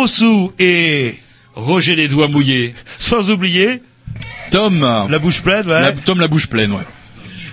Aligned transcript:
Rossou 0.00 0.52
et 0.58 1.14
Roger 1.54 1.94
les 1.94 2.08
doigts 2.08 2.28
mouillés. 2.28 2.74
sans 2.98 3.28
oublier 3.30 3.82
Tom, 4.50 4.80
la 5.10 5.18
bouche 5.18 5.42
pleine, 5.42 5.66
ouais. 5.66 5.80
la, 5.80 5.92
Tom 5.92 6.18
la 6.20 6.26
bouche 6.28 6.46
pleine, 6.48 6.72
ouais. 6.72 6.82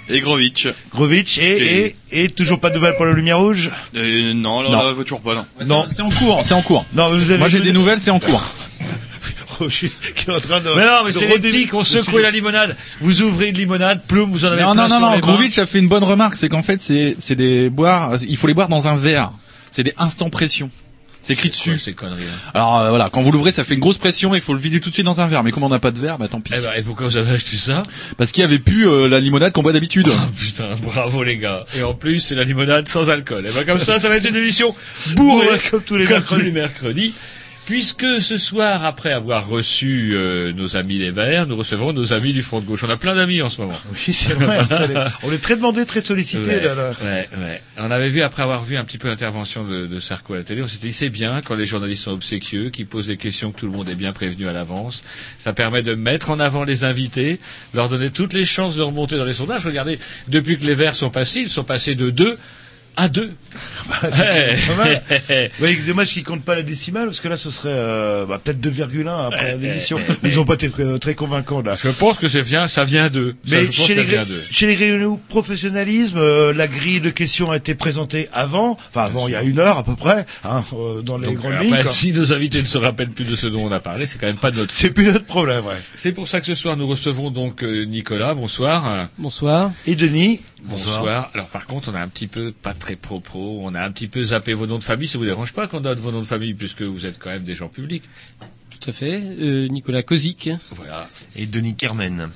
Et 0.09 0.21
Grovitch. 0.21 0.67
Grovitch 0.93 1.37
et, 1.39 1.93
et, 2.11 2.23
et 2.23 2.29
toujours 2.29 2.61
pas 2.61 2.69
de 2.69 2.75
nouvelles 2.75 2.95
pour 2.95 3.05
la 3.05 3.11
lumière 3.11 3.39
rouge? 3.39 3.69
Euh, 3.95 4.33
non, 4.33 4.61
là, 4.61 4.69
Non. 4.69 4.89
là, 4.91 5.03
toujours 5.03 5.19
pas, 5.21 5.35
non. 5.35 5.45
Non. 5.65 5.85
C'est 5.91 6.01
en 6.01 6.09
cours, 6.09 6.39
c'est 6.45 6.53
en 6.53 6.61
cours. 6.61 6.85
Non, 6.93 7.09
vous 7.09 7.29
avez 7.29 7.37
Moi 7.37 7.49
j'ai 7.49 7.59
des 7.59 7.73
nouvelles, 7.73 7.99
c'est 7.99 8.11
en 8.11 8.19
cours. 8.19 8.41
Roger 9.59 9.91
qui 10.15 10.29
est 10.29 10.33
en 10.33 10.39
train 10.39 10.61
de. 10.61 10.69
Mais 10.75 10.85
non, 10.85 11.03
mais 11.05 11.11
c'est 11.11 11.27
les 11.27 11.33
redé- 11.35 11.49
petits 11.49 11.67
qui 11.67 11.75
ont 11.75 11.83
secoué 11.83 12.21
la 12.21 12.31
limonade. 12.31 12.77
Vous 13.01 13.21
ouvrez 13.21 13.49
une 13.49 13.57
limonade, 13.57 14.03
ploum, 14.07 14.31
vous 14.31 14.45
en 14.45 14.49
avez 14.51 14.61
Non, 14.63 14.71
plein 14.73 14.87
non, 14.87 14.99
non, 15.01 15.07
sur 15.07 15.15
non. 15.15 15.19
Grovitch 15.19 15.57
a 15.57 15.65
fait 15.65 15.79
une 15.79 15.89
bonne 15.89 16.03
remarque, 16.05 16.37
c'est 16.37 16.47
qu'en 16.47 16.63
fait 16.63 16.81
c'est 16.81 17.15
c'est 17.19 17.35
des 17.35 17.69
boire, 17.69 18.13
il 18.27 18.37
faut 18.37 18.47
les 18.47 18.53
boire 18.53 18.69
dans 18.69 18.87
un 18.87 18.95
verre. 18.95 19.31
C'est 19.71 19.83
des 19.83 19.93
instant 19.97 20.29
pression. 20.29 20.69
C'est 21.21 21.33
écrit 21.33 21.49
Quoi, 21.49 21.57
dessus. 21.57 21.79
ces 21.79 21.93
conneries. 21.93 22.23
hein 22.23 22.51
Alors 22.53 22.79
euh, 22.79 22.89
voilà, 22.89 23.09
quand 23.11 23.21
vous 23.21 23.31
l'ouvrez, 23.31 23.51
ça 23.51 23.63
fait 23.63 23.73
une 23.73 23.79
grosse 23.79 23.97
pression 23.97 24.33
et 24.33 24.37
il 24.37 24.41
faut 24.41 24.53
le 24.53 24.59
vider 24.59 24.79
tout 24.79 24.89
de 24.89 24.93
suite 24.93 25.05
dans 25.05 25.19
un 25.19 25.27
verre. 25.27 25.43
Mais 25.43 25.51
comme 25.51 25.63
on 25.63 25.69
n'a 25.69 25.79
pas 25.79 25.91
de 25.91 25.99
verre, 25.99 26.17
bah 26.17 26.27
tant 26.27 26.39
pis. 26.39 26.53
Eh 26.55 26.61
ben, 26.61 26.71
et 26.77 26.81
pourquoi 26.81 27.07
vous 27.07 27.17
avez 27.17 27.31
acheté 27.31 27.57
ça 27.57 27.83
Parce 28.17 28.31
qu'il 28.31 28.41
y 28.41 28.43
avait 28.45 28.59
plus 28.59 28.87
euh, 28.87 29.07
la 29.07 29.19
limonade 29.19 29.51
qu'on 29.51 29.61
boit 29.63 29.73
d'habitude. 29.73 30.07
Ah, 30.11 30.27
Putain, 30.37 30.69
bravo 30.83 31.23
les 31.23 31.37
gars. 31.37 31.65
Et 31.77 31.83
en 31.83 31.93
plus, 31.93 32.19
c'est 32.19 32.35
la 32.35 32.43
limonade 32.43 32.87
sans 32.87 33.09
alcool. 33.09 33.45
Et 33.47 33.51
ben 33.51 33.65
comme 33.65 33.79
ça, 33.79 33.99
ça 33.99 34.07
va 34.09 34.17
être 34.17 34.29
une 34.29 34.35
émission 34.35 34.73
bourrée, 35.15 35.45
Bourrée 35.47 35.59
comme 35.71 35.81
tous 35.83 35.95
les 35.97 36.07
mercredis. 36.07 36.51
mercredis. 36.51 37.13
Puisque 37.67 38.21
ce 38.21 38.37
soir, 38.37 38.85
après 38.85 39.11
avoir 39.11 39.49
reçu 39.49 40.13
euh, 40.15 40.53
nos 40.53 40.77
amis 40.77 40.99
les 40.99 41.11
Verts, 41.11 41.47
nous 41.47 41.57
recevons 41.57 41.91
nos 41.91 42.13
amis 42.13 42.31
du 42.31 42.41
Front 42.41 42.61
de 42.61 42.65
Gauche. 42.65 42.85
On 42.85 42.89
a 42.89 42.95
plein 42.95 43.13
d'amis 43.13 43.41
en 43.41 43.49
ce 43.49 43.59
moment. 43.59 43.77
Oui, 43.91 44.13
c'est 44.13 44.31
vrai. 44.31 44.59
on 45.23 45.31
est 45.33 45.37
très 45.37 45.57
demandé, 45.57 45.85
très 45.85 45.99
sollicité. 45.99 46.47
Ouais, 46.47 46.61
là, 46.61 46.75
là. 46.75 46.91
ouais, 47.03 47.29
ouais. 47.37 47.61
On 47.75 47.91
avait 47.91 48.07
vu, 48.07 48.21
après 48.21 48.43
avoir 48.43 48.63
vu 48.63 48.77
un 48.77 48.85
petit 48.85 48.97
peu 48.97 49.09
l'intervention 49.09 49.65
de, 49.65 49.85
de 49.85 49.99
Sarko 49.99 50.35
à 50.35 50.37
la 50.37 50.43
télé, 50.43 50.63
on 50.63 50.67
s'était 50.67 50.87
dit 50.87 50.93
c'est 50.93 51.09
bien 51.09 51.41
quand 51.45 51.55
les 51.55 51.65
journalistes 51.65 52.03
sont 52.03 52.11
obséquieux, 52.11 52.69
qui 52.69 52.85
posent 52.85 53.07
des 53.07 53.17
questions 53.17 53.51
que 53.51 53.59
tout 53.59 53.65
le 53.65 53.73
monde 53.73 53.89
est 53.89 53.95
bien 53.95 54.13
prévenu 54.13 54.47
à 54.47 54.53
l'avance. 54.53 55.03
Ça 55.37 55.51
permet 55.51 55.83
de 55.83 55.93
mettre 55.93 56.29
en 56.29 56.39
avant 56.39 56.63
les 56.63 56.85
invités, 56.85 57.41
leur 57.73 57.89
donner 57.89 58.11
toutes 58.11 58.31
les 58.31 58.45
chances 58.45 58.77
de 58.77 58.81
remonter 58.81 59.17
dans 59.17 59.25
les 59.25 59.33
sondages. 59.33 59.65
Regardez, 59.65 59.99
depuis 60.29 60.57
que 60.57 60.65
les 60.65 60.75
Verts 60.75 60.95
sont 60.95 61.09
passés, 61.09 61.41
ils 61.41 61.49
sont 61.49 61.65
passés 61.65 61.95
de 61.95 62.11
2 62.11 62.37
à 62.97 63.07
2. 63.09 63.31
Pas 64.01 64.75
mal. 64.75 65.01
Oui, 65.61 65.79
dommage 65.87 66.09
qu'ils 66.09 66.23
comptent 66.23 66.43
pas 66.43 66.55
la 66.55 66.63
décimale, 66.63 67.05
parce 67.05 67.19
que 67.19 67.27
là, 67.27 67.37
ce 67.37 67.51
serait 67.51 67.69
euh, 67.71 68.25
bah, 68.25 68.41
peut-être 68.43 68.59
2,1 68.59 69.27
après 69.27 69.57
l'émission. 69.57 69.99
Ils 70.23 70.39
ont 70.39 70.45
pas 70.45 70.55
été 70.55 70.69
très, 70.69 70.99
très 70.99 71.15
convaincants 71.15 71.61
là. 71.61 71.75
Je 71.81 71.89
pense 71.89 72.17
que 72.17 72.27
c'est 72.27 72.41
vient, 72.41 72.67
ça 72.67 72.83
vient 72.83 73.09
d'eux. 73.09 73.35
Mais 73.47 73.71
chez 73.71 73.95
les, 73.95 74.03
vient 74.03 74.25
d'eux. 74.25 74.43
chez 74.49 74.65
les 74.65 74.75
réunions 74.75 75.19
professionnalisme, 75.29 76.17
euh, 76.17 76.53
la 76.53 76.67
grille 76.67 76.99
de 76.99 77.09
questions 77.09 77.51
a 77.51 77.57
été 77.57 77.75
présentée 77.75 78.29
avant, 78.33 78.77
enfin 78.89 79.05
avant 79.05 79.27
il 79.27 79.31
y 79.31 79.35
a 79.35 79.43
une 79.43 79.59
heure 79.59 79.77
à 79.77 79.83
peu 79.83 79.95
près, 79.95 80.25
hein, 80.43 80.63
euh, 80.73 81.01
dans 81.01 81.17
les 81.17 81.27
Donc, 81.27 81.37
grandes 81.37 81.61
lignes. 81.61 81.81
quoi. 81.81 81.85
si 81.85 82.11
nos 82.13 82.33
invités 82.33 82.61
ne 82.61 82.67
se 82.67 82.77
rappellent 82.77 83.11
plus 83.11 83.25
de 83.25 83.35
ce 83.35 83.47
dont 83.47 83.65
on 83.65 83.71
a 83.71 83.79
parlé, 83.79 84.05
c'est 84.05 84.17
quand 84.17 84.27
même 84.27 84.37
pas 84.37 84.51
de 84.51 84.57
notre 84.57 84.73
C'est 84.73 84.91
plus 84.91 85.05
notre 85.05 85.25
problème, 85.25 85.65
ouais. 85.65 85.75
C'est 85.95 86.11
pour 86.11 86.27
ça 86.27 86.39
que 86.39 86.47
ce 86.47 86.55
soir 86.55 86.75
nous 86.75 86.87
recevons 86.87 87.29
donc 87.29 87.63
euh, 87.63 87.85
Nicolas. 87.85 88.33
Bonsoir. 88.33 89.09
Bonsoir. 89.17 89.71
Et 89.85 89.95
Denis, 89.95 90.39
Bonsoir. 90.63 91.29
Alors 91.33 91.47
par 91.47 91.67
contre, 91.67 91.91
on 91.91 91.95
a 91.95 92.01
un 92.01 92.07
petit 92.07 92.27
peu 92.27 92.51
pas 92.51 92.73
très 92.73 92.86
pro-pro, 92.95 93.59
on 93.63 93.75
a 93.75 93.81
un 93.81 93.91
petit 93.91 94.07
peu 94.07 94.23
zappé 94.23 94.53
vos 94.53 94.67
noms 94.67 94.77
de 94.77 94.83
famille. 94.83 95.07
Ça 95.07 95.17
vous 95.17 95.25
dérange 95.25 95.53
pas 95.53 95.67
qu'on 95.67 95.81
donne 95.81 95.99
vos 95.99 96.11
noms 96.11 96.21
de 96.21 96.25
famille 96.25 96.53
puisque 96.53 96.81
vous 96.81 97.05
êtes 97.05 97.19
quand 97.19 97.29
même 97.29 97.43
des 97.43 97.53
gens 97.53 97.67
publics. 97.67 98.03
Tout 98.69 98.89
à 98.89 98.93
fait. 98.93 99.21
Euh, 99.21 99.67
Nicolas 99.67 100.03
Kozik. 100.03 100.49
Voilà. 100.71 101.09
Et 101.35 101.45
Denis 101.45 101.75
Kermen. 101.75 102.29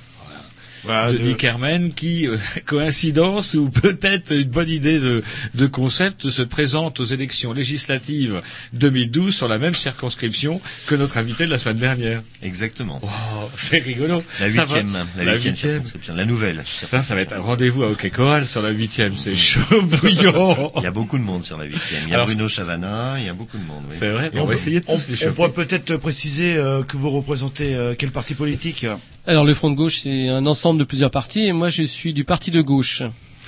Voilà, 0.84 1.12
Denis 1.12 1.30
de- 1.30 1.34
Kermen 1.34 1.92
qui, 1.92 2.26
euh, 2.28 2.36
coïncidence 2.66 3.54
ou 3.54 3.68
peut-être 3.70 4.32
une 4.32 4.48
bonne 4.48 4.68
idée 4.68 4.98
de, 4.98 5.22
de 5.54 5.66
concept, 5.66 6.28
se 6.30 6.42
présente 6.42 7.00
aux 7.00 7.04
élections 7.04 7.52
législatives 7.52 8.40
2012 8.72 9.34
sur 9.34 9.48
la 9.48 9.58
même 9.58 9.74
circonscription 9.74 10.60
que 10.86 10.94
notre 10.94 11.16
invité 11.18 11.46
de 11.46 11.50
la 11.50 11.58
semaine 11.58 11.78
dernière. 11.78 12.22
Exactement. 12.42 13.00
Oh, 13.02 13.08
c'est 13.56 13.78
rigolo. 13.78 14.22
La 14.40 14.46
huitième, 14.46 14.92
la 15.16 15.24
La 15.24 15.34
huitième 15.34 15.56
circonscription, 15.56 16.14
la 16.14 16.24
nouvelle. 16.24 16.62
Putain, 16.80 17.02
ça 17.02 17.14
va 17.14 17.20
être 17.20 17.32
un 17.32 17.40
rendez-vous 17.40 17.82
à 17.84 17.88
Hockey 17.90 18.10
Choral 18.10 18.46
sur 18.46 18.62
la 18.62 18.70
huitième. 18.70 19.16
C'est 19.16 19.36
chaud 19.36 19.60
bouillant. 19.82 20.72
Il 20.76 20.82
y 20.82 20.86
a 20.86 20.90
beaucoup 20.90 21.18
de 21.18 21.22
monde 21.24 21.44
sur 21.44 21.58
la 21.58 21.64
huitième. 21.64 22.02
Il 22.04 22.08
y 22.10 22.12
a 22.12 22.14
Alors, 22.16 22.26
Bruno 22.26 22.48
Chavana, 22.48 23.14
il 23.18 23.26
y 23.26 23.28
a 23.28 23.34
beaucoup 23.34 23.58
de 23.58 23.64
monde. 23.64 23.84
oui. 23.88 23.96
C'est 23.96 24.10
vrai. 24.10 24.30
On, 24.34 24.40
on 24.40 24.46
va 24.46 24.54
essayer 24.54 24.80
de 24.80 24.84
on, 24.88 24.96
tous 24.96 25.08
les 25.08 25.28
on 25.28 25.32
pourrait 25.32 25.52
peut-être 25.52 25.96
préciser 25.96 26.56
euh, 26.56 26.82
que 26.82 26.96
vous 26.96 27.10
représentez 27.10 27.74
euh, 27.74 27.94
quel 27.96 28.10
parti 28.10 28.34
politique? 28.34 28.86
Alors 29.26 29.44
le 29.44 29.54
Front 29.54 29.70
de 29.70 29.76
gauche, 29.76 30.00
c'est 30.00 30.28
un 30.28 30.46
ensemble 30.46 30.80
de 30.80 30.84
plusieurs 30.84 31.10
partis, 31.10 31.46
et 31.46 31.52
moi 31.52 31.70
je 31.70 31.84
suis 31.84 32.12
du 32.12 32.24
parti 32.24 32.50
de 32.50 32.60
gauche. 32.60 33.02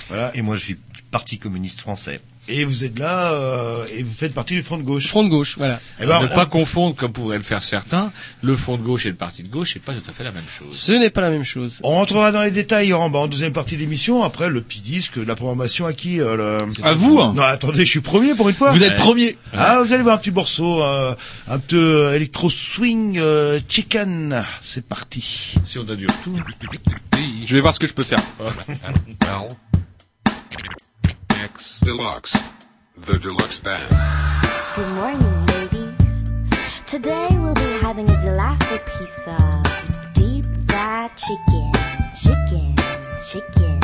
Voilà. 0.07 0.35
Et 0.35 0.41
moi, 0.41 0.55
je 0.55 0.61
suis 0.61 0.73
du 0.75 1.03
Parti 1.11 1.37
communiste 1.37 1.79
français. 1.79 2.19
Et 2.47 2.63
vous 2.63 2.83
êtes 2.83 2.99
là 2.99 3.31
euh, 3.33 3.83
et 3.95 4.03
vous 4.03 4.13
faites 4.13 4.33
partie 4.33 4.53
du 4.55 4.61
front 4.63 4.77
de 4.77 4.83
gauche. 4.83 5.07
Front 5.07 5.23
de 5.23 5.29
gauche, 5.29 5.55
voilà. 5.57 5.79
Eh 5.99 6.05
ben, 6.05 6.21
ne 6.21 6.25
on- 6.27 6.29
pas 6.35 6.45
confondre, 6.45 6.95
comme 6.95 7.11
pourraient 7.11 7.37
le 7.37 7.43
faire 7.43 7.63
certains, 7.63 8.11
le 8.43 8.55
front 8.55 8.77
de 8.77 8.83
gauche 8.83 9.05
et 9.07 9.09
le 9.09 9.15
parti 9.15 9.41
de 9.41 9.47
gauche, 9.47 9.71
c'est 9.73 9.79
pas 9.81 9.93
tout 9.93 10.07
à 10.07 10.13
fait 10.13 10.23
la 10.23 10.31
même 10.31 10.47
chose. 10.47 10.75
Ce 10.77 10.91
n'est 10.91 11.09
pas 11.09 11.21
la 11.21 11.31
même 11.31 11.43
chose. 11.43 11.79
On 11.83 11.91
rentrera 11.95 12.31
dans 12.31 12.43
les 12.43 12.51
détails 12.51 12.93
en, 12.93 13.09
bah, 13.09 13.19
en 13.19 13.27
deuxième 13.27 13.53
partie 13.53 13.77
d'émission. 13.77 14.23
Après, 14.23 14.49
le 14.49 14.61
petit 14.61 14.79
disque, 14.81 15.13
la 15.17 15.35
programmation 15.35 15.87
à 15.87 15.93
qui 15.93 16.21
euh, 16.21 16.35
le... 16.59 16.85
À 16.85 16.93
vous. 16.93 17.15
Non, 17.33 17.39
attendez, 17.41 17.83
je 17.83 17.89
suis 17.89 18.01
premier 18.01 18.35
pour 18.35 18.47
une 18.49 18.55
fois. 18.55 18.71
Vous 18.71 18.83
êtes 18.83 18.91
Ouais. 18.91 18.97
premier. 18.97 19.35
Ah, 19.53 19.81
vous 19.83 19.91
allez 19.93 20.03
voir 20.03 20.15
un 20.15 20.19
petit 20.19 20.31
morceau, 20.31 20.83
euh, 20.83 21.15
un 21.47 21.57
peu 21.59 21.77
euh, 22.09 22.15
électro 22.15 22.49
swing 22.51 23.17
euh, 23.17 23.59
chicken. 23.67 24.45
C'est 24.61 24.85
parti. 24.87 25.55
Si 25.65 25.79
on 25.79 25.89
a 25.89 25.95
du 25.95 26.05
retour. 26.05 26.37
Je 27.47 27.53
vais 27.55 27.61
voir 27.61 27.73
ce 27.73 27.79
que 27.79 27.87
je 27.87 27.93
peux 27.93 28.03
faire. 28.03 28.19
X 30.51 30.84
Deluxe. 31.85 32.35
The 32.97 33.19
Deluxe 33.19 33.59
Band. 33.59 33.89
Good 34.75 34.87
morning, 34.95 35.45
ladies. 35.45 36.31
Today 36.87 37.27
we'll 37.33 37.53
be 37.53 37.77
having 37.85 38.09
a 38.09 38.19
delightful 38.21 38.79
piece 38.97 39.27
of 39.27 40.13
deep 40.15 40.45
fried 40.67 41.11
chicken, 41.15 41.71
chicken, 42.23 42.75
chicken, 43.29 43.79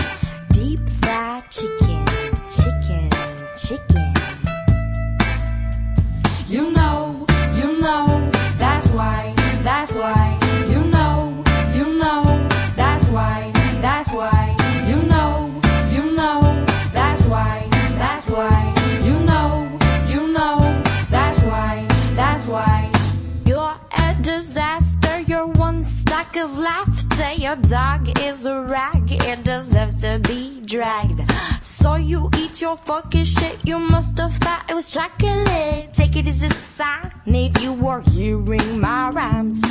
deep 0.50 0.80
fried 1.00 1.48
chicken, 1.52 2.04
chicken, 2.50 3.10
chicken. 3.56 4.14
You 6.48 6.72
know, 6.72 7.28
you 7.56 7.80
know, 7.82 8.32
that's 8.58 8.88
why, 8.88 9.32
that's 9.62 9.94
why, 9.94 10.41
stack 26.32 26.44
of 26.44 26.58
laughter, 26.58 27.34
your 27.34 27.56
dog 27.56 28.20
is 28.20 28.46
a 28.46 28.62
rag, 28.62 29.12
it 29.12 29.44
deserves 29.44 29.96
to 29.96 30.20
be 30.28 30.62
dragged. 30.66 31.22
So 31.62 31.96
you 31.96 32.30
eat 32.38 32.62
your 32.62 32.78
fucking 32.78 33.26
shit, 33.26 33.60
you 33.64 33.80
must 33.80 34.18
have 34.18 34.34
thought 34.36 34.66
it 34.70 34.74
was 34.74 34.92
chocolate. 34.92 35.94
Take 35.94 36.16
it 36.16 36.28
as 36.28 36.44
a 36.44 36.50
sign 36.50 37.12
if 37.26 37.62
you 37.62 37.74
were 37.74 38.02
hearing 38.02 38.80
my 38.80 39.10
rhymes. 39.10 39.62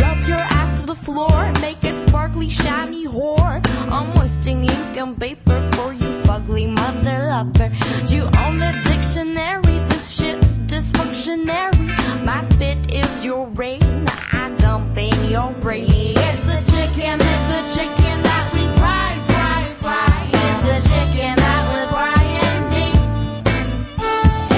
Rub 0.00 0.26
your 0.28 0.38
ass 0.38 0.80
to 0.80 0.86
the 0.86 0.94
floor, 0.94 1.52
make 1.60 1.82
it 1.84 1.98
sparkly, 1.98 2.48
shiny 2.48 3.06
whore. 3.06 3.60
I'm 3.90 4.14
wasting 4.18 4.62
ink 4.62 4.96
and 4.96 5.18
paper 5.18 5.60
for 5.72 5.92
you, 5.92 6.10
fugly 6.24 6.68
mother 6.68 7.28
lover. 7.28 7.70
You 8.06 8.24
own 8.42 8.58
the 8.58 8.72
dictionary, 8.84 9.78
this 9.88 10.10
shit's 10.10 10.58
dysfunctionary. 10.60 12.24
My 12.24 12.42
spit 12.42 12.92
is 12.92 13.24
your 13.24 13.46
rain, 13.48 14.06
I 14.08 14.50
dump 14.58 14.83
in 14.96 15.30
your 15.30 15.50
brain. 15.60 15.86
It's 16.16 16.46
the 16.46 16.60
chicken, 16.72 17.20
it's 17.20 17.42
the 17.52 17.62
chicken 17.74 18.22
that 18.22 18.52
we 18.54 18.62
fry, 18.78 19.18
fry, 19.26 19.62
fry. 19.82 20.30
It's 20.32 20.60
the 20.68 20.78
chicken 20.90 21.36
that 21.36 21.62
we 21.70 21.80
fry 21.92 22.22
and 22.44 22.60
deep. 22.74 23.00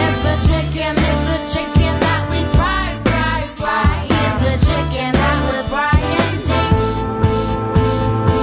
It's 0.03 0.19
the 0.27 0.37
chicken, 0.49 0.95
it's 1.09 1.21
the 1.31 1.39
chicken 1.55 1.95
that 2.01 2.23
we 2.31 2.41
fry, 2.57 2.87
fry, 3.05 3.39
fry. 3.61 3.93
It's 4.23 4.37
the 4.47 4.55
chicken 4.69 5.11
that 5.23 5.39
we 5.47 5.57
fry 5.73 5.99
and 6.23 6.37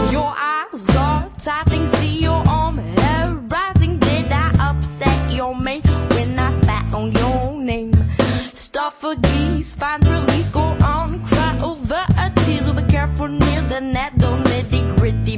deep. 0.07 0.13
Your 0.13 0.31
eyes 0.35 0.85
are 0.95 1.23
tapping, 1.39 1.85
see 1.87 2.15
your 2.19 2.41
arm 2.47 2.75
rising. 3.49 3.99
Did 3.99 4.31
I 4.31 4.49
upset 4.59 5.31
your 5.31 5.53
mate 5.55 5.85
when 6.15 6.39
I 6.39 6.51
spat 6.51 6.93
on 6.93 7.11
your 7.11 7.53
name? 7.59 7.93
Stuff 8.53 9.03
a 9.03 9.15
geese, 9.15 9.73
find 9.73 10.05
release, 10.07 10.32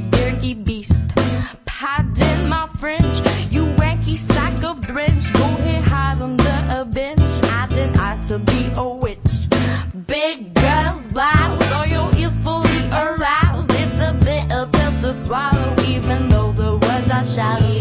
beardy 0.00 0.54
beast. 0.54 0.98
Pardon 1.64 2.48
my 2.48 2.66
French, 2.78 3.18
you 3.50 3.64
wanky 3.76 4.16
sack 4.16 4.62
of 4.64 4.80
drench. 4.80 5.32
Go 5.32 5.44
ahead, 5.44 5.84
hide 5.84 6.20
under 6.20 6.64
a 6.68 6.84
bench. 6.84 7.20
I 7.44 7.66
didn't 7.68 7.96
ask 7.96 8.28
to 8.28 8.38
be 8.38 8.70
a 8.76 8.88
witch. 8.88 9.48
Big 10.06 10.54
girls, 10.54 11.08
blouse, 11.08 11.72
all 11.72 11.86
your 11.86 12.14
ears 12.16 12.36
fully 12.36 12.80
aroused. 12.90 13.70
It's 13.72 14.00
a 14.00 14.12
bit 14.12 14.52
of 14.52 14.72
pill 14.72 14.92
to 15.00 15.12
swallow, 15.12 15.74
even 15.86 16.28
though 16.28 16.52
the 16.52 16.72
words 16.72 17.10
are 17.10 17.24
shallow. 17.24 17.75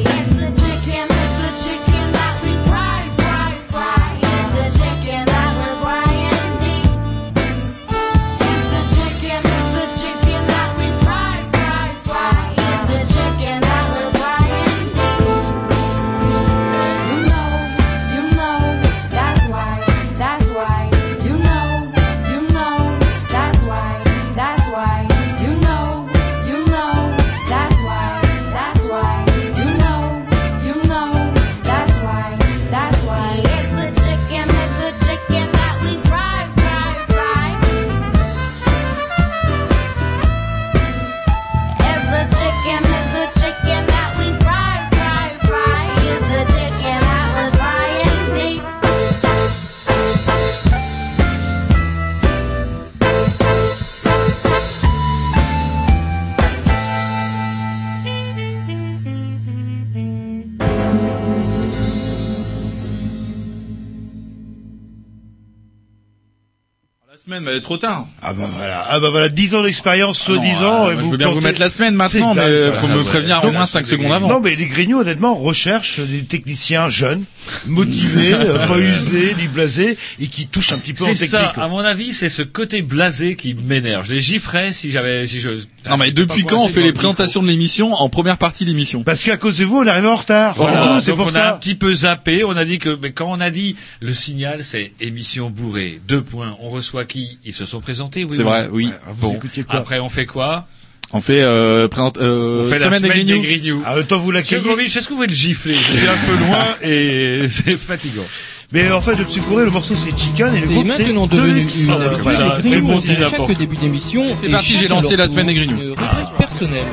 Mais 67.45 67.61
trop 67.61 67.77
tard. 67.77 68.07
Ah 68.23 68.33
bah 68.33 68.49
voilà, 68.57 68.83
ah 68.89 68.99
bah 68.99 69.09
voilà, 69.11 69.29
10 69.29 69.53
ans 69.55 69.61
d'expérience, 69.61 70.17
soi-disant. 70.17 70.87
euh, 70.87 70.91
et 70.91 70.93
moi, 70.95 71.01
vous 71.03 71.05
je 71.07 71.11
veux 71.11 71.17
bien 71.17 71.29
vous 71.29 71.41
mettre 71.41 71.59
la 71.59 71.69
semaine 71.69 71.93
maintenant, 71.93 72.33
dingue, 72.33 72.49
mais 72.51 72.63
ça. 72.63 72.71
faut 72.73 72.87
me 72.87 73.03
prévenir 73.03 73.43
au 73.45 73.51
moins 73.51 73.67
5 73.67 73.85
secondes 73.85 74.11
avant. 74.11 74.27
Non, 74.27 74.39
mais 74.39 74.55
les 74.55 74.65
Grignoux, 74.65 74.99
honnêtement, 74.99 75.35
recherchent 75.35 75.99
des 75.99 76.25
techniciens 76.25 76.89
jeunes, 76.89 77.23
motivés, 77.67 78.33
euh, 78.33 78.67
pas 78.67 78.77
usés, 78.79 79.35
ni 79.37 79.47
blasés, 79.47 79.97
et 80.19 80.27
qui 80.27 80.47
touchent 80.47 80.71
un 80.73 80.77
petit 80.77 80.93
peu 80.93 81.03
en 81.03 81.07
C'est 81.07 81.27
technique. 81.27 81.29
ça, 81.55 81.61
à 81.61 81.67
mon 81.67 81.79
avis, 81.79 82.13
c'est 82.13 82.29
ce 82.29 82.41
côté 82.41 82.81
blasé 82.81 83.35
qui 83.35 83.53
m'énerve. 83.53 84.05
Je 84.07 84.13
les 84.15 84.21
gifferais 84.21 84.73
si 84.73 84.91
j'avais, 84.91 85.25
si 85.27 85.41
je. 85.41 85.51
Non 85.89 85.97
mais 85.97 86.11
depuis 86.11 86.43
quand 86.45 86.63
on 86.63 86.67
fait 86.67 86.81
les 86.81 86.87
le 86.87 86.93
présentations 86.93 87.43
de 87.43 87.47
l'émission 87.47 87.93
en 87.93 88.09
première 88.09 88.37
partie 88.37 88.65
d'émission? 88.65 89.03
Parce 89.03 89.21
qu'à 89.21 89.37
cause 89.37 89.59
de 89.59 89.65
vous, 89.65 89.77
on 89.77 89.83
est 89.85 89.89
arrivé 89.89 90.07
en 90.07 90.15
retard. 90.15 90.55
Voilà, 90.55 90.81
Voilà, 90.83 91.01
c'est 91.01 91.11
pour 91.13 91.25
on 91.25 91.27
a 91.27 91.29
un 91.29 91.33
ça. 91.33 91.57
petit 91.61 91.75
peu 91.75 91.93
zappé. 91.93 92.43
On 92.43 92.57
a 92.57 92.65
dit 92.65 92.79
que, 92.79 92.97
mais 93.01 93.11
quand 93.11 93.29
on 93.31 93.39
a 93.39 93.51
dit 93.51 93.75
le 94.01 94.13
signal, 94.13 94.63
c'est 94.63 94.93
émission 94.99 95.49
bourrée. 95.51 96.01
Deux 96.07 96.23
points. 96.23 96.51
On 96.59 96.69
reçoit 96.69 97.05
qui? 97.05 97.37
Ils 97.45 97.53
se 97.53 97.65
sont 97.65 97.81
présentés. 97.81 98.23
Oui, 98.23 98.35
C'est 98.37 98.43
vrai, 98.43 98.67
oui. 98.71 98.89
Vous 99.07 99.27
Bon, 99.29 99.35
écoutiez 99.35 99.63
quoi? 99.63 99.75
Après, 99.79 99.99
on 99.99 100.09
fait 100.09 100.25
quoi? 100.25 100.67
On 101.15 101.21
fait 101.21 101.41
euh, 101.41 101.87
présente, 101.87 102.17
euh, 102.17 102.63
On 102.65 102.67
fait 102.67 102.77
la 102.77 102.87
semaine 102.87 103.01
des 103.01 103.07
semaine 103.07 103.25
des 103.25 103.39
Grignoux. 103.39 103.81
Ah, 103.85 103.95
le 103.95 104.03
temps 104.03 104.19
vous 104.19 104.31
Monsieur 104.33 104.57
l'accueillez. 104.57 104.75
Grovitch, 104.75 104.97
est-ce 104.97 105.07
que 105.07 105.13
vous 105.13 105.15
pouvez 105.15 105.27
le 105.27 105.33
gifler 105.33 105.73
Je 105.73 105.97
suis 105.97 106.07
un 106.07 106.17
peu 106.27 106.35
loin 106.45 106.65
et 106.81 107.45
c'est 107.47 107.77
fatigant. 107.77 108.25
Mais 108.73 108.91
en 108.91 108.99
fait, 108.99 109.15
le 109.15 109.23
Psychoré, 109.23 109.63
le 109.63 109.71
morceau 109.71 109.93
c'est 109.95 110.09
Chicken 110.09 110.53
et 110.53 110.59
le 110.59 110.67
C'est 110.67 110.73
groupe 110.73 110.87
c'est 110.89 111.03
maintenant 111.03 111.27
devenu 111.27 111.61
une 111.61 111.69
fait 111.69 113.17
n'importe 113.17 113.47
chaque 113.47 113.57
début 113.57 113.77
d'émission. 113.77 114.25
C'est 114.35 114.49
parti, 114.49 114.75
j'ai 114.77 114.89
lancé 114.89 115.15
la 115.15 115.29
semaine 115.29 115.47
des 115.47 115.53
Grignoux. 115.53 115.77
Une 115.79 115.89
rubrique 115.91 116.37
personnelle. 116.37 116.83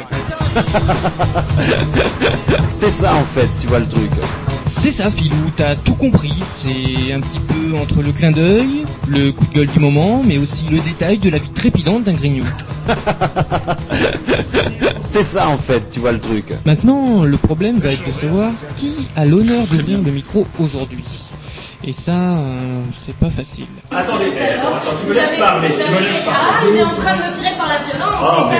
C'est 2.75 2.90
ça 2.90 3.14
en 3.14 3.25
fait, 3.35 3.49
tu 3.61 3.66
vois 3.66 3.78
le 3.80 3.88
truc. 3.88 4.11
C'est 4.82 4.90
ça, 4.90 5.12
Philou, 5.12 5.36
t'as 5.56 5.76
tout 5.76 5.94
compris. 5.94 6.34
C'est 6.60 7.12
un 7.12 7.20
petit 7.20 7.38
peu 7.38 7.78
entre 7.78 8.02
le 8.02 8.10
clin 8.10 8.32
d'œil, 8.32 8.82
le 9.06 9.30
coup 9.30 9.46
de 9.46 9.52
gueule 9.54 9.68
du 9.68 9.78
moment, 9.78 10.22
mais 10.26 10.38
aussi 10.38 10.64
le 10.72 10.80
détail 10.80 11.18
de 11.18 11.30
la 11.30 11.38
vie 11.38 11.50
trépidante 11.50 12.02
d'un 12.02 12.12
grignou. 12.12 12.44
C'est 15.06 15.22
ça 15.22 15.48
en 15.48 15.56
fait, 15.56 15.88
tu 15.88 16.00
vois 16.00 16.10
le 16.10 16.18
truc. 16.18 16.46
Maintenant, 16.66 17.22
le 17.22 17.36
problème 17.36 17.78
va 17.78 17.92
être 17.92 18.04
de 18.04 18.10
savoir 18.10 18.50
qui 18.76 19.06
a 19.14 19.24
l'honneur 19.24 19.64
d'ouvrir 19.68 20.00
le 20.02 20.10
micro 20.10 20.48
aujourd'hui. 20.58 21.04
Et 21.84 21.92
ça, 21.92 22.12
euh, 22.12 22.82
c'est 22.94 23.16
pas 23.16 23.28
facile. 23.28 23.66
Attendez, 23.90 24.26
attends, 24.38 24.76
attends, 24.76 24.96
tu 25.00 25.06
me 25.08 25.14
laisses 25.14 25.36
parler, 25.36 25.68
tu 25.68 25.74
me 25.74 25.98
laisses 26.00 26.22
Ah, 26.28 26.52
parler. 26.60 26.70
il 26.70 26.76
est 26.78 26.84
en 26.84 26.88
train 26.90 27.16
de 27.16 27.22
me 27.22 27.32
virer 27.34 27.56
par 27.58 27.66
la 27.66 27.78
violence, 27.82 28.20
et 28.38 28.42
ça 28.52 28.58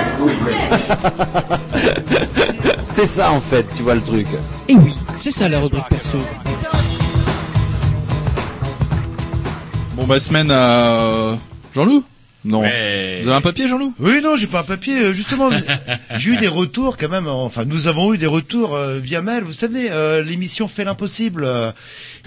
me. 2.75 2.83
C'est 2.91 3.05
ça 3.05 3.31
en 3.31 3.39
fait, 3.39 3.65
tu 3.75 3.83
vois 3.83 3.95
le 3.95 4.01
truc. 4.01 4.27
Et 4.67 4.75
oui, 4.75 4.93
c'est 5.21 5.31
ça 5.31 5.47
la 5.47 5.59
rubrique 5.61 5.87
perso. 5.89 6.17
Bon 9.95 10.05
bah 10.05 10.19
semaine 10.19 10.51
à 10.51 11.37
Jean-Loup 11.73 12.03
Non. 12.45 12.61
Mais- 12.61 13.21
Vous 13.21 13.29
avez 13.29 13.37
un 13.37 13.41
papier 13.41 13.67
Jean-Loup? 13.69 13.93
Oui, 13.99 14.19
non, 14.21 14.35
j'ai 14.35 14.47
pas 14.47 14.59
un 14.59 14.63
papier. 14.63 14.99
euh, 14.99 15.13
Justement, 15.13 15.49
j'ai 16.17 16.31
eu 16.31 16.37
des 16.37 16.47
retours 16.49 16.97
quand 16.97 17.07
même. 17.09 17.27
Enfin, 17.27 17.63
nous 17.65 17.87
avons 17.87 18.13
eu 18.13 18.17
des 18.17 18.25
retours 18.25 18.75
euh, 18.75 18.99
via 18.99 19.21
mail. 19.21 19.43
Vous 19.43 19.53
savez, 19.53 19.89
euh, 19.91 20.21
l'émission 20.21 20.67
fait 20.67 20.83
l'impossible. 20.83 21.43
euh, 21.45 21.71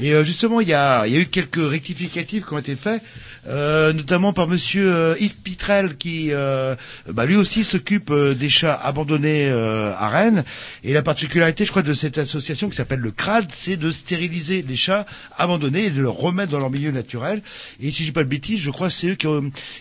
et 0.00 0.14
euh, 0.14 0.24
justement, 0.24 0.60
il 0.60 0.68
y 0.68 0.74
a, 0.74 1.06
il 1.06 1.12
y 1.12 1.16
a 1.16 1.20
eu 1.20 1.26
quelques 1.26 1.60
rectificatifs 1.70 2.46
qui 2.46 2.52
ont 2.54 2.58
été 2.58 2.76
faits, 2.76 3.02
euh, 3.48 3.92
notamment 3.92 4.32
par 4.32 4.48
Monsieur 4.48 4.92
euh, 4.92 5.14
Yves 5.20 5.36
Pitrel, 5.36 5.96
qui, 5.96 6.28
euh, 6.32 6.74
bah, 7.08 7.26
lui 7.26 7.36
aussi 7.36 7.64
s'occupe 7.64 8.10
euh, 8.10 8.34
des 8.34 8.48
chats 8.48 8.74
abandonnés 8.74 9.48
euh, 9.48 9.92
à 9.96 10.08
Rennes. 10.08 10.44
Et 10.84 10.92
la 10.92 11.02
particularité, 11.02 11.64
je 11.64 11.70
crois, 11.70 11.82
de 11.82 11.92
cette 11.92 12.18
association 12.18 12.68
qui 12.68 12.76
s'appelle 12.76 13.00
le 13.00 13.10
CRAD, 13.10 13.46
c'est 13.50 13.76
de 13.76 13.90
stériliser 13.90 14.62
les 14.66 14.76
chats 14.76 15.06
abandonnés 15.38 15.86
et 15.86 15.90
de 15.90 16.02
les 16.02 16.08
remettre 16.08 16.52
dans 16.52 16.58
leur 16.60 16.70
milieu 16.70 16.90
naturel. 16.90 17.42
Et 17.80 17.90
si 17.90 18.04
j'ai 18.04 18.12
pas 18.12 18.24
de 18.24 18.28
bêtises, 18.28 18.60
je 18.60 18.70
crois 18.70 18.88
que 18.88 18.94
c'est 18.94 19.08
eux 19.08 19.14
qui, 19.14 19.26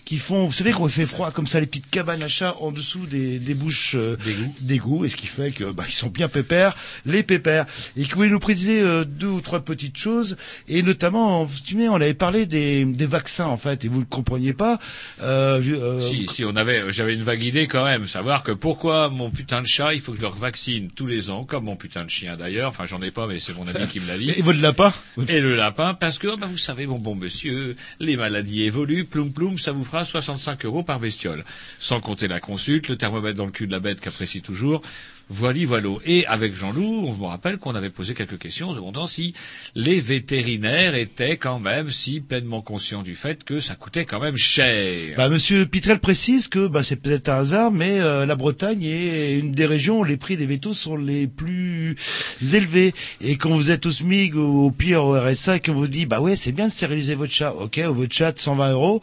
qui 0.05 0.17
font, 0.17 0.45
vous 0.45 0.53
savez, 0.53 0.71
quand 0.71 0.87
il 0.87 0.93
fait 0.93 1.05
froid 1.05 1.31
comme 1.31 1.47
ça, 1.47 1.59
les 1.59 1.67
petites 1.67 1.89
cabanes 1.89 2.23
à 2.23 2.27
chats 2.27 2.55
en 2.59 2.71
dessous 2.71 3.05
des, 3.05 3.39
des 3.39 3.53
bouches 3.53 3.95
euh, 3.95 4.17
D'égout. 4.61 5.05
et 5.05 5.09
ce 5.09 5.15
qui 5.15 5.27
fait 5.27 5.51
que 5.51 5.71
bah, 5.71 5.83
ils 5.87 5.93
sont 5.93 6.09
bien 6.09 6.27
pépères, 6.27 6.75
les 7.05 7.23
pépères. 7.23 7.65
Et 7.97 8.03
qui 8.03 8.11
voulait 8.13 8.29
nous 8.29 8.39
préciser 8.39 8.81
euh, 8.81 9.03
deux 9.05 9.27
ou 9.27 9.41
trois 9.41 9.59
petites 9.59 9.97
choses, 9.97 10.37
et 10.67 10.83
notamment, 10.83 11.43
vous 11.43 11.51
vous 11.51 11.57
souvenez, 11.65 11.89
on 11.89 11.95
avait 11.95 12.13
parlé 12.13 12.45
des, 12.45 12.85
des 12.85 13.05
vaccins 13.05 13.45
en 13.55 13.57
fait, 13.57 13.85
et 13.85 13.87
vous 13.87 14.01
ne 14.01 14.05
compreniez 14.05 14.51
pas. 14.51 14.79
Euh, 15.21 15.61
euh, 15.65 15.99
Si, 16.01 16.27
si, 16.27 16.43
on 16.43 16.57
avait, 16.57 16.91
j'avais 16.91 17.13
une 17.13 17.23
vague 17.23 17.41
idée 17.41 17.67
quand 17.67 17.85
même, 17.85 18.05
savoir 18.05 18.43
que 18.43 18.51
pourquoi 18.51 19.09
mon 19.09 19.31
putain 19.31 19.61
de 19.61 19.67
chat, 19.67 19.93
il 19.93 20.01
faut 20.01 20.11
que 20.11 20.17
je 20.17 20.23
le 20.23 20.29
vaccine 20.29 20.89
tous 20.91 21.07
les 21.07 21.29
ans, 21.29 21.45
comme 21.45 21.63
mon 21.63 21.77
putain 21.77 22.03
de 22.03 22.09
chien 22.09 22.35
d'ailleurs. 22.35 22.67
Enfin, 22.67 22.85
j'en 22.85 23.01
ai 23.01 23.11
pas, 23.11 23.27
mais 23.27 23.39
c'est 23.39 23.55
mon 23.55 23.65
ami 23.65 23.87
qui 23.87 24.01
me 24.01 24.07
l'a 24.07 24.17
dit. 24.17 24.29
Et 24.37 24.41
votre 24.41 24.61
lapin 24.61 24.91
Et 25.29 25.39
le 25.39 25.55
lapin, 25.55 25.93
parce 25.93 26.19
que, 26.19 26.27
oh, 26.27 26.37
bah, 26.37 26.47
vous 26.51 26.57
savez, 26.57 26.85
mon 26.85 26.99
bon 26.99 27.15
monsieur, 27.15 27.77
les 28.01 28.17
maladies 28.17 28.63
évoluent, 28.63 29.05
ploum 29.05 29.31
ploum, 29.31 29.57
ça 29.57 29.71
vous 29.71 29.85
fera 29.85 30.03
65 30.03 30.65
euros 30.65 30.83
par 30.83 30.99
bestiole. 30.99 31.45
Sans 31.79 32.01
compter 32.01 32.27
la 32.27 32.41
consulte, 32.41 32.89
le 32.89 32.97
thermomètre 32.97 33.37
dans 33.37 33.45
le 33.45 33.51
cul 33.51 33.67
de 33.67 33.71
la 33.71 33.79
bête 33.79 34.01
qu'apprécie 34.01 34.41
toujours. 34.41 34.81
Voilà, 35.29 35.65
voilà. 35.65 35.89
Et 36.05 36.25
avec 36.27 36.55
Jean-Loup, 36.55 37.05
on 37.07 37.13
me 37.13 37.25
rappelle 37.25 37.57
qu'on 37.57 37.73
avait 37.73 37.89
posé 37.89 38.13
quelques 38.13 38.37
questions 38.37 38.69
en 38.69 38.71
se 38.71 38.77
demandant 38.77 39.07
si 39.07 39.33
les 39.73 39.99
vétérinaires 39.99 40.95
étaient 40.95 41.37
quand 41.37 41.59
même 41.59 41.89
si 41.89 42.21
pleinement 42.21 42.61
conscients 42.61 43.01
du 43.01 43.15
fait 43.15 43.43
que 43.43 43.59
ça 43.59 43.75
coûtait 43.75 44.05
quand 44.05 44.19
même 44.19 44.37
cher. 44.37 45.15
Bah, 45.17 45.29
Monsieur 45.29 45.65
Pitrel 45.65 45.99
précise 45.99 46.47
que 46.47 46.67
bah, 46.67 46.83
c'est 46.83 46.95
peut-être 46.95 47.29
un 47.29 47.39
hasard, 47.39 47.71
mais 47.71 47.99
euh, 47.99 48.25
la 48.25 48.35
Bretagne 48.35 48.83
est 48.83 49.39
une 49.39 49.51
des 49.51 49.65
régions 49.65 49.99
où 49.99 50.03
les 50.03 50.17
prix 50.17 50.37
des 50.37 50.45
vétos 50.45 50.73
sont 50.73 50.95
les 50.95 51.27
plus 51.27 51.95
élevés. 52.53 52.93
Et 53.21 53.37
quand 53.37 53.49
vous 53.49 53.71
êtes 53.71 53.85
au 53.85 53.91
SMIG 53.91 54.35
ou 54.35 54.65
au 54.65 54.71
pire 54.71 55.03
au 55.03 55.19
RSA 55.19 55.57
et 55.57 55.59
qu'on 55.59 55.73
vous 55.73 55.87
dit 55.87 56.05
bah 56.05 56.19
ouais 56.19 56.35
c'est 56.35 56.51
bien 56.51 56.67
de 56.67 56.71
stériliser 56.71 57.15
votre 57.15 57.33
chat, 57.33 57.53
ok 57.53 57.79
votre 57.79 58.13
chat 58.13 58.31
de 58.31 58.39
120 58.39 58.71
euros, 58.71 59.01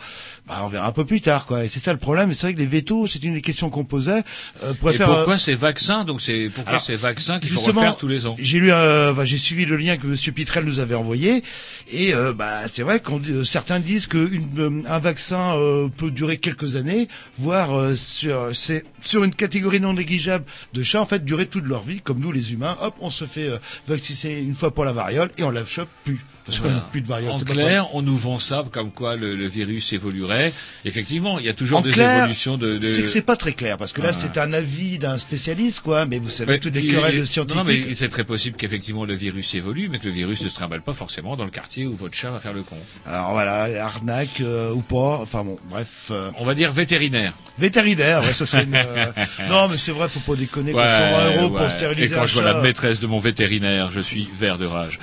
bah 0.48 0.60
on 0.64 0.68
verra 0.68 0.88
un 0.88 0.92
peu 0.92 1.04
plus 1.04 1.20
tard 1.20 1.46
quoi. 1.46 1.64
Et 1.64 1.68
c'est 1.68 1.78
ça 1.78 1.92
le 1.92 1.98
problème. 1.98 2.30
Et 2.30 2.34
c'est 2.34 2.48
vrai 2.48 2.54
que 2.54 2.58
les 2.58 2.66
vétos 2.66 3.06
c'est 3.06 3.22
une 3.22 3.34
des 3.34 3.42
questions 3.42 3.70
qu'on 3.70 3.84
posait. 3.84 4.24
Euh, 4.64 4.74
pour 4.74 4.90
Et 4.90 4.94
faire, 4.94 5.06
pourquoi 5.06 5.34
euh, 5.34 5.38
ces 5.38 5.54
vaccins 5.54 6.04
Donc 6.04 6.20
c'est 6.20 6.50
pourquoi 6.50 6.72
Alors, 6.72 6.82
ces 6.82 6.96
vaccins 6.96 7.38
qu'il 7.38 7.50
faut 7.50 7.60
refaire 7.60 7.96
tous 7.96 8.08
les 8.08 8.26
ans? 8.26 8.34
J'ai 8.38 8.58
lu, 8.58 8.72
euh, 8.72 9.12
enfin, 9.12 9.24
j'ai 9.24 9.38
suivi 9.38 9.66
le 9.66 9.76
lien 9.76 9.96
que 9.96 10.06
Monsieur 10.08 10.32
Pitrel 10.32 10.64
nous 10.64 10.80
avait 10.80 10.96
envoyé, 10.96 11.44
et 11.92 12.12
euh, 12.12 12.32
bah 12.32 12.66
c'est 12.66 12.82
vrai 12.82 12.98
que 12.98 13.44
certains 13.44 13.78
disent 13.78 14.06
que 14.06 14.18
une, 14.32 14.58
euh, 14.58 14.82
un 14.88 14.98
vaccin 14.98 15.56
euh, 15.56 15.88
peut 15.88 16.10
durer 16.10 16.38
quelques 16.38 16.74
années, 16.74 17.06
voire 17.38 17.78
euh, 17.78 17.94
sur 17.94 18.48
c'est 18.54 18.84
sur 19.00 19.22
une 19.22 19.34
catégorie 19.34 19.80
non 19.80 19.92
négligeable 19.92 20.44
de 20.74 20.82
chats 20.82 21.00
en 21.00 21.06
fait 21.06 21.24
durer 21.24 21.46
toute 21.46 21.66
leur 21.66 21.82
vie, 21.82 22.00
comme 22.00 22.18
nous 22.18 22.32
les 22.32 22.52
humains. 22.52 22.76
Hop, 22.80 22.94
on 23.00 23.10
se 23.10 23.26
fait 23.26 23.48
euh, 23.48 23.58
vacciner 23.86 24.40
une 24.40 24.54
fois 24.54 24.74
pour 24.74 24.84
la 24.84 24.92
variole 24.92 25.30
et 25.38 25.44
on 25.44 25.50
la 25.50 25.64
chope 25.64 25.88
plus. 26.04 26.20
Parce 26.44 26.58
qu'on 26.58 26.70
n'a 26.70 26.80
plus 26.80 27.00
de 27.02 27.06
variole. 27.06 27.32
En 27.32 27.38
clair, 27.38 27.94
on 27.94 28.02
nous 28.02 28.16
vend 28.16 28.38
ça 28.38 28.64
comme 28.72 28.90
quoi 28.90 29.14
le, 29.16 29.36
le 29.36 29.46
virus 29.46 29.92
évoluerait. 29.92 30.52
Effectivement, 30.84 31.38
il 31.38 31.44
y 31.46 31.48
a 31.48 31.54
toujours 31.54 31.78
En 31.78 31.82
des 31.82 31.90
clair, 31.92 32.18
évolutions 32.18 32.56
de. 32.58 32.78
de... 32.78 32.80
C'est 32.80 33.02
que 33.02 33.08
c'est 33.08 33.22
pas 33.22 33.36
très 33.36 33.52
clair 33.52 33.78
parce 33.78 33.92
que 33.92 34.00
là 34.02 34.08
Ah. 34.10 34.12
c'est 34.12 34.38
un 34.38 34.52
avis 34.52 34.98
d'un 34.98 35.18
spécialiste 35.18 35.80
quoi, 35.80 36.04
mais 36.04 36.18
vous 36.18 36.30
savez 36.30 36.58
toutes 36.58 36.74
les 36.74 36.86
querelles 36.86 37.14
il- 37.18 37.26
scientifiques. 37.26 37.56
Non, 37.64 37.64
mais 37.64 37.94
c'est 37.94 38.08
très 38.08 38.24
possible 38.24 38.56
qu'effectivement 38.56 39.04
le 39.04 39.14
virus 39.14 39.54
évolue, 39.54 39.88
mais 39.88 39.98
que 39.98 40.06
le 40.06 40.12
virus 40.12 40.42
ne 40.42 40.48
se 40.48 40.54
trimballe 40.54 40.82
pas 40.82 40.94
forcément 40.94 41.36
dans 41.36 41.44
le 41.44 41.50
quartier 41.50 41.86
où 41.86 41.94
votre 41.94 42.14
chat 42.16 42.30
va 42.30 42.40
faire 42.40 42.52
le 42.54 42.62
con. 42.64 42.76
Alors 43.06 43.32
voilà, 43.32 43.84
arnaque 43.84 44.40
euh, 44.40 44.72
ou 44.72 44.80
pas, 44.80 45.18
enfin 45.22 45.44
bon, 45.44 45.58
bref. 45.70 46.08
euh, 46.10 46.30
On 46.38 46.44
va 46.44 46.54
dire 46.54 46.72
vétérinaire. 46.72 47.32
Vétérinaire, 47.58 48.22
ouais, 48.22 48.32
ça 48.32 48.46
serait 48.46 48.64
une, 48.64 48.74
euh, 48.76 49.06
Non, 49.48 49.68
mais 49.68 49.78
c'est 49.78 49.92
vrai, 49.92 50.08
faut 50.08 50.20
pas 50.20 50.36
déconner. 50.36 50.72
Ouais, 50.74 50.88
120 50.88 51.36
euros 51.36 51.54
ouais. 51.54 51.60
pour 51.62 51.70
stériliser 51.70 52.06
Et 52.14 52.16
quand 52.16 52.22
un 52.22 52.26
je 52.26 52.34
vois 52.34 52.42
chat. 52.42 52.52
la 52.54 52.60
maîtresse 52.60 52.98
de 53.00 53.06
mon 53.06 53.18
vétérinaire, 53.18 53.90
je 53.92 54.00
suis 54.00 54.28
vert 54.34 54.58
de 54.58 54.66
rage. 54.66 54.98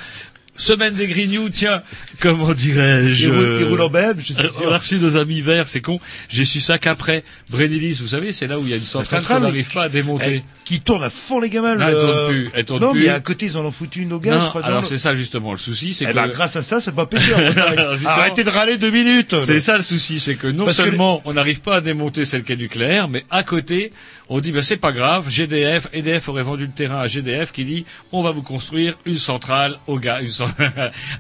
Semaine 0.60 0.94
des 0.94 1.08
Grignoux, 1.08 1.50
tiens, 1.50 1.82
comment 2.20 2.54
dirais-je 2.54 3.28
Il 3.28 3.32
roule- 3.32 3.58
il 3.62 3.64
roule 3.68 3.82
en 3.82 3.90
BM, 3.90 4.20
je 4.20 4.34
suis 4.34 4.36
euh, 4.44 4.50
sûr. 4.50 4.64
On 4.68 4.72
a 4.74 4.78
reçu 4.78 4.98
nos 5.00 5.16
amis 5.16 5.40
verts, 5.40 5.68
c'est 5.70 5.80
con. 5.80 6.00
J'ai 6.28 6.44
su 6.44 6.60
ça 6.60 6.78
qu'après. 6.78 7.24
Brénilis, 7.50 8.00
vous 8.02 8.10
savez, 8.10 8.34
c'est 8.34 8.46
là 8.46 8.60
où 8.60 8.64
il 8.66 8.70
y 8.70 8.74
a 8.74 8.76
une 8.76 8.82
centrale 8.84 9.22
centrale, 9.22 9.38
qu'on 9.40 9.48
n'arrive 9.48 9.72
pas 9.72 9.84
à 9.84 9.90
démonter. 9.90 10.44
Eh, 10.44 10.44
qui 10.70 10.82
tourne 10.82 11.04
à 11.04 11.10
fond 11.10 11.40
les 11.40 11.50
gamins. 11.50 11.74
Non, 11.74 11.88
le- 11.88 11.92
elle 11.94 12.00
tourne 12.00 12.28
plus, 12.28 12.52
elle 12.54 12.66
tourne 12.66 12.82
non, 12.82 12.92
plus. 12.92 13.02
mais 13.02 13.10
à 13.10 13.20
côté 13.20 13.48
ils 13.48 13.58
en 13.58 13.66
ont 13.66 13.72
foutu 13.72 14.04
une 14.04 14.14
au 14.14 14.20
gaz, 14.20 14.36
Non, 14.38 14.42
je 14.46 14.50
crois. 14.50 14.64
alors 14.64 14.86
c'est 14.86 15.00
ça 15.00 15.16
justement 15.16 15.52
le 15.52 15.58
souci, 15.58 15.96
c'est 15.96 16.06
Eh 16.06 16.10
que 16.10 16.14
ben, 16.14 16.28
grâce 16.28 16.56
à 16.56 16.62
ça, 16.62 16.78
Bretagne. 16.92 17.24
Alors, 17.58 17.94
justement- 17.96 18.10
Arrêtez 18.12 18.44
de 18.44 18.50
râler 18.52 18.78
deux 18.78 18.92
minutes. 18.92 19.36
C'est 19.46 19.60
ça 19.60 19.76
le 19.78 19.82
souci, 19.82 20.20
c'est 20.20 20.36
que 20.36 20.46
non 20.46 20.66
Parce 20.66 20.78
que 20.78 20.84
seulement 20.86 21.22
on 21.26 21.34
n'arrive 21.34 21.62
pas 21.62 21.78
à 21.78 21.82
démonter 21.82 22.24
celle 22.26 22.44
qui 22.44 22.54
est 22.54 22.56
nucléaire, 22.58 23.08
mais 23.10 23.26
à 23.32 23.42
côté, 23.44 23.92
on 24.30 24.40
dit 24.42 24.52
ben 24.52 24.62
c'est 24.62 24.78
pas 24.78 24.92
grave, 24.92 25.28
GDF, 25.30 25.88
EDF 25.92 26.30
aurait 26.30 26.44
vendu 26.44 26.68
le 26.68 26.72
terrain 26.72 27.00
à 27.00 27.08
GDF 27.08 27.52
qui 27.52 27.66
dit 27.66 27.86
on 28.12 28.22
va 28.22 28.30
vous 28.30 28.44
construire 28.44 28.96
une 29.06 29.18
centrale 29.18 29.78
au 29.88 29.98
gaz. 29.98 30.22
Une 30.22 30.28
cent- 30.30 30.50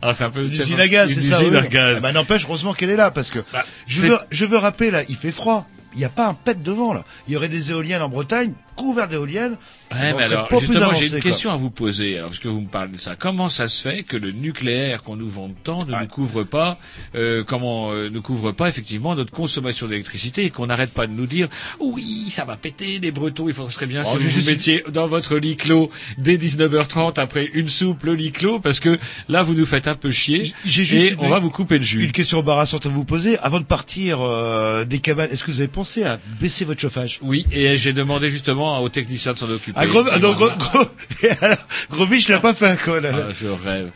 Alors 0.03 0.13
c'est 0.15 0.25
un 0.25 0.29
peu 0.29 0.43
Une 0.45 0.51
usine 0.51 0.79
à 0.79 0.87
gaz, 0.87 1.09
une 1.09 1.15
c'est 1.15 1.21
ça. 1.29 1.39
usine 1.41 1.53
oui. 1.55 1.57
à 1.57 1.67
gaz. 1.67 1.95
Eh 1.97 2.01
ben, 2.01 2.11
n'empêche, 2.11 2.43
heureusement 2.45 2.73
qu'elle 2.73 2.91
est 2.91 2.95
là, 2.95 3.09
parce 3.09 3.29
que 3.31 3.39
je 3.87 4.01
veux, 4.01 4.17
je 4.29 4.45
veux 4.45 4.57
rappeler 4.57 4.91
là, 4.91 5.01
il 5.09 5.15
fait 5.15 5.31
froid. 5.31 5.67
Il 5.95 5.97
n'y 5.99 6.05
a 6.05 6.09
pas 6.09 6.27
un 6.27 6.35
pet 6.35 6.61
devant 6.61 6.93
là. 6.93 7.03
Il 7.27 7.33
y 7.33 7.37
aurait 7.37 7.47
des 7.47 7.71
éoliennes 7.71 8.03
en 8.03 8.09
Bretagne, 8.09 8.53
couvertes 8.79 9.11
d'éoliennes. 9.11 9.57
Ouais, 9.91 10.11
on 10.13 10.17
mais 10.17 10.23
serait 10.23 10.35
alors, 10.35 10.47
pas 10.47 10.59
justement, 10.59 10.93
j'ai 10.93 11.05
une 11.05 11.11
quoi. 11.11 11.19
question 11.19 11.51
à 11.51 11.55
vous 11.55 11.69
poser, 11.69 12.17
alors, 12.17 12.29
parce 12.29 12.39
que 12.39 12.47
vous 12.47 12.61
me 12.61 12.67
parlez 12.67 12.91
de 12.93 12.97
ça. 12.99 13.15
Comment 13.15 13.49
ça 13.49 13.67
se 13.67 13.81
fait 13.81 14.03
que 14.03 14.17
le 14.17 14.31
nucléaire 14.31 15.03
qu'on 15.03 15.15
nous 15.15 15.29
vend 15.29 15.49
tant 15.63 15.85
ne 15.85 15.91
nous 15.99 16.07
couvre 16.07 16.43
pas, 16.43 16.77
euh, 17.15 17.43
comment, 17.43 17.91
euh, 17.91 18.09
ne 18.09 18.19
couvre 18.19 18.51
pas, 18.51 18.69
effectivement, 18.69 19.15
notre 19.15 19.31
consommation 19.31 19.87
d'électricité 19.87 20.45
et 20.45 20.49
qu'on 20.49 20.67
n'arrête 20.67 20.93
pas 20.93 21.07
de 21.07 21.13
nous 21.13 21.25
dire, 21.25 21.47
oui, 21.79 22.25
ça 22.29 22.45
va 22.45 22.55
péter, 22.55 22.99
les 22.99 23.11
Bretons, 23.11 23.47
il 23.47 23.53
faudrait 23.53 23.85
bien 23.87 24.03
Oh, 24.05 24.17
si 24.17 24.23
vous 24.23 24.29
suis- 24.29 24.45
mettiez 24.45 24.83
dans 24.91 25.07
votre 25.07 25.37
lit 25.37 25.57
clos 25.57 25.89
dès 26.17 26.37
19h30 26.37 27.17
après 27.19 27.45
une 27.53 27.69
soupe, 27.69 28.03
le 28.03 28.13
lit 28.15 28.31
clos, 28.31 28.59
parce 28.59 28.79
que 28.79 28.97
là, 29.27 29.41
vous 29.43 29.53
nous 29.53 29.65
faites 29.65 29.87
un 29.87 29.95
peu 29.95 30.11
chier 30.11 30.53
J'ai 30.65 30.81
et 30.83 30.85
juste 30.85 31.15
on 31.19 31.25
une- 31.25 31.29
va 31.31 31.39
vous 31.39 31.49
couper 31.51 31.77
le 31.77 31.83
jus. 31.83 32.03
Une 32.03 32.11
question 32.11 32.39
embarrassante 32.39 32.85
à 32.85 32.89
vous 32.89 33.05
poser. 33.05 33.37
Avant 33.39 33.59
de 33.59 33.65
partir 33.65 34.19
euh, 34.21 34.85
des 34.85 34.99
cabanes, 34.99 35.29
est-ce 35.31 35.43
que 35.43 35.51
vous 35.51 35.59
avez 35.59 35.67
pensé 35.67 36.03
à 36.03 36.19
baisser 36.39 36.65
votre 36.65 36.79
chauffage? 36.81 37.19
Oui, 37.21 37.45
et 37.51 37.75
j'ai 37.77 37.93
demandé 37.93 38.29
justement 38.29 38.68
aux 38.77 38.89
techniciens 38.89 39.33
de 39.33 39.37
s'en 39.37 39.49
occuper. 39.49 39.79
Ah, 39.81 39.85
gros, 39.87 40.03
non, 40.03 40.33
gros, 40.33 40.49
gros, 40.57 40.83
et 41.23 41.29
alors, 41.41 41.57
Grovich 41.91 42.27
l'a 42.29 42.39
pas 42.39 42.53
fait, 42.53 42.79
quoi, 42.81 42.99
là. 42.99 43.09
Ah, 43.13 43.31
je 43.39 43.47
rêve. 43.47 43.91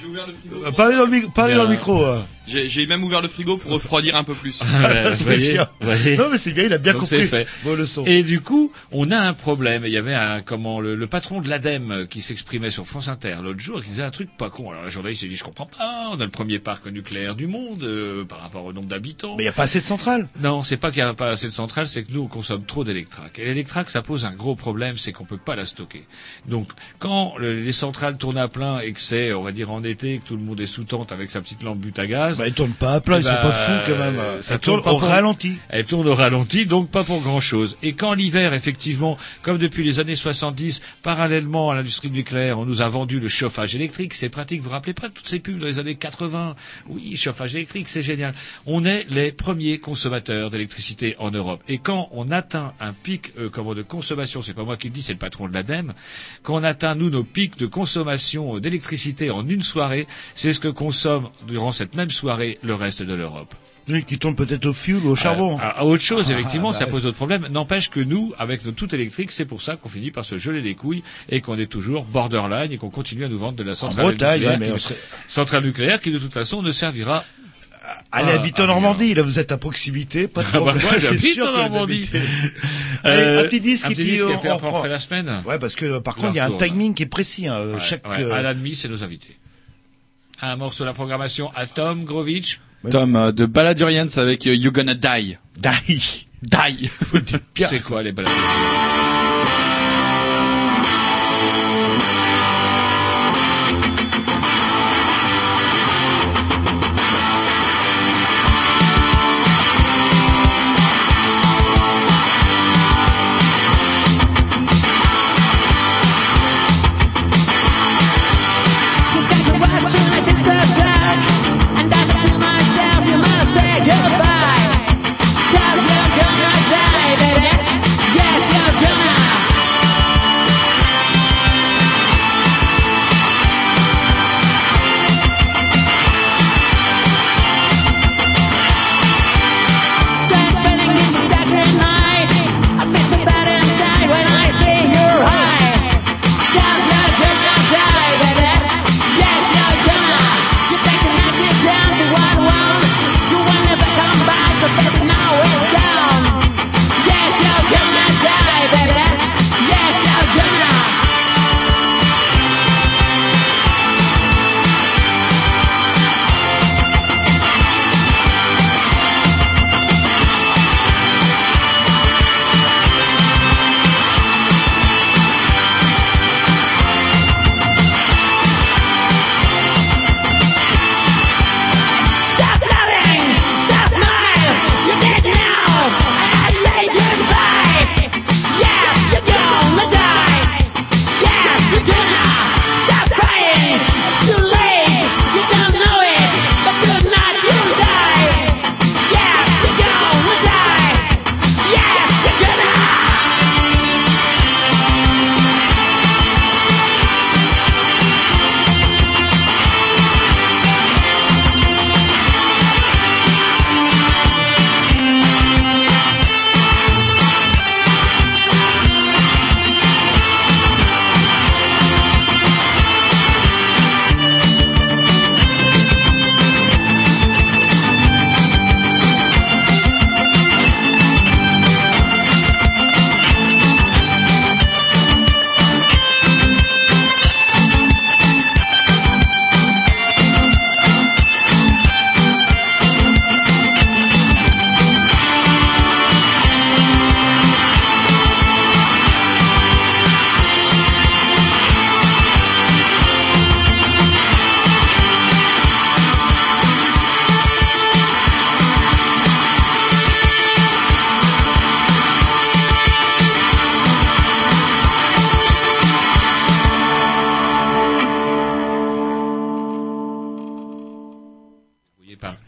J'ai 0.00 0.06
ouvert 0.06 0.26
le 0.26 0.32
frigo. 0.34 0.72
Parlez 0.72 0.96
dans 0.96 1.04
le, 1.04 1.10
mi- 1.10 1.28
parlez 1.34 1.54
Bien. 1.54 1.62
dans 1.64 1.68
le 1.70 1.74
micro. 1.76 2.04
euh. 2.04 2.20
J'ai 2.46 2.68
j'ai 2.68 2.86
même 2.86 3.02
ouvert 3.04 3.22
le 3.22 3.28
frigo 3.28 3.56
pour 3.56 3.72
refroidir 3.72 4.16
un 4.16 4.24
peu 4.24 4.34
plus. 4.34 4.60
C'est 5.14 5.24
voyez, 5.24 5.52
bien. 5.54 5.68
vous 5.80 5.86
voyez. 5.90 6.16
Non, 6.16 6.28
mais 6.30 6.38
c'est 6.38 6.52
bien, 6.52 6.64
il 6.64 6.72
a 6.72 6.78
bien 6.78 6.92
Donc 6.92 7.02
compris 7.02 7.20
c'est 7.22 7.26
fait. 7.26 7.46
vos 7.64 7.74
leçons. 7.74 8.04
Et 8.06 8.22
du 8.22 8.40
coup, 8.40 8.72
on 8.92 9.10
a 9.10 9.18
un 9.18 9.32
problème. 9.32 9.84
Il 9.86 9.92
y 9.92 9.96
avait 9.96 10.14
un 10.14 10.42
comment 10.42 10.80
le, 10.80 10.94
le 10.94 11.06
patron 11.06 11.40
de 11.40 11.48
l'ADEME 11.48 12.06
qui 12.08 12.22
s'exprimait 12.22 12.70
sur 12.70 12.86
France 12.86 13.08
Inter 13.08 13.36
l'autre 13.42 13.60
jour, 13.60 13.82
qui 13.82 13.88
disait 13.90 14.02
un 14.02 14.10
truc 14.10 14.28
pas 14.36 14.50
con. 14.50 14.70
Alors 14.70 14.84
la 14.84 14.90
journaliste 14.90 15.22
s'est 15.22 15.28
dit 15.28 15.36
je 15.36 15.44
comprends 15.44 15.66
pas. 15.66 16.10
On 16.12 16.20
a 16.20 16.24
le 16.24 16.30
premier 16.30 16.58
parc 16.58 16.86
nucléaire 16.86 17.34
du 17.34 17.46
monde 17.46 17.82
euh, 17.82 18.24
par 18.24 18.40
rapport 18.40 18.64
au 18.64 18.72
nombre 18.72 18.88
d'habitants. 18.88 19.36
Mais 19.36 19.42
il 19.42 19.46
n'y 19.46 19.50
a 19.50 19.52
pas 19.52 19.64
assez 19.64 19.80
de 19.80 19.84
centrales. 19.84 20.28
Non, 20.40 20.62
c'est 20.62 20.76
pas 20.76 20.90
qu'il 20.90 21.02
n'y 21.02 21.08
a 21.08 21.14
pas 21.14 21.30
assez 21.30 21.46
de 21.48 21.52
centrales, 21.52 21.88
c'est 21.88 22.04
que 22.04 22.12
nous 22.12 22.22
on 22.22 22.28
consomme 22.28 22.64
trop 22.64 22.84
d'électrac. 22.84 23.38
Et 23.38 23.44
l'électrac, 23.44 23.90
ça 23.90 24.02
pose 24.02 24.24
un 24.24 24.32
gros 24.32 24.54
problème, 24.54 24.96
c'est 24.96 25.12
qu'on 25.12 25.24
peut 25.24 25.36
pas 25.36 25.56
la 25.56 25.66
stocker. 25.66 26.04
Donc 26.46 26.68
quand 26.98 27.36
le- 27.38 27.60
les 27.60 27.72
centrales 27.72 28.16
tournent 28.18 28.38
à 28.38 28.48
plein 28.48 28.78
et 28.80 28.92
que 28.92 29.00
c'est, 29.00 29.32
on 29.32 29.42
va 29.42 29.52
dire 29.52 29.70
en 29.70 29.82
été, 29.82 30.18
que 30.18 30.24
tout 30.26 30.36
le 30.36 30.42
monde 30.42 30.60
est 30.60 30.66
sous 30.66 30.84
tente 30.84 31.12
avec 31.12 31.30
sa 31.30 31.40
petite 31.40 31.62
lampe 31.62 31.78
but 31.78 31.98
à 31.98 32.06
gaz, 32.06 32.35
Bah, 32.38 32.46
ils 32.46 32.52
tournent 32.54 32.72
pas 32.72 32.94
à 32.94 33.00
plein, 33.00 33.16
eh 33.16 33.20
ils 33.20 33.24
sont 33.24 33.30
ben, 33.32 33.40
pas 33.40 33.52
fous, 33.52 33.72
quand 33.86 33.98
même. 33.98 34.18
euh, 34.18 34.42
Ça 34.42 34.58
tourne 34.58 34.80
au 34.80 34.82
pour- 34.82 35.02
ralenti. 35.02 35.52
Elle 35.70 35.84
tourne 35.86 36.06
au 36.06 36.14
ralenti, 36.14 36.66
donc 36.66 36.90
pas 36.90 37.02
pour 37.02 37.20
grand 37.22 37.40
chose. 37.40 37.76
Et 37.82 37.94
quand 37.94 38.12
l'hiver, 38.12 38.52
effectivement, 38.52 39.16
comme 39.42 39.56
depuis 39.58 39.84
les 39.84 40.00
années 40.00 40.16
70, 40.16 40.82
parallèlement 41.02 41.70
à 41.70 41.74
l'industrie 41.76 42.10
nucléaire, 42.10 42.58
on 42.58 42.66
nous 42.66 42.82
a 42.82 42.88
vendu 42.88 43.20
le 43.20 43.28
chauffage 43.28 43.74
électrique, 43.74 44.12
c'est 44.12 44.28
pratique. 44.28 44.60
Vous 44.60 44.66
vous 44.66 44.72
rappelez 44.72 44.92
pas 44.92 45.08
de 45.08 45.14
toutes 45.14 45.28
ces 45.28 45.38
pubs 45.38 45.58
dans 45.58 45.66
les 45.66 45.78
années 45.78 45.94
80? 45.94 46.54
Oui, 46.88 47.16
chauffage 47.16 47.54
électrique, 47.54 47.88
c'est 47.88 48.02
génial. 48.02 48.34
On 48.66 48.84
est 48.84 49.06
les 49.08 49.32
premiers 49.32 49.78
consommateurs 49.78 50.50
d'électricité 50.50 51.14
en 51.18 51.30
Europe. 51.30 51.62
Et 51.68 51.78
quand 51.78 52.10
on 52.12 52.28
atteint 52.30 52.74
un 52.80 52.92
pic, 52.92 53.32
euh, 53.38 53.48
comment, 53.48 53.74
de 53.74 53.82
consommation, 53.82 54.42
c'est 54.42 54.52
pas 54.54 54.64
moi 54.64 54.76
qui 54.76 54.88
le 54.88 54.92
dis, 54.92 55.00
c'est 55.02 55.12
le 55.12 55.18
patron 55.18 55.48
de 55.48 55.54
l'ADEME, 55.54 55.94
quand 56.42 56.54
on 56.56 56.64
atteint, 56.64 56.94
nous, 56.96 57.08
nos 57.08 57.24
pics 57.24 57.56
de 57.58 57.66
consommation 57.66 58.58
d'électricité 58.58 59.30
en 59.30 59.48
une 59.48 59.62
soirée, 59.62 60.06
c'est 60.34 60.52
ce 60.52 60.60
que 60.60 60.68
consomme 60.68 61.30
durant 61.48 61.72
cette 61.72 61.94
même 61.94 62.10
soirée 62.10 62.25
le 62.62 62.74
reste 62.74 63.02
de 63.02 63.14
l'Europe. 63.14 63.54
Oui, 63.88 64.02
qui 64.02 64.18
tournent 64.18 64.34
peut-être 64.34 64.66
au 64.66 64.72
fioul 64.72 65.04
ou 65.04 65.10
au 65.10 65.14
charbon. 65.16 65.58
Euh, 65.58 65.62
à, 65.62 65.68
à 65.80 65.84
autre 65.84 66.02
chose, 66.02 66.26
Ah, 66.28 66.32
effectivement, 66.32 66.72
bah 66.72 66.78
ça 66.78 66.86
pose 66.86 67.04
d'autres 67.04 67.16
problèmes. 67.16 67.46
N'empêche 67.52 67.88
que 67.88 68.00
nous, 68.00 68.34
avec 68.36 68.64
nos 68.64 68.72
tout 68.72 68.92
électriques, 68.92 69.30
c'est 69.30 69.44
pour 69.44 69.62
ça 69.62 69.76
qu'on 69.76 69.88
finit 69.88 70.10
par 70.10 70.24
se 70.24 70.36
geler 70.38 70.60
les 70.60 70.74
couilles 70.74 71.04
et 71.28 71.40
qu'on 71.40 71.56
est 71.56 71.66
toujours 71.70 72.04
borderline 72.04 72.72
et 72.72 72.78
qu'on 72.78 72.90
continue 72.90 73.24
à 73.24 73.28
nous 73.28 73.38
vendre 73.38 73.56
de 73.56 73.62
la 73.62 73.76
centrale 73.76 74.06
Bretagne, 74.06 74.40
nucléaire, 74.40 74.58
mais 74.58 74.72
qui, 74.72 74.80
serait- 74.80 74.96
centrale 75.28 75.62
nucléaire 75.64 76.00
qui 76.00 76.10
de 76.10 76.18
toute 76.18 76.32
façon 76.32 76.62
ne 76.62 76.72
servira 76.72 77.24
Allez, 78.10 78.32
habitez 78.32 78.62
en 78.62 78.66
Normandie, 78.66 79.14
là 79.14 79.22
vous 79.22 79.38
êtes 79.38 79.52
à 79.52 79.58
proximité, 79.58 80.26
pas 80.26 80.42
de 80.42 80.48
Ah 80.48 80.52
bah, 80.54 80.58
problème. 80.72 80.82
moi, 80.82 80.98
j'habite 80.98 81.40
en 81.40 81.52
Normandie. 81.52 82.00
d'habiter. 82.00 82.20
Allez, 83.04 83.22
Euh, 83.22 83.40
un 83.40 83.44
petit 83.44 83.60
disque 83.60 83.86
un 83.86 83.90
et 83.90 83.94
petit 83.94 84.02
puis 84.02 84.10
disque, 84.14 84.24
et 84.44 84.50
on, 84.50 84.56
refait 84.58 84.88
la 84.88 84.98
semaine. 84.98 85.42
Ouais, 85.46 85.60
parce 85.60 85.76
que 85.76 85.84
euh, 85.86 86.00
par 86.00 86.14
On 86.18 86.22
contre 86.22 86.32
il 86.34 86.38
y 86.38 86.40
a 86.40 86.46
un 86.46 86.50
timing 86.56 86.94
qui 86.94 87.04
est 87.04 87.06
précis. 87.06 87.46
Hein, 87.46 87.64
Ouais, 87.74 87.80
chaque, 87.80 88.04
ouais. 88.08 88.16
euh, 88.24 88.32
À 88.34 88.42
la 88.42 88.54
demi, 88.54 88.74
c'est 88.74 88.88
nos 88.88 89.04
invités. 89.04 89.36
Un 90.42 90.56
morceau 90.56 90.84
de 90.84 90.88
la 90.88 90.94
programmation 90.94 91.50
à 91.54 91.66
Tom 91.66 92.04
Grovitch. 92.04 92.60
Tom 92.90 93.16
euh, 93.16 93.32
de 93.32 93.46
Baladurians 93.46 94.06
avec 94.16 94.46
euh, 94.46 94.54
You 94.54 94.70
Gonna 94.70 94.94
Die. 94.94 95.38
Die. 95.56 96.26
Die. 96.42 96.90
C'est 97.56 97.82
quoi 97.82 98.02
les 98.02 98.12
balades 98.12 98.32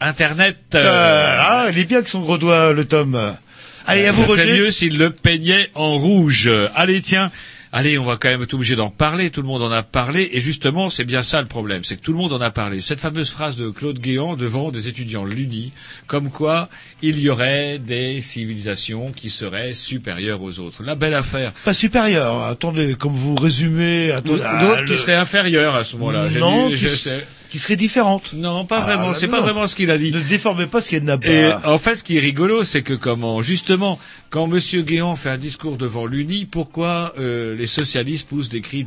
Internet. 0.01 0.57
Euh, 0.75 1.35
ah, 1.39 1.67
il 1.71 1.77
est 1.79 1.85
bien 1.85 2.01
que 2.01 2.09
son 2.09 2.21
gros 2.21 2.37
doigt, 2.37 2.73
le 2.73 2.85
tome. 2.85 3.35
Allez, 3.87 4.05
à 4.05 4.11
vous, 4.11 4.23
Ça 4.23 4.41
Roger. 4.41 4.53
mieux 4.53 4.71
s'il 4.71 4.97
le 4.97 5.09
peignait 5.11 5.69
en 5.75 5.95
rouge. 5.97 6.49
Allez, 6.75 7.01
tiens. 7.01 7.31
Allez, 7.71 7.99
on 7.99 8.03
va 8.03 8.17
quand 8.17 8.29
même 8.29 8.41
être 8.41 8.55
obligé 8.55 8.75
d'en 8.75 8.89
parler. 8.89 9.29
Tout 9.29 9.43
le 9.43 9.47
monde 9.47 9.61
en 9.61 9.71
a 9.71 9.83
parlé. 9.83 10.27
Et 10.33 10.39
justement, 10.39 10.89
c'est 10.89 11.03
bien 11.03 11.21
ça 11.21 11.39
le 11.39 11.47
problème. 11.47 11.83
C'est 11.83 11.97
que 11.97 12.01
tout 12.01 12.11
le 12.13 12.17
monde 12.17 12.33
en 12.33 12.41
a 12.41 12.49
parlé. 12.49 12.81
Cette 12.81 12.99
fameuse 12.99 13.29
phrase 13.29 13.57
de 13.57 13.69
Claude 13.69 13.99
Guéant 13.99 14.35
devant 14.35 14.71
des 14.71 14.87
étudiants 14.87 15.23
l'UNI, 15.23 15.71
comme 16.07 16.31
quoi 16.31 16.67
il 17.03 17.19
y 17.19 17.29
aurait 17.29 17.77
des 17.77 18.21
civilisations 18.21 19.11
qui 19.11 19.29
seraient 19.29 19.73
supérieures 19.73 20.41
aux 20.41 20.59
autres. 20.59 20.83
La 20.83 20.95
belle 20.95 21.13
affaire. 21.13 21.51
Pas 21.63 21.73
supérieur. 21.75 22.41
Attendez, 22.43 22.95
comme 22.95 23.13
vous 23.13 23.35
résumez. 23.35 24.11
Attendez, 24.13 24.41
ah, 24.43 24.61
D'autres 24.65 24.81
le- 24.81 24.87
qui 24.87 24.97
seraient 24.97 25.15
inférieures 25.15 25.75
à 25.75 25.83
ce 25.83 25.95
moment-là. 25.97 26.25
Non, 26.39 26.69
qui 26.69 26.77
je 26.77 26.87
sais- 26.87 27.25
qui 27.49 27.59
serait 27.59 27.75
différente. 27.75 28.33
Non, 28.33 28.65
pas 28.65 28.77
Ah, 28.79 28.85
vraiment. 28.85 29.13
C'est 29.13 29.27
pas 29.27 29.37
non. 29.37 29.43
vraiment 29.43 29.67
ce 29.67 29.75
qu'il 29.75 29.89
a 29.91 29.97
dit. 29.97 30.11
Ne 30.11 30.19
déformez 30.19 30.67
pas 30.67 30.81
ce 30.81 30.89
qu'il 30.89 31.03
n'a 31.03 31.17
pas. 31.17 31.27
Et 31.29 31.51
en 31.65 31.77
fait, 31.77 31.95
ce 31.95 32.03
qui 32.03 32.17
est 32.17 32.19
rigolo, 32.19 32.63
c'est 32.63 32.81
que 32.83 32.93
comment, 32.93 33.41
justement, 33.41 33.99
quand 34.29 34.47
Monsieur 34.47 34.81
Guéant 34.83 35.15
fait 35.15 35.29
un 35.31 35.37
discours 35.37 35.77
devant 35.77 36.05
l'UNI, 36.05 36.45
pourquoi 36.45 37.13
euh, 37.17 37.55
les 37.55 37.67
socialistes 37.67 38.27
poussent 38.27 38.49
des 38.49 38.61
cris 38.61 38.85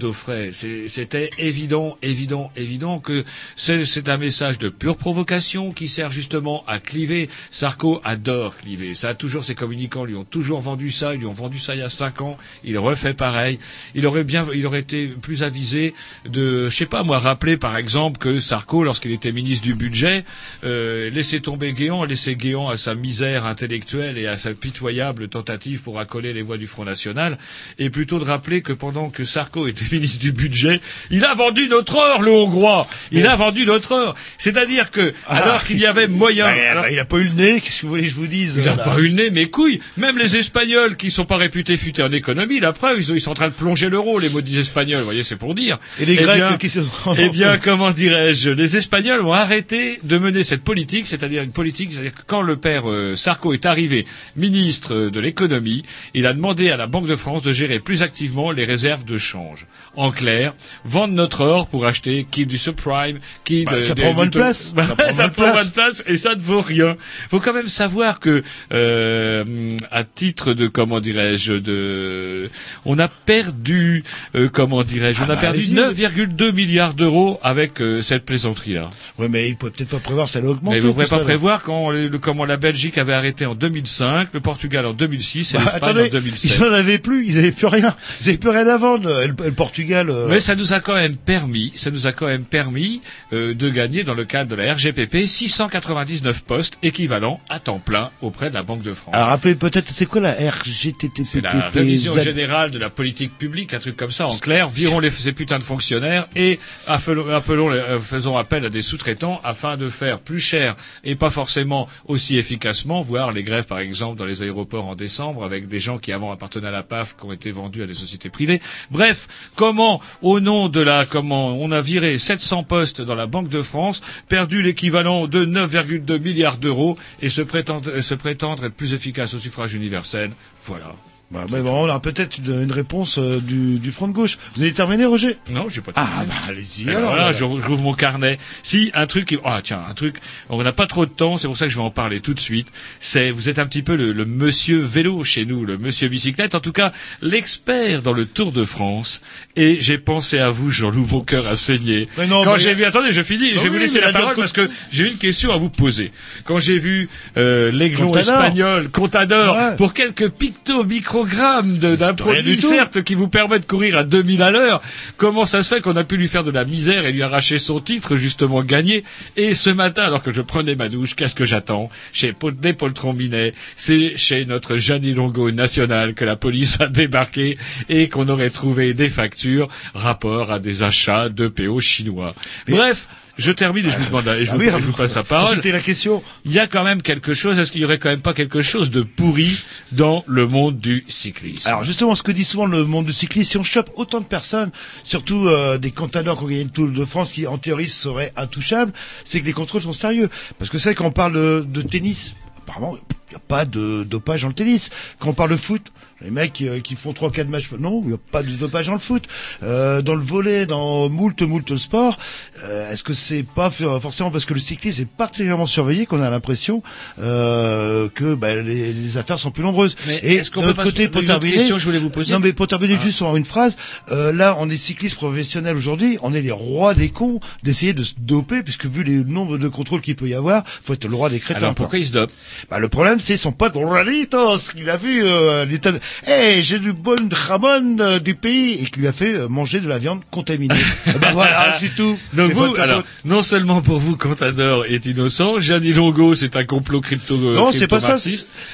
C'est- 0.53 0.89
C'était 0.89 1.31
évident, 1.39 1.97
évident, 2.03 2.51
évident 2.57 2.99
que 3.01 3.25
c'est 3.57 3.85
c'est 3.85 4.09
un 4.09 4.17
message 4.17 4.59
de 4.59 4.69
pure 4.69 4.97
provocation 4.97 5.73
qui 5.73 5.89
sert 5.89 6.11
justement 6.11 6.63
à 6.67 6.79
cliver. 6.79 7.29
Sarko 7.51 8.01
adore 8.05 8.57
cliver. 8.57 8.95
Ça 8.95 9.09
a 9.11 9.15
toujours 9.15 9.45
ses 9.45 9.55
communicants 9.55 10.05
lui 10.05 10.15
ont 10.15 10.25
toujours 10.25 10.61
vendu 10.61 10.91
ça. 10.91 11.15
Ils 11.15 11.21
lui 11.21 11.27
ont 11.27 11.33
vendu 11.33 11.59
ça 11.59 11.75
il 11.75 11.79
y 11.81 11.83
a 11.83 11.89
cinq 11.89 12.21
ans. 12.21 12.37
Il 12.65 12.79
refait 12.79 13.15
pareil. 13.15 13.59
Il 13.95 14.07
aurait 14.07 14.25
bien, 14.25 14.47
il 14.55 14.67
aurait 14.67 14.81
été 14.81 15.09
plus 15.09 15.43
avisé 15.43 15.95
de, 16.29 16.69
je 16.69 16.77
sais 16.77 16.87
pas 16.87 17.03
moi, 17.03 17.19
rappeler 17.19 17.57
par 17.57 17.77
exemple 17.77 18.19
que 18.19 18.39
Sarko, 18.53 18.85
lorsqu'il 18.85 19.13
était 19.13 19.33
ministre 19.33 19.65
du 19.65 19.73
budget, 19.73 20.25
euh, 20.65 21.09
laissait 21.09 21.41
tomber 21.41 21.73
Guéant, 21.73 22.05
laissait 22.05 22.35
Guéant 22.35 22.69
à 22.69 22.77
sa 22.77 22.95
misère 22.95 23.47
intellectuelle 23.47 24.19
et 24.19 24.27
à 24.27 24.37
sa 24.37 24.53
pitoyable 24.53 25.29
tentative 25.29 25.81
pour 25.81 25.99
accoler 25.99 26.35
les 26.35 26.43
voix 26.43 26.59
du 26.59 26.67
Front 26.67 26.85
National, 26.85 27.39
et 27.79 27.89
plutôt 27.89 28.19
de 28.19 28.25
rappeler 28.25 28.61
que 28.61 28.75
pendant 28.75 29.09
que 29.09 29.25
Sarko 29.25 29.67
était 29.69 29.87
ministre 29.91 30.19
du 30.19 30.33
budget, 30.33 30.83
il 31.11 31.25
a 31.25 31.33
vendu 31.33 31.67
notre 31.69 31.97
or, 31.97 32.21
le 32.21 32.31
Hongrois. 32.31 32.87
Il 33.11 33.27
a 33.27 33.37
vendu 33.37 33.65
notre 33.65 33.93
or. 33.93 34.15
C'est-à-dire 34.37 34.91
que, 34.91 35.15
alors 35.29 35.65
qu'il 35.65 35.79
y 35.79 35.87
avait 35.87 36.07
moyen. 36.07 36.45
Bah, 36.45 36.53
alors- 36.73 36.83
bah, 36.83 36.91
il 36.91 36.99
a 36.99 37.07
pas 37.07 37.17
eu 37.17 37.25
le 37.25 37.33
nez. 37.33 37.61
Qu'est-ce 37.63 37.81
que 37.81 37.87
vous 37.87 37.93
voulez 37.93 38.03
que 38.03 38.11
je 38.11 38.15
vous 38.17 38.27
dise 38.27 38.57
il 38.59 38.65
n'a 38.67 38.77
pas 38.77 38.99
eu 38.99 39.09
le 39.09 39.15
nez, 39.15 39.31
mes 39.31 39.47
couilles. 39.49 39.81
Même 39.97 40.19
les 40.19 40.37
Espagnols, 40.37 40.99
qui 40.99 41.11
sont 41.11 41.25
pas 41.25 41.39
réputés 41.39 41.79
futés 41.79 42.03
en 42.03 42.13
économie, 42.13 42.61
la 42.61 42.75
preuve, 42.75 43.01
ils, 43.01 43.15
ils 43.15 43.21
sont 43.23 43.31
en 43.31 43.35
train 43.35 43.49
de 43.49 43.55
plonger 43.55 43.89
l'euro, 43.89 44.19
les 44.19 44.29
maudits 44.29 44.59
Espagnols. 44.59 44.99
Vous 44.99 45.05
voyez, 45.07 45.23
c'est 45.23 45.37
pour 45.37 45.55
dire. 45.55 45.79
Et 45.99 46.05
les 46.05 46.13
Eh 46.13 46.17
Grecs 46.25 46.37
bien- 46.37 46.57
qui 46.59 46.69
se 46.69 46.81
Eh 47.17 47.31
bien, 47.31 47.57
comment 47.63 47.93
dirais-je 47.93 48.42
Les 48.47 48.77
Espagnols 48.77 49.21
ont 49.23 49.33
arrêté 49.33 49.99
de 50.03 50.19
mener 50.19 50.45
cette 50.45 50.63
politique, 50.63 51.07
c'est-à-dire 51.07 51.43
une 51.43 51.53
politique, 51.53 51.93
c'est-à-dire 51.93 52.15
que 52.15 52.23
quand 52.27 52.43
le 52.43 52.57
père 52.57 52.91
euh, 52.91 53.15
Sarko 53.17 53.53
est 53.53 53.67
arrivé 53.67 54.07
ministre 54.37 54.95
euh, 54.95 55.11
de 55.11 55.21
l'économie, 55.21 55.83
il 56.15 56.27
a 56.27 56.33
demandé 56.33 56.71
à 56.71 56.77
la 56.77 56.87
Banque 56.87 57.07
de 57.07 57.17
France 57.17 57.43
de 57.43 57.53
gérer 57.53 57.79
plus 57.81 58.03
activement 58.03 58.51
les 58.51 58.65
réserves 58.65 59.05
de 59.05 59.19
change. 59.19 59.67
En 59.97 60.11
clair, 60.11 60.55
vendre 60.85 61.15
notre 61.15 61.43
or 61.45 61.69
pour 61.69 61.87
acheter 61.87 62.27
qui 62.31 62.47
du 62.47 62.59
subprime, 62.59 63.19
qui 63.45 63.65
Bah, 63.65 63.75
de, 63.77 63.81
ça 63.81 63.95
des- 63.95 64.03
prend 64.03 64.11
du 64.11 64.17
moins 64.17 64.27
de 64.27 64.31
to- 64.31 64.39
place. 64.39 64.73
Bah, 64.75 64.87
Ça 64.89 64.95
prend 64.97 65.13
ça 65.13 65.29
prend 65.29 65.71
place. 65.73 66.03
et 66.07 66.17
ça 66.17 66.35
ne 66.35 66.41
vaut 66.41 66.61
rien. 66.63 66.97
Faut 67.31 67.41
quand 67.41 67.53
même 67.53 67.69
savoir 67.69 68.19
que, 68.21 68.43
euh, 68.73 69.71
à 69.91 70.05
titre 70.05 70.55
de 70.55 70.67
comment 70.67 71.01
dirais-je, 71.01 71.55
de, 71.55 72.51
on 72.85 72.99
a 72.99 73.09
perdu, 73.09 74.05
euh, 74.35 74.49
comment 74.49 74.83
dirais-je, 74.83 75.21
on 75.21 75.25
Ah 75.29 75.33
a 75.33 75.35
bah, 75.35 75.41
perdu 75.41 75.61
allez-y. 75.61 75.75
9,2 75.75 76.53
milliards 76.53 76.95
d'euros 76.95 77.39
avec 77.43 77.81
euh, 77.81 78.01
cette 78.39 78.53
plaisanterie-là. 78.53 78.91
Ouais, 79.19 79.29
mais 79.29 79.49
il 79.49 79.57
pouvait 79.57 79.73
peut-être 79.73 79.91
pas 79.91 79.99
prévoir 79.99 80.29
ça 80.29 80.39
allait 80.39 80.49
augmenter. 80.49 80.77
Mais 80.77 80.81
vous 80.81 80.89
ne 80.89 80.93
pouvez 80.93 81.05
pas 81.05 81.11
ça, 81.11 81.19
là. 81.19 81.25
prévoir 81.25 81.63
quand 81.63 81.91
le, 81.91 82.09
comment 82.19 82.45
la 82.45 82.57
Belgique 82.57 82.99
avait 82.99 83.13
arrêté 83.15 83.47
en 83.47 83.55
2005, 83.55 84.29
le 84.33 84.41
Portugal 84.41 84.87
en 84.87 84.93
2006 84.93 85.55
et 85.55 85.57
Bah, 85.57 85.61
l'Espagne 85.65 85.83
en 85.83 85.87
attendez, 85.89 86.11
2007. 86.11 86.57
ils 86.57 86.63
en 86.65 86.73
avaient 86.73 86.99
plus, 86.99 87.27
ils 87.27 87.39
avaient 87.39 87.53
plus 87.53 87.67
rien, 87.67 87.95
ils 88.23 88.29
avaient 88.29 88.39
plus 88.39 88.51
rien 88.51 88.67
à 88.67 88.77
vendre. 88.77 89.09
Le, 89.11 89.25
et 89.25 89.27
le 89.49 89.53
Portugal. 89.53 90.11
euh, 90.11 90.27
Mais 90.29 90.41
ça 90.41 90.55
nous 90.55 90.73
a 90.73 90.81
quand 90.81 90.95
même 90.95 91.17
permis, 91.17 91.73
ça 91.77 91.91
nous 91.91 92.07
a 92.07 92.13
quand 92.13 92.27
même 92.27 92.45
permis 92.45 93.01
euh, 93.33 93.55
de 93.55 93.69
gagner 93.71 94.05
dans 94.05 94.15
le 94.15 94.25
cadre 94.25 94.51
de 94.51 94.57
la 94.57 94.73
RGPP 94.75 95.27
699 95.27 96.43
postes 96.43 96.79
équivalents 96.83 97.39
à 97.49 97.59
temps 97.61 97.79
plein 97.79 98.11
auprès 98.21 98.49
de 98.51 98.55
la 98.55 98.63
Banque 98.63 98.83
de 98.83 98.95
France. 98.95 99.15
Alors 99.15 99.29
rappelez 99.29 99.55
peut-être, 99.55 99.89
c'est 99.91 100.07
quoi 100.07 100.21
la 100.21 100.33
RGTTP 100.33 101.23
C'est 101.25 101.41
la 101.41 101.69
révision 101.69 102.19
générale 102.19 102.71
de 102.71 102.79
la 102.79 102.91
politique 102.91 103.37
publique, 103.39 103.75
un 103.75 103.79
truc 103.79 103.97
comme 103.97 104.11
ça. 104.11 104.27
En 104.27 104.37
clair, 104.39 104.69
virons 104.69 105.01
les, 105.01 105.11
ces 105.11 105.33
putains 105.33 105.59
de 105.59 105.63
fonctionnaires 105.63 106.29
et 106.37 106.59
appelons, 106.87 107.29
appelons 107.35 107.69
les- 107.71 107.79
euh, 107.79 107.99
faisons 108.23 108.39
appel 108.39 108.65
à 108.65 108.71
des 108.71 108.83
sous-traitants 108.83 109.41
afin 109.43 109.77
de 109.77 109.89
faire 109.89 110.21
plus 110.21 110.39
cher 110.39 110.77
et 111.03 111.17
pas 111.17 111.31
forcément 111.31 111.89
aussi 112.07 112.39
efficacement, 112.39 113.01
voire 113.01 113.33
les 113.33 113.43
grèves 113.43 113.65
par 113.67 113.81
exemple 113.81 114.17
dans 114.17 114.27
les 114.27 114.45
aéroports 114.45 114.87
en 114.87 114.95
décembre 114.95 115.43
avec 115.43 115.67
des 115.67 115.81
gens 115.81 115.99
qui 115.99 116.13
avant 116.13 116.31
appartenaient 116.31 116.69
à 116.69 116.71
la 116.71 116.85
PAF 116.85 117.17
qui 117.17 117.25
ont 117.25 117.33
été 117.33 117.51
vendus 117.51 117.83
à 117.83 117.87
des 117.87 117.95
sociétés 117.95 118.31
privées. 118.31 118.61
Bref, 118.93 119.27
comment 119.57 120.01
au 120.23 120.39
nom 120.39 120.69
de 120.69 120.81
la 120.81 121.05
comment 121.05 121.49
on 121.49 121.73
a 121.73 121.81
viré 121.81 122.17
700 122.17 122.63
postes 122.63 123.01
dans 123.01 123.17
la 123.17 123.27
Banque 123.27 123.49
de 123.49 123.61
France, 123.61 124.01
perdu 124.29 124.63
l'équivalent 124.63 125.27
de 125.27 125.45
9,2 125.45 126.21
milliards 126.21 126.59
d'euros 126.59 126.97
et 127.21 127.29
se 127.29 127.43
prétendre, 127.43 128.01
se 128.01 128.15
prétendre 128.15 128.67
être 128.67 128.75
plus 128.75 128.95
efficace 128.95 129.35
au 129.35 129.41
suffrage 129.41 129.75
universel. 129.75 130.31
Voilà. 130.63 130.95
Bah, 131.33 131.47
mais 131.51 131.61
bon, 131.63 131.87
on 131.87 131.91
a 131.91 131.99
peut-être 131.99 132.39
une, 132.39 132.63
une 132.65 132.73
réponse 132.73 133.17
euh, 133.19 133.41
du, 133.41 133.79
du 133.79 133.91
front 133.91 134.07
de 134.07 134.13
gauche. 134.13 134.37
Vous 134.55 134.63
avez 134.63 134.73
terminé, 134.73 135.07
Roger? 135.07 135.39
Non, 135.51 135.69
j'ai 135.71 135.81
pas. 135.81 135.93
Ah 135.97 136.05
terminé. 136.07 136.27
bah 136.29 136.35
allez-y. 136.49 136.89
Et 136.89 136.95
Alors, 136.95 137.11
voilà, 137.13 137.33
j'ouvre 137.33 137.79
mon 137.83 137.95
carnet. 137.95 138.39
Si 138.63 138.91
un 138.93 139.07
truc, 139.07 139.25
qui- 139.29 139.39
ah 139.45 139.61
tiens, 139.65 139.81
un 139.89 139.95
truc, 139.95 140.17
on 140.51 140.63
n'a 140.63 140.73
pas 140.73 140.87
trop 140.87 141.07
de 141.07 141.11
temps, 141.11 141.39
c'est 141.39 141.47
pour 141.47 141.57
ça 141.57 141.65
que 141.65 141.73
je 141.73 141.77
vais 141.79 141.83
en 141.83 141.91
parler 141.91 142.21
tout 142.21 142.35
de 142.35 142.41
suite. 142.41 142.69
C'est, 143.01 143.31
vous 143.31 143.49
êtes 143.49 143.59
un 143.59 143.65
petit 143.67 143.83
peu 143.83 143.97
le, 143.97 144.13
le 144.13 144.25
monsieur 144.27 144.81
vélo 144.83 145.25
chez 145.25 145.47
nous, 145.47 145.65
le 145.65 145.79
monsieur 145.79 146.09
bicyclette, 146.09 146.55
en 146.55 146.61
tout 146.61 146.73
cas 146.73 146.93
l'expert 147.23 148.03
dans 148.03 148.13
le 148.13 148.27
Tour 148.27 148.53
de 148.53 148.65
France. 148.67 149.23
Et 149.57 149.79
j'ai 149.81 149.97
pensé 149.97 150.39
à 150.39 150.51
vous, 150.51 150.71
Jean-Loup, 150.71 151.07
mon 151.11 151.23
cœur 151.23 151.47
a 151.47 151.57
saigné. 151.57 152.09
Mais 152.19 152.27
non, 152.27 152.45
Quand 152.45 152.55
mais- 152.57 152.61
j'ai 152.61 152.75
vu, 152.75 152.85
attendez, 152.85 153.11
je 153.13 153.23
finis, 153.23 153.55
Non, 153.55 153.59
je 153.59 153.63
vais 153.63 153.69
vous 153.71 153.79
laisser 153.79 154.01
la 154.01 154.09
la 154.13 154.19
parole 154.21 154.37
parce 154.37 154.53
que 154.53 154.69
j'ai 154.91 155.09
une 155.09 155.17
question 155.17 155.51
à 155.51 155.57
vous 155.57 155.71
poser. 155.71 156.13
Quand 156.45 156.59
j'ai 156.59 156.79
vu 156.79 157.09
euh, 157.39 157.73
l'aiglon 157.73 158.13
espagnol, 158.15 158.91
Contador, 158.91 159.57
Ouais. 159.57 159.77
pour 159.77 159.95
quelques 159.95 160.29
picto-microgrammes 160.29 161.22
de- 161.27 161.97
d'un 161.97 162.15
produit, 162.15 162.61
certes, 162.61 163.03
qui 163.03 163.15
vous 163.15 163.29
permet 163.29 163.59
de 163.59 163.65
courir 163.65 163.99
à 163.99 164.05
2000 164.05 164.43
à 164.43 164.51
l'heure, 164.51 164.83
comment 165.17 165.45
ça 165.47 165.63
se 165.63 165.75
fait 165.75 165.81
qu'on 165.81 165.97
a 165.97 166.05
pu 166.05 166.17
lui 166.17 166.29
faire 166.29 166.45
de 166.45 166.51
la 166.51 166.65
misère 166.65 167.07
et 167.07 167.13
lui 167.13 167.23
arracher 167.23 167.59
son 167.59 167.81
titre, 167.81 168.17
justement 168.17 168.63
gagné? 168.63 169.05
Et 169.37 169.55
ce 169.55 169.71
matin, 169.71 170.03
alors 170.05 170.23
que 170.23 170.33
je 170.33 170.43
prenais 170.43 170.75
ma 170.77 170.89
douche, 170.89 171.15
qu'est-ce 171.15 171.35
que 171.35 171.45
j'attends? 171.45 171.91
Chez 172.13 172.33
Paul- 172.33 172.57
des 172.57 172.73
Poltron 172.73 173.13
Minet, 173.13 173.55
c'est 173.77 174.17
chez 174.17 174.45
notre 174.45 174.77
Gianni 174.77 175.13
Longo 175.15 175.51
national 175.51 176.15
que 176.15 176.25
la 176.25 176.37
police 176.37 176.81
a 176.81 176.87
débarqué 176.87 177.57
et 177.89 178.09
qu'on 178.09 178.29
aurait 178.29 178.51
trouvé 178.51 178.95
des 178.95 179.09
factures 179.09 179.69
rapport 179.95 180.53
à 180.53 180.59
des 180.59 180.83
achats 180.83 181.29
de 181.29 181.49
PO 181.49 181.81
chinois. 181.81 182.35
Bref, 182.69 183.09
je 183.39 183.53
termine 183.53 183.87
et 183.87 183.91
je 183.91 183.97
vous 183.97 184.05
demande, 184.07 184.29
et 184.29 184.45
je 184.45 184.51
Ah 184.51 184.55
vous, 184.55 184.61
oui, 184.61 184.69
je 184.71 184.77
vous 184.77 184.93
passe 184.93 185.17
la 185.17 185.23
parole. 185.23 185.55
C'était 185.55 185.73
la 185.73 185.81
question. 185.81 186.23
Il 186.45 186.53
y 186.53 186.59
a 186.59 186.67
quand 186.67 186.85
même 186.85 187.01
quelque 187.03 187.35
chose, 187.35 187.59
est-ce 187.59 187.73
qu'il 187.73 187.81
y 187.81 187.85
aurait 187.85 187.99
quand 187.99 188.11
même 188.11 188.21
pas 188.21 188.35
quelque 188.35 188.61
chose 188.63 188.91
de 188.91 189.03
pourri 189.03 189.65
dans 189.93 190.25
le 190.27 190.47
monde 190.47 190.79
du 190.79 191.05
cyclisme? 191.09 191.69
Alors 191.69 191.85
justement, 191.85 192.15
ce 192.15 192.23
que 192.23 192.33
dit 192.33 192.45
souvent 192.45 192.67
le 192.67 192.85
monde 192.85 193.07
du 193.07 193.13
cyclisme, 193.13 193.51
si 193.51 193.57
on 193.59 193.63
chope 193.63 193.91
autant 193.97 194.21
de 194.21 194.27
personnes, 194.27 194.71
surtout 195.03 195.47
euh, 195.49 195.79
des 195.79 195.91
contadors 195.91 196.37
qui 196.39 196.45
ont 196.45 196.49
gagné 196.49 196.65
le 196.65 196.71
Tour 196.71 196.89
de 196.91 197.05
France, 197.05 197.33
qui 197.33 197.47
en 197.47 197.59
théorie 197.59 197.89
seraient 197.89 198.33
intouchables, 198.37 198.93
c'est 199.25 199.41
que 199.41 199.47
les 199.47 199.53
contrôles 199.53 199.83
sont 199.83 199.93
sérieux. 199.93 200.29
Parce 200.59 200.71
que 200.71 200.79
c'est 200.79 200.95
quand 200.95 201.07
on 201.07 201.13
parle 201.13 201.33
de, 201.35 201.67
de 201.67 201.83
tennis, 201.83 202.35
apparemment, 202.59 202.97
il 202.97 203.31
n'y 203.31 203.37
a 203.37 203.41
pas 203.47 203.65
de 203.65 204.05
dopage 204.05 204.43
dans 204.43 204.49
le 204.49 204.55
tennis. 204.55 204.91
Quand 205.19 205.31
on 205.31 205.35
parle 205.35 205.51
de 205.51 205.57
foot, 205.57 205.91
les 206.23 206.31
mecs 206.31 206.61
euh, 206.63 206.81
qui 206.81 206.95
font 206.95 207.13
trois 207.13 207.31
quatre 207.31 207.49
matchs, 207.49 207.69
non, 207.79 208.01
il 208.03 208.09
n'y 208.09 208.15
a 208.15 208.19
pas 208.31 208.43
de 208.43 208.51
dopage 208.51 208.87
dans 208.87 208.93
le 208.93 208.99
foot. 208.99 209.25
Euh, 209.63 210.03
dans 210.03 210.15
le 210.15 210.23
volet, 210.23 210.67
dans 210.67 211.09
moult 211.09 211.41
moult 211.43 211.77
sport, 211.77 212.19
euh, 212.65 212.91
est-ce 212.91 213.03
que 213.03 213.13
c'est 213.15 213.43
pas 213.43 213.71
forcément 213.71 214.31
parce 214.31 214.45
que 214.45 214.55
le 214.55 214.61
cyclisme 214.61 215.03
est 215.03 215.07
particulièrement 215.11 215.67
surveillé 215.67 216.07
qu'on 216.07 216.23
a 216.23 216.31
l'impression 216.31 216.83
euh, 217.21 218.09
que 218.15 218.35
bah, 218.35 218.55
les, 218.55 218.93
les 218.93 219.19
affaires 219.19 219.39
sont 219.39 219.51
plus 219.51 219.63
nombreuses. 219.63 219.97
Mais 220.07 220.19
Et 220.23 220.35
est-ce 220.37 220.51
qu'on 220.51 220.61
de 220.63 220.67
peut 220.69 220.75
pas 220.75 220.85
côté, 220.85 221.09
pour 221.09 221.23
terminer, 221.23 221.55
question 221.57 221.77
que 221.77 221.81
je 221.81 221.87
voulais 221.87 221.99
vous 221.99 222.11
poser 222.11 222.33
non 222.33 222.41
mais 222.41 222.53
pour 222.53 222.69
terminer 222.69 222.97
Ah. 222.99 223.03
juste 223.03 223.17
sur 223.17 223.35
une 223.37 223.45
phrase, 223.45 223.77
euh, 224.11 224.33
là 224.33 224.57
on 224.59 224.69
est 224.71 224.77
cycliste 224.77 225.17
professionnel 225.17 225.77
aujourd'hui, 225.77 226.19
on 226.23 226.35
est 226.35 226.41
les 226.43 226.51
rois 226.53 226.95
des 226.95 227.09
cons 227.11 227.41
d'essayer 227.63 227.93
de 227.95 228.03
se 228.03 228.15
doper 228.19 228.63
puisque 228.63 228.87
vu 228.87 229.03
les 229.03 229.25
nombres 229.25 229.59
de 229.59 229.69
contrôles 229.69 230.01
qu'il 230.01 230.17
peut 230.17 230.29
y 230.29 230.35
avoir, 230.35 230.65
faut 230.67 230.95
être 230.95 231.07
le 231.07 231.17
roi 231.17 231.31
des 231.31 231.41
crétins. 231.41 231.59
Alors 231.61 231.71
quoi. 231.71 231.85
pourquoi 231.85 231.99
il 231.99 232.07
se 232.07 232.13
dope? 232.13 232.31
Bah 232.71 232.79
le 232.79 232.89
problème 232.89 233.19
c'est 233.19 233.37
son 233.37 233.53
pote 233.53 233.73
Raditos, 233.75 234.59
qu'il 234.75 234.89
a 234.91 234.97
vu 234.97 235.25
euh, 235.25 235.65
l'état. 235.65 235.93
Hey, 236.27 236.63
j'ai 236.63 236.79
du 236.79 236.93
bon 236.93 237.17
jamon 237.49 237.97
euh, 238.01 238.19
du 238.19 238.35
pays. 238.35 238.75
Et 238.81 238.85
qui 238.85 239.01
lui 239.01 239.09
a 239.09 239.13
fait 239.13 239.35
euh, 239.35 239.49
manger 239.49 239.81
de 239.81 239.89
la 239.89 239.99
viande 239.99 240.21
contaminée. 240.31 240.75
Eh 241.07 241.19
ben 241.19 241.33
voilà, 241.33 241.77
c'est 241.79 241.95
tout. 241.95 242.19
Donc 242.33 242.53
vous, 242.53 242.75
alors, 242.77 243.03
non 243.25 243.43
seulement 243.43 243.83
pour 243.83 243.99
vous, 243.99 244.17
Contador 244.17 244.87
est 244.87 245.05
innocent, 245.07 245.59
Gianni 245.61 245.93
Longo, 245.93 246.35
c'est 246.35 246.57
un 246.57 246.65
complot 246.65 247.01
crypto 247.01 247.37
Non, 247.37 247.73
c'est 247.73 247.87
pas 247.89 248.01
ça, 248.01 248.17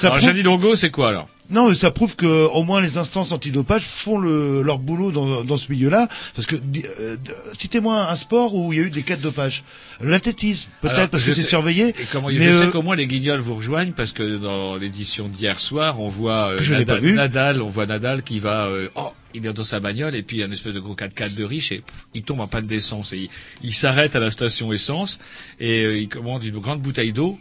Alors, 0.06 0.18
prouve- 0.18 0.20
Gianni 0.20 0.42
Longo, 0.42 0.76
c'est 0.76 0.90
quoi 0.90 1.08
alors? 1.10 1.28
Non, 1.50 1.68
mais 1.68 1.74
ça 1.74 1.90
prouve 1.90 2.14
que 2.14 2.26
au 2.26 2.62
moins 2.62 2.80
les 2.80 2.98
instances 2.98 3.32
antidopage 3.32 3.82
font 3.82 4.18
le, 4.18 4.60
leur 4.62 4.78
boulot 4.78 5.10
dans, 5.12 5.44
dans 5.44 5.56
ce 5.56 5.72
milieu-là. 5.72 6.08
Parce 6.36 6.46
que 6.46 6.56
euh, 7.00 7.16
citez-moi 7.58 8.10
un 8.10 8.16
sport 8.16 8.54
où 8.54 8.72
il 8.72 8.78
y 8.78 8.82
a 8.82 8.84
eu 8.86 8.90
des 8.90 9.02
cas 9.02 9.16
de 9.16 9.22
dopage. 9.22 9.64
L'athlétisme, 10.00 10.68
peut-être 10.80 11.08
parce 11.10 11.24
que 11.24 11.32
c'est 11.32 11.42
sais- 11.42 11.48
surveillé. 11.48 11.88
Et 11.88 11.94
comment, 12.12 12.28
mais 12.28 12.34
je 12.38 12.40
sais 12.40 12.64
euh, 12.66 12.70
qu'au 12.70 12.82
moins 12.82 12.96
les 12.96 13.06
guignols 13.06 13.40
vous 13.40 13.54
rejoignent 13.54 13.92
parce 13.92 14.12
que 14.12 14.36
dans 14.36 14.76
l'édition 14.76 15.28
d'hier 15.28 15.58
soir, 15.58 16.00
on 16.00 16.08
voit 16.08 16.50
euh, 16.52 16.58
Nadal, 16.70 16.84
pas 16.86 16.98
vu. 16.98 17.14
Nadal, 17.14 17.62
on 17.62 17.68
voit 17.68 17.86
Nadal 17.86 18.22
qui 18.22 18.38
va, 18.40 18.66
euh, 18.66 18.88
oh, 18.94 19.08
il 19.34 19.44
est 19.46 19.52
dans 19.52 19.64
sa 19.64 19.80
bagnole 19.80 20.14
et 20.14 20.22
puis 20.22 20.42
un 20.42 20.50
espèce 20.50 20.74
de 20.74 20.80
gros 20.80 20.94
4x4 20.94 21.34
de 21.34 21.44
riche 21.44 21.72
et 21.72 21.78
pff, 21.78 22.06
il 22.14 22.22
tombe 22.22 22.40
en 22.40 22.46
panne 22.46 22.66
d'essence 22.66 23.12
et 23.12 23.18
il, 23.18 23.28
il 23.62 23.74
s'arrête 23.74 24.14
à 24.16 24.20
la 24.20 24.30
station 24.30 24.72
essence 24.72 25.18
et 25.60 25.84
euh, 25.84 25.98
il 25.98 26.08
commande 26.08 26.44
une 26.44 26.58
grande 26.58 26.80
bouteille 26.80 27.12
d'eau. 27.12 27.38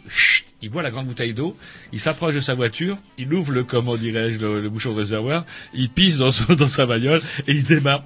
Il 0.60 0.70
boit 0.70 0.82
la 0.82 0.90
grande 0.90 1.06
bouteille 1.06 1.34
d'eau, 1.34 1.56
il 1.92 2.00
s'approche 2.00 2.34
de 2.34 2.40
sa 2.40 2.54
voiture, 2.54 2.98
il 3.16 3.32
ouvre 3.32 3.52
le 3.52 3.62
comment 3.62 3.96
dirais-je 3.96 4.40
le, 4.40 4.60
le 4.60 4.68
bouchon 4.68 4.92
de 4.92 4.98
réservoir, 4.98 5.44
il 5.72 5.88
pisse 5.88 6.18
dans, 6.18 6.32
son- 6.32 6.52
dans 6.54 6.66
sa 6.66 6.84
bagnole 6.84 7.22
et 7.46 7.52
il 7.52 7.62
démarre 7.62 8.02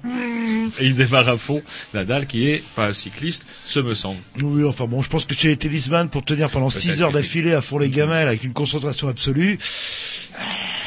et 0.79 0.85
il 0.85 0.93
démarre 0.93 1.29
à 1.29 1.37
fond. 1.37 1.63
Nadal 1.95 2.27
qui 2.27 2.47
est 2.47 2.63
pas 2.75 2.87
un 2.87 2.93
cycliste, 2.93 3.45
ce 3.65 3.79
me 3.79 3.95
semble. 3.95 4.19
Oui, 4.41 4.63
enfin 4.65 4.85
bon, 4.85 5.01
je 5.01 5.09
pense 5.09 5.25
que 5.25 5.33
chez 5.33 5.47
les 5.47 5.57
tennisman, 5.57 6.09
pour 6.09 6.23
tenir 6.23 6.51
pendant 6.51 6.69
Peut-être 6.69 6.81
6 6.81 7.01
heures 7.01 7.11
d'affilée 7.11 7.53
à 7.53 7.61
fond 7.63 7.79
les 7.79 7.89
gamelles 7.89 8.27
avec 8.27 8.43
une 8.43 8.53
concentration 8.53 9.07
absolue, 9.07 9.57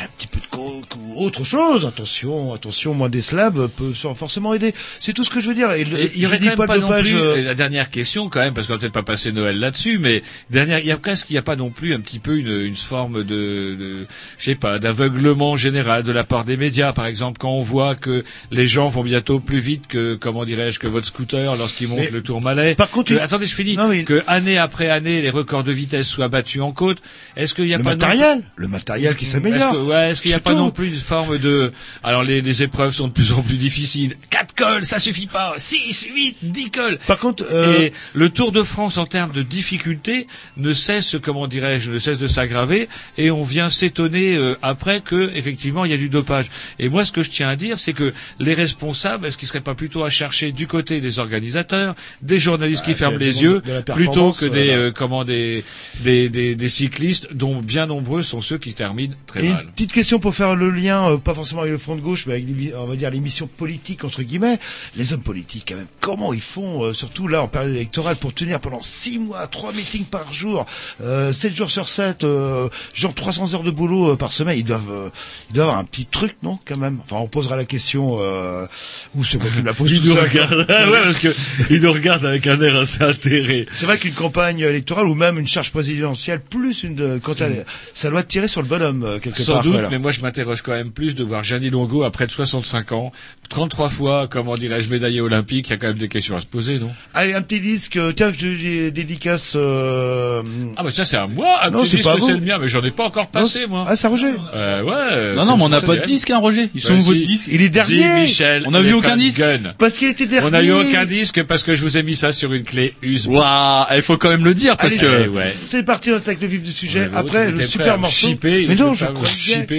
un 0.03 0.09
petit 0.17 0.27
peu 0.27 0.39
de 0.41 0.47
coke 0.51 0.97
ou 0.97 1.25
autre 1.25 1.45
chose, 1.45 1.87
attention, 1.87 2.53
attention, 2.53 2.95
moins 2.95 3.09
des 3.09 3.23
slabs 3.23 3.69
peut 3.69 3.93
forcément 4.15 4.53
aider. 4.55 4.75
C'est 5.01 5.13
tout 5.13 5.25
ce 5.25 5.31
que 5.31 5.41
je 5.41 5.49
veux 5.49 5.55
dire. 5.55 5.71
Et, 5.73 5.83
il 6.15 6.27
je 6.27 6.35
dis 6.37 6.51
pas 6.51 6.67
pas, 6.67 6.75
le 6.77 6.81
non 6.83 6.89
dopage, 6.89 7.07
plus, 7.07 7.17
euh, 7.19 7.43
la 7.43 7.55
dernière 7.55 7.91
question 7.91 8.29
quand 8.29 8.41
même, 8.41 8.55
parce 8.55 8.67
qu'on 8.67 8.75
va 8.75 8.79
peut-être 8.79 8.93
pas 8.93 9.03
passer 9.03 9.33
Noël 9.33 9.59
là-dessus, 9.59 9.99
mais 9.99 10.23
dernière, 10.51 10.81
il 10.81 10.87
y 10.87 10.91
a 10.91 10.97
presque, 10.99 11.31
il 11.31 11.35
n'y 11.35 11.39
a 11.39 11.43
pas 11.43 11.57
non 11.57 11.71
plus 11.71 11.95
un 11.95 12.01
petit 12.01 12.19
peu 12.19 12.37
une, 12.39 12.49
une 12.61 12.77
forme 12.77 13.25
de, 13.25 13.75
de 13.75 14.07
je 14.39 14.45
sais 14.45 14.55
pas, 14.55 14.79
d'aveuglement 14.79 15.57
général 15.57 16.03
de 16.03 16.13
la 16.13 16.25
part 16.25 16.45
des 16.45 16.57
médias, 16.57 16.93
par 16.93 17.07
exemple, 17.07 17.39
quand 17.39 17.51
on 17.51 17.63
voit 17.63 17.95
que 17.95 18.25
les 18.51 18.67
gens 18.67 18.89
vont 18.89 19.03
bientôt 19.03 19.41
plus 19.41 19.59
vite 19.61 19.87
que, 19.87 20.15
comment 20.15 20.45
dirais-je, 20.45 20.79
que 20.79 20.87
votre 20.87 21.07
scooter 21.07 21.57
lorsqu'il 21.57 21.89
monte 21.89 21.99
Mais- 22.01 22.11
le 22.11 22.23
Tourmalet. 22.23 22.75
Par 22.75 22.91
contre, 22.91 23.15
Que- 23.15 23.21
attendez, 23.21 23.47
je 23.47 23.55
finis. 23.55 23.77
Non, 23.77 23.89
mais- 23.89 24.05
Que 24.05 24.23
année 24.27 24.59
après 24.59 24.91
année, 24.91 25.23
les 25.23 25.31
records 25.31 25.65
de 25.65 25.73
vitesse 25.73 26.07
soient 26.09 26.29
battus 26.29 26.61
en 26.61 26.73
côte. 26.73 26.99
Est-ce 27.37 27.55
qu'il 27.55 27.67
y 27.67 27.75
a 27.75 27.79
le 27.79 27.85
pas 27.85 27.91
matériel, 27.91 28.43
le 28.57 28.69
matériel 28.69 29.17
qui 29.17 29.27
s'améliore. 29.27 29.75
Ouais, 29.87 30.11
est-ce 30.11 30.21
qu'il 30.23 30.31
n'y 30.31 30.35
a 30.35 30.41
pas 30.41 30.51
tout. 30.53 30.57
non 30.59 30.71
plus 30.71 30.89
une 30.89 30.97
forme 30.97 31.39
de... 31.39 31.73
Alors 32.03 32.23
les, 32.23 32.41
les 32.43 32.63
épreuves 32.63 32.93
sont 32.95 33.09
de 33.09 33.13
plus 33.13 33.33
en 33.33 33.43
plus 33.43 33.57
difficiles. 33.57 34.17
4 34.31 34.55
cols, 34.55 34.85
ça 34.85 34.99
suffit 34.99 35.27
pas. 35.27 35.55
6, 35.57 36.07
8, 36.15 36.37
10 36.43 36.71
cols. 36.71 36.99
Par 37.07 37.19
contre, 37.19 37.45
euh, 37.51 37.81
Et 37.81 37.93
le 38.15 38.29
Tour 38.31 38.53
de 38.53 38.63
France 38.63 38.99
en 38.99 39.07
termes 39.07 39.33
de 39.33 39.43
difficulté 39.43 40.27
ne 40.57 40.73
cesse, 40.73 41.17
comment 41.23 41.47
dirais-je, 41.47 41.91
ne 41.91 41.99
cesse 41.99 42.19
de 42.19 42.27
s'aggraver 42.27 42.89
et 43.19 43.31
on 43.31 43.43
vient 43.43 43.71
s'étonner 43.71 44.37
euh, 44.37 44.57
après 44.63 45.01
que 45.01 45.31
effectivement 45.35 45.85
il 45.85 45.91
y 45.91 45.95
a 45.95 45.99
du 45.99 46.09
dopage. 46.09 46.47
Et 46.79 46.89
moi 46.89 47.05
ce 47.05 47.13
que 47.13 47.23
je 47.23 47.31
tiens 47.31 47.49
à 47.49 47.57
dire 47.57 47.79
c'est 47.79 47.93
que 47.93 48.13
les 48.39 48.55
responsables, 48.55 49.27
est-ce 49.27 49.37
qu'ils 49.39 49.49
seraient 49.49 49.61
pas 49.61 49.75
plutôt 49.75 50.05
à 50.05 50.11
chercher 50.11 50.53
du 50.53 50.67
côté 50.67 51.01
des 51.01 51.19
organisateurs, 51.19 51.95
des 52.23 52.39
journalistes 52.39 52.85
qui 52.85 52.93
Bah, 52.93 52.97
ferment 52.99 53.19
les 53.19 53.43
yeux, 53.43 53.63
plutôt 53.95 54.33
que 54.33 54.47
des 54.47 54.71
euh, 54.71 54.93
comment 54.93 55.25
des 55.25 55.65
des, 56.01 56.29
des 56.29 56.55
des 56.55 56.69
cyclistes 56.69 57.29
dont 57.35 57.61
bien 57.61 57.87
nombreux 57.87 58.23
sont 58.23 58.41
ceux 58.41 58.59
qui 58.59 58.75
terminent 58.75 59.15
très 59.27 59.45
Et 59.45 59.49
mal. 59.51 59.67
Petite 59.77 59.93
question 59.93 60.19
pour 60.19 60.35
faire 60.35 60.57
le 60.57 60.71
lien, 60.71 61.11
euh, 61.11 61.17
pas 61.19 61.35
forcément 61.35 61.61
avec 61.61 61.73
le 61.73 61.79
front 61.79 61.97
de 61.97 62.01
gauche, 62.01 62.25
mais 62.27 62.33
avec 62.35 62.47
l'émi- 62.47 62.73
on 62.77 62.87
va 62.87 62.97
dire 62.97 63.11
l'émission 63.11 63.47
politique 63.47 64.05
entre 64.05 64.23
guillemets. 64.23 64.59
Les 64.97 65.13
hommes 65.13 65.23
politiques, 65.23 65.67
quand 65.69 65.77
même, 65.77 65.87
comment 66.01 66.33
ils 66.33 66.41
font, 66.41 66.83
euh, 66.85 66.95
surtout 66.95 67.29
là 67.29 67.43
en 67.43 67.49
période 67.49 67.73
électorale, 67.75 68.17
pour 68.17 68.33
tenir 68.33 68.59
pendant 68.59 68.81
six 68.81 69.19
mois, 69.19 69.47
trois 69.49 69.73
meetings 69.73 70.07
par 70.07 70.33
jour, 70.33 70.65
euh, 71.03 71.31
7 71.33 71.55
jours 71.55 71.71
sur 71.71 71.89
7, 71.91 72.25
euh, 72.25 72.69
genre 72.95 73.13
300 73.15 73.53
heures 73.55 73.63
de 73.63 73.71
boulot 73.71 74.13
euh, 74.13 74.17
par 74.17 74.33
semaine? 74.33 74.59
Ils 74.59 74.65
doivent, 74.65 74.91
euh, 74.91 75.09
ils 75.51 75.53
doivent 75.55 75.69
avoir 75.69 75.81
un 75.81 75.85
petit 75.85 76.07
truc, 76.07 76.37
non, 76.43 76.59
quand 76.65 76.79
même? 76.79 76.99
Enfin, 77.05 77.17
on 77.17 77.29
posera 77.29 77.57
la 77.57 77.67
question, 77.67 78.17
euh, 78.21 78.67
ou 79.15 79.25
c'est 79.25 79.37
moi 79.39 79.49
qui 79.55 79.61
me 79.61 79.67
la 79.67 79.75
pose 79.75 79.93
Il 79.93 80.01
tout 80.01 80.07
nous 80.09 80.15
seul. 80.15 80.29
regarde, 80.29 80.67
Ah 80.71 80.91
ouais, 80.91 81.03
parce 81.03 81.19
que 81.19 81.29
il 81.69 81.83
nous 81.83 81.93
regarde 81.93 82.25
avec 82.25 82.47
un 82.47 82.59
air 82.63 82.77
assez 82.77 83.03
atterré. 83.03 83.67
C'est 83.71 83.85
vrai 83.85 83.99
qu'une 83.99 84.15
campagne 84.15 84.61
électorale 84.61 85.07
ou 85.07 85.15
même 85.15 85.39
une 85.39 85.47
charge 85.49 85.71
présidentielle 85.71 86.41
plus 86.41 86.83
une 86.83 87.21
quand 87.23 87.43
elle, 87.43 87.67
ça 87.93 88.09
doit 88.09 88.23
tirer 88.23 88.49
sur 88.49 88.63
le 88.63 88.69
bonhomme 88.69 89.19
quelque 89.23 89.43
Sans 89.43 89.55
part. 89.55 89.63
Doute, 89.67 89.73
voilà. 89.75 89.89
mais 89.91 89.99
moi 89.99 90.11
je 90.13 90.21
m'interroge 90.21 90.63
quand 90.63 90.73
même 90.73 90.91
plus 90.91 91.15
de 91.15 91.23
voir 91.25 91.45
Gianni 91.45 91.71
Longo 91.71 92.03
à 92.05 92.11
près 92.11 92.27
de 92.27 92.33
65 92.33 92.93
ans, 92.93 93.13
33 93.49 93.89
fois, 93.89 94.27
comment 94.31 94.55
dirais-je, 94.55 94.89
médaillé 94.91 95.21
olympique, 95.21 95.69
il 95.69 95.71
y 95.71 95.75
a 95.75 95.77
quand 95.77 95.89
même 95.89 95.99
des 95.99 96.09
questions 96.09 96.37
à 96.37 96.41
se 96.41 96.47
poser, 96.47 96.79
non? 96.79 96.91
Allez, 97.15 97.35
un 97.35 97.43
petit 97.43 97.61
disque, 97.61 97.97
euh, 97.97 98.13
tiens, 98.13 98.33
que 98.33 98.39
je 98.39 98.89
dédicace. 98.91 99.53
Euh... 99.57 100.43
Ah 100.77 100.83
bah 100.83 100.91
ça 100.91 101.05
c'est 101.05 101.17
à 101.17 101.27
moi, 101.27 101.59
un 101.65 101.71
Non, 101.71 101.81
petit 101.83 101.91
c'est 101.91 101.97
disque 101.99 102.09
pas 102.09 102.17
vous. 102.17 102.27
c'est 102.27 102.33
le 102.33 102.41
mien, 102.41 102.59
mais 102.61 102.69
j'en 102.69 102.83
ai 102.83 102.91
pas 102.91 103.05
encore 103.05 103.29
passé 103.29 103.67
moi. 103.69 103.87
Ah, 103.89 103.97
c'est 103.97 104.07
Roger. 104.07 104.33
Euh, 104.55 104.83
ouais. 104.83 105.35
Non, 105.37 105.45
non, 105.45 105.57
mais 105.57 105.65
on 105.65 105.69
n'a 105.69 105.81
pas 105.81 105.97
de 105.97 106.03
disque, 106.03 106.31
hein, 106.31 106.39
Roger. 106.39 106.69
Ils 106.75 106.81
sont 106.81 106.95
Bah, 106.95 107.01
où 107.01 107.03
votre 107.03 107.19
si. 107.19 107.25
disque? 107.25 107.49
Il 107.53 107.63
est 107.63 107.69
dernier. 107.69 108.23
Michel, 108.23 108.65
On 108.67 108.75
a 108.75 108.81
vu 108.81 108.93
aucun 108.95 109.17
disque? 109.17 109.39
gun. 109.41 109.75
Parce 109.79 109.95
qu'il 109.95 110.09
était 110.09 110.27
dernier. 110.27 110.47
On 110.47 110.51
n'a 110.51 110.63
eu 110.63 110.73
aucun 110.73 111.05
disque 111.05 111.43
parce 111.45 111.63
que 111.63 111.75
je 111.75 111.83
vous 111.83 111.97
ai 111.99 112.03
mis 112.03 112.17
ça 112.17 112.33
sur 112.33 112.53
une 112.53 112.65
clé 112.65 112.95
USB. 113.03 113.31
Waouh, 113.31 113.87
il 113.97 114.03
faut 114.03 114.17
quand 114.17 114.29
même 114.31 114.45
le 114.45 114.55
dire 114.55 114.77
parce 114.77 114.93
Allez, 114.99 115.27
que 115.27 115.31
Eh 115.37 115.41
c'est 115.43 115.83
parti, 115.83 116.11
on 116.13 116.17
attaque 116.17 116.41
le 116.41 116.47
vif 116.47 116.63
du 116.63 116.71
sujet. 116.71 117.09
Après, 117.15 117.51
le 117.51 117.63
super 117.63 117.99
morceau. 117.99 118.29
mais 118.43 118.75
non, 118.75 118.95
je 118.95 119.05
à 119.05 119.09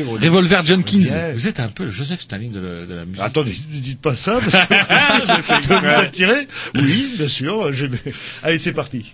mon 0.04 0.14
Revolver 0.14 0.66
Jenkins. 0.66 1.02
Yeah. 1.02 1.34
Vous 1.34 1.48
êtes 1.48 1.60
un 1.60 1.70
peu 1.70 1.86
le 1.86 1.92
Joseph 1.92 2.22
Staline 2.22 2.52
de 2.52 2.60
la, 2.60 2.86
de 2.86 2.94
la 2.94 3.06
musique. 3.06 3.22
Attendez, 3.22 3.52
ne 3.74 3.80
dites 3.80 4.02
pas 4.02 4.16
ça, 4.16 4.40
parce 4.40 4.56
que 4.56 5.68
peux 5.68 5.88
vous 5.88 6.02
attirer. 6.02 6.48
Oui, 6.76 7.14
bien 7.18 7.28
sûr. 7.28 7.70
Allez, 8.44 8.60
c'est 8.60 8.74
parti. 8.74 9.14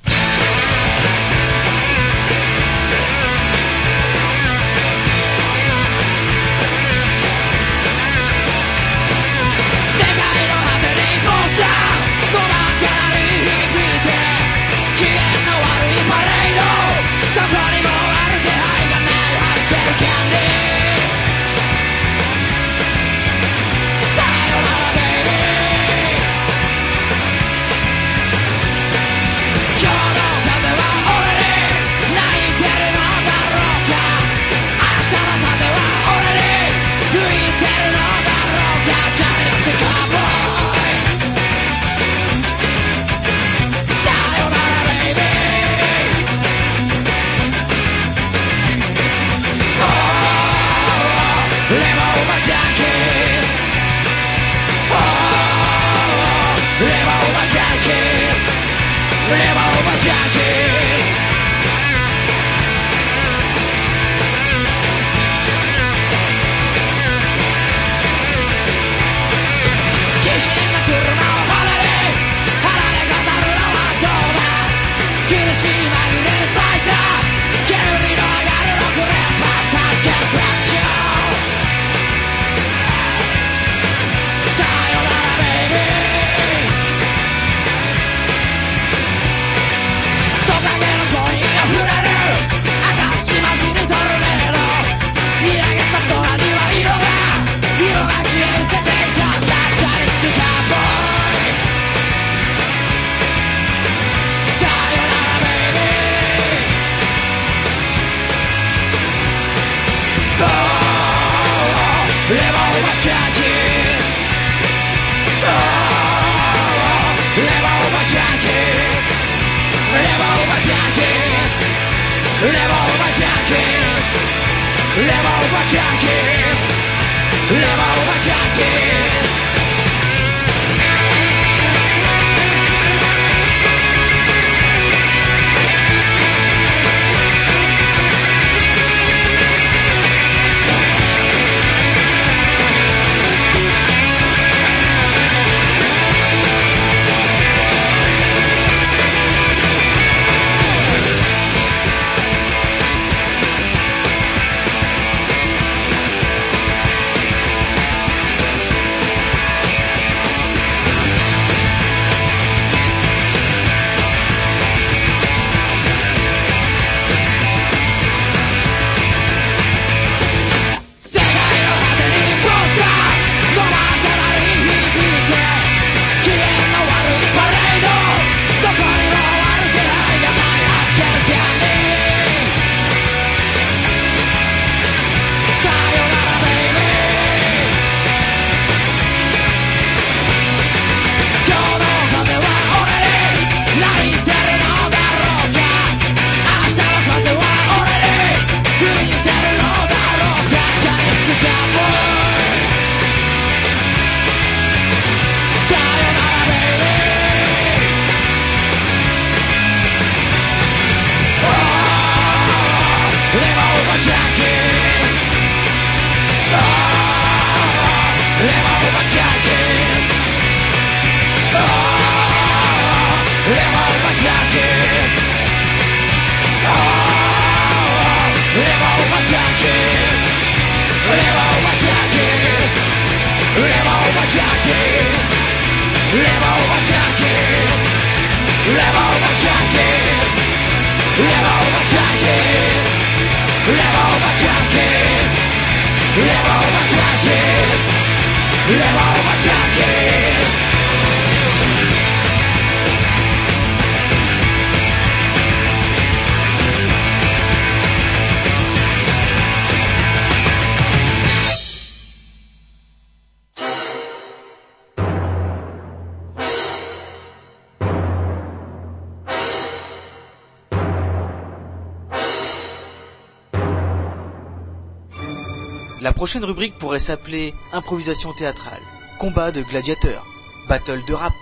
Prochaine 276.24 276.46
rubrique 276.46 276.78
pourrait 276.80 277.02
s'appeler 277.02 277.54
improvisation 277.74 278.32
théâtrale, 278.32 278.80
combat 279.20 279.52
de 279.52 279.62
gladiateurs, 279.62 280.26
battle 280.70 281.04
de 281.06 281.14
rap, 281.14 281.34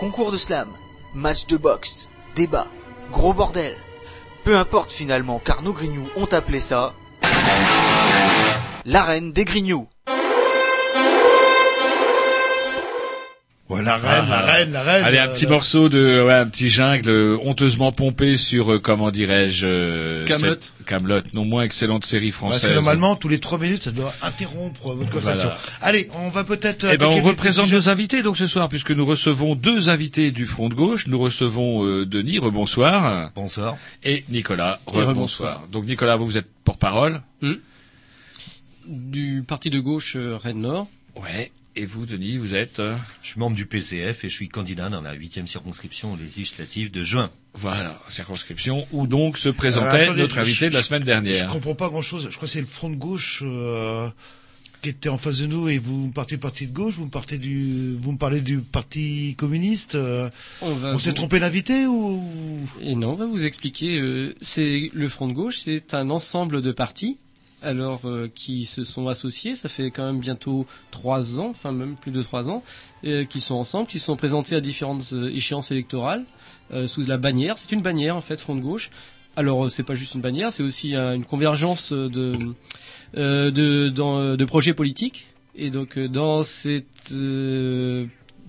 concours 0.00 0.32
de 0.32 0.36
slam, 0.36 0.66
match 1.14 1.46
de 1.46 1.56
boxe, 1.56 2.08
débat, 2.34 2.66
gros 3.12 3.32
bordel. 3.32 3.76
Peu 4.42 4.56
importe 4.56 4.90
finalement, 4.90 5.38
car 5.38 5.62
nos 5.62 5.72
grignoux 5.72 6.08
ont 6.16 6.26
appelé 6.32 6.58
ça 6.58 6.94
l'arène 8.84 9.32
des 9.32 9.44
grignoux. 9.44 9.86
Ouais, 13.74 13.82
la 13.82 13.96
reine, 13.96 14.28
la 14.28 14.40
reine, 14.40 14.72
la 14.72 14.82
reine. 14.82 15.04
Allez, 15.04 15.18
un 15.18 15.28
euh, 15.28 15.32
petit 15.32 15.44
la- 15.44 15.50
morceau 15.50 15.88
de, 15.88 16.22
ouais, 16.26 16.34
un 16.34 16.46
petit 16.46 16.68
jungle 16.70 17.08
euh, 17.10 17.38
honteusement 17.42 17.92
pompé 17.92 18.36
sur, 18.36 18.72
euh, 18.72 18.78
comment 18.78 19.10
dirais-je, 19.10 19.66
euh, 19.66 20.24
Kaamelott. 20.24 20.62
cette- 20.78 20.86
Kaamelott, 20.86 21.34
non 21.34 21.44
moins 21.44 21.62
excellente 21.62 22.04
série 22.04 22.26
Parce 22.30 22.36
française. 22.36 22.70
que 22.70 22.74
normalement, 22.74 23.16
tous 23.16 23.28
les 23.28 23.38
trois 23.38 23.58
minutes, 23.58 23.82
ça 23.84 23.90
doit 23.90 24.12
interrompre 24.22 24.94
votre 24.94 25.10
conversation. 25.10 25.48
Voilà. 25.48 25.60
Allez, 25.80 26.10
on 26.14 26.28
va 26.28 26.44
peut-être. 26.44 26.86
Eh 26.92 26.96
ben, 26.98 27.06
on 27.06 27.22
représente 27.22 27.72
nos 27.72 27.88
invités 27.88 28.22
donc 28.22 28.36
ce 28.36 28.46
soir 28.46 28.68
puisque 28.68 28.90
nous 28.90 29.06
recevons 29.06 29.54
deux 29.54 29.88
invités 29.88 30.30
du 30.30 30.44
front 30.46 30.68
de 30.68 30.74
gauche. 30.74 31.06
Nous 31.06 31.18
recevons 31.18 31.84
euh, 31.86 32.04
Denis, 32.06 32.38
rebonsoir. 32.38 33.30
Bonsoir. 33.34 33.76
Et 34.02 34.24
Nicolas, 34.28 34.78
rebonsoir. 34.86 35.66
Donc 35.72 35.86
Nicolas, 35.86 36.16
vous, 36.16 36.26
vous 36.26 36.36
êtes 36.38 36.48
porte-parole. 36.64 37.22
Du 38.86 39.42
parti 39.46 39.70
de 39.70 39.80
gauche 39.80 40.16
euh, 40.16 40.36
Rennes-Nord. 40.42 40.88
Ouais. 41.16 41.50
Et 41.76 41.86
vous, 41.86 42.06
Denis, 42.06 42.36
vous 42.36 42.54
êtes 42.54 42.78
euh, 42.78 42.96
Je 43.22 43.30
suis 43.30 43.40
membre 43.40 43.56
du 43.56 43.66
PCF 43.66 44.24
et 44.24 44.28
je 44.28 44.34
suis 44.34 44.48
candidat 44.48 44.88
dans 44.90 45.00
la 45.00 45.12
huitième 45.12 45.48
circonscription 45.48 46.14
législative 46.16 46.92
de 46.92 47.02
juin. 47.02 47.30
Voilà, 47.54 48.00
circonscription 48.08 48.86
où 48.92 49.08
donc 49.08 49.38
se 49.38 49.48
Euh, 49.48 49.52
présentait 49.52 50.02
attendez, 50.02 50.20
notre 50.22 50.38
invité 50.38 50.66
je- 50.66 50.70
de 50.70 50.74
la 50.74 50.82
semaine 50.84 51.02
Je 51.02 51.06
dernière. 51.06 51.48
comprends 51.48 51.74
pas 51.74 51.88
grand 51.88 52.02
chose. 52.02 52.28
Je 52.30 52.36
crois 52.36 52.46
que 52.46 52.52
c'est 52.52 52.60
le 52.60 52.66
front 52.66 52.90
de 52.90 52.94
gauche 52.94 53.42
euh, 53.44 54.08
qui 54.82 54.90
était 54.90 55.08
en 55.08 55.18
face 55.18 55.38
de 55.38 55.46
nous 55.46 55.68
et 55.68 55.78
vous 55.78 56.06
me 56.06 56.12
partez 56.12 56.36
du 56.36 56.40
parti 56.40 56.66
de 56.68 56.72
gauche, 56.72 56.94
vous 56.94 57.06
me 57.06 57.10
partez 57.10 57.38
du, 57.38 57.96
vous 58.00 58.12
me 58.12 58.18
parlez 58.18 58.40
du 58.40 58.58
parti 58.58 59.34
communiste. 59.36 59.96
euh, 59.96 60.30
On, 60.60 60.74
va 60.74 60.90
on 60.94 60.98
s'est 61.00 61.12
trompé 61.14 61.40
d'invité 61.40 61.86
ou? 61.86 62.22
Et 62.82 62.94
non, 62.94 63.12
on 63.14 63.16
va 63.16 63.26
vous 63.26 63.44
expliquer. 63.44 63.98
euh, 63.98 64.32
c'est 64.40 64.90
le 64.92 65.08
Front 65.08 65.26
de 65.26 65.32
gauche, 65.32 65.58
c'est 65.64 65.92
un 65.94 66.08
ensemble 66.10 66.62
de 66.62 66.70
partis, 66.70 67.18
alors 67.64 68.02
euh, 68.04 68.30
qui 68.32 68.66
se 68.66 68.84
sont 68.84 69.08
associés. 69.08 69.56
Ça 69.56 69.68
fait 69.68 69.90
quand 69.90 70.04
même 70.04 70.20
bientôt 70.20 70.66
trois 70.90 71.40
ans, 71.40 71.48
enfin 71.50 71.72
même 71.72 71.96
plus 71.96 72.12
de 72.12 72.22
trois 72.22 72.48
ans, 72.48 72.62
euh, 73.04 73.24
qui 73.24 73.40
sont 73.40 73.54
ensemble, 73.54 73.88
qui 73.88 73.98
se 73.98 74.06
sont 74.06 74.16
présentés 74.16 74.54
à 74.54 74.60
différentes 74.60 75.12
euh, 75.12 75.30
échéances 75.34 75.70
électorales 75.70 76.24
euh, 76.72 76.86
sous 76.86 77.02
la 77.02 77.16
bannière. 77.16 77.58
C'est 77.58 77.72
une 77.72 77.82
bannière 77.82 78.16
en 78.16 78.20
fait, 78.20 78.40
Front 78.40 78.54
de 78.54 78.60
gauche. 78.60 78.90
Alors 79.36 79.68
c'est 79.68 79.82
pas 79.82 79.94
juste 79.94 80.14
une 80.14 80.20
bannière, 80.20 80.52
c'est 80.52 80.62
aussi 80.62 80.94
une 80.94 81.24
convergence 81.24 81.92
de 81.92 82.54
de, 83.14 84.44
projets 84.44 84.74
politiques. 84.74 85.26
Et 85.56 85.70
donc 85.70 85.98
dans 85.98 86.44
cette 86.44 87.12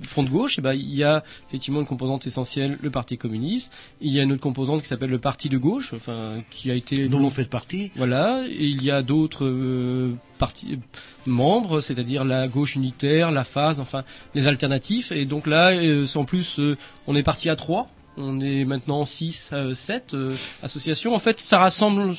front 0.03 0.23
de 0.23 0.29
gauche, 0.29 0.55
eh 0.57 0.61
ben, 0.61 0.73
il 0.73 0.93
y 0.93 1.03
a 1.03 1.23
effectivement 1.47 1.79
une 1.79 1.85
composante 1.85 2.27
essentielle, 2.27 2.77
le 2.81 2.89
Parti 2.89 3.17
communiste. 3.17 3.73
Il 4.01 4.11
y 4.11 4.19
a 4.19 4.23
une 4.23 4.31
autre 4.31 4.41
composante 4.41 4.81
qui 4.81 4.87
s'appelle 4.87 5.09
le 5.09 5.19
Parti 5.19 5.49
de 5.49 5.57
gauche, 5.57 5.93
enfin 5.93 6.43
qui 6.49 6.71
a 6.71 6.75
été 6.75 7.07
dont 7.07 7.19
vous 7.19 7.29
faites 7.29 7.49
partie 7.49 7.91
voilà. 7.95 8.45
Et 8.47 8.65
il 8.65 8.83
y 8.83 8.91
a 8.91 9.01
d'autres 9.01 9.45
euh, 9.45 10.15
partis 10.37 10.79
membres, 11.25 11.81
c'est-à-dire 11.81 12.23
la 12.23 12.47
gauche 12.47 12.75
unitaire, 12.75 13.31
la 13.31 13.43
phase, 13.43 13.79
enfin 13.79 14.03
les 14.33 14.47
alternatifs. 14.47 15.11
Et 15.11 15.25
donc 15.25 15.47
là, 15.47 15.71
euh, 15.71 16.05
en 16.15 16.25
plus, 16.25 16.59
euh, 16.59 16.77
on 17.07 17.15
est 17.15 17.23
parti 17.23 17.49
à 17.49 17.55
trois. 17.55 17.87
On 18.17 18.39
est 18.39 18.63
maintenant 18.63 19.03
6, 19.03 19.53
7 19.73 20.15
associations. 20.63 21.13
En 21.13 21.19
fait, 21.19 21.37
ça 21.41 21.57
rassemble, 21.59 22.15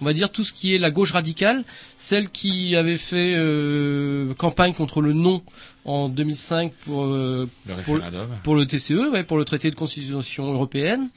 on 0.00 0.04
va 0.04 0.12
dire, 0.12 0.30
tout 0.30 0.44
ce 0.44 0.52
qui 0.52 0.74
est 0.74 0.78
la 0.78 0.90
gauche 0.90 1.12
radicale, 1.12 1.64
celle 1.96 2.30
qui 2.30 2.74
avait 2.76 2.96
fait 2.96 3.34
euh, 3.36 4.32
campagne 4.34 4.72
contre 4.72 5.00
le 5.00 5.12
non 5.12 5.42
en 5.84 6.08
2005 6.08 6.72
pour, 6.84 7.04
euh, 7.04 7.48
Le 7.66 8.38
pour, 8.42 8.54
le 8.54 8.66
TCE, 8.66 9.10
ouais, 9.12 9.24
pour 9.24 9.38
le 9.38 9.44
traité 9.44 9.70
de 9.70 9.76
constitution 9.76 10.52
européenne, 10.52 11.08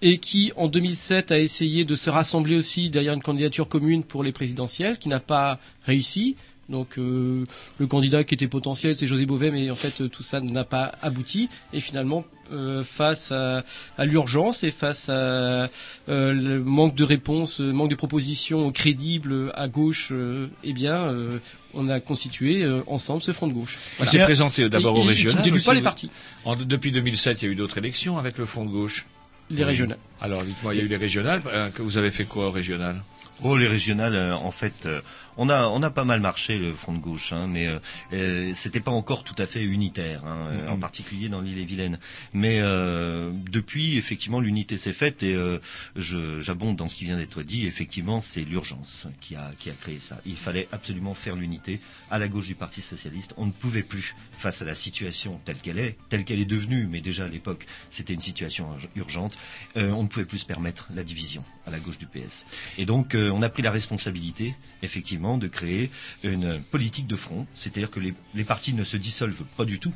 et 0.00 0.18
qui 0.18 0.52
en 0.56 0.68
2007 0.68 1.32
a 1.32 1.38
essayé 1.38 1.84
de 1.84 1.94
se 1.94 2.10
rassembler 2.10 2.56
aussi 2.56 2.90
derrière 2.90 3.14
une 3.14 3.22
candidature 3.22 3.68
commune 3.68 4.04
pour 4.04 4.22
les 4.22 4.32
présidentielles, 4.32 4.98
qui 4.98 5.08
n'a 5.08 5.20
pas 5.20 5.58
réussi. 5.84 6.36
Donc 6.72 6.98
euh, 6.98 7.44
le 7.78 7.86
candidat 7.86 8.24
qui 8.24 8.34
était 8.34 8.48
potentiel, 8.48 8.96
c'est 8.98 9.06
José 9.06 9.26
Bové, 9.26 9.50
mais 9.52 9.70
en 9.70 9.76
fait 9.76 10.00
euh, 10.00 10.08
tout 10.08 10.22
ça 10.24 10.40
n'a 10.40 10.64
pas 10.64 10.92
abouti. 11.02 11.48
Et 11.72 11.80
finalement, 11.80 12.24
euh, 12.50 12.82
face 12.82 13.30
à, 13.30 13.62
à 13.98 14.04
l'urgence 14.06 14.64
et 14.64 14.70
face 14.72 15.08
à 15.08 15.12
euh, 15.12 15.68
le 16.08 16.60
manque 16.64 16.94
de 16.94 17.04
réponses, 17.04 17.60
manque 17.60 17.90
de 17.90 17.94
propositions 17.94 18.72
crédibles 18.72 19.52
à 19.54 19.68
gauche, 19.68 20.08
euh, 20.12 20.48
eh 20.64 20.72
bien, 20.72 21.08
euh, 21.10 21.38
on 21.74 21.88
a 21.88 22.00
constitué 22.00 22.62
euh, 22.64 22.80
ensemble 22.86 23.22
ce 23.22 23.32
front 23.32 23.46
de 23.46 23.52
gauche. 23.52 23.78
Il 24.00 24.06
s'est 24.06 24.18
présenté 24.24 24.68
d'abord 24.68 24.98
au 24.98 25.02
régional. 25.02 25.44
ne 25.52 25.58
pas 25.60 25.74
les 25.74 25.82
partis. 25.82 26.10
En- 26.44 26.56
depuis 26.56 26.90
2007, 26.90 27.42
il 27.42 27.44
y 27.44 27.48
a 27.48 27.52
eu 27.52 27.54
d'autres 27.54 27.78
élections 27.78 28.18
avec 28.18 28.38
le 28.38 28.46
Front 28.46 28.64
de 28.64 28.70
gauche. 28.70 29.04
Les 29.50 29.64
régionales. 29.64 29.98
Alors, 30.20 30.42
dites-moi, 30.44 30.74
il 30.74 30.78
y 30.78 30.80
a 30.80 30.84
eu 30.84 30.88
les 30.88 30.96
régionales. 30.96 31.42
euh, 31.46 31.68
que 31.68 31.82
vous 31.82 31.98
avez 31.98 32.10
fait 32.10 32.24
quoi 32.24 32.46
au 32.48 32.50
régional? 32.50 33.02
Oh, 33.44 33.56
les 33.56 33.66
régionales, 33.66 34.14
euh, 34.14 34.34
en 34.34 34.50
fait, 34.52 34.72
euh, 34.86 35.00
on 35.36 35.48
a 35.48 35.68
on 35.68 35.82
a 35.82 35.90
pas 35.90 36.04
mal 36.04 36.20
marché 36.20 36.58
le 36.58 36.72
front 36.74 36.92
de 36.92 36.98
gauche, 36.98 37.32
hein, 37.32 37.46
mais 37.48 37.66
euh, 37.66 37.78
euh, 38.12 38.52
c'était 38.54 38.80
pas 38.80 38.90
encore 38.90 39.24
tout 39.24 39.34
à 39.38 39.46
fait 39.46 39.62
unitaire, 39.62 40.24
hein, 40.24 40.48
euh, 40.50 40.68
en 40.68 40.76
particulier 40.78 41.28
dans 41.28 41.40
l'île-et-Vilaine. 41.40 41.98
Mais 42.32 42.60
euh, 42.60 43.30
depuis, 43.50 43.96
effectivement, 43.96 44.40
l'unité 44.40 44.76
s'est 44.76 44.92
faite 44.92 45.22
et 45.22 45.34
euh, 45.34 45.58
j'abonde 45.96 46.76
dans 46.76 46.86
ce 46.88 46.94
qui 46.94 47.04
vient 47.04 47.16
d'être 47.16 47.42
dit. 47.42 47.66
Effectivement, 47.66 48.20
c'est 48.20 48.44
l'urgence 48.44 49.06
qui 49.20 49.34
a 49.36 49.50
qui 49.58 49.70
a 49.70 49.74
créé 49.74 49.98
ça. 49.98 50.20
Il 50.26 50.36
fallait 50.36 50.68
absolument 50.72 51.14
faire 51.14 51.36
l'unité 51.36 51.80
à 52.10 52.18
la 52.18 52.28
gauche 52.28 52.46
du 52.46 52.54
Parti 52.54 52.82
socialiste. 52.82 53.34
On 53.36 53.46
ne 53.46 53.52
pouvait 53.52 53.82
plus, 53.82 54.14
face 54.32 54.62
à 54.62 54.64
la 54.64 54.74
situation 54.74 55.40
telle 55.44 55.56
qu'elle 55.58 55.78
est, 55.78 55.96
telle 56.08 56.24
qu'elle 56.24 56.40
est 56.40 56.44
devenue, 56.44 56.86
mais 56.90 57.00
déjà 57.00 57.24
à 57.24 57.28
l'époque, 57.28 57.66
c'était 57.90 58.14
une 58.14 58.20
situation 58.20 58.68
urg- 58.76 58.88
urgente. 58.96 59.38
on 59.76 60.02
ne 60.02 60.08
pouvait 60.08 60.26
plus 60.26 60.38
se 60.40 60.46
permettre 60.46 60.88
la 60.94 61.04
division 61.04 61.44
à 61.66 61.70
la 61.70 61.78
gauche 61.78 61.98
du 61.98 62.06
PS. 62.06 62.44
Et 62.78 62.84
donc, 62.86 63.14
on 63.14 63.42
a 63.42 63.48
pris 63.48 63.62
la 63.62 63.70
responsabilité, 63.70 64.54
effectivement, 64.82 65.21
de 65.38 65.48
créer 65.48 65.90
une 66.22 66.60
politique 66.60 67.06
de 67.06 67.16
front, 67.16 67.46
c'est-à-dire 67.54 67.90
que 67.90 68.00
les, 68.00 68.44
partis 68.44 68.74
ne 68.74 68.84
se 68.84 68.96
dissolvent 68.96 69.44
pas 69.56 69.64
du 69.64 69.78
tout 69.78 69.94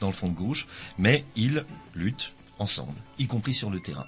dans 0.00 0.06
le 0.06 0.12
front 0.12 0.28
de 0.28 0.34
gauche, 0.34 0.66
mais 0.98 1.24
ils 1.36 1.64
luttent 1.94 2.32
ensemble, 2.58 2.96
y 3.18 3.26
compris 3.26 3.54
sur 3.54 3.70
le 3.70 3.80
terrain. 3.80 4.06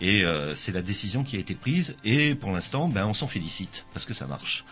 Et 0.00 0.24
euh, 0.24 0.54
c'est 0.54 0.72
la 0.72 0.82
décision 0.82 1.24
qui 1.24 1.36
a 1.36 1.38
été 1.38 1.54
prise. 1.54 1.96
Et 2.04 2.34
pour 2.34 2.50
l'instant, 2.52 2.88
ben, 2.88 3.06
on 3.06 3.14
s'en 3.14 3.26
félicite 3.26 3.84
parce 3.92 4.04
que 4.04 4.14
ça 4.14 4.26
marche. 4.26 4.64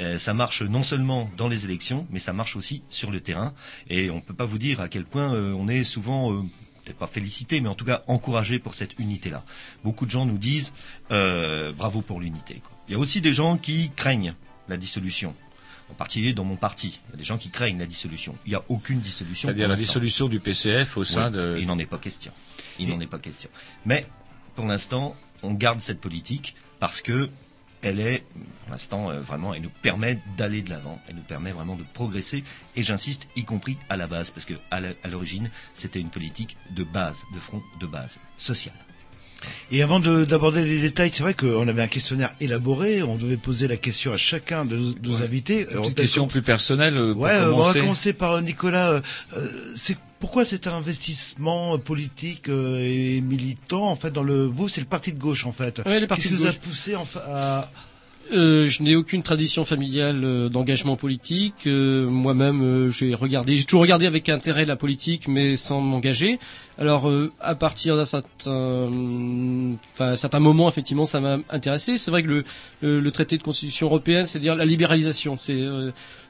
Euh, 0.00 0.18
ça 0.18 0.32
marche 0.32 0.62
non 0.62 0.82
seulement 0.82 1.30
dans 1.36 1.48
les 1.48 1.64
élections, 1.64 2.06
mais 2.10 2.18
ça 2.18 2.32
marche 2.32 2.56
aussi 2.56 2.82
sur 2.88 3.10
le 3.10 3.20
terrain. 3.20 3.52
Et 3.88 4.10
on 4.10 4.16
ne 4.16 4.20
peut 4.20 4.34
pas 4.34 4.46
vous 4.46 4.58
dire 4.58 4.80
à 4.80 4.88
quel 4.88 5.04
point 5.04 5.34
euh, 5.34 5.52
on 5.52 5.68
est 5.68 5.84
souvent, 5.84 6.44
peut-être 6.84 6.98
pas 6.98 7.06
félicité, 7.06 7.60
mais 7.60 7.68
en 7.68 7.74
tout 7.74 7.84
cas 7.84 8.02
encouragé 8.06 8.58
pour 8.58 8.74
cette 8.74 8.98
unité-là. 8.98 9.44
Beaucoup 9.84 10.06
de 10.06 10.10
gens 10.10 10.26
nous 10.26 10.38
disent 10.38 10.72
euh, 11.10 11.72
bravo 11.72 12.02
pour 12.02 12.20
l'unité. 12.20 12.62
Il 12.88 12.92
y 12.92 12.94
a 12.96 12.98
aussi 12.98 13.20
des 13.20 13.32
gens 13.32 13.56
qui 13.56 13.90
craignent 13.94 14.34
la 14.68 14.76
dissolution. 14.76 15.34
En 15.90 15.94
particulier 15.94 16.32
dans 16.32 16.44
mon 16.44 16.56
parti, 16.56 17.00
il 17.08 17.10
y 17.12 17.14
a 17.14 17.16
des 17.18 17.24
gens 17.24 17.38
qui 17.38 17.50
craignent 17.50 17.78
la 17.78 17.86
dissolution. 17.86 18.34
Il 18.46 18.50
n'y 18.50 18.54
a 18.54 18.62
aucune 18.68 19.00
dissolution. 19.00 19.48
C'est-à-dire 19.48 19.68
la 19.68 19.76
dissolution 19.76 20.28
du 20.28 20.40
PCF 20.40 20.96
au 20.96 21.04
sein 21.04 21.26
Oui, 21.26 21.36
de. 21.36 21.56
Il 21.60 21.66
n'en 21.66 21.78
est 21.78 21.86
pas 21.86 21.98
question. 21.98 22.32
Il 22.78 22.88
n'en 22.88 23.00
est 23.00 23.06
pas 23.06 23.18
question. 23.18 23.50
Mais 23.84 24.06
pour 24.54 24.64
l'instant, 24.66 25.14
on 25.42 25.52
garde 25.52 25.80
cette 25.80 26.00
politique 26.00 26.54
parce 26.80 27.00
que 27.02 27.28
elle 27.82 28.00
est, 28.00 28.22
pour 28.62 28.70
l'instant, 28.72 29.10
euh, 29.10 29.20
vraiment, 29.20 29.54
elle 29.54 29.62
nous 29.62 29.70
permet 29.82 30.18
d'aller 30.36 30.62
de 30.62 30.70
l'avant. 30.70 31.00
Elle 31.08 31.16
nous 31.16 31.22
permet 31.22 31.52
vraiment 31.52 31.74
de 31.76 31.82
progresser. 31.94 32.44
Et 32.76 32.82
j'insiste, 32.82 33.26
y 33.36 33.44
compris 33.44 33.76
à 33.88 33.96
la 33.96 34.06
base, 34.06 34.30
parce 34.30 34.44
que 34.46 34.54
à 34.70 34.80
l'origine, 35.08 35.50
c'était 35.74 36.00
une 36.00 36.10
politique 36.10 36.56
de 36.70 36.84
base, 36.84 37.22
de 37.34 37.38
front 37.40 37.62
de 37.80 37.86
base, 37.86 38.18
sociale. 38.38 38.74
Et 39.72 39.82
avant 39.82 39.98
de- 39.98 40.24
d'aborder 40.24 40.64
les 40.64 40.80
détails, 40.80 41.10
c'est 41.12 41.24
vrai 41.24 41.34
qu'on 41.34 41.66
avait 41.66 41.82
un 41.82 41.88
questionnaire 41.88 42.32
élaboré, 42.40 43.02
on 43.02 43.16
devait 43.16 43.36
poser 43.36 43.66
la 43.66 43.76
question 43.76 44.12
à 44.12 44.16
chacun 44.16 44.64
de 44.64 44.76
nos, 44.76 44.92
de 44.92 45.08
nos 45.08 45.20
invités. 45.22 45.62
Une 45.62 45.80
petite 45.80 45.96
question 45.96 46.28
plus 46.28 46.42
personnelle. 46.42 46.96
euh, 46.96 47.12
pour 47.12 47.22
Ouais, 47.22 47.30
euh, 47.32 47.52
on 47.52 47.58
va 47.62 47.72
commencer. 47.72 48.12
par 48.12 48.40
Nicolas. 48.40 49.02
Euh, 49.36 49.48
c'est 49.74 49.96
pourquoi 50.22 50.44
cet 50.44 50.68
investissement 50.68 51.76
politique 51.78 52.48
euh, 52.48 52.78
et 52.78 53.20
militant 53.20 53.88
en 53.88 53.96
fait 53.96 54.12
dans 54.12 54.22
le 54.22 54.44
vous 54.44 54.68
c'est 54.68 54.80
le 54.80 54.86
parti 54.86 55.12
de 55.12 55.18
gauche 55.18 55.46
en 55.46 55.52
fait. 55.52 55.82
Ouais, 55.84 56.00
Qu'est-ce 56.06 56.28
qui 56.28 56.34
vous 56.34 56.46
a 56.46 56.52
poussé 56.52 56.94
à 57.26 57.68
Euh, 58.32 58.68
je 58.68 58.82
n'ai 58.82 58.94
aucune 58.96 59.22
tradition 59.22 59.64
familiale 59.64 60.24
euh, 60.24 60.48
d'engagement 60.48 60.96
politique. 60.96 61.66
Euh, 61.66 62.08
Moi-même, 62.08 62.88
j'ai 62.90 63.14
regardé, 63.14 63.56
j'ai 63.56 63.64
toujours 63.64 63.82
regardé 63.82 64.06
avec 64.06 64.28
intérêt 64.28 64.64
la 64.64 64.76
politique, 64.76 65.26
mais 65.28 65.56
sans 65.56 65.80
m'engager. 65.80 66.38
Alors, 66.78 67.10
à 67.40 67.54
partir 67.54 67.96
d'un 67.96 68.04
certain, 68.06 68.88
enfin, 69.92 70.08
un 70.12 70.16
certain 70.16 70.40
moment, 70.40 70.68
effectivement, 70.68 71.04
ça 71.04 71.20
m'a 71.20 71.38
intéressé. 71.50 71.98
C'est 71.98 72.10
vrai 72.10 72.22
que 72.22 72.28
le, 72.28 72.44
le, 72.80 73.00
le 73.00 73.10
traité 73.10 73.36
de 73.36 73.42
constitution 73.42 73.88
européenne, 73.88 74.24
c'est-à-dire 74.24 74.54
la 74.54 74.64
libéralisation, 74.64 75.36
c'est 75.36 75.60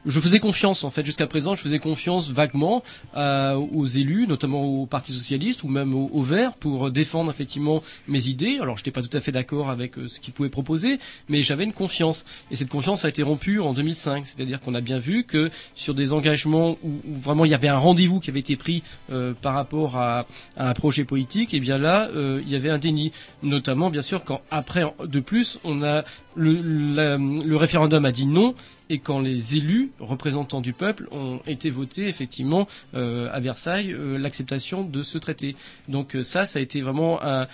je 0.07 0.19
faisais 0.21 0.41
confiance 0.41 0.85
en 0.85 0.91
fait 0.91 1.05
jusqu'à 1.05 1.27
présent, 1.27 1.55
je 1.55 1.63
faisais 1.63 1.79
confiance 1.79 2.31
vaguement 2.31 2.83
à- 3.15 3.57
aux 3.59 3.87
élus, 3.87 4.27
notamment 4.27 4.65
au 4.65 4.87
Parti 4.87 5.13
socialiste 5.13 5.63
ou 5.63 5.69
même 5.69 5.95
aux, 5.95 6.11
aux 6.13 6.23
Verts, 6.23 6.55
pour 6.55 6.91
défendre 6.91 7.31
effectivement 7.31 7.83
mes 8.09 8.27
idées. 8.29 8.59
Alors, 8.61 8.77
je 8.77 8.83
n'étais 8.83 8.91
pas 8.91 9.03
tout 9.03 9.17
à 9.17 9.21
fait 9.21 9.33
d'accord 9.33 9.71
avec 9.71 9.99
euh, 9.99 10.09
ce 10.09 10.21
qu'ils 10.21 10.33
pouvaient 10.33 10.49
proposer, 10.49 10.99
mais 11.29 11.43
j'avais 11.43 11.65
une 11.65 11.73
confiance. 11.73 12.25
Et 12.51 12.57
cette 12.57 12.69
confiance 12.71 13.05
a 13.05 13.09
été 13.09 13.23
rompue 13.23 13.61
en 13.61 13.73
2005, 13.75 14.27
c'est-à-dire 14.27 14.61
qu'on 14.61 14.75
a 14.75 14.81
bien 14.81 14.99
vu 14.99 15.25
que 15.25 15.51
sur 15.75 15.95
des 15.95 16.13
engagements 16.13 16.79
où, 16.83 16.89
où 17.09 17.15
vraiment 17.15 17.45
il 17.45 17.51
y 17.51 17.55
avait 17.55 17.69
un 17.69 17.79
rendez-vous 17.79 18.19
qui 18.21 18.31
avait 18.31 18.41
été 18.41 18.57
pris 18.57 18.83
euh, 19.11 19.35
par 19.41 19.55
rapport 19.55 19.97
à, 19.97 20.27
à 20.57 20.69
un 20.69 20.75
projet 20.75 21.05
politique, 21.05 21.55
et 21.55 21.61
bien 21.61 21.79
là, 21.79 22.09
euh, 22.15 22.41
il 22.45 22.51
y 22.51 22.57
avait 22.57 22.71
un 22.71 22.79
déni. 22.79 23.13
Notamment, 23.43 23.91
bien 23.91 24.03
sûr, 24.03 24.25
quand 24.25 24.41
après, 24.51 24.83
de 25.05 25.21
plus, 25.21 25.59
on 25.65 25.83
a 25.83 26.05
le, 26.35 27.17
le 27.17 27.57
référendum 27.57 28.05
a 28.05 28.13
dit 28.13 28.27
non, 28.27 28.55
et 28.93 28.99
quand 28.99 29.21
les 29.21 29.57
élus, 29.57 29.91
représentants 29.99 30.61
du 30.61 30.73
peuple, 30.73 31.09
ont 31.11 31.41
été 31.47 31.71
votés 31.71 32.07
effectivement 32.09 32.67
euh, 32.95 33.29
à 33.33 33.41
Versailles 33.41 33.93
euh, 33.93 34.19
l'acceptation 34.19 34.85
de 34.85 35.03
ce 35.03 35.17
traité. 35.19 35.57
Donc 35.89 36.15
euh, 36.15 36.23
ça, 36.23 36.47
ça 36.47 36.59
a 36.59 36.63
été 36.63 36.81
vraiment 36.83 37.21
euh, 37.23 37.47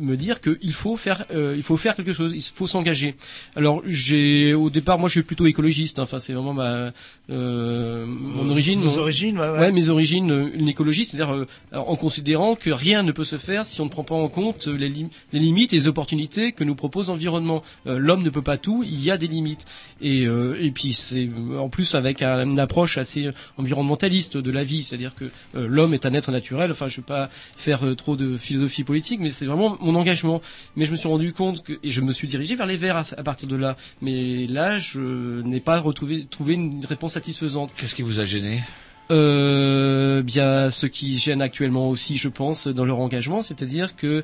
me 0.00 0.16
dire 0.16 0.40
qu'il 0.40 0.72
faut 0.82 0.96
faire, 0.96 1.24
il 1.32 1.62
faut 1.62 1.76
faire 1.76 1.96
quelque 1.96 2.12
chose, 2.12 2.32
il 2.34 2.42
faut 2.42 2.66
s'engager. 2.66 3.14
Alors 3.56 3.82
j'ai, 3.86 4.54
au 4.54 4.70
départ, 4.70 4.98
moi 4.98 5.08
je 5.08 5.14
suis 5.14 5.22
plutôt 5.22 5.46
écologiste. 5.46 5.98
hein. 5.98 6.02
Enfin, 6.02 6.18
c'est 6.18 6.34
vraiment 6.34 6.52
ma, 6.54 6.92
euh, 7.30 8.04
mon 8.06 8.50
origine. 8.50 8.80
mon- 8.80 8.98
origines, 8.98 9.38
ouais, 9.38 9.48
ouais. 9.50 9.72
mes 9.72 9.88
origines, 9.88 10.50
une 10.54 10.68
écologiste, 10.68 11.12
c'est-à-dire 11.12 11.46
en 11.72 11.96
considérant 11.96 12.54
que 12.56 12.70
rien 12.70 13.02
ne 13.02 13.12
peut 13.12 13.24
se 13.24 13.38
faire 13.38 13.64
si 13.64 13.80
on 13.80 13.84
ne 13.86 13.90
prend 13.90 14.04
pas 14.04 14.14
en 14.14 14.28
compte 14.28 14.66
les, 14.66 14.88
lim- 14.90 15.08
les 15.32 15.40
limites 15.40 15.72
et 15.72 15.76
les 15.76 15.88
opportunités 15.88 16.52
que 16.52 16.64
nous 16.64 16.74
propose 16.74 17.08
l'environnement. 17.08 17.62
L'homme 17.86 18.22
ne 18.22 18.30
peut 18.30 18.42
pas 18.42 18.58
tout, 18.58 18.82
il 18.86 19.02
y 19.02 19.10
a 19.10 19.16
des 19.16 19.28
limites. 19.28 19.64
Et, 20.00 20.26
euh, 20.26 20.56
et 20.60 20.70
puis 20.70 20.81
c'est 20.92 21.28
euh, 21.28 21.58
en 21.60 21.68
plus 21.68 21.94
avec 21.94 22.20
un- 22.22 22.44
une 22.44 22.58
approche 22.58 22.98
assez 22.98 23.30
environnementaliste 23.58 24.36
de 24.36 24.50
la 24.50 24.64
vie, 24.64 24.82
c'est-à-dire 24.82 25.14
que 25.14 25.26
euh, 25.54 25.66
l'homme 25.68 25.94
est 25.94 26.04
un 26.06 26.14
être 26.14 26.32
naturel. 26.32 26.72
Enfin, 26.72 26.88
je 26.88 26.94
ne 26.94 27.02
vais 27.02 27.06
pas 27.06 27.28
faire 27.56 27.86
euh, 27.86 27.94
trop 27.94 28.16
de 28.16 28.36
philosophie 28.36 28.82
politique, 28.82 29.20
mais 29.20 29.30
c'est 29.30 29.46
vraiment 29.46 29.76
mon 29.80 29.94
engagement. 29.94 30.40
Mais 30.74 30.84
je 30.84 30.90
me 30.90 30.96
suis 30.96 31.08
rendu 31.08 31.32
compte 31.32 31.62
que 31.62 31.74
et 31.84 31.90
je 31.90 32.00
me 32.00 32.12
suis 32.12 32.26
dirigé 32.26 32.56
vers 32.56 32.66
les 32.66 32.76
Verts 32.76 32.96
à, 32.96 33.04
à 33.16 33.22
partir 33.22 33.48
de 33.48 33.54
là. 33.56 33.76
Mais 34.00 34.46
là, 34.48 34.78
je 34.78 35.42
n'ai 35.42 35.60
pas 35.60 35.78
retrouvé 35.78 36.26
trouvé 36.28 36.54
une 36.54 36.84
réponse 36.84 37.12
satisfaisante. 37.12 37.72
Qu'est-ce 37.76 37.94
qui 37.94 38.02
vous 38.02 38.18
a 38.18 38.24
gêné? 38.24 38.62
Euh, 39.10 40.22
bien, 40.22 40.70
ce 40.70 40.86
qui 40.86 41.18
gêne 41.18 41.42
actuellement 41.42 41.90
aussi, 41.90 42.16
je 42.16 42.28
pense, 42.28 42.66
dans 42.66 42.84
leur 42.84 42.98
engagement, 42.98 43.42
c'est-à-dire 43.42 43.94
que 43.96 44.22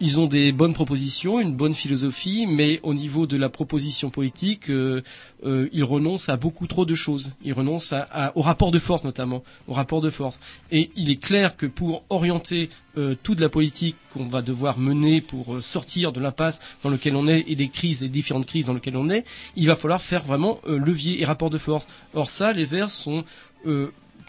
ils 0.00 0.18
ont 0.18 0.26
des 0.26 0.52
bonnes 0.52 0.74
propositions, 0.74 1.40
une 1.40 1.54
bonne 1.54 1.72
philosophie, 1.72 2.46
mais 2.46 2.80
au 2.82 2.94
niveau 2.94 3.26
de 3.26 3.36
la 3.36 3.48
proposition 3.48 4.10
politique, 4.10 4.68
euh, 4.68 5.02
euh, 5.44 5.68
ils 5.72 5.84
renoncent 5.84 6.28
à 6.28 6.36
beaucoup 6.36 6.66
trop 6.66 6.84
de 6.84 6.94
choses. 6.94 7.32
Ils 7.44 7.52
renoncent 7.52 7.92
à, 7.92 8.32
au 8.34 8.42
rapport 8.42 8.72
de 8.72 8.78
force 8.78 9.04
notamment, 9.04 9.44
au 9.68 9.72
rapport 9.72 10.00
de 10.00 10.10
force. 10.10 10.40
Et 10.72 10.90
il 10.96 11.10
est 11.10 11.22
clair 11.22 11.56
que 11.56 11.66
pour 11.66 12.02
orienter 12.10 12.70
euh, 12.98 13.14
toute 13.22 13.40
la 13.40 13.48
politique 13.48 13.96
qu'on 14.12 14.26
va 14.26 14.42
devoir 14.42 14.78
mener 14.78 15.20
pour 15.20 15.62
sortir 15.62 16.12
de 16.12 16.20
l'impasse 16.20 16.60
dans 16.82 16.90
lequel 16.90 17.14
on 17.14 17.28
est 17.28 17.44
et 17.46 17.54
des 17.54 17.68
crises, 17.68 18.02
les 18.02 18.08
différentes 18.08 18.46
crises 18.46 18.66
dans 18.66 18.74
lesquelles 18.74 18.96
on 18.96 19.10
est, 19.10 19.24
il 19.56 19.66
va 19.68 19.76
falloir 19.76 20.02
faire 20.02 20.24
vraiment 20.24 20.60
levier 20.66 21.20
et 21.20 21.24
rapport 21.24 21.50
de 21.50 21.58
force. 21.58 21.86
Or 22.14 22.30
ça, 22.30 22.52
les 22.52 22.64
Verts 22.64 22.90
sont 22.90 23.24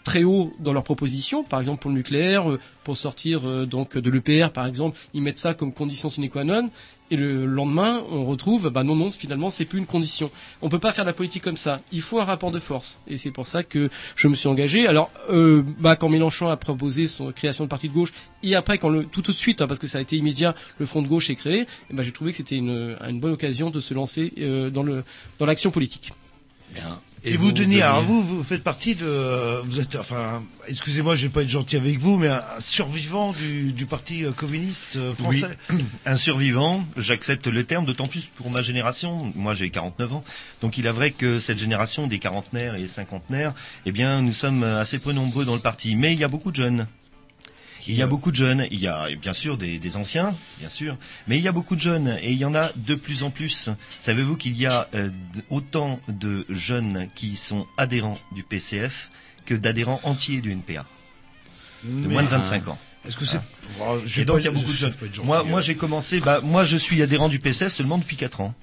très 0.06 0.22
haut 0.22 0.54
dans 0.60 0.72
leurs 0.72 0.84
propositions, 0.84 1.42
par 1.42 1.58
exemple 1.58 1.82
pour 1.82 1.90
le 1.90 1.96
nucléaire, 1.96 2.48
euh, 2.48 2.60
pour 2.84 2.96
sortir 2.96 3.40
euh, 3.44 3.66
donc 3.66 3.98
de 3.98 4.08
l'EPR 4.08 4.50
par 4.52 4.64
exemple, 4.64 4.96
ils 5.14 5.20
mettent 5.20 5.40
ça 5.40 5.52
comme 5.52 5.72
condition 5.74 6.08
sine 6.08 6.30
qua 6.30 6.44
non, 6.44 6.70
et 7.10 7.16
le 7.16 7.44
lendemain 7.44 8.04
on 8.12 8.24
retrouve, 8.24 8.70
bah 8.70 8.84
non 8.84 8.94
non, 8.94 9.10
finalement 9.10 9.50
c'est 9.50 9.64
plus 9.64 9.80
une 9.80 9.86
condition. 9.86 10.30
On 10.62 10.68
peut 10.68 10.78
pas 10.78 10.92
faire 10.92 11.04
de 11.04 11.10
la 11.10 11.12
politique 11.12 11.42
comme 11.42 11.56
ça. 11.56 11.80
Il 11.90 12.02
faut 12.02 12.20
un 12.20 12.24
rapport 12.24 12.52
de 12.52 12.60
force, 12.60 13.00
et 13.08 13.18
c'est 13.18 13.32
pour 13.32 13.48
ça 13.48 13.64
que 13.64 13.90
je 14.14 14.28
me 14.28 14.36
suis 14.36 14.46
engagé. 14.46 14.86
Alors, 14.86 15.10
euh, 15.28 15.64
bah 15.80 15.96
quand 15.96 16.08
Mélenchon 16.08 16.46
a 16.46 16.56
proposé 16.56 17.08
son 17.08 17.32
création 17.32 17.64
de 17.64 17.68
parti 17.68 17.88
de 17.88 17.92
gauche, 17.92 18.12
et 18.44 18.54
après 18.54 18.78
quand 18.78 18.88
le 18.88 19.06
tout 19.06 19.22
de 19.22 19.32
suite, 19.32 19.60
hein, 19.60 19.66
parce 19.66 19.80
que 19.80 19.88
ça 19.88 19.98
a 19.98 20.00
été 20.00 20.16
immédiat, 20.16 20.54
le 20.78 20.86
Front 20.86 21.02
de 21.02 21.08
gauche 21.08 21.30
est 21.30 21.34
créé, 21.34 21.66
eh 21.90 21.94
ben 21.94 22.04
j'ai 22.04 22.12
trouvé 22.12 22.30
que 22.30 22.36
c'était 22.36 22.54
une, 22.54 22.96
bonne 23.14 23.32
occasion 23.32 23.70
de 23.70 23.80
se 23.80 23.92
lancer 23.92 24.32
euh, 24.38 24.70
dans 24.70 25.46
l'action 25.46 25.72
politique. 25.72 26.12
Et, 27.28 27.36
vous, 27.36 27.50
Denis, 27.50 27.82
alors 27.82 28.02
vous, 28.02 28.22
vous 28.22 28.44
faites 28.44 28.62
partie 28.62 28.94
de, 28.94 29.60
vous 29.64 29.80
êtes, 29.80 29.96
enfin, 29.96 30.44
excusez-moi, 30.68 31.16
je 31.16 31.22
vais 31.22 31.28
pas 31.28 31.42
être 31.42 31.48
gentil 31.48 31.76
avec 31.76 31.98
vous, 31.98 32.16
mais 32.16 32.28
un, 32.28 32.40
un 32.56 32.60
survivant 32.60 33.32
du, 33.32 33.72
du 33.72 33.84
parti 33.84 34.24
euh, 34.24 34.30
communiste 34.30 34.94
euh, 34.94 35.12
français. 35.12 35.58
Oui, 35.70 35.84
un 36.06 36.16
survivant, 36.16 36.86
j'accepte 36.96 37.48
le 37.48 37.64
terme, 37.64 37.84
d'autant 37.84 38.06
plus 38.06 38.26
pour 38.26 38.48
ma 38.50 38.62
génération. 38.62 39.32
Moi, 39.34 39.54
j'ai 39.54 39.70
49 39.70 40.12
ans. 40.12 40.24
Donc, 40.62 40.78
il 40.78 40.86
est 40.86 40.92
vrai 40.92 41.10
que 41.10 41.40
cette 41.40 41.58
génération 41.58 42.06
des 42.06 42.20
quarantenaires 42.20 42.76
et 42.76 42.86
cinquantenaires, 42.86 43.54
eh 43.86 43.92
bien, 43.92 44.22
nous 44.22 44.34
sommes 44.34 44.62
assez 44.62 45.00
peu 45.00 45.10
nombreux 45.12 45.44
dans 45.44 45.54
le 45.54 45.60
parti. 45.60 45.96
Mais 45.96 46.12
il 46.12 46.20
y 46.20 46.24
a 46.24 46.28
beaucoup 46.28 46.52
de 46.52 46.56
jeunes. 46.56 46.86
Il 47.88 47.94
y 47.96 48.02
a 48.02 48.06
beaucoup 48.06 48.30
de 48.30 48.36
jeunes, 48.36 48.66
il 48.70 48.80
y 48.80 48.86
a 48.88 49.08
bien 49.20 49.32
sûr 49.34 49.56
des, 49.56 49.78
des 49.78 49.96
anciens, 49.96 50.34
bien 50.58 50.68
sûr, 50.68 50.96
mais 51.28 51.38
il 51.38 51.44
y 51.44 51.48
a 51.48 51.52
beaucoup 51.52 51.76
de 51.76 51.80
jeunes 51.80 52.18
et 52.22 52.32
il 52.32 52.38
y 52.38 52.44
en 52.44 52.54
a 52.54 52.70
de 52.74 52.94
plus 52.94 53.22
en 53.22 53.30
plus. 53.30 53.70
Savez-vous 54.00 54.36
qu'il 54.36 54.56
y 54.58 54.66
a 54.66 54.88
euh, 54.94 55.10
autant 55.50 56.00
de 56.08 56.44
jeunes 56.48 57.08
qui 57.14 57.36
sont 57.36 57.66
adhérents 57.78 58.18
du 58.32 58.42
PCF 58.42 59.10
que 59.44 59.54
d'adhérents 59.54 60.00
entiers 60.02 60.40
du 60.40 60.50
NPA 60.52 60.84
de 61.84 61.90
Mais- 62.06 62.08
moins 62.14 62.22
de 62.22 62.28
25 62.28 62.68
ans. 62.68 62.78
Est-ce 63.06 63.16
que 63.16 63.24
c'est, 63.24 63.36
Ah. 63.80 63.82
Oh, 63.88 63.98
Et 64.16 64.24
donc 64.24 64.38
il 64.40 64.44
y 64.44 64.48
a 64.48 64.50
beaucoup 64.50 64.66
de 64.66 64.72
je- 64.72 64.78
jeunes. 64.78 64.94
gentil, 65.00 65.20
Moi, 65.24 65.44
moi 65.44 65.60
j'ai 65.60 65.76
commencé, 65.76 66.18
bah, 66.20 66.40
moi 66.42 66.64
je 66.64 66.76
suis 66.76 67.00
adhérent 67.02 67.28
du 67.28 67.38
PCF 67.38 67.72
seulement 67.72 67.98
depuis 67.98 68.16
4 68.16 68.40
ans. 68.40 68.54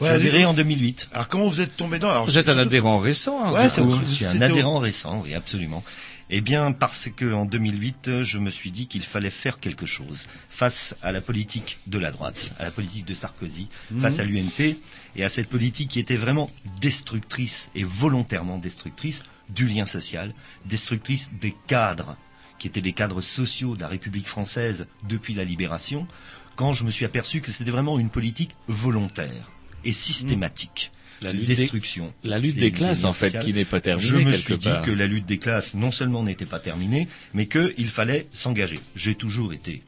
Ouais, 0.00 0.08
j'ai 0.08 0.14
adhéré 0.16 0.44
en 0.44 0.52
2008. 0.54 1.08
Alors 1.12 1.28
comment 1.28 1.46
vous 1.48 1.60
êtes 1.60 1.76
tombé 1.76 1.98
dans 2.00 2.10
alors, 2.10 2.26
Vous 2.26 2.36
êtes 2.36 2.48
un 2.48 2.58
adhérent 2.58 2.98
récent. 2.98 3.38
hein, 3.44 3.52
Ouais, 3.52 3.68
c'est 3.68 4.26
un 4.26 4.42
adhérent 4.42 4.78
récent, 4.80 5.22
oui, 5.24 5.34
absolument. 5.34 5.84
Eh 6.28 6.40
bien, 6.40 6.72
parce 6.72 7.08
que 7.14 7.32
en 7.32 7.44
2008, 7.44 8.22
je 8.24 8.38
me 8.38 8.50
suis 8.50 8.72
dit 8.72 8.88
qu'il 8.88 9.02
fallait 9.04 9.30
faire 9.30 9.60
quelque 9.60 9.86
chose 9.86 10.26
face 10.48 10.96
à 11.00 11.12
la 11.12 11.20
politique 11.20 11.78
de 11.86 11.98
la 11.98 12.10
droite, 12.10 12.50
à 12.58 12.64
la 12.64 12.72
politique 12.72 13.04
de 13.04 13.14
Sarkozy, 13.14 13.68
Mhm. 13.92 14.00
face 14.00 14.18
à 14.18 14.24
l'UMP 14.24 14.76
et 15.14 15.22
à 15.24 15.28
cette 15.28 15.48
politique 15.48 15.88
qui 15.90 16.00
était 16.00 16.16
vraiment 16.16 16.50
destructrice 16.80 17.68
et 17.76 17.84
volontairement 17.84 18.58
destructrice 18.58 19.22
du 19.50 19.68
lien 19.68 19.86
social, 19.86 20.34
destructrice 20.64 21.30
des 21.40 21.54
cadres 21.68 22.16
qui 22.58 22.66
étaient 22.66 22.80
des 22.80 22.92
cadres 22.92 23.20
sociaux 23.20 23.76
de 23.76 23.82
la 23.82 23.88
République 23.88 24.26
française 24.26 24.88
depuis 25.04 25.34
la 25.34 25.44
libération, 25.44 26.08
quand 26.56 26.72
je 26.72 26.82
me 26.84 26.90
suis 26.90 27.04
aperçu 27.04 27.40
que 27.40 27.52
c'était 27.52 27.70
vraiment 27.70 27.98
une 28.00 28.10
politique 28.10 28.56
volontaire 28.66 29.52
et 29.84 29.92
systématique. 29.92 30.90
La 31.22 31.32
lutte 31.32 31.46
des- 31.48 31.54
destruction. 31.56 32.12
la 32.24 32.38
lutte 32.38 32.54
des- 32.56 32.60
des 32.62 32.72
classes, 32.72 33.04
en 33.04 33.12
fait, 33.12 33.38
qui 33.40 33.52
n'est 33.52 33.64
pas 33.64 33.80
terminée, 33.80 34.06
Je 34.08 34.16
me 34.16 34.24
quelque 34.24 34.36
suis 34.36 34.58
dit 34.58 34.68
part. 34.68 34.82
que 34.82 34.90
la 34.90 35.06
lutte 35.06 35.26
des 35.26 35.38
classes, 35.38 35.74
non 35.74 35.90
seulement 35.90 36.22
n'était 36.22 36.44
pas 36.46 36.60
terminée, 36.60 37.08
mais 37.34 37.46
qu'il 37.46 37.88
fallait 37.88 38.26
s'engager. 38.32 38.78
J'ai 38.94 39.14
toujours 39.14 39.52
été 39.52 39.82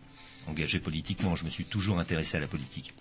engagé 0.46 0.78
politiquement, 0.80 1.36
je 1.36 1.44
me 1.44 1.50
suis 1.50 1.64
toujours 1.64 1.98
intéressé 1.98 2.36
à 2.36 2.40
la 2.40 2.46
politique. 2.46 2.94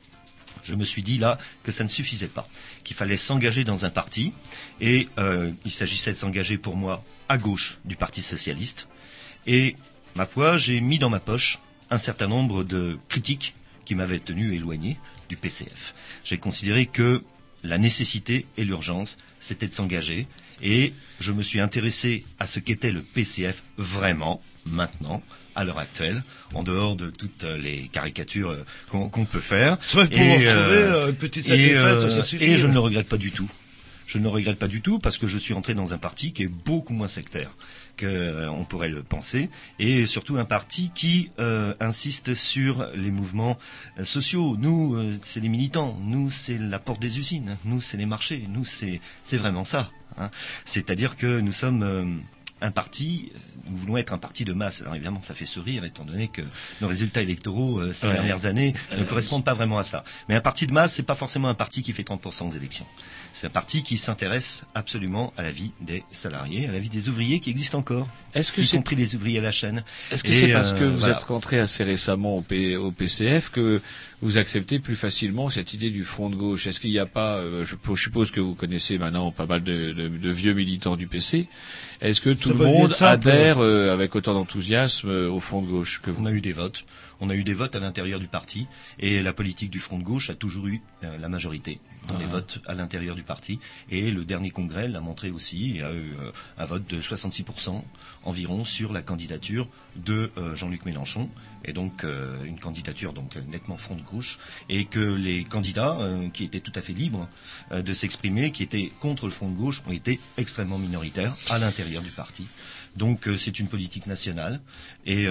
Je 0.65 0.75
me 0.75 0.83
suis 0.83 1.01
dit 1.03 1.17
là 1.17 1.37
que 1.63 1.71
ça 1.71 1.85
ne 1.85 1.89
suffisait 1.89 2.27
pas, 2.27 2.49
qu'il 2.83 2.95
fallait 2.97 3.15
s'engager 3.15 3.63
dans 3.63 3.85
un 3.85 3.89
parti, 3.89 4.33
et 4.81 5.07
euh, 5.17 5.49
il 5.63 5.71
s'agissait 5.71 6.11
de 6.11 6.17
s'engager 6.17 6.57
pour 6.57 6.75
moi 6.75 7.05
à 7.29 7.37
gauche 7.37 7.77
du 7.85 7.95
Parti 7.95 8.21
socialiste. 8.21 8.89
Et 9.45 9.77
ma 10.15 10.25
foi, 10.25 10.57
j'ai 10.57 10.81
mis 10.81 10.99
dans 10.99 11.09
ma 11.09 11.21
poche 11.21 11.59
un 11.89 11.97
certain 11.97 12.27
nombre 12.27 12.65
de 12.65 12.97
critiques 13.07 13.55
qui 13.85 13.95
m'avaient 13.95 14.19
tenu 14.19 14.53
éloigné 14.53 14.97
du 15.29 15.37
PCF. 15.37 15.93
J'ai 16.25 16.37
considéré 16.37 16.85
que 16.85 17.23
la 17.67 17.77
nécessité 17.77 18.45
et 18.57 18.65
l'urgence, 18.65 19.17
c'était 19.39 19.67
de 19.67 19.73
s'engager, 19.73 20.27
et 20.63 20.93
je 21.19 21.31
me 21.31 21.43
suis 21.43 21.59
intéressé 21.59 22.25
à 22.39 22.47
ce 22.47 22.59
qu'était 22.59 22.91
le 22.91 23.01
PCF 23.01 23.61
vraiment, 23.77 24.41
maintenant, 24.65 25.21
à 25.55 25.63
l'heure 25.63 25.79
actuelle, 25.79 26.23
en 26.53 26.63
dehors 26.63 26.95
de 26.95 27.09
toutes 27.09 27.43
euh, 27.43 27.57
les 27.57 27.89
caricatures 27.91 28.51
euh, 28.51 28.63
qu'on 28.89 29.25
peut 29.25 29.39
faire. 29.39 29.77
Vrai 29.93 30.07
pour 30.07 30.17
Et, 30.17 30.47
retrouver, 30.47 30.75
euh, 30.75 31.09
une 31.09 31.15
petite 31.15 31.49
et, 31.49 31.75
euh, 31.75 32.09
ça 32.09 32.23
suffit. 32.23 32.45
Et 32.45 32.57
je 32.57 32.67
ne 32.67 32.73
le 32.73 32.79
regrette 32.79 33.07
pas 33.07 33.17
du 33.17 33.31
tout. 33.31 33.49
Je 34.07 34.17
ne 34.17 34.23
le 34.23 34.29
regrette 34.29 34.57
pas 34.57 34.69
du 34.69 34.81
tout 34.81 34.99
parce 34.99 35.17
que 35.17 35.27
je 35.27 35.37
suis 35.37 35.53
entré 35.53 35.73
dans 35.73 35.93
un 35.93 35.97
parti 35.97 36.31
qui 36.31 36.43
est 36.43 36.47
beaucoup 36.47 36.93
moins 36.93 37.09
sectaire 37.09 37.53
qu'on 37.99 38.63
pourrait 38.69 38.87
le 38.89 39.03
penser, 39.03 39.49
et 39.79 40.05
surtout 40.05 40.37
un 40.37 40.45
parti 40.45 40.91
qui 40.93 41.31
euh, 41.39 41.73
insiste 41.79 42.35
sur 42.35 42.87
les 42.95 43.09
mouvements 43.11 43.57
euh, 43.99 44.03
sociaux. 44.03 44.55
Nous, 44.57 44.95
euh, 44.95 45.17
c'est 45.21 45.39
les 45.39 45.49
militants, 45.49 45.97
nous, 46.03 46.29
c'est 46.29 46.57
la 46.59 46.77
porte 46.79 47.01
des 47.01 47.17
usines, 47.17 47.57
nous, 47.65 47.81
c'est 47.81 47.97
les 47.97 48.05
marchés, 48.05 48.45
nous, 48.49 48.65
c'est 48.65 49.01
vraiment 49.33 49.65
ça. 49.65 49.91
hein. 50.19 50.29
C'est-à-dire 50.65 51.15
que 51.17 51.39
nous 51.39 51.53
sommes 51.53 51.81
euh, 51.83 52.05
un 52.61 52.71
parti, 52.71 53.31
nous 53.69 53.77
voulons 53.77 53.97
être 53.97 54.13
un 54.13 54.17
parti 54.17 54.43
de 54.45 54.53
masse. 54.53 54.81
Alors 54.81 54.95
évidemment, 54.95 55.21
ça 55.21 55.35
fait 55.35 55.45
sourire, 55.45 55.83
étant 55.83 56.05
donné 56.05 56.27
que 56.27 56.41
nos 56.81 56.87
résultats 56.87 57.21
électoraux 57.21 57.79
euh, 57.79 57.93
ces 57.93 58.07
Ouais. 58.07 58.13
dernières 58.13 58.45
années 58.45 58.73
ne 58.95 59.01
Euh, 59.01 59.05
correspondent 59.05 59.43
pas 59.45 59.53
vraiment 59.53 59.77
à 59.77 59.83
ça. 59.83 60.03
Mais 60.29 60.35
un 60.35 60.41
parti 60.41 60.65
de 60.67 60.71
masse, 60.73 60.93
c'est 60.95 61.03
pas 61.03 61.15
forcément 61.15 61.49
un 61.49 61.53
parti 61.53 61.83
qui 61.83 61.93
fait 61.93 62.03
30% 62.03 62.49
aux 62.49 62.55
élections. 62.55 62.85
C'est 63.33 63.45
un 63.47 63.51
parti 63.51 63.83
qui 63.83 63.97
s'intéresse 63.99 64.63
absolument 64.73 65.31
à 65.37 65.43
la 65.43 65.51
vie 65.51 65.71
des 65.81 66.03
salariés, 66.11 66.67
à 66.67 66.71
la 66.71 66.79
vie 66.79 66.89
des 66.89 67.07
ouvriers 67.09 67.39
qui 67.39 67.51
existent 67.51 67.77
encore. 67.77 68.07
Est-ce 68.33 68.51
que 68.51 68.61
y 68.61 68.65
c'est- 68.65 68.77
compris 68.77 68.95
les 68.95 69.15
ouvriers 69.15 69.37
à 69.37 69.41
la 69.43 69.51
chaîne. 69.51 69.83
Est-ce 70.11 70.23
que 70.23 70.31
c'est 70.33 70.51
parce 70.51 70.71
euh, 70.71 70.79
que 70.79 70.83
vous 70.85 70.97
voilà. 70.97 71.13
êtes 71.15 71.23
rentré 71.23 71.59
assez 71.59 71.83
récemment 71.83 72.37
au, 72.37 72.41
P- 72.41 72.77
au 72.77 72.91
PCF 72.91 73.49
que 73.51 73.81
vous 74.21 74.37
acceptez 74.37 74.79
plus 74.79 74.95
facilement 74.95 75.49
cette 75.49 75.73
idée 75.73 75.91
du 75.91 76.03
front 76.03 76.29
de 76.29 76.35
gauche? 76.35 76.65
Est-ce 76.67 76.79
qu'il 76.79 76.89
n'y 76.89 76.99
a 76.99 77.05
pas, 77.05 77.35
euh, 77.35 77.63
je, 77.63 77.75
suppose 77.95 78.31
que 78.31 78.39
vous 78.39 78.55
connaissez 78.55 78.97
maintenant 78.97 79.31
pas 79.31 79.45
mal 79.45 79.63
de, 79.63 79.91
de- 79.93 80.07
de 80.07 80.31
vieux 80.31 80.53
militants 80.53 80.95
du 80.95 81.07
PC, 81.07 81.47
est-ce 82.01 82.21
que 82.21 82.31
tout 82.31 82.49
Ça 82.49 82.53
le 82.55 82.65
monde 82.65 82.93
adhère 83.01 83.59
euh, 83.59 83.93
avec 83.93 84.15
autant 84.15 84.33
d'enthousiasme 84.33 85.09
euh, 85.09 85.29
au 85.29 85.39
front 85.39 85.61
de 85.61 85.67
gauche 85.67 86.01
que 86.01 86.09
vous? 86.11 86.21
On 86.21 86.25
a 86.25 86.31
eu 86.31 86.41
des 86.41 86.53
votes. 86.53 86.85
On 87.19 87.31
a 87.31 87.35
eu 87.35 87.43
des 87.43 87.55
votes 87.55 87.75
à 87.75 87.79
l'intérieur 87.79 88.19
du 88.19 88.27
parti 88.27 88.67
et 88.99 89.23
la 89.23 89.33
politique 89.33 89.71
du 89.71 89.79
Front 89.79 89.97
de 89.97 90.03
gauche 90.03 90.29
a 90.29 90.35
toujours 90.35 90.67
eu 90.67 90.81
euh, 91.03 91.17
la 91.17 91.29
majorité 91.29 91.79
dans 92.07 92.15
les 92.19 92.27
votes 92.27 92.59
à 92.67 92.75
l'intérieur 92.75 93.15
du 93.15 93.23
parti. 93.23 93.57
Et 93.89 94.11
le 94.11 94.23
dernier 94.23 94.51
congrès 94.51 94.87
l'a 94.87 95.01
montré 95.01 95.31
aussi. 95.31 95.57
Il 95.69 95.77
y 95.77 95.81
a 95.81 95.91
eu 95.91 96.13
euh, 96.21 96.31
un 96.59 96.65
vote 96.65 96.85
de 96.87 97.01
66% 97.01 97.81
environ 98.23 98.65
sur 98.65 98.93
la 98.93 99.01
candidature 99.01 99.67
de 99.95 100.29
euh, 100.37 100.53
Jean-Luc 100.53 100.85
Mélenchon. 100.85 101.27
Et 101.67 101.73
donc 101.73 102.03
euh, 102.03 102.43
une 102.45 102.59
candidature 102.59 103.13
donc 103.13 103.35
nettement 103.47 103.77
Front 103.77 103.95
de 103.95 104.01
gauche. 104.01 104.39
Et 104.69 104.85
que 104.85 104.99
les 104.99 105.43
candidats 105.43 105.97
euh, 105.99 106.29
qui 106.29 106.43
étaient 106.45 106.61
tout 106.61 106.71
à 106.75 106.81
fait 106.81 106.93
libres 106.93 107.27
euh, 107.71 107.81
de 107.81 107.93
s'exprimer, 107.93 108.51
qui 108.51 108.63
étaient 108.63 108.91
contre 108.99 109.25
le 109.25 109.31
Front 109.31 109.49
de 109.49 109.55
gauche, 109.55 109.81
ont 109.87 109.91
été 109.91 110.19
extrêmement 110.37 110.79
minoritaires 110.79 111.35
à 111.49 111.59
l'intérieur 111.59 112.01
du 112.01 112.11
parti. 112.11 112.47
Donc 112.95 113.29
c'est 113.37 113.59
une 113.59 113.67
politique 113.67 114.07
nationale 114.07 114.59
et 115.05 115.27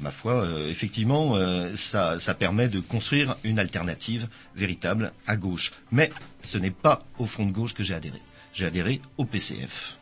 ma 0.00 0.10
foi, 0.10 0.44
effectivement, 0.68 1.36
ça, 1.76 2.18
ça 2.18 2.34
permet 2.34 2.68
de 2.68 2.80
construire 2.80 3.36
une 3.44 3.60
alternative 3.60 4.26
véritable 4.56 5.12
à 5.28 5.36
gauche. 5.36 5.70
Mais 5.92 6.10
ce 6.42 6.58
n'est 6.58 6.72
pas 6.72 7.04
au 7.20 7.26
Front 7.26 7.46
de 7.46 7.52
gauche 7.52 7.74
que 7.74 7.84
j'ai 7.84 7.94
adhéré. 7.94 8.20
J'ai 8.54 8.66
adhéré 8.66 9.00
au 9.18 9.24
PCF. 9.24 9.95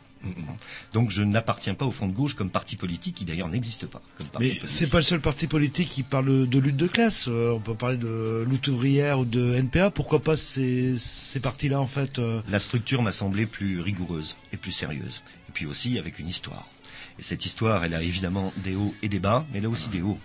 Donc 0.93 1.11
je 1.11 1.21
n'appartiens 1.21 1.73
pas 1.73 1.85
au 1.85 1.91
Front 1.91 2.07
de 2.07 2.13
gauche 2.13 2.33
comme 2.33 2.49
parti 2.49 2.75
politique 2.75 3.15
qui 3.15 3.25
d'ailleurs 3.25 3.49
n'existe 3.49 3.85
pas. 3.87 4.01
Comme 4.17 4.27
parti 4.27 4.59
Mais 4.61 4.67
c'est 4.67 4.89
pas 4.89 4.97
le 4.97 5.03
seul 5.03 5.21
parti 5.21 5.47
politique 5.47 5.89
qui 5.89 6.03
parle 6.03 6.47
de 6.47 6.59
lutte 6.59 6.77
de 6.77 6.87
classe. 6.87 7.27
Euh, 7.27 7.51
on 7.51 7.59
peut 7.59 7.75
parler 7.75 7.97
de 7.97 8.45
lutte 8.49 8.67
ouvrière 8.67 9.19
ou 9.19 9.25
de 9.25 9.55
NPA. 9.55 9.91
Pourquoi 9.91 10.19
pas 10.19 10.35
ces, 10.35 10.97
ces 10.97 11.39
partis-là 11.39 11.79
en 11.79 11.87
fait 11.87 12.19
euh, 12.19 12.41
La 12.49 12.59
structure 12.59 13.01
m'a 13.01 13.11
semblé 13.11 13.45
plus 13.45 13.81
rigoureuse 13.81 14.35
et 14.53 14.57
plus 14.57 14.71
sérieuse. 14.71 15.21
Et 15.49 15.51
puis 15.51 15.65
aussi 15.65 15.97
avec 15.99 16.19
une 16.19 16.27
histoire. 16.27 16.67
Et 17.17 17.23
cette 17.23 17.45
histoire, 17.45 17.83
elle 17.85 17.93
a 17.93 18.01
évidemment 18.01 18.51
des 18.57 18.75
hauts 18.75 18.93
et 19.01 19.09
des 19.09 19.19
bas, 19.19 19.45
mais 19.51 19.59
elle 19.59 19.65
a 19.65 19.69
aussi 19.69 19.87
des 19.89 20.01
hauts, 20.01 20.19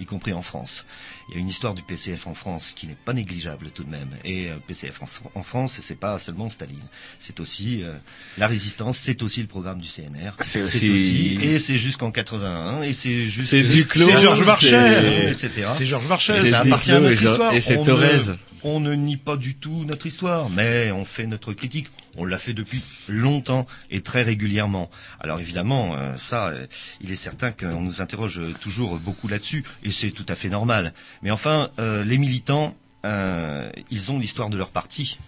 y 0.00 0.04
compris 0.06 0.32
en 0.32 0.42
France. 0.42 0.84
Il 1.28 1.34
y 1.34 1.38
a 1.38 1.40
une 1.40 1.48
histoire 1.48 1.74
du 1.74 1.82
PCF 1.82 2.26
en 2.26 2.34
France 2.34 2.72
qui 2.74 2.86
n'est 2.86 2.94
pas 3.04 3.12
négligeable 3.12 3.70
tout 3.70 3.84
de 3.84 3.90
même. 3.90 4.10
Et 4.24 4.48
euh, 4.50 4.56
PCF 4.66 5.00
en, 5.02 5.38
en 5.38 5.42
France, 5.42 5.78
c'est 5.82 5.94
pas 5.98 6.18
seulement 6.18 6.48
Staline. 6.50 6.78
C'est 7.18 7.40
aussi 7.40 7.82
euh, 7.82 7.94
la 8.38 8.46
résistance, 8.46 8.96
c'est 8.96 9.22
aussi 9.22 9.40
le 9.40 9.48
programme 9.48 9.80
du 9.80 9.88
CNR. 9.88 10.32
C'est 10.40 10.60
aussi- 10.90 11.38
et 11.42 11.58
c'est 11.58 11.78
jusqu'en 11.78 12.10
81, 12.10 12.82
et 12.82 12.92
c'est 12.92 13.26
juste. 13.26 13.48
C'est 13.50 13.62
Duclos, 13.62 14.06
C'est 14.08 14.20
Georges 14.22 14.44
Marchais. 14.44 15.30
etc. 15.30 15.68
C'est 15.76 15.86
Georges 15.86 16.06
Marchais. 16.08 16.32
C'est 16.32 16.50
Ça 16.50 16.60
appartient 16.60 16.92
à 16.92 16.98
et 16.98 17.00
notre 17.00 17.12
histoire. 17.22 17.52
et 17.54 17.60
c'est 17.60 17.82
Thorez. 17.82 18.18
On 18.64 18.80
ne 18.80 18.94
nie 18.94 19.16
pas 19.16 19.36
du 19.36 19.54
tout 19.54 19.84
notre 19.84 20.06
histoire, 20.06 20.50
mais 20.50 20.90
on 20.92 21.04
fait 21.04 21.26
notre 21.26 21.52
critique. 21.52 21.88
On 22.16 22.24
l'a 22.24 22.38
fait 22.38 22.54
depuis 22.54 22.82
longtemps 23.08 23.66
et 23.90 24.00
très 24.00 24.22
régulièrement. 24.22 24.90
Alors 25.20 25.40
évidemment, 25.40 25.94
euh, 25.94 26.16
ça, 26.16 26.48
euh, 26.48 26.66
il 27.00 27.12
est 27.12 27.16
certain 27.16 27.52
qu'on 27.52 27.80
nous 27.80 28.00
interroge 28.00 28.40
toujours 28.60 28.98
beaucoup 28.98 29.28
là-dessus, 29.28 29.64
et 29.84 29.92
c'est 29.92 30.10
tout 30.10 30.26
à 30.28 30.34
fait 30.34 30.48
normal. 30.48 30.92
Mais 31.22 31.30
enfin, 31.30 31.70
euh, 31.78 32.04
les 32.04 32.18
militants, 32.18 32.74
ils 33.04 34.12
ont 34.12 34.18
l'histoire 34.18 34.50
de 34.50 34.58
leur 34.58 34.70
parti. 34.70 35.18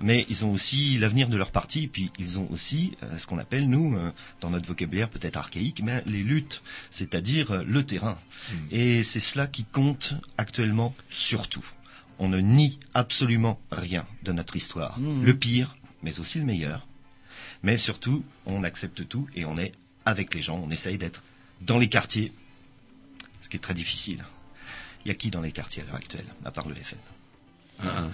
Mais 0.00 0.26
ils 0.28 0.44
ont 0.44 0.52
aussi 0.52 0.98
l'avenir 0.98 1.28
de 1.28 1.36
leur 1.36 1.50
parti, 1.50 1.88
puis 1.88 2.10
ils 2.18 2.40
ont 2.40 2.48
aussi 2.50 2.96
euh, 3.02 3.18
ce 3.18 3.26
qu'on 3.26 3.38
appelle, 3.38 3.68
nous, 3.68 3.96
euh, 3.96 4.10
dans 4.40 4.50
notre 4.50 4.68
vocabulaire 4.68 5.08
peut-être 5.08 5.36
archaïque, 5.36 5.82
mais 5.82 6.02
les 6.06 6.22
luttes, 6.22 6.62
c'est-à-dire 6.90 7.52
euh, 7.52 7.64
le 7.66 7.84
terrain. 7.84 8.18
Et 8.70 9.02
c'est 9.02 9.20
cela 9.20 9.46
qui 9.46 9.64
compte 9.64 10.14
actuellement 10.38 10.94
surtout. 11.10 11.64
On 12.18 12.28
ne 12.28 12.38
nie 12.38 12.78
absolument 12.94 13.60
rien 13.70 14.04
de 14.22 14.32
notre 14.32 14.56
histoire. 14.56 14.98
Mhm. 14.98 15.24
Le 15.24 15.34
pire, 15.34 15.76
mais 16.02 16.18
aussi 16.20 16.38
le 16.38 16.44
meilleur. 16.44 16.86
Mais 17.62 17.76
surtout, 17.78 18.24
on 18.46 18.62
accepte 18.64 19.06
tout 19.08 19.28
et 19.34 19.44
on 19.44 19.56
est 19.56 19.72
avec 20.04 20.34
les 20.34 20.40
gens. 20.42 20.60
On 20.64 20.70
essaye 20.70 20.98
d'être 20.98 21.22
dans 21.60 21.78
les 21.78 21.88
quartiers, 21.88 22.32
ce 23.40 23.48
qui 23.48 23.56
est 23.56 23.60
très 23.60 23.74
difficile. 23.74 24.24
Il 25.04 25.08
y 25.08 25.10
a 25.10 25.14
qui 25.14 25.30
dans 25.30 25.40
les 25.40 25.52
quartiers 25.52 25.82
à 25.82 25.86
l'heure 25.86 25.96
actuelle, 25.96 26.24
à 26.44 26.50
part 26.50 26.68
le 26.68 26.74
FN 26.74 26.96
Ah. 27.82 28.04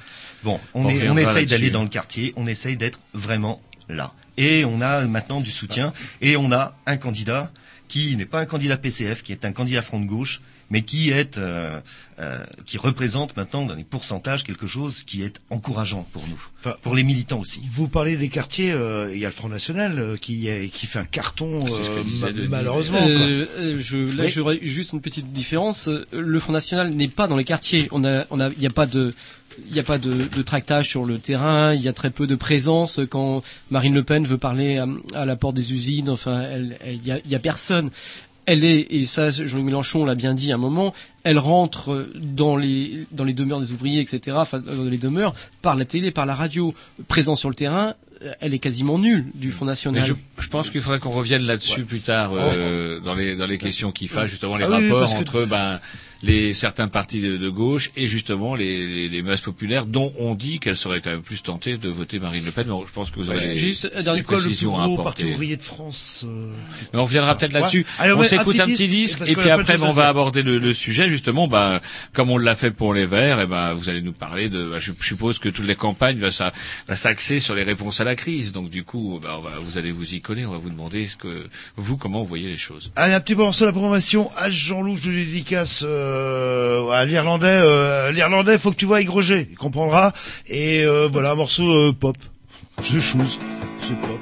Bon, 0.42 0.58
on, 0.72 0.84
On 0.84 0.88
est- 0.88 0.92
on 0.92 0.94
reviendra 1.10 1.20
essaye 1.22 1.46
d'aller 1.46 1.70
dans 1.70 1.82
le 1.82 1.88
quartier, 1.88 2.32
on 2.36 2.46
essaye 2.46 2.76
d'être 2.76 3.00
vraiment 3.12 3.60
là. 3.88 4.12
et 4.38 4.64
on 4.64 4.80
a 4.80 5.00
maintenant 5.06 5.40
du 5.40 5.50
soutien, 5.50 5.92
et 6.20 6.36
on 6.36 6.52
a 6.52 6.76
un 6.86 6.96
candidat 6.96 7.50
qui 7.88 8.14
n'est 8.16 8.24
pas 8.26 8.38
un 8.40 8.46
candidat 8.46 8.76
PCF, 8.76 9.22
qui 9.24 9.32
est 9.32 9.44
un 9.44 9.52
candidat 9.52 9.82
Front 9.82 9.98
de 10.00 10.06
gauche, 10.06 10.40
mais 10.70 10.82
qui 10.82 11.10
est 11.10 11.38
euh, 11.38 11.80
euh, 12.20 12.44
qui 12.66 12.78
représente 12.78 13.36
maintenant 13.36 13.64
dans 13.64 13.74
les 13.74 13.84
pourcentages 13.84 14.42
quelque 14.44 14.66
chose 14.66 15.02
qui 15.04 15.22
est 15.22 15.40
encourageant 15.50 16.06
pour 16.12 16.26
nous, 16.26 16.42
Enfin, 16.60 16.74
pour 16.82 16.94
les 16.94 17.04
militants 17.04 17.40
aussi. 17.40 17.60
Vous 17.70 17.86
parlez 17.88 18.16
des 18.16 18.28
quartiers, 18.28 18.72
euh, 18.72 19.10
il 19.12 19.18
y 19.20 19.24
a 19.24 19.28
le 19.28 19.34
Front 19.34 19.48
National 19.48 19.98
euh, 19.98 20.16
qui, 20.16 20.48
est- 20.48 20.68
qui 20.72 20.86
fait 20.86 20.98
un 20.98 21.04
carton 21.04 21.64
que 21.64 21.70
euh, 21.70 22.02
ma- 22.20 22.48
malheureusement. 22.48 22.98
quoi. 22.98 23.08
Euh, 23.08 23.46
euh, 23.58 23.76
je, 23.78 23.98
là, 24.16 24.24
Oui. 24.24 24.28
j'aurais 24.30 24.58
juste 24.62 24.92
une 24.92 25.00
petite 25.00 25.32
différence. 25.32 25.88
Le 26.12 26.38
Front 26.40 26.52
National 26.52 26.90
n'est 26.90 27.08
pas 27.08 27.28
dans 27.28 27.36
les 27.36 27.44
quartiers. 27.44 27.88
On 27.92 28.04
a, 28.04 28.24
on 28.30 28.40
a, 28.40 28.48
il 28.48 28.58
n'y 28.58 28.66
a 28.66 28.70
pas 28.70 28.86
de, 28.86 29.14
il 29.66 29.72
n'y 29.72 29.78
a 29.80 29.84
pas 29.84 29.98
de, 29.98 30.12
de 30.12 30.42
tractage 30.42 30.88
sur 30.88 31.04
le 31.04 31.18
terrain. 31.18 31.72
Il 31.74 31.80
y 31.82 31.88
a 31.88 31.92
très 31.92 32.10
peu 32.10 32.26
de 32.26 32.34
présence 32.34 32.98
quand 33.08 33.42
Marine 33.70 33.94
Le 33.94 34.02
Pen 34.02 34.24
veut 34.26 34.38
parler 34.38 34.78
à, 34.78 34.86
à 35.14 35.24
la 35.24 35.36
porte 35.36 35.54
des 35.54 35.72
usines. 35.72 36.10
Enfin, 36.10 36.42
elle, 36.42 36.78
elle- 36.84 36.96
il 36.96 37.06
y 37.06 37.12
a, 37.12 37.18
il 37.24 37.30
y 37.30 37.34
a 37.36 37.38
personne. 37.38 37.90
Elle 38.50 38.64
est, 38.64 38.86
et 38.88 39.04
ça, 39.04 39.30
Jean-Luc 39.30 39.66
Mélenchon 39.66 40.06
l'a 40.06 40.14
bien 40.14 40.32
dit 40.32 40.52
à 40.52 40.54
un 40.54 40.58
moment, 40.58 40.94
elle 41.22 41.38
rentre 41.38 42.08
dans 42.14 42.56
les, 42.56 43.04
dans 43.12 43.24
les 43.24 43.34
demeures 43.34 43.60
des 43.60 43.72
ouvriers, 43.72 44.00
etc., 44.00 44.38
enfin, 44.40 44.60
dans 44.60 44.84
les 44.84 44.96
demeures, 44.96 45.34
par 45.60 45.74
la 45.74 45.84
télé, 45.84 46.12
par 46.12 46.24
la 46.24 46.34
radio. 46.34 46.72
Présent 47.08 47.34
sur 47.34 47.50
le 47.50 47.54
terrain, 47.54 47.92
elle 48.40 48.54
est 48.54 48.58
quasiment 48.58 48.98
nulle 48.98 49.26
du 49.34 49.52
Mais 49.60 49.66
National. 49.66 50.04
je, 50.04 50.12
je 50.42 50.48
pense 50.48 50.70
qu'il 50.70 50.80
faudrait 50.80 50.98
qu'on 50.98 51.10
revienne 51.10 51.42
là-dessus 51.42 51.84
plus 51.84 52.00
tard 52.00 52.32
euh, 52.34 53.00
dans 53.00 53.14
les 53.14 53.36
dans 53.36 53.46
les 53.46 53.58
questions 53.58 53.92
qui 53.92 54.08
fâchent 54.08 54.30
justement 54.30 54.56
les 54.56 54.64
Ah 54.64 54.78
oui, 54.78 54.90
rapports 54.90 55.12
que- 55.14 55.18
entre 55.18 55.44
ben 55.44 55.80
les 56.24 56.52
certains 56.52 56.88
partis 56.88 57.20
de, 57.20 57.36
de 57.36 57.48
gauche 57.48 57.92
et 57.96 58.08
justement 58.08 58.56
les, 58.56 58.84
les, 58.88 59.08
les 59.08 59.22
masses 59.22 59.40
populaires 59.40 59.86
dont 59.86 60.12
on 60.18 60.34
dit 60.34 60.58
qu'elles 60.58 60.74
seraient 60.76 61.00
quand 61.00 61.10
même 61.10 61.22
plus 61.22 61.42
tentées 61.44 61.76
de 61.76 61.88
voter 61.88 62.18
Marine 62.18 62.44
Le 62.44 62.50
Pen. 62.50 62.66
Mais 62.68 62.74
je 62.88 62.92
pense 62.92 63.12
que 63.12 63.20
vous 63.20 63.30
avez 63.30 63.56
Juste, 63.56 63.88
C'est 63.94 64.24
quoi 64.24 64.38
le 64.38 64.42
plus 64.50 64.66
gros 64.66 64.96
parti 65.00 65.26
ouvrier 65.26 65.56
de 65.56 65.62
France 65.62 66.24
euh, 66.26 66.50
Mais 66.92 66.98
on 66.98 67.04
reviendra 67.04 67.36
peut-être 67.38 67.52
là-dessus. 67.52 67.86
On 68.00 68.14
ouais, 68.18 68.26
s'écoute 68.26 68.58
un 68.58 68.64
un 68.64 68.66
petit 68.66 68.88
disque, 68.88 69.20
et 69.28 69.34
puis 69.36 69.48
après 69.48 69.80
on 69.80 69.92
va 69.92 70.08
aborder 70.08 70.42
le, 70.42 70.58
le 70.58 70.72
sujet 70.72 71.08
justement. 71.08 71.46
Ben 71.46 71.80
comme 72.14 72.30
on 72.30 72.38
l'a 72.38 72.56
fait 72.56 72.72
pour 72.72 72.94
les 72.94 73.06
Verts, 73.06 73.38
et 73.38 73.46
ben 73.46 73.74
vous 73.74 73.88
allez 73.88 74.02
nous 74.02 74.12
parler 74.12 74.48
de. 74.48 74.70
ben, 74.72 74.78
je 74.80 74.90
suppose 75.00 75.38
que 75.38 75.48
toutes 75.48 75.68
les 75.68 75.76
campagnes 75.76 76.18
va 76.18 76.32
s'a- 76.32 76.52
va 76.88 76.96
s'axer 76.96 77.38
sur 77.38 77.54
les 77.54 77.62
réponses 77.62 78.00
à 78.00 78.04
la 78.08 78.16
crise. 78.16 78.52
Donc 78.52 78.70
du 78.70 78.82
coup, 78.84 79.14
on 79.22 79.38
va- 79.38 79.58
vous 79.64 79.78
allez 79.78 79.92
vous 79.92 80.14
y 80.14 80.20
coller. 80.20 80.44
On 80.46 80.50
va 80.52 80.58
vous 80.58 80.70
demander 80.70 81.06
ce 81.06 81.16
que 81.16 81.46
vous 81.76 81.96
comment 81.96 82.20
vous 82.22 82.26
voyez 82.26 82.48
les 82.48 82.56
choses. 82.56 82.90
Allez, 82.96 83.14
un 83.14 83.20
petit 83.20 83.34
morceau 83.34 83.64
de 83.64 83.66
la 83.66 83.72
programmation 83.72 84.30
à 84.36 84.50
Jean-Loup, 84.50 84.96
je 84.96 85.10
dédicace 85.10 85.82
euh, 85.86 86.90
à 86.90 87.04
l'Irlandais. 87.04 87.46
Euh, 87.46 88.10
L'Irlandais, 88.12 88.58
faut 88.58 88.70
que 88.70 88.76
tu 88.76 88.86
vois 88.86 89.02
Groger, 89.04 89.48
il 89.50 89.56
comprendra. 89.56 90.12
Et 90.48 90.82
euh, 90.84 91.08
voilà, 91.10 91.30
un 91.32 91.34
morceau 91.36 91.68
euh, 91.70 91.92
pop. 91.92 92.16
C'est 92.82 93.00
chose, 93.00 93.38
c'est 93.80 94.00
pop, 94.00 94.20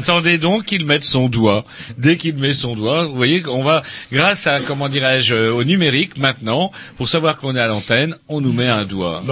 Attendez 0.00 0.38
donc 0.38 0.64
qu'il 0.64 0.86
mette 0.86 1.04
son 1.04 1.28
doigt. 1.28 1.66
Dès 1.98 2.16
qu'il 2.16 2.34
met 2.36 2.54
son 2.54 2.74
doigt, 2.74 3.04
vous 3.04 3.14
voyez 3.14 3.42
qu'on 3.42 3.62
va, 3.62 3.82
grâce 4.10 4.46
à, 4.46 4.60
comment 4.60 4.88
dirais-je, 4.88 5.34
euh, 5.34 5.52
au 5.52 5.62
numérique 5.62 6.16
maintenant, 6.16 6.72
pour 6.96 7.06
savoir 7.06 7.36
qu'on 7.36 7.54
est 7.54 7.60
à 7.60 7.66
l'antenne, 7.66 8.16
on 8.26 8.40
nous 8.40 8.54
met 8.54 8.66
un 8.66 8.86
doigt. 8.86 9.22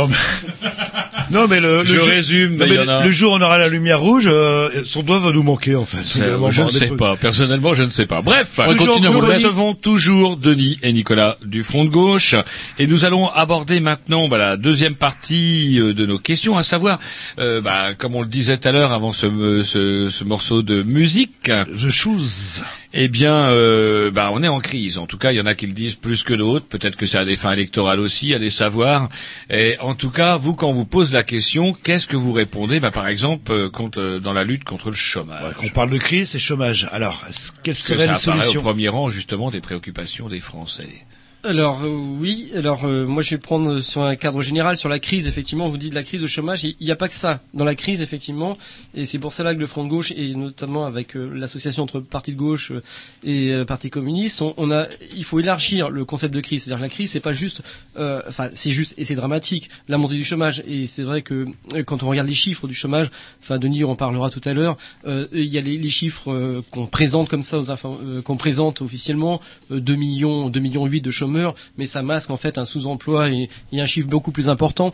Non, 1.31 1.47
mais 1.49 1.61
le, 1.61 1.79
le 1.81 1.85
Je 1.85 1.97
jour- 1.97 2.07
résume, 2.07 2.57
non, 2.57 2.64
mais 2.66 2.74
il 2.74 2.74
y 2.74 2.79
en 2.79 2.89
a- 2.89 3.05
le 3.05 3.12
jour 3.12 3.33
où 3.33 3.37
on 3.37 3.41
aura 3.41 3.59
la 3.59 3.68
lumière 3.68 4.01
rouge, 4.01 4.24
euh, 4.26 4.68
son 4.85 5.03
doigt 5.03 5.18
va 5.18 5.31
nous 5.33 5.43
manquer 5.43 5.74
en 5.74 5.85
fait. 5.85 5.99
Je 6.51 6.62
ne 6.62 6.68
sais 6.70 6.89
pas. 6.97 7.16
Personnellement, 7.16 7.74
je 7.74 7.83
ne 7.83 7.91
sais 7.91 8.07
pas. 8.07 8.22
Bref, 8.22 8.53
On 8.59 8.74
continue 8.76 9.07
à 9.07 9.11
nous 9.11 9.20
le 9.20 9.26
recevons 9.35 9.74
toujours 9.74 10.37
Denis 10.37 10.79
et 10.83 10.93
Nicolas 10.93 11.37
du 11.45 11.62
Front 11.62 11.85
de 11.85 11.91
Gauche. 11.91 12.35
Et 12.79 12.87
nous 12.87 13.05
allons 13.05 13.29
aborder 13.29 13.81
maintenant 13.81 14.29
bah, 14.29 14.39
la 14.39 14.57
deuxième 14.57 14.95
partie 14.95 15.79
euh, 15.81 15.93
de 15.95 16.07
nos 16.07 16.18
questions, 16.18 16.57
à 16.57 16.62
savoir, 16.62 16.99
euh, 17.39 17.61
bah, 17.61 17.95
comme 17.97 18.14
on 18.14 18.22
le 18.22 18.29
disait 18.29 18.57
tout 18.57 18.68
à 18.68 18.72
l'heure 18.72 18.93
avant 18.93 19.12
ce, 19.12 19.26
euh, 19.26 19.62
ce, 19.62 20.09
ce 20.09 20.24
morceau 20.24 20.62
de 20.62 20.83
musique, 20.83 21.43
The 21.45 21.91
Shoes. 21.91 22.62
Eh 22.95 23.09
bien, 23.09 23.51
euh, 23.51 24.11
bah, 24.11 24.30
on 24.32 24.43
est 24.43 24.49
en 24.49 24.61
crise. 24.61 24.99
En 24.99 25.07
tout 25.07 25.18
cas, 25.18 25.32
il 25.32 25.36
y 25.36 25.41
en 25.41 25.47
a 25.47 25.55
qui 25.55 25.66
le 25.66 25.72
disent 25.72 25.95
plus 25.95 26.22
que 26.22 26.32
d'autres. 26.32 26.66
Peut-être 26.66 26.97
que 26.97 27.07
c'est 27.07 27.18
à 27.18 27.24
des 27.24 27.36
fins 27.36 27.53
électorales 27.53 28.01
aussi, 28.01 28.34
à 28.34 28.39
des 28.39 28.51
savoir. 28.51 29.09
Et 29.51 29.76
en 29.80 29.95
tout 29.95 30.11
cas, 30.11 30.36
vous, 30.36 30.55
quand 30.55 30.68
on 30.68 30.72
vous 30.72 30.86
pose 30.86 31.12
la 31.12 31.22
question, 31.22 31.74
qu'est-ce 31.74 32.07
que 32.07 32.16
vous 32.16 32.32
répondez 32.32 32.80
bah, 32.80 32.91
Par 32.91 33.07
exemple, 33.09 33.53
euh, 33.53 33.68
contre, 33.68 34.01
euh, 34.01 34.20
dans 34.20 34.32
la 34.32 34.45
lutte 34.45 34.64
contre 34.64 34.89
le 34.89 34.97
chômage. 34.97 35.43
Ouais, 35.43 35.55
Qu'on 35.55 35.68
parle 35.68 35.91
de 35.91 35.99
crise, 35.99 36.30
c'est 36.30 36.39
chômage. 36.39 36.89
Alors, 36.91 37.20
quelles 37.62 37.74
Parce 37.74 37.89
que 37.89 37.95
seraient 37.95 38.07
ça 38.07 38.12
les 38.12 38.18
apparaît 38.18 38.39
au 38.39 38.43
solutions 38.43 38.62
premier 38.62 38.89
rang 38.89 39.11
justement 39.11 39.51
des 39.51 39.61
préoccupations 39.61 40.28
des 40.28 40.41
Français. 40.41 41.05
Alors 41.45 41.82
euh, 41.84 41.89
oui, 41.89 42.51
alors 42.57 42.84
euh, 42.84 43.07
moi 43.07 43.22
je 43.22 43.30
vais 43.30 43.39
prendre 43.39 43.78
sur 43.80 44.03
un 44.03 44.16
cadre 44.16 44.43
général 44.43 44.76
sur 44.76 44.89
la 44.89 44.99
crise. 44.99 45.28
Effectivement, 45.28 45.68
vous 45.68 45.78
dites 45.78 45.95
la 45.95 46.03
crise 46.03 46.20
de 46.20 46.26
chômage. 46.26 46.64
Il 46.64 46.74
n'y 46.80 46.91
a 46.91 46.97
pas 46.97 47.07
que 47.07 47.14
ça 47.14 47.41
dans 47.55 47.64
la 47.64 47.76
crise 47.76 48.03
effectivement, 48.03 48.57
et 48.93 49.05
c'est 49.05 49.20
pour 49.20 49.32
cela 49.32 49.55
que 49.55 49.61
le 49.61 49.68
Front 49.68 49.84
de 49.84 49.89
gauche 49.89 50.12
et 50.16 50.34
notamment 50.34 50.84
avec 50.84 51.16
euh, 51.16 51.30
l'association 51.32 51.84
entre 51.84 52.01
partis 52.01 52.32
de 52.32 52.36
gauche 52.36 52.72
euh, 52.72 52.82
et 53.22 53.53
euh, 53.53 53.64
partis 53.64 53.89
communistes, 53.89 54.43
on, 54.43 54.53
on 54.57 54.72
a, 54.72 54.89
il 55.16 55.22
faut 55.22 55.39
élargir 55.39 55.91
le 55.91 56.05
concept 56.05 56.34
de 56.34 56.41
crise. 56.41 56.64
C'est-à-dire 56.64 56.78
que 56.78 56.82
la 56.82 56.89
crise 56.89 57.12
c'est 57.12 57.20
pas 57.20 57.32
juste, 57.32 57.62
euh, 57.99 58.20
enfin 58.26 58.51
c'est 58.55 58.72
juste 58.72 58.95
et 58.99 59.05
c'est 59.05 59.14
dramatique 59.14 59.70
la 59.86 59.97
montée 59.97 60.16
du 60.16 60.24
chômage. 60.24 60.64
Et 60.66 60.86
c'est 60.86 61.05
vrai 61.05 61.22
que 61.22 61.47
euh, 61.74 61.84
quand 61.84 62.03
on 62.03 62.09
regarde 62.09 62.26
les 62.26 62.34
chiffres 62.34 62.66
du 62.66 62.74
chômage, 62.74 63.11
enfin 63.41 63.59
Denis 63.59 63.84
en 63.84 63.95
parlera 63.95 64.28
tout 64.30 64.41
à 64.45 64.55
l'heure, 64.55 64.76
euh, 65.07 65.28
il 65.32 65.45
y 65.45 65.59
a 65.59 65.61
les, 65.61 65.89
chiffres 65.89 66.32
euh, 66.32 66.64
qu'on 66.72 66.86
présente 66.86 67.28
comme 67.28 67.43
ça 67.43 67.59
euh, 67.59 68.22
qu'on 68.22 68.36
présente 68.36 68.82
officiellement, 68.82 69.41
euh, 69.70 69.78
2 69.78 69.95
millions, 69.95 70.51
2 70.51 70.59
millions 70.59 70.84
8 70.84 71.01
de 71.01 71.11
mais 71.76 71.87
ça 71.87 72.03
masque 72.03 72.31
en 72.31 72.37
fait 72.37 72.59
un 72.59 72.64
sous-emploi 72.64 73.31
et 73.31 73.49
un 73.72 73.87
chiffre 73.87 74.09
beaucoup 74.09 74.33
plus 74.33 74.49
important. 74.49 74.93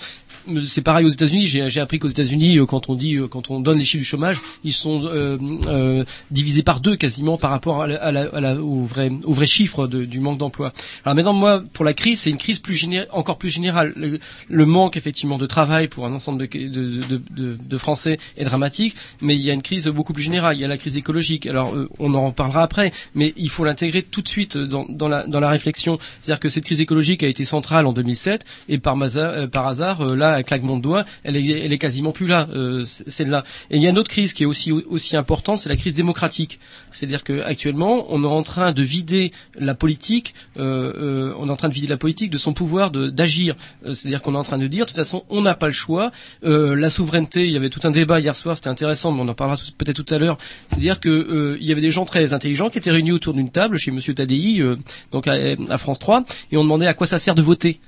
C'est 0.67 0.83
pareil 0.83 1.07
aux 1.07 1.11
États-Unis. 1.11 1.47
J'ai 1.47 1.81
appris 1.81 1.99
qu'aux 1.99 2.09
États-Unis, 2.09 2.59
euh, 2.59 2.67
quand 2.67 2.89
on 2.89 2.95
dit, 2.95 3.17
euh, 3.17 3.27
quand 3.29 3.51
on 3.51 3.61
donne 3.61 3.79
les 3.79 3.85
chiffres 3.85 4.03
du 4.03 4.05
chômage, 4.05 4.41
ils 4.63 4.73
sont 4.73 5.05
euh, 5.07 5.39
euh, 5.69 6.05
divisés 6.31 6.63
par 6.63 6.81
deux 6.81 6.97
quasiment 6.97 7.39
par 7.39 7.51
rapport 7.51 7.83
à 7.83 7.87
la, 7.87 7.97
à 7.97 8.41
la- 8.41 8.57
au 8.61 8.85
vrai, 8.85 9.11
au 9.25 9.33
vrai 9.33 9.47
chiffre 9.47 9.87
de- 9.87 10.05
du 10.05 10.21
manque 10.21 10.39
d'emploi. 10.39 10.73
Alors 11.05 11.17
maintenant, 11.17 11.33
moi, 11.33 11.63
pour 11.73 11.85
la 11.85 11.93
crise, 11.95 12.21
c'est 12.21 12.31
une 12.31 12.37
crise 12.37 12.59
plus 12.59 12.85
encore 13.13 13.39
plus 13.39 13.51
générale. 13.51 13.93
Le, 13.97 14.19
le 14.49 14.67
manque 14.67 14.97
effectivement 14.97 15.39
de 15.39 15.47
travail 15.47 15.89
pour 15.89 16.07
un 16.07 16.13
ensemble 16.13 16.47
de, 16.47 16.47
de, 16.69 17.57
de, 17.57 17.77
Français 17.79 18.19
est 18.37 18.45
dramatique, 18.45 18.95
mais 19.21 19.35
il 19.35 19.41
y 19.43 19.51
a 19.51 19.55
une 19.55 19.63
crise 19.63 19.87
beaucoup 19.89 20.13
plus 20.13 20.23
générale. 20.23 20.57
Il 20.57 20.61
y 20.61 20.65
a 20.65 20.69
la 20.69 20.77
crise 20.79 20.97
écologique. 20.97 21.47
Alors, 21.47 21.75
euh, 21.75 21.89
on 21.99 22.13
en 22.15 22.31
parlera 22.31 22.63
après, 22.63 22.93
mais 23.15 23.33
il 23.37 23.49
faut 23.49 23.65
l'intégrer 23.65 24.03
tout 24.03 24.23
de 24.23 24.29
suite 24.29 24.57
dans, 24.57 24.87
dans, 24.89 25.09
la, 25.09 25.27
dans 25.27 25.41
la 25.41 25.49
réflexion. 25.49 25.99
C'est-à-dire 26.21 26.41
que 26.41 26.49
cette 26.49 26.65
crise 26.65 26.81
écologique 26.81 27.23
a 27.23 27.27
été 27.29 27.45
centrale 27.45 27.87
en 27.87 27.93
2007, 27.93 28.45
et 28.69 28.79
par, 28.79 28.97
maza- 28.97 29.31
euh, 29.33 29.47
par 29.47 29.67
hasard, 29.67 30.01
euh, 30.03 30.15
un 30.37 30.43
claquement 30.43 30.77
de 30.77 30.83
doigts, 30.83 31.05
elle 31.23 31.37
est, 31.37 31.47
elle 31.47 31.73
est 31.73 31.79
quasiment 31.79 32.13
plus 32.13 32.27
là, 32.27 32.49
euh, 32.55 32.85
celle-là. 32.87 33.45
Et 33.71 33.77
il 33.77 33.83
y 33.83 33.87
a 33.87 33.91
une 33.91 33.99
autre 33.99 34.11
crise 34.11 34.33
qui 34.33 34.43
est 34.43 34.47
aussi 34.47 34.73
aussi 34.73 35.17
importante, 35.17 35.59
c'est 35.59 35.69
la 35.69 35.77
crise 35.77 35.95
démocratique. 35.95 36.59
C'est-à-dire 36.91 37.25
que 37.25 37.43
actuellement, 37.43 38.07
on 38.11 38.23
est 38.23 38.27
en 38.27 38.43
train 38.43 38.73
de 38.73 38.83
vider 38.83 39.33
la 39.59 39.75
politique, 39.75 40.35
euh, 40.59 40.93
euh, 40.97 41.35
on 41.39 41.49
est 41.49 41.53
en 41.53 41.57
train 41.57 41.69
de 41.69 41.75
vider 41.75 41.87
la 41.87 41.97
politique 41.97 42.31
de 42.31 42.39
son 42.39 42.53
pouvoir 42.53 42.91
d'agir. 42.91 43.57
C'est-à-dire 43.85 44.23
qu'on 44.23 44.35
est 44.35 44.39
en 44.39 44.45
train 44.45 44.59
de 44.59 44.67
dire, 44.67 44.85
de 44.85 44.91
toute 44.91 44.97
façon, 44.97 45.25
on 45.29 45.43
n'a 45.43 45.55
pas 45.55 45.67
le 45.67 45.73
choix. 45.73 46.13
La 46.43 46.91
souveraineté, 46.91 47.45
il 47.47 47.53
y 47.53 47.57
avait 47.57 47.71
tout 47.71 47.81
un 47.85 47.91
débat 47.91 48.21
hier 48.21 48.37
soir, 48.37 48.57
c'était 48.57 48.69
intéressant, 48.69 49.13
mais 49.13 49.23
on 49.23 49.29
en 49.29 49.35
parlera 49.35 49.57
peut-être 49.79 50.03
tout 50.03 50.15
à 50.15 50.19
l'heure. 50.19 50.39
C'est-à-dire 50.69 51.01
que 51.01 51.09
euh, 51.09 51.57
il 51.61 51.67
y 51.67 51.73
avait 51.73 51.81
des 51.81 51.91
gens 51.91 52.05
très 52.05 52.33
intelligents 52.35 52.69
qui 52.69 52.79
étaient 52.79 52.91
réunis 52.91 53.13
autour 53.13 53.35
d'une 53.35 53.51
table 53.51 53.79
chez 53.79 53.91
Monsieur 53.91 54.15
Tadei, 54.15 54.61
euh, 54.61 54.77
donc 55.13 55.27
à 55.27 55.79
France 55.79 55.99
3, 55.99 56.25
et 56.53 56.57
on 56.57 56.65
demandait 56.65 56.87
à 56.87 56.95
quoi 56.95 57.07
ça 57.07 57.19
sert 57.19 57.35
de 57.35 57.43
voter. 57.43 57.81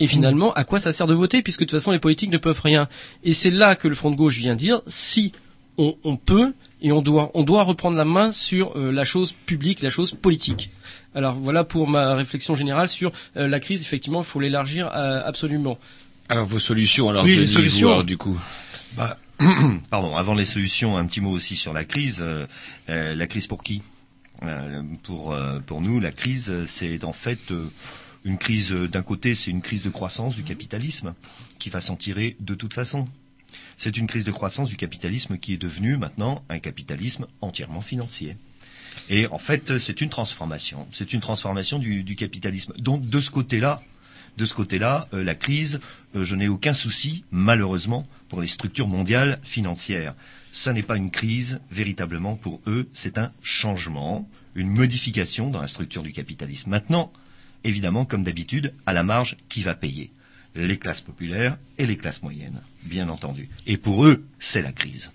Et 0.00 0.06
finalement, 0.06 0.52
à 0.54 0.64
quoi 0.64 0.80
ça 0.80 0.92
sert 0.92 1.06
de 1.06 1.14
voter 1.14 1.42
puisque 1.42 1.60
de 1.60 1.64
toute 1.66 1.78
façon 1.78 1.92
les 1.92 1.98
politiques 2.00 2.30
ne 2.30 2.38
peuvent 2.38 2.60
rien. 2.62 2.88
Et 3.22 3.32
c'est 3.32 3.50
là 3.50 3.76
que 3.76 3.86
le 3.88 3.94
Front 3.94 4.10
de 4.10 4.16
gauche 4.16 4.36
vient 4.38 4.56
dire 4.56 4.80
si 4.86 5.32
on, 5.78 5.96
on 6.04 6.16
peut 6.16 6.52
et 6.82 6.90
on 6.92 7.00
doit, 7.00 7.30
on 7.34 7.44
doit 7.44 7.62
reprendre 7.62 7.96
la 7.96 8.04
main 8.04 8.32
sur 8.32 8.76
euh, 8.76 8.90
la 8.92 9.04
chose 9.04 9.32
publique, 9.46 9.82
la 9.82 9.90
chose 9.90 10.12
politique. 10.12 10.70
Alors 11.14 11.34
voilà 11.34 11.62
pour 11.64 11.86
ma 11.88 12.14
réflexion 12.14 12.54
générale 12.56 12.88
sur 12.88 13.12
euh, 13.36 13.46
la 13.46 13.60
crise. 13.60 13.82
Effectivement, 13.82 14.20
il 14.22 14.26
faut 14.26 14.40
l'élargir 14.40 14.90
euh, 14.94 15.22
absolument. 15.24 15.78
Alors 16.28 16.44
vos 16.46 16.58
solutions, 16.58 17.08
alors 17.08 17.24
Oui, 17.24 17.36
les 17.36 17.46
solutions. 17.46 18.02
du 18.02 18.16
coup. 18.16 18.38
Bah, 18.96 19.18
pardon, 19.90 20.16
avant 20.16 20.34
les 20.34 20.44
solutions, 20.44 20.96
un 20.96 21.06
petit 21.06 21.20
mot 21.20 21.30
aussi 21.30 21.54
sur 21.56 21.72
la 21.72 21.84
crise. 21.84 22.18
Euh, 22.20 22.46
euh, 22.88 23.14
la 23.14 23.26
crise 23.26 23.46
pour 23.46 23.62
qui? 23.62 23.82
Euh, 24.42 24.82
Pour 25.04 25.32
euh, 25.32 25.60
pour 25.64 25.80
nous, 25.80 26.00
la 26.00 26.10
crise, 26.12 26.52
c'est 26.66 27.04
en 27.04 27.12
fait 27.12 27.38
euh, 27.52 27.68
une 28.24 28.38
crise. 28.38 28.72
euh, 28.72 28.88
D'un 28.88 29.02
côté, 29.02 29.34
c'est 29.34 29.50
une 29.50 29.62
crise 29.62 29.82
de 29.82 29.90
croissance 29.90 30.34
du 30.34 30.42
capitalisme 30.42 31.14
qui 31.58 31.70
va 31.70 31.80
s'en 31.80 31.96
tirer 31.96 32.36
de 32.40 32.54
toute 32.54 32.74
façon. 32.74 33.06
C'est 33.78 33.96
une 33.96 34.06
crise 34.06 34.24
de 34.24 34.32
croissance 34.32 34.68
du 34.68 34.76
capitalisme 34.76 35.38
qui 35.38 35.52
est 35.54 35.58
devenu 35.58 35.96
maintenant 35.96 36.42
un 36.48 36.58
capitalisme 36.58 37.26
entièrement 37.40 37.80
financier. 37.80 38.36
Et 39.10 39.26
en 39.28 39.38
fait, 39.38 39.78
c'est 39.78 40.00
une 40.00 40.08
transformation. 40.08 40.86
C'est 40.92 41.12
une 41.12 41.20
transformation 41.20 41.78
du, 41.78 42.02
du 42.02 42.16
capitalisme. 42.16 42.72
Donc, 42.78 43.08
de 43.08 43.20
ce 43.20 43.30
côté-là, 43.30 43.82
de 44.36 44.46
ce 44.46 44.54
côté-là, 44.54 45.08
euh, 45.14 45.22
la 45.22 45.34
crise, 45.34 45.80
euh, 46.16 46.24
je 46.24 46.34
n'ai 46.34 46.48
aucun 46.48 46.74
souci, 46.74 47.24
malheureusement, 47.30 48.06
pour 48.28 48.40
les 48.40 48.48
structures 48.48 48.88
mondiales 48.88 49.38
financières. 49.42 50.14
Ça 50.52 50.72
n'est 50.72 50.82
pas 50.82 50.96
une 50.96 51.10
crise 51.10 51.60
véritablement 51.70 52.36
pour 52.36 52.60
eux, 52.66 52.88
c'est 52.92 53.18
un 53.18 53.30
changement, 53.42 54.28
une 54.54 54.68
modification 54.68 55.50
dans 55.50 55.60
la 55.60 55.66
structure 55.68 56.02
du 56.02 56.12
capitalisme. 56.12 56.70
Maintenant, 56.70 57.12
évidemment, 57.64 58.04
comme 58.04 58.22
d'habitude, 58.22 58.72
à 58.86 58.92
la 58.92 59.02
marge, 59.02 59.36
qui 59.48 59.62
va 59.62 59.74
payer 59.74 60.10
Les 60.54 60.78
classes 60.78 61.00
populaires 61.00 61.58
et 61.78 61.86
les 61.86 61.96
classes 61.96 62.22
moyennes, 62.22 62.60
bien 62.84 63.08
entendu. 63.08 63.48
Et 63.66 63.76
pour 63.76 64.06
eux, 64.06 64.24
c'est 64.38 64.62
la 64.62 64.72
crise. 64.72 65.10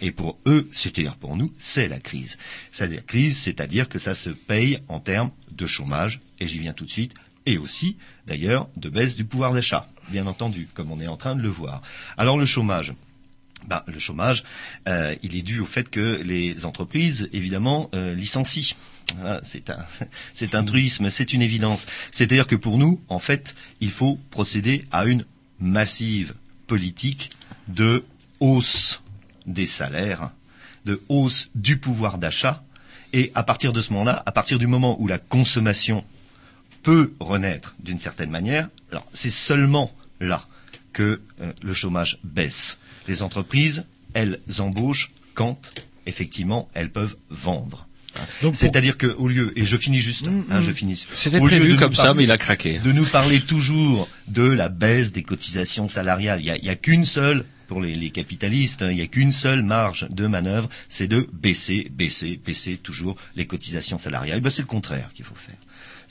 Et 0.00 0.10
pour 0.10 0.36
eux, 0.46 0.68
c'est-à-dire 0.72 1.16
pour 1.16 1.36
nous, 1.36 1.52
c'est 1.58 1.88
la 1.88 2.00
crise. 2.00 2.36
C'est 2.72 2.88
la 2.88 3.00
crise, 3.00 3.38
c'est-à-dire 3.38 3.88
que 3.88 4.00
ça 4.00 4.14
se 4.14 4.30
paye 4.30 4.80
en 4.88 4.98
termes 4.98 5.30
de 5.50 5.66
chômage, 5.66 6.20
et 6.40 6.46
j'y 6.48 6.58
viens 6.58 6.72
tout 6.72 6.84
de 6.84 6.90
suite, 6.90 7.14
et 7.46 7.56
aussi, 7.56 7.96
d'ailleurs, 8.26 8.68
de 8.76 8.88
baisse 8.88 9.16
du 9.16 9.24
pouvoir 9.24 9.52
d'achat, 9.52 9.88
bien 10.08 10.26
entendu, 10.26 10.68
comme 10.74 10.90
on 10.90 11.00
est 11.00 11.06
en 11.06 11.16
train 11.16 11.36
de 11.36 11.42
le 11.42 11.48
voir. 11.48 11.82
Alors 12.16 12.36
le 12.36 12.46
chômage, 12.46 12.92
bah, 13.66 13.84
le 13.86 13.98
chômage, 13.98 14.42
euh, 14.88 15.14
il 15.22 15.36
est 15.36 15.42
dû 15.42 15.60
au 15.60 15.66
fait 15.66 15.88
que 15.88 16.20
les 16.22 16.64
entreprises, 16.64 17.28
évidemment, 17.32 17.90
euh, 17.94 18.14
licencient. 18.14 18.76
Voilà, 19.16 19.40
c'est 19.42 19.70
un, 19.70 19.84
c'est 20.34 20.50
truisme, 20.64 21.10
c'est 21.10 21.32
une 21.32 21.42
évidence. 21.42 21.86
C'est-à-dire 22.10 22.46
que 22.46 22.56
pour 22.56 22.78
nous, 22.78 23.00
en 23.08 23.18
fait, 23.18 23.54
il 23.80 23.90
faut 23.90 24.18
procéder 24.30 24.84
à 24.90 25.04
une 25.06 25.24
massive 25.60 26.34
politique 26.66 27.30
de 27.68 28.04
hausse 28.40 29.00
des 29.46 29.66
salaires, 29.66 30.30
de 30.84 31.00
hausse 31.08 31.50
du 31.54 31.78
pouvoir 31.78 32.18
d'achat, 32.18 32.62
et 33.12 33.30
à 33.34 33.42
partir 33.42 33.72
de 33.72 33.80
ce 33.80 33.92
moment-là, 33.92 34.22
à 34.24 34.32
partir 34.32 34.58
du 34.58 34.66
moment 34.66 35.00
où 35.00 35.06
la 35.06 35.18
consommation 35.18 36.04
peut 36.82 37.12
renaître 37.20 37.74
d'une 37.78 37.98
certaine 37.98 38.30
manière, 38.30 38.68
alors 38.90 39.06
c'est 39.12 39.30
seulement 39.30 39.94
là 40.20 40.46
que 40.92 41.20
euh, 41.40 41.52
le 41.62 41.74
chômage 41.74 42.18
baisse. 42.24 42.78
Les 43.08 43.22
entreprises, 43.22 43.84
elles 44.14 44.40
embauchent 44.58 45.10
quand 45.34 45.72
effectivement 46.06 46.68
elles 46.74 46.90
peuvent 46.90 47.16
vendre. 47.30 47.86
C'est-à-dire 48.54 48.98
que 48.98 49.06
au 49.06 49.28
lieu 49.28 49.52
et 49.56 49.64
je 49.64 49.76
finis 49.76 50.00
juste, 50.00 50.24
hein, 50.50 50.60
je 50.60 50.70
finis. 50.70 51.04
C'était 51.12 51.38
prévu 51.38 51.66
de 51.68 51.72
nous 51.72 51.78
comme 51.78 51.94
ça, 51.94 52.02
parler- 52.04 52.18
mais 52.18 52.24
il 52.24 52.30
a 52.30 52.38
craqué. 52.38 52.78
De 52.78 52.92
nous 52.92 53.04
parler 53.06 53.40
toujours 53.40 54.08
de 54.28 54.42
la 54.42 54.68
baisse 54.68 55.12
des 55.12 55.22
cotisations 55.22 55.88
salariales. 55.88 56.40
Il 56.40 56.46
y 56.46 56.50
a, 56.50 56.56
il 56.56 56.64
y 56.64 56.70
a 56.70 56.74
qu'une 56.76 57.04
seule 57.04 57.44
pour 57.68 57.80
les, 57.80 57.94
les 57.94 58.10
capitalistes, 58.10 58.82
hein, 58.82 58.90
il 58.90 58.96
n'y 58.96 59.02
a 59.02 59.06
qu'une 59.06 59.32
seule 59.32 59.62
marge 59.62 60.06
de 60.10 60.26
manœuvre, 60.26 60.68
c'est 60.90 61.06
de 61.08 61.26
baisser, 61.32 61.90
baisser, 61.90 62.38
baisser 62.44 62.76
toujours 62.76 63.16
les 63.34 63.46
cotisations 63.46 63.96
salariales. 63.96 64.38
Eh 64.38 64.40
ben, 64.42 64.50
c'est 64.50 64.62
le 64.62 64.66
contraire 64.66 65.08
qu'il 65.14 65.24
faut 65.24 65.34
faire. 65.34 65.54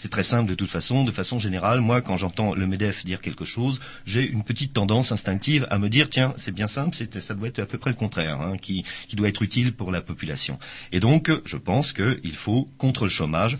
C'est 0.01 0.09
très 0.09 0.23
simple 0.23 0.49
de 0.49 0.55
toute 0.55 0.67
façon, 0.67 1.03
de 1.03 1.11
façon 1.11 1.37
générale. 1.37 1.79
Moi, 1.79 2.01
quand 2.01 2.17
j'entends 2.17 2.55
le 2.55 2.65
MEDEF 2.65 3.05
dire 3.05 3.21
quelque 3.21 3.45
chose, 3.45 3.79
j'ai 4.07 4.27
une 4.27 4.43
petite 4.43 4.73
tendance 4.73 5.11
instinctive 5.11 5.67
à 5.69 5.77
me 5.77 5.89
dire, 5.89 6.09
tiens, 6.09 6.33
c'est 6.37 6.51
bien 6.51 6.65
simple, 6.65 6.97
ça 7.19 7.35
doit 7.35 7.49
être 7.49 7.59
à 7.59 7.67
peu 7.67 7.77
près 7.77 7.91
le 7.91 7.95
contraire, 7.95 8.41
hein, 8.41 8.57
qui, 8.57 8.83
qui 9.07 9.15
doit 9.15 9.27
être 9.27 9.43
utile 9.43 9.73
pour 9.73 9.91
la 9.91 10.01
population. 10.01 10.57
Et 10.91 10.99
donc, 10.99 11.29
je 11.45 11.55
pense 11.55 11.93
qu'il 11.93 12.33
faut, 12.33 12.67
contre 12.79 13.03
le 13.03 13.11
chômage, 13.11 13.59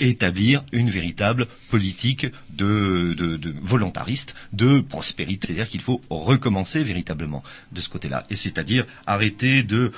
établir 0.00 0.64
une 0.72 0.90
véritable 0.90 1.46
politique 1.68 2.26
de, 2.50 3.14
de, 3.16 3.36
de 3.36 3.54
volontariste, 3.60 4.34
de 4.52 4.80
prospérité. 4.80 5.48
C'est-à-dire 5.48 5.68
qu'il 5.68 5.80
faut 5.80 6.00
recommencer 6.10 6.82
véritablement 6.82 7.42
de 7.72 7.80
ce 7.80 7.88
côté-là. 7.88 8.26
Et 8.30 8.36
c'est-à-dire 8.36 8.86
arrêter 9.06 9.62
de, 9.62 9.92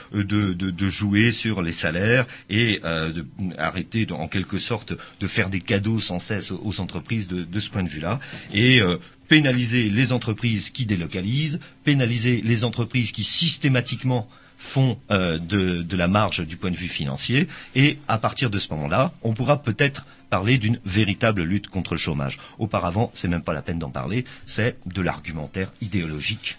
jouer 0.89 1.33
sur 1.33 1.63
les 1.63 1.73
salaires 1.73 2.27
et 2.51 2.81
euh, 2.85 3.23
arrêter 3.59 4.07
en 4.11 4.29
quelque 4.29 4.59
sorte 4.59 4.93
de 5.21 5.27
faire 5.27 5.51
des 5.51 5.61
cadeaux 5.61 6.01
sans 6.01 6.19
cesse 6.19 6.53
aux 6.53 6.81
entreprises 6.81 7.29
de, 7.29 7.45
de 7.45 7.61
ce 7.61 7.71
point 7.71 7.83
de 7.83 7.89
vue-là. 7.89 8.21
Et 8.53 8.81
euh, 8.81 8.97
pénaliser 9.29 9.89
les 9.89 10.13
entreprises 10.13 10.71
qui 10.71 10.85
délocalisent, 10.85 11.61
pénaliser 11.85 12.43
les 12.45 12.65
entreprises 12.65 13.13
qui 13.13 13.25
systématiquement 13.25 14.29
font 14.63 14.97
euh, 15.11 15.39
de, 15.39 15.83
de 15.83 15.97
la 15.97 16.09
marge 16.09 16.47
du 16.47 16.57
point 16.57 16.71
de 16.71 16.77
vue 16.77 16.89
financier, 16.89 17.49
et 17.75 17.99
à 18.09 18.19
partir 18.19 18.49
de 18.49 18.59
ce 18.59 18.69
moment-là, 18.73 19.13
on 19.23 19.35
pourra 19.35 19.63
peut-être 19.63 20.07
parler 20.31 20.57
d'une 20.57 20.79
véritable 20.87 21.43
lutte 21.43 21.69
contre 21.69 21.93
le 21.93 21.99
chômage. 21.99 22.39
Auparavant, 22.59 23.11
c'est 23.13 23.29
même 23.29 23.43
pas 23.43 23.53
la 23.53 23.61
peine 23.61 23.79
d'en 23.79 23.91
parler, 23.91 24.25
c'est 24.47 24.79
de 24.87 25.03
l'argumentaire 25.03 25.73
idéologique 25.83 26.57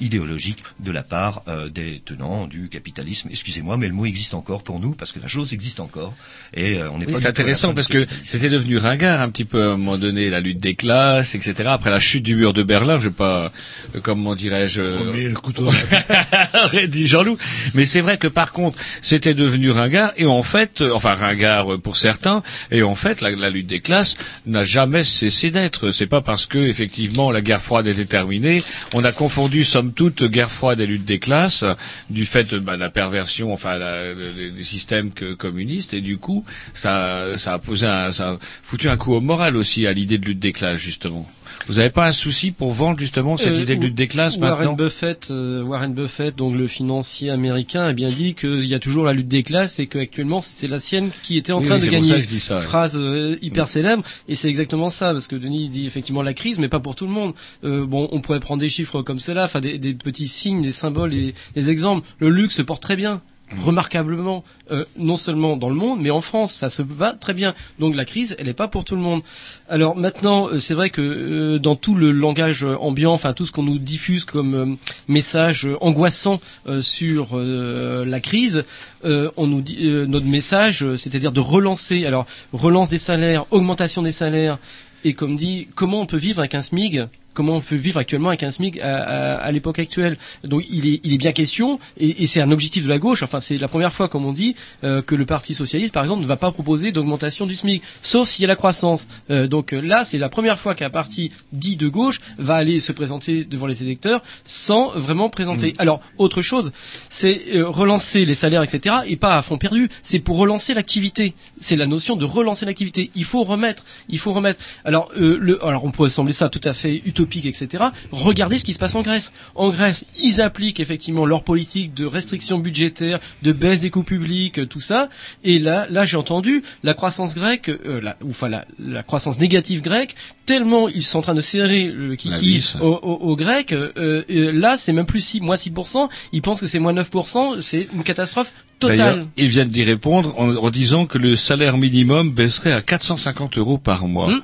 idéologique 0.00 0.62
de 0.80 0.90
la 0.92 1.02
part 1.02 1.42
euh, 1.48 1.68
des 1.68 2.00
tenants 2.04 2.46
du 2.46 2.68
capitalisme. 2.68 3.28
Excusez-moi, 3.30 3.76
mais 3.76 3.88
le 3.88 3.94
mot 3.94 4.06
existe 4.06 4.34
encore 4.34 4.62
pour 4.62 4.80
nous 4.80 4.92
parce 4.94 5.12
que 5.12 5.20
la 5.20 5.26
chose 5.28 5.52
existe 5.52 5.80
encore 5.80 6.14
et 6.54 6.78
euh, 6.78 6.90
on 6.90 6.98
n'est 6.98 7.06
Oui, 7.06 7.12
pas. 7.14 7.20
c'est 7.20 7.28
intéressant 7.28 7.74
parce 7.74 7.88
que 7.88 8.06
c'était 8.24 8.50
devenu 8.50 8.76
ringard 8.78 9.20
un 9.20 9.28
petit 9.30 9.44
peu 9.44 9.62
à 9.62 9.66
un 9.66 9.76
moment 9.76 9.98
donné 9.98 10.30
la 10.30 10.40
lutte 10.40 10.58
des 10.58 10.74
classes, 10.74 11.34
etc. 11.34 11.54
Après 11.66 11.90
la 11.90 12.00
chute 12.00 12.22
du 12.22 12.34
mur 12.36 12.52
de 12.52 12.62
Berlin, 12.62 12.98
je 12.98 13.08
vais 13.08 13.14
pas, 13.14 13.52
euh, 13.94 14.00
comment 14.02 14.34
dirais-je, 14.34 14.80
euh, 14.82 14.98
Premier, 14.98 15.28
le 15.28 15.34
couteau. 15.34 15.70
aurait 16.64 16.88
dit 16.88 17.06
Jean-Loup. 17.06 17.38
Mais 17.74 17.86
c'est 17.86 18.00
vrai 18.00 18.18
que 18.18 18.28
par 18.28 18.52
contre, 18.52 18.78
c'était 19.02 19.34
devenu 19.34 19.70
ringard 19.70 20.12
et 20.16 20.26
en 20.26 20.42
fait, 20.42 20.80
euh, 20.80 20.92
enfin 20.94 21.14
ringard 21.14 21.74
euh, 21.74 21.78
pour 21.78 21.96
certains, 21.96 22.42
et 22.70 22.82
en 22.82 22.94
fait, 22.94 23.20
la, 23.20 23.30
la 23.30 23.50
lutte 23.50 23.66
des 23.66 23.80
classes 23.80 24.14
n'a 24.46 24.64
jamais 24.64 25.04
cessé 25.04 25.50
d'être. 25.50 25.90
C'est 25.90 26.06
pas 26.06 26.20
parce 26.20 26.46
que 26.46 26.58
effectivement 26.58 27.30
la 27.30 27.40
guerre 27.40 27.60
froide 27.62 27.86
était 27.86 28.04
terminée, 28.04 28.62
on 28.94 29.04
a 29.04 29.12
confondu 29.12 29.64
somme 29.64 29.87
toute 29.92 30.24
guerre 30.24 30.50
froide 30.50 30.80
et 30.80 30.86
lutte 30.86 31.04
des 31.04 31.18
classes 31.18 31.64
du 32.10 32.24
fait 32.26 32.50
de 32.50 32.58
bah, 32.58 32.76
la 32.76 32.90
perversion, 32.90 33.52
enfin 33.52 33.78
des 33.78 34.64
systèmes 34.64 35.10
communistes 35.38 35.94
et 35.94 36.00
du 36.00 36.18
coup, 36.18 36.44
ça, 36.74 37.36
ça 37.36 37.54
a 37.54 37.58
posé, 37.58 37.86
un, 37.86 38.12
ça 38.12 38.30
a 38.32 38.38
foutu 38.62 38.88
un 38.88 38.96
coup 38.96 39.14
au 39.14 39.20
moral 39.20 39.56
aussi 39.56 39.86
à 39.86 39.92
l'idée 39.92 40.18
de 40.18 40.24
lutte 40.26 40.40
des 40.40 40.52
classes 40.52 40.78
justement. 40.80 41.28
Vous 41.66 41.74
n'avez 41.74 41.90
pas 41.90 42.06
un 42.06 42.12
souci 42.12 42.50
pour 42.50 42.72
vendre 42.72 42.98
justement 42.98 43.36
cette 43.36 43.48
Euh, 43.48 43.60
idée 43.62 43.76
de 43.76 43.82
lutte 43.82 43.94
des 43.94 44.06
classes 44.06 44.36
Warren 44.38 44.58
maintenant 44.58 44.72
Buffett, 44.74 45.28
euh, 45.30 45.62
Warren 45.62 45.92
Buffett, 45.92 46.34
donc 46.34 46.54
le 46.56 46.66
financier 46.66 47.28
américain, 47.30 47.82
a 47.82 47.92
bien 47.92 48.08
dit 48.08 48.34
qu'il 48.34 48.64
y 48.64 48.74
a 48.74 48.78
toujours 48.78 49.04
la 49.04 49.12
lutte 49.12 49.28
des 49.28 49.42
classes 49.42 49.78
et 49.78 49.86
qu'actuellement 49.86 50.40
c'était 50.40 50.66
la 50.66 50.80
sienne 50.80 51.10
qui 51.24 51.36
était 51.36 51.52
en 51.52 51.58
Oui, 51.58 51.64
train 51.64 51.74
oui, 51.74 51.80
de 51.80 51.84
c'est 51.84 51.90
pour 51.98 52.08
gagner. 52.08 52.38
ça 52.38 52.56
ça. 52.56 52.60
Phrase 52.62 52.96
euh, 52.98 53.36
hyper 53.42 53.68
célèbre 53.68 54.02
et 54.28 54.34
c'est 54.34 54.48
exactement 54.48 54.88
ça 54.88 55.12
parce 55.12 55.26
que 55.26 55.36
Denis 55.36 55.68
dit 55.68 55.86
effectivement 55.86 56.22
la 56.22 56.32
crise, 56.32 56.58
mais 56.58 56.68
pas 56.68 56.80
pour 56.80 56.94
tout 56.94 57.06
le 57.06 57.12
monde. 57.12 57.34
Euh, 57.64 57.84
bon, 57.84 58.08
on 58.12 58.20
pourrait 58.22 58.40
prendre 58.40 58.60
des 58.60 58.70
chiffres 58.70 59.02
comme 59.02 59.20
cela, 59.20 59.44
enfin 59.44 59.60
des, 59.60 59.76
des 59.78 59.92
petits 59.92 60.28
signes, 60.28 60.62
des 60.62 60.72
symboles, 60.72 61.12
et 61.12 61.34
des 61.54 61.70
exemples. 61.70 62.06
Le 62.18 62.30
luxe 62.30 62.54
se 62.54 62.62
porte 62.62 62.82
très 62.82 62.96
bien. 62.96 63.20
Remarquablement, 63.56 64.44
euh, 64.70 64.84
non 64.98 65.16
seulement 65.16 65.56
dans 65.56 65.70
le 65.70 65.74
monde, 65.74 66.00
mais 66.02 66.10
en 66.10 66.20
France, 66.20 66.52
ça 66.52 66.68
se 66.68 66.82
va 66.82 67.12
très 67.12 67.32
bien. 67.32 67.54
Donc 67.78 67.96
la 67.96 68.04
crise, 68.04 68.36
elle 68.38 68.46
n'est 68.46 68.52
pas 68.52 68.68
pour 68.68 68.84
tout 68.84 68.94
le 68.94 69.00
monde. 69.00 69.22
Alors 69.70 69.96
maintenant, 69.96 70.48
euh, 70.48 70.58
c'est 70.58 70.74
vrai 70.74 70.90
que 70.90 71.00
euh, 71.00 71.58
dans 71.58 71.74
tout 71.74 71.94
le 71.94 72.12
langage 72.12 72.64
ambiant, 72.64 73.12
enfin 73.12 73.32
tout 73.32 73.46
ce 73.46 73.52
qu'on 73.52 73.62
nous 73.62 73.78
diffuse 73.78 74.26
comme 74.26 74.76
message 75.08 75.66
angoissant 75.80 76.40
sur 76.80 77.38
la 77.38 78.20
crise, 78.20 78.64
on 79.04 79.46
nous 79.46 79.62
dit 79.62 79.86
notre 80.06 80.26
message, 80.26 80.84
c'est-à-dire 80.96 81.32
de 81.32 81.40
relancer. 81.40 82.04
Alors 82.04 82.26
relance 82.52 82.90
des 82.90 82.98
salaires, 82.98 83.46
augmentation 83.50 84.02
des 84.02 84.12
salaires, 84.12 84.58
et 85.04 85.14
comme 85.14 85.36
dit, 85.36 85.68
comment 85.74 86.00
on 86.00 86.06
peut 86.06 86.16
vivre 86.16 86.40
avec 86.40 86.54
un 86.54 86.62
SMIG 86.62 87.06
Comment 87.34 87.54
on 87.56 87.60
peut 87.60 87.76
vivre 87.76 87.98
actuellement 88.00 88.30
avec 88.30 88.42
un 88.42 88.50
SMIC 88.50 88.80
à, 88.80 88.96
à- 88.98 89.34
à 89.36 89.52
l'époque 89.52 89.78
actuelle 89.78 90.16
Donc 90.42 90.64
il 90.70 90.86
est, 90.88 91.00
il 91.04 91.12
est 91.12 91.18
bien 91.18 91.32
question, 91.32 91.78
et, 91.96 92.22
et 92.22 92.26
c'est 92.26 92.40
un 92.40 92.50
objectif 92.50 92.82
de 92.84 92.88
la 92.88 92.98
gauche. 92.98 93.22
Enfin, 93.22 93.38
c'est 93.38 93.58
la 93.58 93.68
première 93.68 93.92
fois, 93.92 94.08
comme 94.08 94.24
on 94.26 94.32
dit, 94.32 94.56
euh, 94.82 95.02
que 95.02 95.14
le 95.14 95.24
Parti 95.24 95.54
socialiste, 95.54 95.94
par 95.94 96.02
exemple, 96.02 96.22
ne 96.22 96.26
va 96.26 96.36
pas 96.36 96.50
proposer 96.50 96.90
d'augmentation 96.90 97.46
du 97.46 97.54
SMIC, 97.54 97.82
sauf 98.02 98.28
s'il 98.28 98.42
y 98.42 98.44
a 98.46 98.48
la 98.48 98.56
croissance. 98.56 99.06
Euh, 99.30 99.46
donc 99.46 99.72
euh, 99.72 99.80
là, 99.80 100.04
c'est 100.04 100.18
la 100.18 100.28
première 100.28 100.58
fois 100.58 100.74
qu'un 100.74 100.90
parti 100.90 101.30
dit 101.52 101.76
de 101.76 101.86
gauche 101.86 102.18
va 102.38 102.56
aller 102.56 102.80
se 102.80 102.90
présenter 102.92 103.44
devant 103.44 103.66
les 103.66 103.82
électeurs 103.84 104.22
sans 104.44 104.90
vraiment 104.98 105.28
présenter. 105.30 105.74
Alors 105.78 106.00
autre 106.16 106.42
chose, 106.42 106.72
c'est 107.08 107.42
euh, 107.54 107.68
relancer 107.68 108.24
les 108.24 108.34
salaires, 108.34 108.62
etc. 108.62 108.96
Et 109.06 109.16
pas 109.16 109.36
à 109.36 109.42
fond 109.42 109.58
perdu. 109.58 109.88
C'est 110.02 110.18
pour 110.18 110.38
relancer 110.38 110.74
l'activité. 110.74 111.34
C'est 111.58 111.76
la 111.76 111.86
notion 111.86 112.16
de 112.16 112.24
relancer 112.24 112.66
l'activité. 112.66 113.10
Il 113.14 113.24
faut 113.24 113.44
remettre. 113.44 113.84
Il 114.08 114.18
faut 114.18 114.32
remettre. 114.32 114.58
Alors, 114.84 115.10
euh, 115.16 115.36
le, 115.40 115.64
alors 115.64 115.84
on 115.84 115.90
pourrait 115.90 116.10
sembler 116.10 116.32
ça 116.32 116.48
tout 116.48 116.60
à 116.64 116.72
fait 116.72 117.02
utopique, 117.18 117.46
etc. 117.46 117.84
Regardez 118.12 118.58
ce 118.58 118.64
qui 118.64 118.72
se 118.72 118.78
passe 118.78 118.94
en 118.94 119.02
Grèce. 119.02 119.32
En 119.54 119.70
Grèce, 119.70 120.04
ils 120.22 120.40
appliquent 120.40 120.80
effectivement 120.80 121.26
leur 121.26 121.42
politique 121.42 121.94
de 121.94 122.06
restriction 122.06 122.58
budgétaire, 122.58 123.18
de 123.42 123.52
baisse 123.52 123.80
des 123.80 123.90
coûts 123.90 124.02
publics, 124.04 124.68
tout 124.68 124.80
ça. 124.80 125.08
Et 125.44 125.58
là, 125.58 125.86
là, 125.90 126.04
j'ai 126.04 126.16
entendu 126.16 126.62
la 126.84 126.94
croissance 126.94 127.34
grecque, 127.34 127.68
euh, 127.68 128.00
la, 128.00 128.16
ou 128.22 128.30
enfin 128.30 128.48
la, 128.48 128.64
la 128.78 129.02
croissance 129.02 129.38
négative 129.40 129.82
grecque, 129.82 130.14
tellement 130.46 130.88
ils 130.88 131.02
sont 131.02 131.18
en 131.18 131.22
train 131.22 131.34
de 131.34 131.40
serrer 131.40 131.88
le 131.88 132.14
kiki 132.16 132.60
aux, 132.80 132.86
aux- 133.02 133.30
aux 133.30 133.36
Grecs. 133.36 133.72
euh, 133.72 134.22
là, 134.28 134.76
c'est 134.76 134.92
même 134.92 135.06
plus 135.06 135.20
6, 135.20 135.40
moins 135.40 135.56
6%. 135.56 136.08
Ils 136.32 136.42
pensent 136.42 136.60
que 136.60 136.66
c'est 136.66 136.78
moins 136.78 136.92
9%. 136.94 137.60
C'est 137.60 137.88
une 137.94 138.02
catastrophe 138.02 138.52
totale. 138.78 138.96
D'ailleurs, 138.98 139.26
ils 139.36 139.48
viennent 139.48 139.68
d'y 139.70 139.82
répondre 139.82 140.38
en, 140.38 140.54
en 140.54 140.70
disant 140.70 141.06
que 141.06 141.18
le 141.18 141.34
salaire 141.36 141.76
minimum 141.78 142.30
baisserait 142.30 142.72
à 142.72 142.80
450 142.80 143.58
euros 143.58 143.78
par 143.78 144.06
mois. 144.06 144.28
Hmm. 144.30 144.40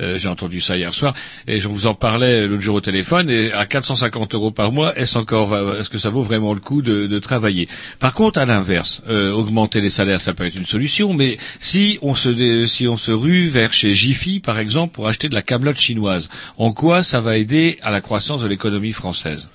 Euh, 0.00 0.18
J'ai 0.18 0.28
entendu 0.28 0.60
ça 0.60 0.76
hier 0.76 0.92
soir 0.94 1.14
et 1.46 1.60
je 1.60 1.68
vous 1.68 1.86
en 1.86 1.94
parlais 1.94 2.46
l'autre 2.46 2.62
jour 2.62 2.76
au 2.76 2.80
téléphone. 2.80 3.30
Et 3.30 3.52
à 3.52 3.66
450 3.66 4.34
euros 4.34 4.50
par 4.50 4.72
mois, 4.72 4.96
est-ce 4.96 5.18
encore, 5.18 5.56
est-ce 5.76 5.90
que 5.90 5.98
ça 5.98 6.10
vaut 6.10 6.22
vraiment 6.22 6.54
le 6.54 6.60
coup 6.60 6.82
de, 6.82 7.18
travailler? 7.18 7.68
Par 7.98 8.12
contre, 8.12 8.38
à 8.38 8.46
l'inverse, 8.46 9.02
euh, 9.08 9.32
augmenter 9.32 9.80
les 9.80 9.90
salaires, 9.90 10.20
ça 10.20 10.34
peut 10.34 10.46
être 10.46 10.54
une 10.56 10.66
solution. 10.66 11.14
Mais 11.14 11.36
si 11.58 11.98
on 12.02 12.14
se 12.14 12.66
si 12.66 12.86
on 12.86 12.96
se 12.96 13.10
rue 13.10 13.48
vers 13.48 13.72
chez 13.72 13.92
Jiffy, 13.94 14.40
par 14.40 14.58
exemple, 14.58 14.94
pour 14.94 15.08
acheter 15.08 15.28
de 15.28 15.34
la 15.34 15.42
camelote 15.42 15.78
chinoise, 15.78 16.28
en 16.56 16.72
quoi 16.72 17.02
ça 17.02 17.20
va 17.20 17.36
aider 17.36 17.78
à 17.82 17.90
la 17.90 18.00
croissance 18.00 18.42
de 18.42 18.46
l'économie 18.48 18.92
française? 18.92 19.48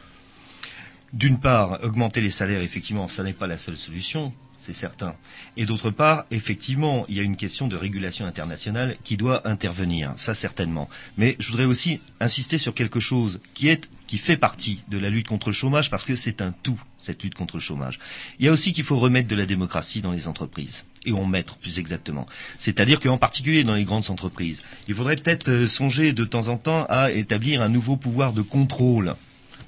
D'une 1.13 1.39
part, 1.39 1.79
augmenter 1.83 2.21
les 2.21 2.31
salaires, 2.31 2.61
effectivement, 2.61 3.07
ça 3.07 3.23
n'est 3.23 3.33
pas 3.33 3.45
la 3.45 3.57
seule 3.57 3.77
solution, 3.77 4.33
c'est 4.63 4.71
certain. 4.71 5.13
Et 5.57 5.65
d'autre 5.65 5.91
part, 5.91 6.25
effectivement, 6.31 7.05
il 7.09 7.17
y 7.17 7.19
a 7.19 7.23
une 7.23 7.35
question 7.35 7.67
de 7.67 7.75
régulation 7.75 8.25
internationale 8.25 8.95
qui 9.03 9.17
doit 9.17 9.45
intervenir, 9.45 10.13
ça 10.15 10.33
certainement. 10.33 10.89
Mais 11.17 11.35
je 11.39 11.49
voudrais 11.49 11.65
aussi 11.65 11.99
insister 12.21 12.57
sur 12.57 12.73
quelque 12.73 13.01
chose 13.01 13.41
qui 13.53 13.67
est 13.67 13.89
qui 14.07 14.17
fait 14.17 14.37
partie 14.37 14.81
de 14.89 14.97
la 14.97 15.09
lutte 15.09 15.27
contre 15.27 15.49
le 15.49 15.53
chômage 15.53 15.89
parce 15.89 16.05
que 16.05 16.15
c'est 16.15 16.41
un 16.41 16.51
tout 16.51 16.79
cette 16.97 17.23
lutte 17.23 17.35
contre 17.35 17.57
le 17.57 17.61
chômage. 17.61 17.99
Il 18.39 18.45
y 18.45 18.49
a 18.49 18.51
aussi 18.53 18.71
qu'il 18.71 18.83
faut 18.85 18.99
remettre 18.99 19.27
de 19.27 19.35
la 19.35 19.45
démocratie 19.45 20.01
dans 20.01 20.11
les 20.11 20.27
entreprises 20.29 20.85
et 21.05 21.11
en 21.11 21.25
mettre 21.25 21.57
plus 21.57 21.79
exactement. 21.79 22.25
C'est-à-dire 22.57 23.01
qu'en 23.01 23.17
particulier 23.17 23.65
dans 23.65 23.75
les 23.75 23.83
grandes 23.83 24.09
entreprises, 24.09 24.61
il 24.87 24.93
faudrait 24.93 25.17
peut-être 25.17 25.49
euh, 25.49 25.67
songer 25.67 26.13
de 26.13 26.23
temps 26.23 26.47
en 26.47 26.57
temps 26.57 26.85
à 26.89 27.11
établir 27.11 27.61
un 27.61 27.69
nouveau 27.69 27.97
pouvoir 27.97 28.31
de 28.31 28.41
contrôle 28.41 29.15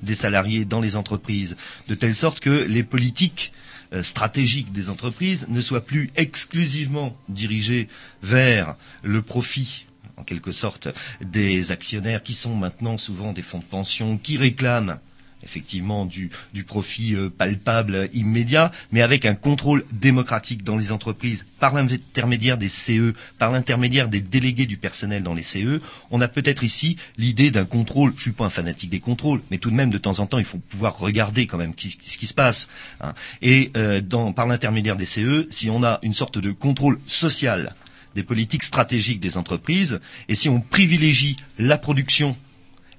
des 0.01 0.15
salariés 0.15 0.63
dans 0.63 0.79
les 0.79 0.95
entreprises, 0.95 1.57
de 1.89 1.95
telle 1.95 2.15
sorte 2.15 2.39
que 2.39 2.49
les 2.49 2.83
politiques 2.83 3.51
euh, 3.95 4.03
stratégiques 4.03 4.71
des 4.71 4.89
entreprises 4.89 5.45
ne 5.49 5.61
soient 5.61 5.85
plus 5.85 6.11
exclusivement 6.15 7.15
dirigées 7.29 7.87
vers 8.21 8.75
le 9.03 9.21
profit 9.21 9.85
en 10.17 10.23
quelque 10.23 10.51
sorte 10.51 10.87
des 11.21 11.71
actionnaires 11.71 12.21
qui 12.23 12.33
sont 12.33 12.55
maintenant 12.55 12.97
souvent 12.97 13.33
des 13.33 13.41
fonds 13.41 13.59
de 13.59 13.63
pension 13.65 14.17
qui 14.17 14.37
réclament 14.37 14.99
effectivement 15.45 16.05
du, 16.05 16.29
profit 16.65 17.15
euh, 17.15 17.29
palpable 17.29 18.09
immédiat, 18.13 18.71
mais 18.91 19.01
avec 19.01 19.25
un 19.25 19.35
contrôle 19.35 19.85
démocratique 19.91 20.63
dans 20.63 20.75
les 20.75 20.91
entreprises 20.91 21.45
par 21.59 21.73
l'intermédiaire 21.73 22.57
des 22.57 22.69
CE, 22.69 23.13
par 23.37 23.51
l'intermédiaire 23.51 24.09
des 24.09 24.21
délégués 24.21 24.65
du 24.65 24.77
personnel 24.77 25.23
dans 25.23 25.33
les 25.33 25.43
CE. 25.43 25.81
On 26.11 26.21
a 26.21 26.27
peut-être 26.27 26.63
ici 26.63 26.97
l'idée 27.17 27.51
d'un 27.51 27.65
contrôle. 27.65 28.13
Je 28.17 28.23
suis 28.23 28.31
pas 28.31 28.45
un 28.45 28.49
fanatique 28.49 28.89
des 28.89 28.99
contrôles, 28.99 29.41
mais 29.51 29.57
tout 29.57 29.69
de 29.69 29.75
même 29.75 29.89
de 29.91 29.97
temps 29.97 30.19
en 30.19 30.25
temps 30.25 30.39
il 30.39 30.45
faut 30.45 30.57
pouvoir 30.57 30.97
regarder 30.97 31.45
quand 31.47 31.57
même 31.57 31.73
ce 31.77 32.17
qui 32.17 32.27
se 32.27 32.33
passe. 32.33 32.67
hein. 33.01 33.13
Et 33.41 33.71
euh, 33.77 34.01
par 34.35 34.47
l'intermédiaire 34.47 34.95
des 34.95 35.05
CE, 35.05 35.47
si 35.49 35.69
on 35.69 35.83
a 35.83 35.99
une 36.01 36.13
sorte 36.13 36.39
de 36.39 36.51
contrôle 36.51 36.99
social 37.05 37.75
des 38.15 38.23
politiques 38.23 38.63
stratégiques 38.63 39.19
des 39.19 39.37
entreprises, 39.37 39.99
et 40.29 40.35
si 40.35 40.47
on 40.47 40.61
privilégie 40.61 41.35
la 41.59 41.77
production 41.77 42.35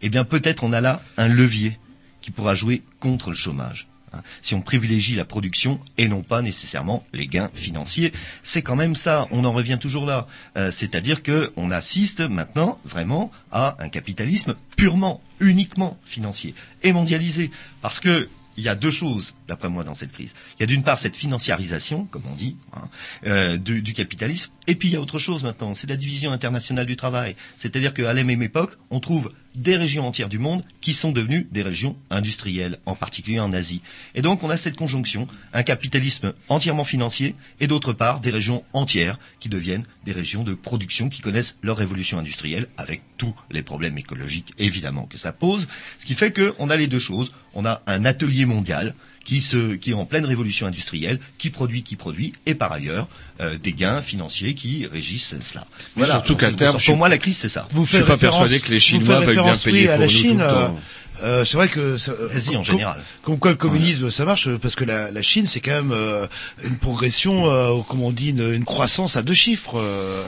eh 0.03 0.09
bien 0.09 0.25
peut-être 0.25 0.63
on 0.65 0.73
a 0.73 0.81
là 0.81 1.03
un 1.17 1.29
levier 1.29 1.79
qui 2.27 2.33
pourra 2.33 2.57
jouer 2.57 2.83
contre 2.99 3.31
le 3.31 3.37
chômage. 3.37 3.87
hein. 4.13 4.21
Si 4.43 4.57
on 4.57 4.61
privilégie 4.61 5.15
la 5.15 5.25
production 5.25 5.79
et 5.97 6.09
non 6.09 6.23
pas 6.25 6.43
nécessairement 6.43 7.07
les 7.13 7.29
gains 7.29 7.53
financiers, 7.55 8.13
c'est 8.43 8.63
quand 8.63 8.75
même 8.75 8.97
ça. 8.97 9.29
On 9.31 9.45
en 9.45 9.53
revient 9.53 9.79
toujours 9.81 10.07
là. 10.07 10.27
Euh, 10.57 10.73
C'est-à-dire 10.73 11.23
que 11.23 11.53
on 11.57 11.71
assiste 11.71 12.23
maintenant 12.23 12.81
vraiment 12.85 13.31
à 13.53 13.77
un 13.79 13.89
capitalisme 13.89 14.57
purement, 14.77 15.23
uniquement 15.39 15.97
financier 16.05 16.53
et 16.83 16.93
mondialisé. 16.93 17.53
Parce 17.81 18.01
que 18.01 18.29
il 18.57 18.65
y 18.65 18.69
a 18.69 18.75
deux 18.75 18.91
choses 18.91 19.35
d'après 19.49 19.69
moi, 19.69 19.85
dans 19.85 19.95
cette 19.95 20.13
crise. 20.13 20.35
Il 20.59 20.63
y 20.63 20.65
a 20.65 20.67
d'une 20.67 20.83
part 20.83 20.99
cette 20.99 21.17
financiarisation, 21.17 22.05
comme 22.07 22.23
on 22.31 22.35
dit, 22.35 22.57
hein, 22.73 22.89
euh, 23.27 23.57
du, 23.57 23.83
du 23.83 23.93
capitalisme, 23.93 24.53
et 24.67 24.75
puis 24.75 24.89
il 24.89 24.93
y 24.93 24.97
a 24.97 25.01
autre 25.01 25.19
chose 25.19 25.45
maintenant, 25.45 25.75
c'est 25.75 25.89
la 25.89 25.97
division 25.97 26.33
internationale 26.33 26.87
du 26.87 26.97
travail. 26.97 27.37
C'est-à-dire 27.57 27.95
qu'à 27.95 28.13
la 28.13 28.25
même 28.25 28.43
époque, 28.43 28.77
on 28.91 29.01
trouve 29.01 29.33
des 29.55 29.77
régions 29.77 30.07
entières 30.07 30.29
du 30.29 30.39
monde 30.39 30.63
qui 30.81 30.93
sont 30.93 31.13
devenues 31.13 31.49
des 31.51 31.63
régions 31.63 31.97
industrielles, 32.11 32.79
en 32.85 32.95
particulier 32.95 33.41
en 33.41 33.53
Asie. 33.53 33.81
Et 34.15 34.23
donc 34.23 34.43
on 34.43 34.51
a 34.51 34.57
cette 34.57 34.77
conjonction, 34.77 35.27
un 35.55 35.63
capitalisme 35.63 36.35
entièrement 36.49 36.85
financier, 36.85 37.35
et 37.61 37.67
d'autre 37.67 37.93
part 37.93 38.21
des 38.21 38.31
régions 38.31 38.65
entières 38.75 39.19
qui 39.41 39.49
deviennent 39.49 39.87
des 40.05 40.13
régions 40.13 40.45
de 40.45 40.55
production 40.55 41.09
qui 41.09 41.23
connaissent 41.23 41.59
leur 41.63 41.79
révolution 41.79 42.19
industrielle, 42.19 42.69
avec 42.77 43.03
tous 43.17 43.35
les 43.51 43.63
problèmes 43.63 43.97
écologiques 43.99 44.53
évidemment 44.59 45.05
que 45.05 45.19
ça 45.19 45.33
pose. 45.33 45.69
Ce 45.99 46.07
qui 46.07 46.15
fait 46.15 46.33
qu'on 46.33 46.69
a 46.69 46.77
les 46.77 46.87
deux 46.87 46.99
choses. 46.99 47.33
On 47.55 47.65
a 47.65 47.83
un 47.87 48.05
atelier 48.05 48.45
mondial 48.45 48.95
qui, 49.27 49.43
se, 49.43 49.75
qui 49.75 49.91
est 49.91 49.95
en 49.95 50.07
pleine 50.07 50.25
révolution 50.25 50.67
industrielle, 50.67 51.19
qui 51.37 51.51
produit, 51.51 51.83
qui 51.83 51.97
produit, 51.97 52.33
et 52.47 52.55
par 52.55 52.73
ailleurs 52.73 53.09
euh, 53.41 53.59
des 53.63 53.73
gains 53.75 54.01
financiers 54.01 54.55
qui 54.55 54.87
régissent 54.87 55.35
cela. 55.43 55.67
Mais 55.97 56.07
surtout 56.07 56.37
qu'à 56.37 56.51
terme, 56.53 56.79
pour 56.87 56.97
moi 56.97 57.09
la 57.11 57.19
crise 57.19 57.37
c'est 57.37 57.51
ça. 57.51 57.69
Vous 57.73 57.85
Je 57.85 57.89
suis 57.89 57.99
faites 57.99 58.07
pas 58.07 58.13
référence- 58.15 58.39
persuadé 58.41 58.61
que 58.65 58.71
les 58.71 58.81
Chinois 58.81 59.21
veuillent 59.21 59.35
bien 59.35 59.55
payer 59.57 59.83
oui, 59.83 59.89
à 59.89 59.97
pour 59.97 60.01
la 60.01 60.07
nous 60.07 60.13
tout 60.13 60.19
Chine. 60.19 60.39
le 60.39 60.45
euh, 60.45 60.53
temps. 60.69 60.79
euh, 61.25 61.45
c'est 61.45 61.57
vrai 61.57 61.69
que 61.69 61.97
ça, 61.99 62.13
Asie 62.35 62.57
en 62.57 62.63
général. 62.63 63.03
Comme 63.23 63.39
quoi 63.39 63.51
le 63.51 63.57
communisme 63.57 64.11
ça 64.11 64.25
marche 64.25 64.47
euh, 64.49 64.59
parce 64.59 64.75
que 64.77 64.85
la, 64.85 65.11
la 65.11 65.23
Chine 65.23 65.47
c'est 65.47 65.61
quand 65.61 65.73
même 65.83 65.93
euh, 65.93 66.27
une 66.65 66.79
progression, 66.79 67.51
euh, 67.51 67.81
comme 67.89 68.03
on 68.03 68.13
dit, 68.13 68.31
une, 68.31 68.53
une 68.55 68.65
croissance 68.65 69.17
à 69.17 69.23
deux 69.23 69.35
chiffres. 69.35 69.77
euh, 69.79 70.25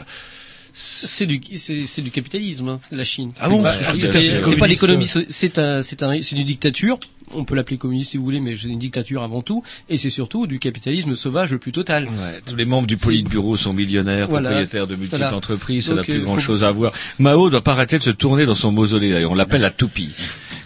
C'est 0.72 1.26
du, 1.26 1.40
c'est, 1.56 1.86
c'est 1.86 2.02
du 2.02 2.10
capitalisme, 2.10 2.68
hein, 2.68 2.80
la 2.92 3.04
Chine. 3.04 3.32
Ah 3.40 3.48
bon 3.48 3.62
pas- 3.62 3.74
C'est- 3.94 4.56
pas 4.56 4.66
l'économie, 4.66 5.08
c'est 5.08 5.26
c'est 5.30 5.58
un, 5.58 5.82
c'est 5.82 6.02
un, 6.02 6.20
c'est 6.22 6.36
une 6.36 6.44
dictature. 6.44 6.98
On 7.34 7.44
peut 7.44 7.54
l'appeler 7.54 7.76
communiste 7.78 8.10
si 8.12 8.16
vous 8.16 8.24
voulez, 8.24 8.40
mais 8.40 8.56
c'est 8.56 8.68
une 8.68 8.78
dictature 8.78 9.22
avant 9.22 9.42
tout. 9.42 9.62
Et 9.88 9.96
c'est 9.98 10.10
surtout 10.10 10.46
du 10.46 10.58
capitalisme 10.58 11.14
sauvage 11.14 11.52
le 11.52 11.58
plus 11.58 11.72
total. 11.72 12.04
Ouais, 12.06 12.40
tous 12.46 12.56
les 12.56 12.64
membres 12.64 12.86
du 12.86 12.96
Politburo 12.96 13.56
sont 13.56 13.72
millionnaires, 13.72 14.28
Voilà. 14.28 14.48
propriétaires 14.50 14.86
de 14.86 14.94
multiples 14.96 15.18
Voilà. 15.18 15.36
entreprises, 15.36 15.86
ça 15.86 15.94
n'a 15.94 16.02
plus 16.02 16.14
euh, 16.14 16.20
grand 16.20 16.34
faut- 16.34 16.40
chose 16.40 16.64
à 16.64 16.70
voir. 16.70 16.92
Mao 17.18 17.50
doit 17.50 17.62
pas 17.62 17.72
arrêter 17.72 17.98
de 17.98 18.02
se 18.02 18.10
tourner 18.10 18.46
dans 18.46 18.54
son 18.54 18.72
mausolée, 18.72 19.10
d'ailleurs. 19.10 19.32
On 19.32 19.34
l'appelle 19.34 19.60
la 19.62 19.70
toupie. 19.70 20.10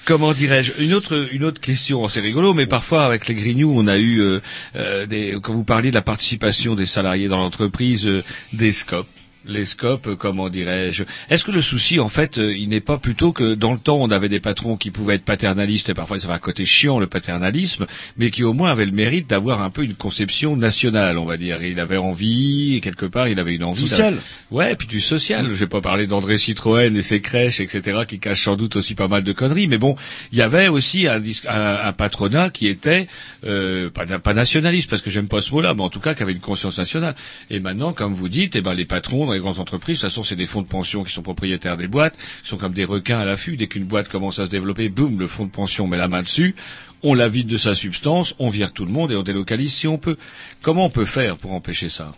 Comment 0.05 0.33
dirais-je? 0.33 0.73
Une 0.83 0.95
autre 0.95 1.29
une 1.33 1.45
autre 1.45 1.61
question, 1.61 2.09
c'est 2.09 2.19
rigolo, 2.21 2.55
mais 2.55 2.67
parfois 2.67 3.05
avec 3.05 3.29
les 3.29 3.35
Grignoux, 3.37 3.73
on 3.77 3.87
a 3.87 3.99
eu 3.99 4.21
euh, 4.21 4.41
euh, 4.75 5.07
des 5.07 5.37
quand 5.41 5.53
vous 5.53 5.63
parliez 5.65 5.91
de 5.91 5.95
la 5.95 6.03
participation 6.03 6.75
des 6.75 6.87
salariés 6.87 7.29
dans 7.29 7.39
l'entreprise, 7.39 8.07
euh, 8.09 8.25
des 8.53 8.73
scopes. 8.73 9.07
Les 9.45 9.65
scopes, 9.65 10.15
comment 10.17 10.49
dirais-je 10.49 11.03
Est-ce 11.29 11.43
que 11.43 11.51
le 11.51 11.63
souci, 11.63 11.99
en 11.99 12.09
fait, 12.09 12.39
euh, 12.39 12.57
il 12.57 12.69
n'est 12.69 12.81
pas 12.81 12.99
plutôt 12.99 13.33
que 13.33 13.55
dans 13.55 13.73
le 13.73 13.79
temps, 13.79 13.97
on 14.01 14.11
avait 14.11 14.29
des 14.29 14.39
patrons 14.39 14.77
qui 14.77 14.91
pouvaient 14.93 15.17
être 15.17 15.25
paternalistes, 15.25 15.91
et 15.91 15.95
parfois 15.95 16.21
ça 16.21 16.27
avait 16.27 16.35
un 16.37 16.39
côté 16.39 16.65
chiant, 16.65 17.01
le 17.01 17.09
paternalisme, 17.09 17.87
mais 18.17 18.31
qui 18.31 18.45
au 18.45 18.53
moins 18.53 18.71
avaient 18.71 18.87
le 18.87 18.93
mérite 18.93 19.29
d'avoir 19.29 19.61
un 19.63 19.71
peu 19.71 19.83
une 19.83 19.95
conception 19.95 20.57
nationale, 20.57 21.19
on 21.19 21.25
va 21.25 21.37
dire. 21.39 21.61
Il 21.63 21.81
avait 21.81 21.97
envie, 21.97 22.81
quelque 22.83 23.07
part, 23.07 23.27
il 23.27 23.41
avait 23.41 23.55
une 23.57 23.65
envie... 23.65 23.89
Social. 23.89 24.17
Ouais, 24.53 24.77
puis 24.77 24.87
du 24.87 25.01
social. 25.01 25.47
Je 25.49 25.55
vais 25.55 25.67
pas 25.67 25.81
parler 25.81 26.07
d'André 26.07 26.37
Citroën 26.37 26.95
et 26.97 27.03
ses 27.03 27.21
crèches, 27.21 27.59
etc., 27.59 28.03
qui 28.07 28.21
cachent 28.21 28.45
sans 28.45 28.55
doute 28.57 28.77
aussi 28.77 28.95
pas 28.95 29.09
mal 29.09 29.25
de 29.25 29.33
conneries, 29.33 29.67
mais 29.67 29.79
bon, 29.79 29.97
il 30.31 30.39
y 30.39 30.43
avait 30.43 30.69
aussi 30.69 31.09
un, 31.09 31.21
un- 31.49 31.77
un 31.89 31.93
patronat 31.93 32.51
qui 32.51 32.69
était 32.69 33.09
euh, 33.45 33.91
pas, 33.91 34.07
pas 34.07 34.35
nationaliste, 34.35 34.89
parce 34.89 35.03
que 35.03 35.11
j'aime 35.11 35.27
pas 35.29 35.41
ce 35.41 35.51
mot-là, 35.51 35.75
mais 35.75 35.83
en 35.83 35.89
tout 35.91 36.01
cas 36.01 36.15
qui 36.15 36.23
avait 36.23 36.33
une 36.33 36.39
conscience 36.41 36.79
nationale. 36.79 37.17
Et 37.51 37.59
maintenant, 37.59 37.93
comme 37.93 38.13
vous 38.15 38.29
dites, 38.29 38.55
eh 38.57 38.61
ben 38.61 38.75
les 38.75 38.85
patrons 38.85 39.32
les 39.33 39.41
grandes 39.41 39.59
entreprises, 39.59 39.99
de 39.99 40.01
toute 40.03 40.11
façon, 40.11 40.23
c'est 40.25 40.37
des 40.37 40.47
fonds 40.47 40.63
de 40.63 40.67
pension 40.69 41.05
qui 41.05 41.13
sont 41.13 41.23
propriétaires 41.23 41.77
des 41.77 41.89
boîtes, 41.89 42.17
ils 42.45 42.49
sont 42.49 42.57
comme 42.57 42.73
des 42.73 42.85
requins 42.85 43.19
à 43.19 43.25
l'affût. 43.25 43.57
Dès 43.57 43.67
qu'une 43.67 43.85
boîte 43.85 44.09
commence 44.09 44.39
à 44.39 44.47
se 44.47 44.51
développer, 44.51 44.89
boum, 44.89 45.19
le 45.19 45.27
fonds 45.27 45.47
de 45.47 45.51
pension 45.51 45.87
met 45.87 45.97
la 45.97 46.09
main 46.09 46.23
dessus. 46.23 46.55
On 47.03 47.15
la 47.15 47.29
vide 47.29 47.49
de 47.49 47.57
sa 47.57 47.75
substance, 47.75 48.35
on 48.39 48.49
vire 48.49 48.73
tout 48.73 48.85
le 48.85 48.93
monde 48.93 49.11
et 49.13 49.17
on 49.17 49.23
délocalise 49.23 49.73
si 49.75 49.89
on 49.89 49.99
peut. 49.99 50.17
Comment 50.63 50.87
on 50.87 50.91
peut 50.91 51.05
faire 51.05 51.37
pour 51.37 51.53
empêcher 51.53 51.89
ça? 51.89 52.13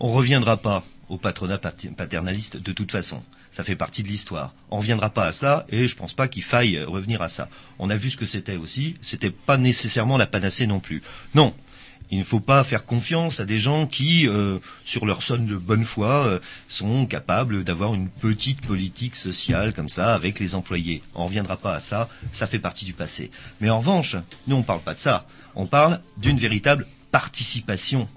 On 0.00 0.08
reviendra 0.08 0.56
pas 0.56 0.84
au 1.08 1.18
patronat 1.18 1.58
pater- 1.58 1.90
paternaliste 1.90 2.56
de 2.56 2.72
toute 2.72 2.90
façon. 2.90 3.22
Ça 3.52 3.62
fait 3.62 3.76
partie 3.76 4.02
de 4.02 4.08
l'histoire. 4.08 4.52
On 4.70 4.78
reviendra 4.78 5.10
pas 5.10 5.26
à 5.26 5.32
ça 5.32 5.64
et 5.70 5.86
je 5.86 5.94
pense 5.94 6.12
pas 6.12 6.26
qu'il 6.26 6.42
faille 6.42 6.82
revenir 6.82 7.22
à 7.22 7.28
ça. 7.28 7.48
On 7.78 7.88
a 7.90 7.96
vu 7.96 8.10
ce 8.10 8.16
que 8.16 8.26
c'était 8.26 8.56
aussi. 8.56 8.96
C'était 9.00 9.30
pas 9.30 9.56
nécessairement 9.58 10.16
la 10.16 10.26
panacée 10.26 10.66
non 10.66 10.80
plus. 10.80 11.02
Non. 11.36 11.54
Il 12.10 12.18
ne 12.18 12.24
faut 12.24 12.40
pas 12.40 12.62
faire 12.64 12.84
confiance 12.86 13.40
à 13.40 13.44
des 13.44 13.58
gens 13.58 13.86
qui, 13.86 14.28
euh, 14.28 14.58
sur 14.84 15.04
leur 15.06 15.22
sonne 15.22 15.46
de 15.46 15.56
bonne 15.56 15.84
foi, 15.84 16.26
euh, 16.26 16.38
sont 16.68 17.06
capables 17.06 17.64
d'avoir 17.64 17.94
une 17.94 18.08
petite 18.08 18.60
politique 18.60 19.16
sociale 19.16 19.72
comme 19.72 19.88
ça 19.88 20.14
avec 20.14 20.38
les 20.38 20.54
employés. 20.54 21.02
On 21.14 21.26
reviendra 21.26 21.56
pas 21.56 21.74
à 21.74 21.80
ça, 21.80 22.08
ça 22.32 22.46
fait 22.46 22.58
partie 22.58 22.84
du 22.84 22.92
passé. 22.92 23.30
Mais 23.60 23.70
en 23.70 23.78
revanche, 23.78 24.16
nous 24.46 24.56
on 24.56 24.62
parle 24.62 24.80
pas 24.82 24.94
de 24.94 24.98
ça. 25.00 25.26
On 25.56 25.66
parle 25.66 26.00
d'une 26.18 26.38
véritable 26.38 26.86
participation 27.10 28.08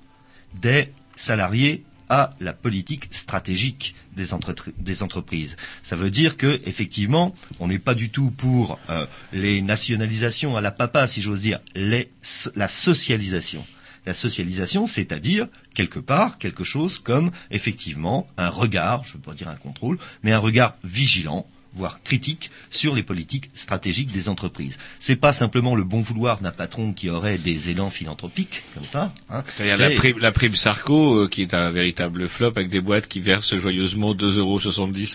des 0.61 0.89
salariés 1.15 1.83
à 2.09 2.35
la 2.39 2.53
politique 2.53 3.07
stratégique 3.11 3.93
des, 4.15 4.27
entrepri- 4.27 4.73
des 4.77 5.03
entreprises. 5.03 5.57
Ça 5.83 5.95
veut 5.95 6.09
dire 6.09 6.37
que 6.37 6.61
effectivement, 6.65 7.35
on 7.59 7.67
n'est 7.67 7.79
pas 7.79 7.95
du 7.95 8.09
tout 8.09 8.31
pour 8.31 8.79
euh, 8.89 9.05
les 9.33 9.61
nationalisations 9.61 10.55
à 10.55 10.61
la 10.61 10.71
papa, 10.71 11.07
si 11.07 11.21
j'ose 11.21 11.41
dire, 11.41 11.59
la 11.75 12.67
socialisation. 12.67 13.65
La 14.07 14.13
socialisation, 14.13 14.87
c'est-à-dire 14.87 15.47
quelque 15.75 15.99
part 15.99 16.39
quelque 16.39 16.63
chose 16.63 16.97
comme 16.97 17.29
effectivement 17.51 18.27
un 18.37 18.49
regard, 18.49 19.03
je 19.03 19.11
ne 19.11 19.13
veux 19.17 19.19
pas 19.21 19.33
dire 19.33 19.49
un 19.49 19.55
contrôle, 19.55 19.99
mais 20.23 20.31
un 20.31 20.39
regard 20.39 20.75
vigilant 20.83 21.45
voire 21.73 22.01
critique 22.03 22.49
sur 22.71 22.95
les 22.95 23.03
politiques 23.03 23.49
stratégiques 23.53 24.11
des 24.11 24.29
entreprises. 24.29 24.77
C'est 24.99 25.15
pas 25.15 25.31
simplement 25.31 25.75
le 25.75 25.83
bon 25.83 26.01
vouloir 26.01 26.39
d'un 26.41 26.51
patron 26.51 26.93
qui 26.93 27.09
aurait 27.09 27.37
des 27.37 27.69
élans 27.69 27.89
philanthropiques 27.89 28.63
comme 28.73 28.83
ça. 28.85 29.13
Hein. 29.29 29.43
C'est-à-dire 29.47 29.77
la 29.77 29.95
prime, 29.95 30.17
la 30.19 30.31
prime 30.31 30.55
Sarko, 30.55 31.23
euh, 31.23 31.27
qui 31.27 31.43
est 31.43 31.53
un 31.53 31.69
véritable 31.71 32.27
flop 32.27 32.53
avec 32.55 32.69
des 32.69 32.81
boîtes 32.81 33.07
qui 33.07 33.19
versent 33.19 33.55
joyeusement 33.55 34.13
2,70 34.15 34.39
euros 34.39 34.59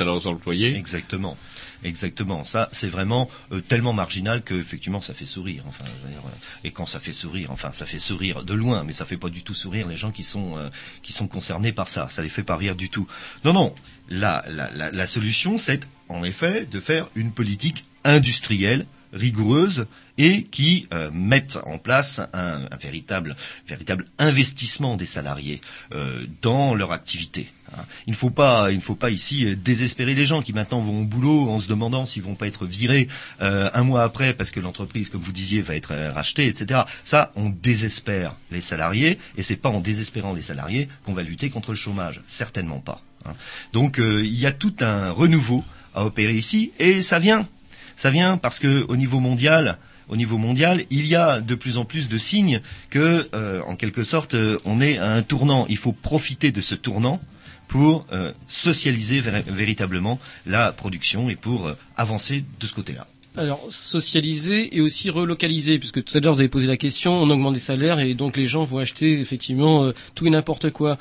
à 0.00 0.04
leurs 0.04 0.26
employés. 0.26 0.76
Exactement. 0.76 1.36
Exactement. 1.84 2.44
Ça, 2.44 2.68
c'est 2.72 2.88
vraiment 2.88 3.28
euh, 3.50 3.60
tellement 3.60 3.92
marginal 3.92 4.42
que 4.42 4.54
effectivement, 4.54 5.00
ça 5.00 5.14
fait 5.14 5.26
sourire. 5.26 5.64
Enfin, 5.66 5.84
euh, 6.06 6.18
et 6.64 6.70
quand 6.70 6.86
ça 6.86 7.00
fait 7.00 7.12
sourire, 7.12 7.50
enfin, 7.50 7.72
ça 7.72 7.86
fait 7.86 7.98
sourire 7.98 8.44
de 8.44 8.54
loin, 8.54 8.84
mais 8.84 8.92
ça 8.92 9.04
fait 9.04 9.16
pas 9.16 9.30
du 9.30 9.42
tout 9.42 9.54
sourire 9.54 9.88
les 9.88 9.96
gens 9.96 10.12
qui 10.12 10.22
sont 10.22 10.56
euh, 10.56 10.68
qui 11.02 11.12
sont 11.12 11.28
concernés 11.28 11.72
par 11.72 11.88
ça. 11.88 12.08
Ça 12.08 12.22
les 12.22 12.28
fait 12.28 12.42
pas 12.44 12.56
rire 12.56 12.76
du 12.76 12.88
tout. 12.88 13.06
Non, 13.44 13.52
non. 13.52 13.74
La 14.08 15.06
solution, 15.06 15.58
c'est 15.58 15.80
en 16.08 16.22
effet 16.22 16.66
de 16.66 16.80
faire 16.80 17.08
une 17.14 17.32
politique 17.32 17.84
industrielle 18.04 18.86
rigoureuse 19.12 19.86
et 20.18 20.44
qui 20.44 20.88
euh, 20.92 21.10
mettent 21.12 21.58
en 21.64 21.78
place 21.78 22.20
un, 22.34 22.60
un 22.70 22.76
véritable, 22.76 23.34
véritable 23.66 24.06
investissement 24.18 24.96
des 24.96 25.06
salariés 25.06 25.60
euh, 25.94 26.26
dans 26.42 26.74
leur 26.74 26.92
activité. 26.92 27.48
hein. 27.76 27.84
Il 28.06 28.10
ne 28.10 28.16
faut 28.16 28.30
pas, 28.30 28.70
il 28.72 28.76
ne 28.76 28.82
faut 28.82 28.94
pas 28.94 29.10
ici 29.10 29.46
euh, 29.46 29.56
désespérer 29.56 30.14
les 30.14 30.26
gens 30.26 30.42
qui 30.42 30.52
maintenant 30.52 30.80
vont 30.82 31.00
au 31.00 31.04
boulot 31.04 31.48
en 31.48 31.58
se 31.58 31.68
demandant 31.68 32.04
s'ils 32.04 32.22
vont 32.22 32.34
pas 32.34 32.46
être 32.46 32.66
virés 32.66 33.08
euh, 33.40 33.70
un 33.72 33.84
mois 33.84 34.02
après 34.02 34.34
parce 34.34 34.50
que 34.50 34.60
l'entreprise, 34.60 35.08
comme 35.08 35.22
vous 35.22 35.32
disiez, 35.32 35.62
va 35.62 35.74
être 35.76 35.92
euh, 35.92 36.12
rachetée, 36.12 36.46
etc. 36.46 36.82
Ça, 37.04 37.32
on 37.34 37.48
désespère 37.48 38.36
les 38.50 38.60
salariés 38.60 39.18
et 39.38 39.42
c'est 39.42 39.56
pas 39.56 39.70
en 39.70 39.80
désespérant 39.80 40.34
les 40.34 40.42
salariés 40.42 40.88
qu'on 41.04 41.14
va 41.14 41.22
lutter 41.22 41.48
contre 41.48 41.70
le 41.70 41.76
chômage, 41.76 42.20
certainement 42.26 42.80
pas. 42.80 43.00
hein. 43.24 43.32
Donc 43.72 43.98
euh, 43.98 44.22
il 44.24 44.38
y 44.38 44.46
a 44.46 44.52
tout 44.52 44.74
un 44.80 45.10
renouveau 45.10 45.64
à 45.94 46.04
opérer 46.04 46.34
ici 46.36 46.72
et 46.78 47.00
ça 47.02 47.18
vient 47.18 47.48
ça 47.96 48.10
vient 48.10 48.36
parce 48.38 48.58
que 48.58 48.84
au 48.88 48.96
niveau 48.96 49.20
mondial, 49.20 49.78
au 50.08 50.16
niveau 50.16 50.36
mondial, 50.36 50.84
il 50.90 51.06
y 51.06 51.14
a 51.14 51.40
de 51.40 51.54
plus 51.54 51.78
en 51.78 51.84
plus 51.84 52.08
de 52.08 52.18
signes 52.18 52.60
que, 52.90 53.28
euh, 53.34 53.60
en 53.66 53.76
quelque 53.76 54.02
sorte, 54.02 54.34
euh, 54.34 54.58
on 54.64 54.80
est 54.80 54.98
à 54.98 55.10
un 55.12 55.22
tournant. 55.22 55.64
Il 55.68 55.76
faut 55.76 55.92
profiter 55.92 56.50
de 56.52 56.60
ce 56.60 56.74
tournant 56.74 57.20
pour 57.68 58.04
euh, 58.12 58.32
socialiser 58.48 59.20
vér- 59.20 59.44
véritablement 59.46 60.18
la 60.44 60.72
production 60.72 61.30
et 61.30 61.36
pour 61.36 61.70
avancer 61.96 62.44
de 62.60 62.66
ce 62.66 62.74
côté-là. 62.74 63.06
Alors, 63.34 63.64
socialiser 63.70 64.76
et 64.76 64.82
aussi 64.82 65.08
relocaliser, 65.08 65.78
puisque 65.78 66.04
tout 66.04 66.14
à 66.14 66.20
l'heure 66.20 66.34
vous 66.34 66.40
avez 66.40 66.50
posé 66.50 66.66
la 66.66 66.76
question, 66.76 67.14
on 67.14 67.30
augmente 67.30 67.54
les 67.54 67.60
salaires 67.60 67.98
et 67.98 68.12
donc 68.12 68.36
les 68.36 68.46
gens 68.46 68.64
vont 68.64 68.76
acheter 68.78 69.18
effectivement 69.20 69.90
tout 70.14 70.26
et 70.26 70.30
n'importe 70.30 70.68
quoi. 70.70 70.98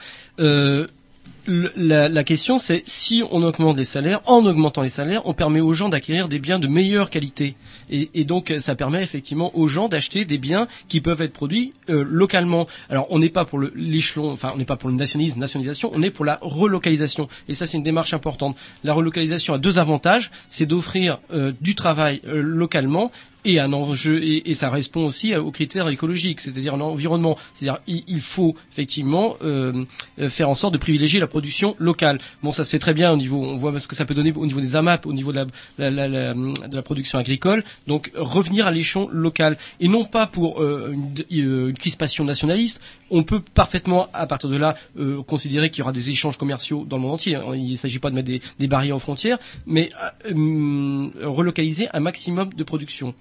Euh, 1.49 1.69
la, 1.75 2.23
question 2.23 2.57
c'est 2.57 2.83
si 2.85 3.23
on 3.31 3.41
augmente 3.41 3.77
les 3.77 3.83
salaires, 3.83 4.21
en 4.25 4.45
augmentant 4.45 4.81
les 4.81 4.89
salaires, 4.89 5.21
on 5.25 5.33
permet 5.33 5.59
aux 5.59 5.73
gens 5.73 5.89
d'acquérir 5.89 6.27
des 6.27 6.39
biens 6.39 6.59
de 6.59 6.67
meilleure 6.67 7.09
qualité. 7.09 7.55
Et, 7.89 8.09
et 8.13 8.25
donc 8.25 8.53
ça 8.59 8.75
permet 8.75 9.01
effectivement 9.01 9.51
aux 9.57 9.67
gens 9.67 9.87
d'acheter 9.87 10.23
des 10.25 10.37
biens 10.37 10.67
qui 10.87 11.01
peuvent 11.01 11.21
être 11.21 11.33
produits 11.33 11.73
euh, 11.89 12.03
localement. 12.07 12.67
Alors 12.89 13.07
on 13.09 13.19
n'est 13.19 13.29
pas 13.29 13.45
pour 13.45 13.59
l'échelon, 13.75 14.31
enfin 14.31 14.51
on 14.53 14.57
n'est 14.57 14.65
pas 14.65 14.75
pour 14.75 14.89
le 14.89 14.95
nationalisme, 14.95 15.39
nationalisation, 15.39 15.91
on 15.93 16.03
est 16.03 16.11
pour 16.11 16.25
la 16.25 16.37
relocalisation. 16.41 17.27
Et 17.47 17.55
ça 17.55 17.65
c'est 17.65 17.77
une 17.77 17.83
démarche 17.83 18.13
importante. 18.13 18.55
La 18.83 18.93
relocalisation 18.93 19.53
a 19.53 19.57
deux 19.57 19.79
avantages, 19.79 20.31
c'est 20.47 20.65
d'offrir 20.65 21.19
euh, 21.33 21.53
du 21.59 21.75
travail 21.75 22.21
euh, 22.27 22.41
localement 22.41 23.11
et 23.45 23.59
un 23.59 23.73
enjeu 23.73 24.23
et, 24.23 24.49
et 24.49 24.55
ça 24.55 24.69
répond 24.69 25.05
aussi 25.05 25.35
aux 25.35 25.51
critères 25.51 25.87
écologiques, 25.89 26.41
c'est-à-dire 26.41 26.77
l'environnement. 26.77 27.37
C'est-à-dire 27.53 27.79
il, 27.87 28.03
il 28.07 28.21
faut 28.21 28.55
effectivement 28.71 29.35
euh, 29.43 29.85
faire 30.29 30.49
en 30.49 30.55
sorte 30.55 30.73
de 30.73 30.77
privilégier 30.77 31.19
la 31.19 31.27
production 31.27 31.75
locale. 31.79 32.19
Bon, 32.43 32.51
ça 32.51 32.63
se 32.63 32.69
fait 32.69 32.79
très 32.79 32.93
bien 32.93 33.11
au 33.11 33.17
niveau, 33.17 33.43
on 33.43 33.55
voit 33.55 33.79
ce 33.79 33.87
que 33.87 33.95
ça 33.95 34.05
peut 34.05 34.13
donner 34.13 34.33
au 34.35 34.45
niveau 34.45 34.59
des 34.59 34.75
AMAP, 34.75 35.05
au 35.05 35.13
niveau 35.13 35.31
de 35.31 35.45
la, 35.77 35.89
la, 35.89 36.07
la, 36.07 36.33
de 36.33 36.75
la 36.75 36.81
production 36.81 37.17
agricole. 37.19 37.63
Donc 37.87 38.11
revenir 38.15 38.67
à 38.67 38.71
l'échelon 38.71 39.07
local 39.11 39.57
et 39.79 39.87
non 39.87 40.05
pas 40.05 40.27
pour 40.27 40.61
euh, 40.61 40.91
une, 40.93 41.13
euh, 41.47 41.69
une 41.69 41.77
crispation 41.77 42.23
nationaliste. 42.23 42.81
On 43.09 43.23
peut 43.23 43.41
parfaitement 43.41 44.07
à 44.13 44.25
partir 44.27 44.49
de 44.49 44.57
là 44.57 44.75
euh, 44.99 45.21
considérer 45.23 45.69
qu'il 45.69 45.79
y 45.79 45.81
aura 45.83 45.91
des 45.91 46.09
échanges 46.09 46.37
commerciaux 46.37 46.85
dans 46.87 46.97
le 46.97 47.01
monde 47.03 47.13
entier. 47.13 47.37
Il 47.53 47.71
ne 47.71 47.75
s'agit 47.75 47.99
pas 47.99 48.09
de 48.09 48.15
mettre 48.15 48.27
des, 48.27 48.41
des 48.59 48.67
barrières 48.67 48.95
aux 48.95 48.99
frontières, 48.99 49.37
mais 49.65 49.89
euh, 50.25 50.31
hum, 50.33 51.11
relocaliser 51.21 51.87
un 51.93 51.99
maximum 51.99 52.53
de 52.53 52.63
production 52.63 53.13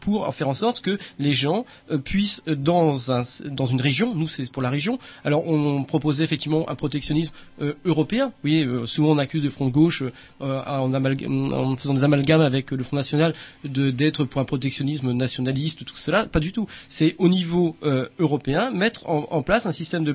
pour 0.00 0.32
faire 0.34 0.48
en 0.48 0.54
sorte 0.54 0.80
que 0.80 0.98
les 1.18 1.32
gens 1.32 1.64
euh, 1.90 1.98
puissent 1.98 2.42
euh, 2.48 2.54
dans 2.54 3.12
un 3.12 3.22
dans 3.50 3.66
une 3.66 3.80
région, 3.80 4.14
nous 4.14 4.28
c'est 4.28 4.50
pour 4.50 4.62
la 4.62 4.70
région. 4.70 4.98
Alors 5.24 5.46
on 5.46 5.84
proposait 5.84 6.24
effectivement 6.24 6.68
un 6.68 6.74
protectionnisme 6.74 7.32
euh, 7.60 7.74
européen. 7.84 8.26
Vous 8.26 8.32
voyez, 8.42 8.64
euh, 8.64 8.86
souvent 8.86 9.10
on 9.12 9.18
accuse 9.18 9.44
le 9.44 9.50
Front 9.50 9.66
de 9.66 9.70
gauche 9.72 10.02
euh, 10.40 10.62
en, 10.66 11.76
faisant 11.76 11.94
des 11.94 12.04
amalgames 12.04 12.40
avec 12.40 12.72
euh, 12.72 12.76
le 12.76 12.84
Front 12.84 12.96
national 12.96 13.34
de 13.64 13.90
d'être 13.90 14.24
pour 14.24 14.40
un 14.40 14.44
protectionnisme 14.44 15.12
nationaliste, 15.12 15.84
tout 15.84 15.96
cela. 15.96 16.26
Pas 16.26 16.40
du 16.40 16.52
tout. 16.52 16.66
C'est 16.88 17.14
au 17.18 17.28
niveau 17.28 17.76
euh, 17.82 18.08
européen 18.18 18.70
mettre 18.70 19.08
en, 19.08 19.42
place 19.42 19.66
un 19.66 19.72
système 19.72 20.04
de, 20.04 20.14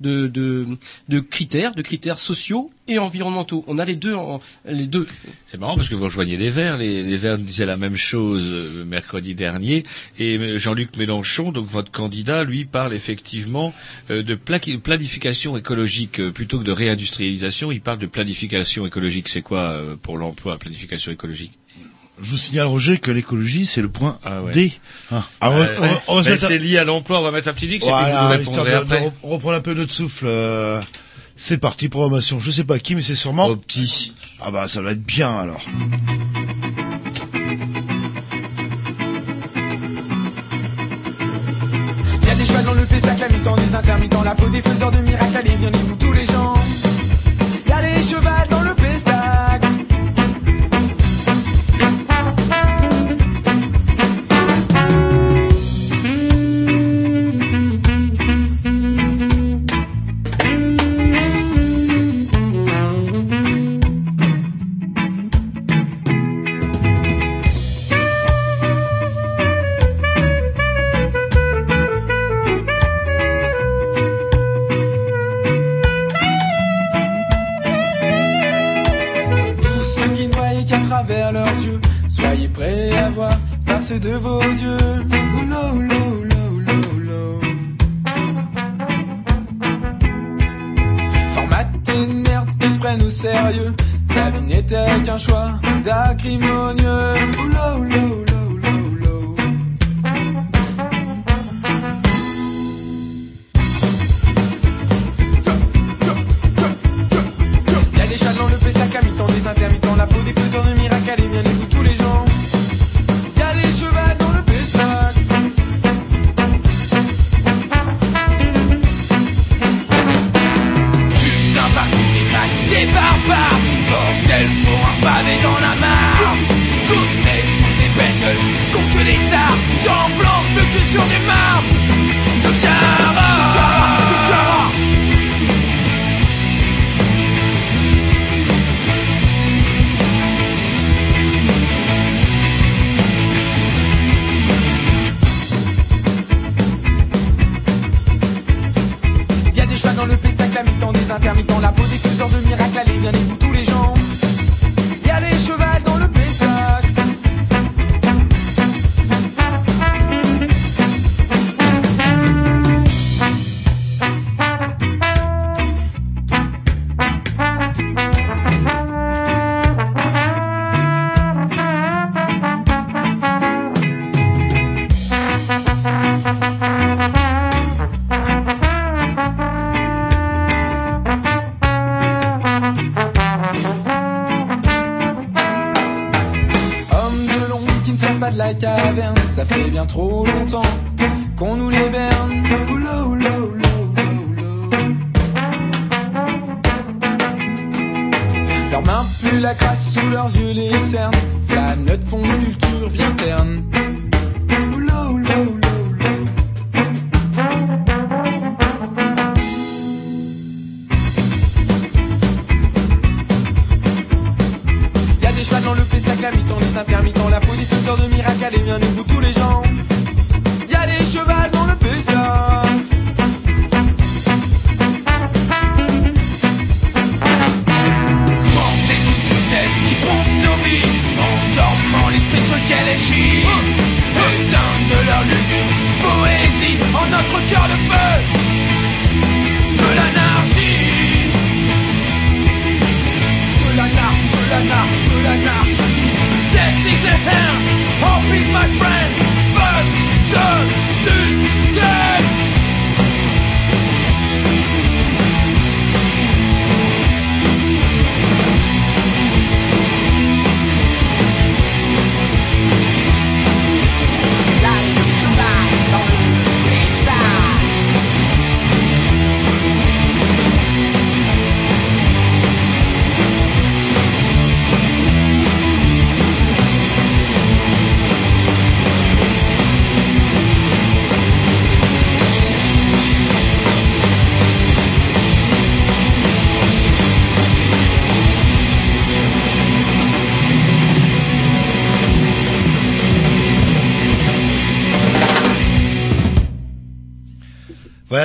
de 0.00 0.26
de 0.28 0.66
de 1.08 1.20
critères, 1.20 1.74
de 1.74 1.82
critères 1.82 2.18
sociaux 2.18 2.70
et 2.90 2.98
environnementaux. 2.98 3.64
On 3.66 3.78
a 3.78 3.84
les 3.84 3.94
deux 3.96 4.14
en, 4.14 4.40
les 4.66 4.86
deux. 4.86 5.06
C'est 5.46 5.58
marrant 5.58 5.76
parce 5.76 5.88
que 5.88 5.94
vous 5.94 6.04
rejoignez 6.04 6.36
les 6.36 6.50
Verts. 6.50 6.76
Les, 6.76 7.02
les 7.02 7.16
Verts 7.16 7.38
disaient 7.38 7.64
la 7.66 7.76
même 7.76 7.96
chose 7.96 8.42
euh, 8.44 8.84
mercredi 8.84 9.34
dernier. 9.34 9.84
Et 10.18 10.36
euh, 10.36 10.58
Jean-Luc 10.58 10.96
Mélenchon, 10.96 11.52
donc 11.52 11.66
votre 11.68 11.90
candidat, 11.90 12.44
lui 12.44 12.64
parle 12.64 12.92
effectivement 12.92 13.72
euh, 14.10 14.22
de 14.22 14.34
planification 14.34 15.56
écologique 15.56 16.20
plutôt 16.30 16.58
que 16.58 16.64
de 16.64 16.72
réindustrialisation. 16.72 17.70
Il 17.72 17.80
parle 17.80 17.98
de 17.98 18.06
planification 18.06 18.86
écologique. 18.86 19.28
C'est 19.28 19.42
quoi 19.42 19.76
pour 20.02 20.18
l'emploi, 20.18 20.58
planification 20.58 21.12
écologique? 21.12 21.52
Je 22.22 22.28
vous 22.28 22.36
signale, 22.36 22.66
Roger, 22.66 22.98
que 22.98 23.10
l'écologie, 23.10 23.64
c'est 23.64 23.80
le 23.80 23.88
point 23.88 24.18
Ah 24.22 24.42
ouais. 24.42 24.52
D. 24.52 24.72
Ah, 25.10 25.24
ah, 25.40 25.50
on 25.52 25.56
Euh, 25.62 25.66
on 25.78 26.18
on 26.18 26.20
va 26.20 26.30
ben, 26.30 26.38
c'est 26.38 26.58
lié 26.58 26.76
à 26.76 26.84
l'emploi. 26.84 27.18
On 27.20 27.22
va 27.22 27.30
mettre 27.30 27.48
un 27.48 27.54
petit 27.54 27.64
X 27.64 27.76
et 27.76 27.78
puis 27.78 27.88
Voilà, 27.88 28.36
vous 28.36 28.42
histoire 28.42 28.66
répondrez 28.66 28.70
de, 28.72 28.76
après. 28.76 29.00
de 29.00 29.04
rep- 29.06 29.14
reprendre 29.22 29.54
un 29.56 29.60
peu 29.62 29.72
notre 29.72 29.92
souffle. 29.92 30.26
euh, 30.28 30.80
C'est 31.42 31.56
parti, 31.56 31.88
programmation. 31.88 32.38
Je 32.38 32.50
sais 32.50 32.64
pas 32.64 32.78
qui, 32.78 32.94
mais 32.94 33.00
c'est 33.00 33.14
sûrement... 33.14 33.46
Au 33.46 33.56
petit. 33.56 34.12
Ah 34.42 34.50
bah, 34.50 34.68
ça 34.68 34.82
va 34.82 34.92
être 34.92 35.02
bien, 35.02 35.38
alors. 35.38 35.62
Y 42.22 42.30
a 42.30 42.34
des 42.34 42.44
chevals 42.44 42.64
dans 42.66 42.74
le 42.74 42.84
Pessac, 42.84 43.18
la 43.20 43.28
mi-temps 43.30 43.56
des 43.56 43.74
intermittents, 43.74 44.22
la 44.22 44.34
peau 44.34 44.50
des 44.50 44.60
faiseurs 44.60 44.92
de 44.92 44.98
miracles, 44.98 45.36
allez, 45.38 45.56
viens 45.58 45.70
nous 45.70 45.96
tous 45.96 46.12
les 46.12 46.26
gens. 46.26 46.52
Y 47.66 47.72
a 47.72 47.80
des 47.80 48.02
chevals 48.02 48.49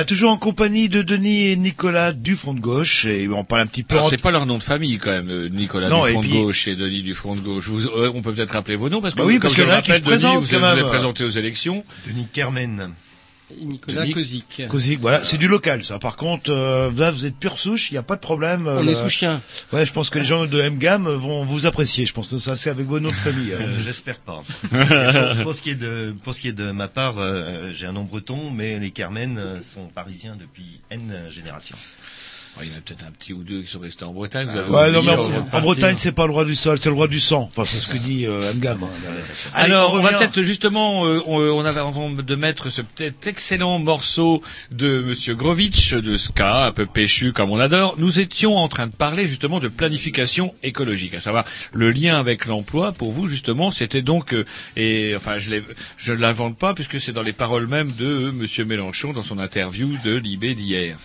toujours 0.06 0.30
en 0.30 0.36
compagnie 0.38 0.88
de 0.88 1.02
Denis 1.02 1.48
et 1.48 1.56
Nicolas 1.56 2.12
du 2.12 2.36
Front 2.36 2.54
de 2.54 2.60
Gauche, 2.60 3.04
et 3.04 3.28
on 3.28 3.44
parle 3.44 3.62
un 3.62 3.66
petit 3.66 3.82
peu... 3.82 3.96
Alors, 3.96 4.08
c'est 4.08 4.20
pas 4.20 4.30
leur 4.30 4.46
nom 4.46 4.58
de 4.58 4.62
famille 4.62 4.98
quand 4.98 5.10
même, 5.10 5.28
euh, 5.28 5.48
Nicolas 5.48 5.88
Non, 5.88 6.04
du 6.06 6.12
Front 6.12 6.20
puis- 6.20 6.30
de 6.30 6.36
Gauche 6.36 6.68
et 6.68 6.76
Denis 6.76 7.02
du 7.02 7.14
Front 7.14 7.36
de 7.36 7.40
Gauche. 7.40 7.66
Vous, 7.68 7.86
euh, 7.86 8.10
on 8.14 8.22
peut 8.22 8.32
peut-être 8.32 8.52
rappeler 8.52 8.76
vos 8.76 8.88
noms 8.88 9.00
parce 9.00 9.14
que 9.14 9.18
Bah 9.18 9.24
oui, 9.26 9.34
comme 9.34 9.42
parce 9.42 9.54
je 9.54 9.62
le 9.62 9.68
rappelle, 9.70 10.02
présente, 10.02 10.32
Denis, 10.42 10.60
vous 10.60 10.82
vous 10.82 10.88
présenté 10.88 11.24
aux 11.24 11.28
élections. 11.30 11.84
Denis 12.06 12.26
Kermen. 12.32 12.90
Nicolas 13.54 14.06
Kozik. 14.10 14.62
Cosic, 14.68 15.00
voilà, 15.00 15.22
c'est 15.22 15.36
du 15.36 15.46
local, 15.46 15.84
ça. 15.84 15.98
Par 15.98 16.16
contre, 16.16 16.50
euh, 16.50 16.90
là, 16.96 17.10
vous 17.10 17.26
êtes 17.26 17.36
pure 17.36 17.58
souche, 17.58 17.90
il 17.90 17.94
n'y 17.94 17.98
a 17.98 18.02
pas 18.02 18.16
de 18.16 18.20
problème. 18.20 18.66
On 18.66 18.86
euh, 18.86 18.90
est 18.90 18.94
sous 18.94 19.08
chien. 19.08 19.40
Ouais, 19.72 19.86
je 19.86 19.92
pense 19.92 20.10
que 20.10 20.18
les 20.18 20.24
gens 20.24 20.46
de 20.46 20.60
M-Gam 20.60 21.08
vont 21.08 21.44
vous 21.44 21.64
apprécier. 21.64 22.06
Je 22.06 22.12
pense 22.12 22.30
que 22.30 22.38
ça, 22.38 22.56
c'est 22.56 22.70
avec 22.70 22.86
vos 22.86 22.98
noms 22.98 23.08
de 23.08 23.14
famille. 23.14 23.52
Euh, 23.52 23.58
euh. 23.60 23.78
J'espère 23.78 24.18
pas. 24.18 24.42
pour, 24.70 25.42
pour 25.44 25.54
ce 25.54 25.62
qui 25.62 25.70
est 25.70 25.76
de, 25.76 26.14
pour 26.24 26.34
ce 26.34 26.40
qui 26.40 26.48
est 26.48 26.52
de 26.52 26.72
ma 26.72 26.88
part, 26.88 27.18
euh, 27.18 27.70
j'ai 27.72 27.86
un 27.86 27.92
nom 27.92 28.02
breton, 28.02 28.50
mais 28.50 28.78
les 28.78 28.90
Carmen 28.90 29.38
euh, 29.38 29.60
sont 29.60 29.86
parisiens 29.86 30.36
depuis 30.36 30.80
N 30.90 31.28
générations. 31.30 31.76
Il 32.62 32.70
y 32.70 32.74
en 32.74 32.78
a 32.78 32.80
peut-être 32.80 33.04
un 33.06 33.10
petit 33.10 33.32
ou 33.32 33.42
deux 33.42 33.62
qui 33.62 33.70
sont 33.70 33.78
restés 33.80 34.04
en 34.04 34.12
Bretagne. 34.12 34.48
vous 34.50 34.56
avez 34.56 34.70
Ouais, 34.70 34.90
non, 34.90 34.98
oublié 35.00 35.14
mais 35.16 35.22
avant 35.22 35.28
de 35.28 35.56
en. 35.56 35.60
Bretagne, 35.60 35.96
c'est 35.98 36.12
pas 36.12 36.26
le 36.26 36.32
roi 36.32 36.44
du 36.44 36.54
sol, 36.54 36.78
c'est 36.78 36.88
le 36.88 36.94
roi 36.94 37.06
du 37.08 37.20
sang. 37.20 37.48
Enfin, 37.50 37.64
c'est 37.64 37.78
ce 37.80 37.88
que 37.92 37.98
dit 37.98 38.24
euh, 38.26 38.40
hein. 38.40 38.76
Allez, 39.54 39.72
Alors, 39.72 39.92
on, 39.94 40.00
va 40.00 40.10
peut-être 40.16 40.42
justement, 40.42 41.04
euh, 41.06 41.20
on, 41.26 41.38
on 41.38 41.64
avait 41.64 41.80
avant 41.80 42.10
de 42.10 42.34
mettre 42.34 42.70
ce 42.70 42.82
peut-être 42.82 43.26
excellent 43.26 43.78
morceau 43.78 44.42
de 44.70 45.02
Monsieur 45.02 45.34
Grovitch 45.34 45.92
de 45.94 46.16
ska, 46.16 46.64
un 46.66 46.72
peu 46.72 46.86
péchu 46.86 47.32
comme 47.32 47.50
on 47.50 47.58
adore. 47.60 47.96
Nous 47.98 48.20
étions 48.20 48.56
en 48.56 48.68
train 48.68 48.86
de 48.86 48.92
parler 48.92 49.28
justement 49.28 49.60
de 49.60 49.68
planification 49.68 50.54
écologique, 50.62 51.14
à 51.14 51.20
savoir 51.20 51.44
le 51.72 51.90
lien 51.90 52.18
avec 52.18 52.46
l'emploi. 52.46 52.92
Pour 52.92 53.12
vous, 53.12 53.26
justement, 53.28 53.70
c'était 53.70 54.02
donc 54.02 54.32
euh, 54.32 54.44
et 54.76 55.12
enfin, 55.16 55.38
je 55.38 55.50
l'ai- 55.50 55.64
je 55.98 56.12
ne 56.12 56.18
l'invente 56.18 56.56
pas 56.56 56.72
puisque 56.74 56.98
c'est 57.00 57.12
dans 57.12 57.22
les 57.22 57.32
paroles 57.32 57.66
mêmes 57.66 57.92
de 57.92 58.06
euh, 58.06 58.32
Monsieur 58.32 58.64
Mélenchon 58.64 59.12
dans 59.12 59.22
son 59.22 59.38
interview 59.38 59.90
de 60.04 60.14
Libé 60.16 60.54
d'hier. 60.54 60.96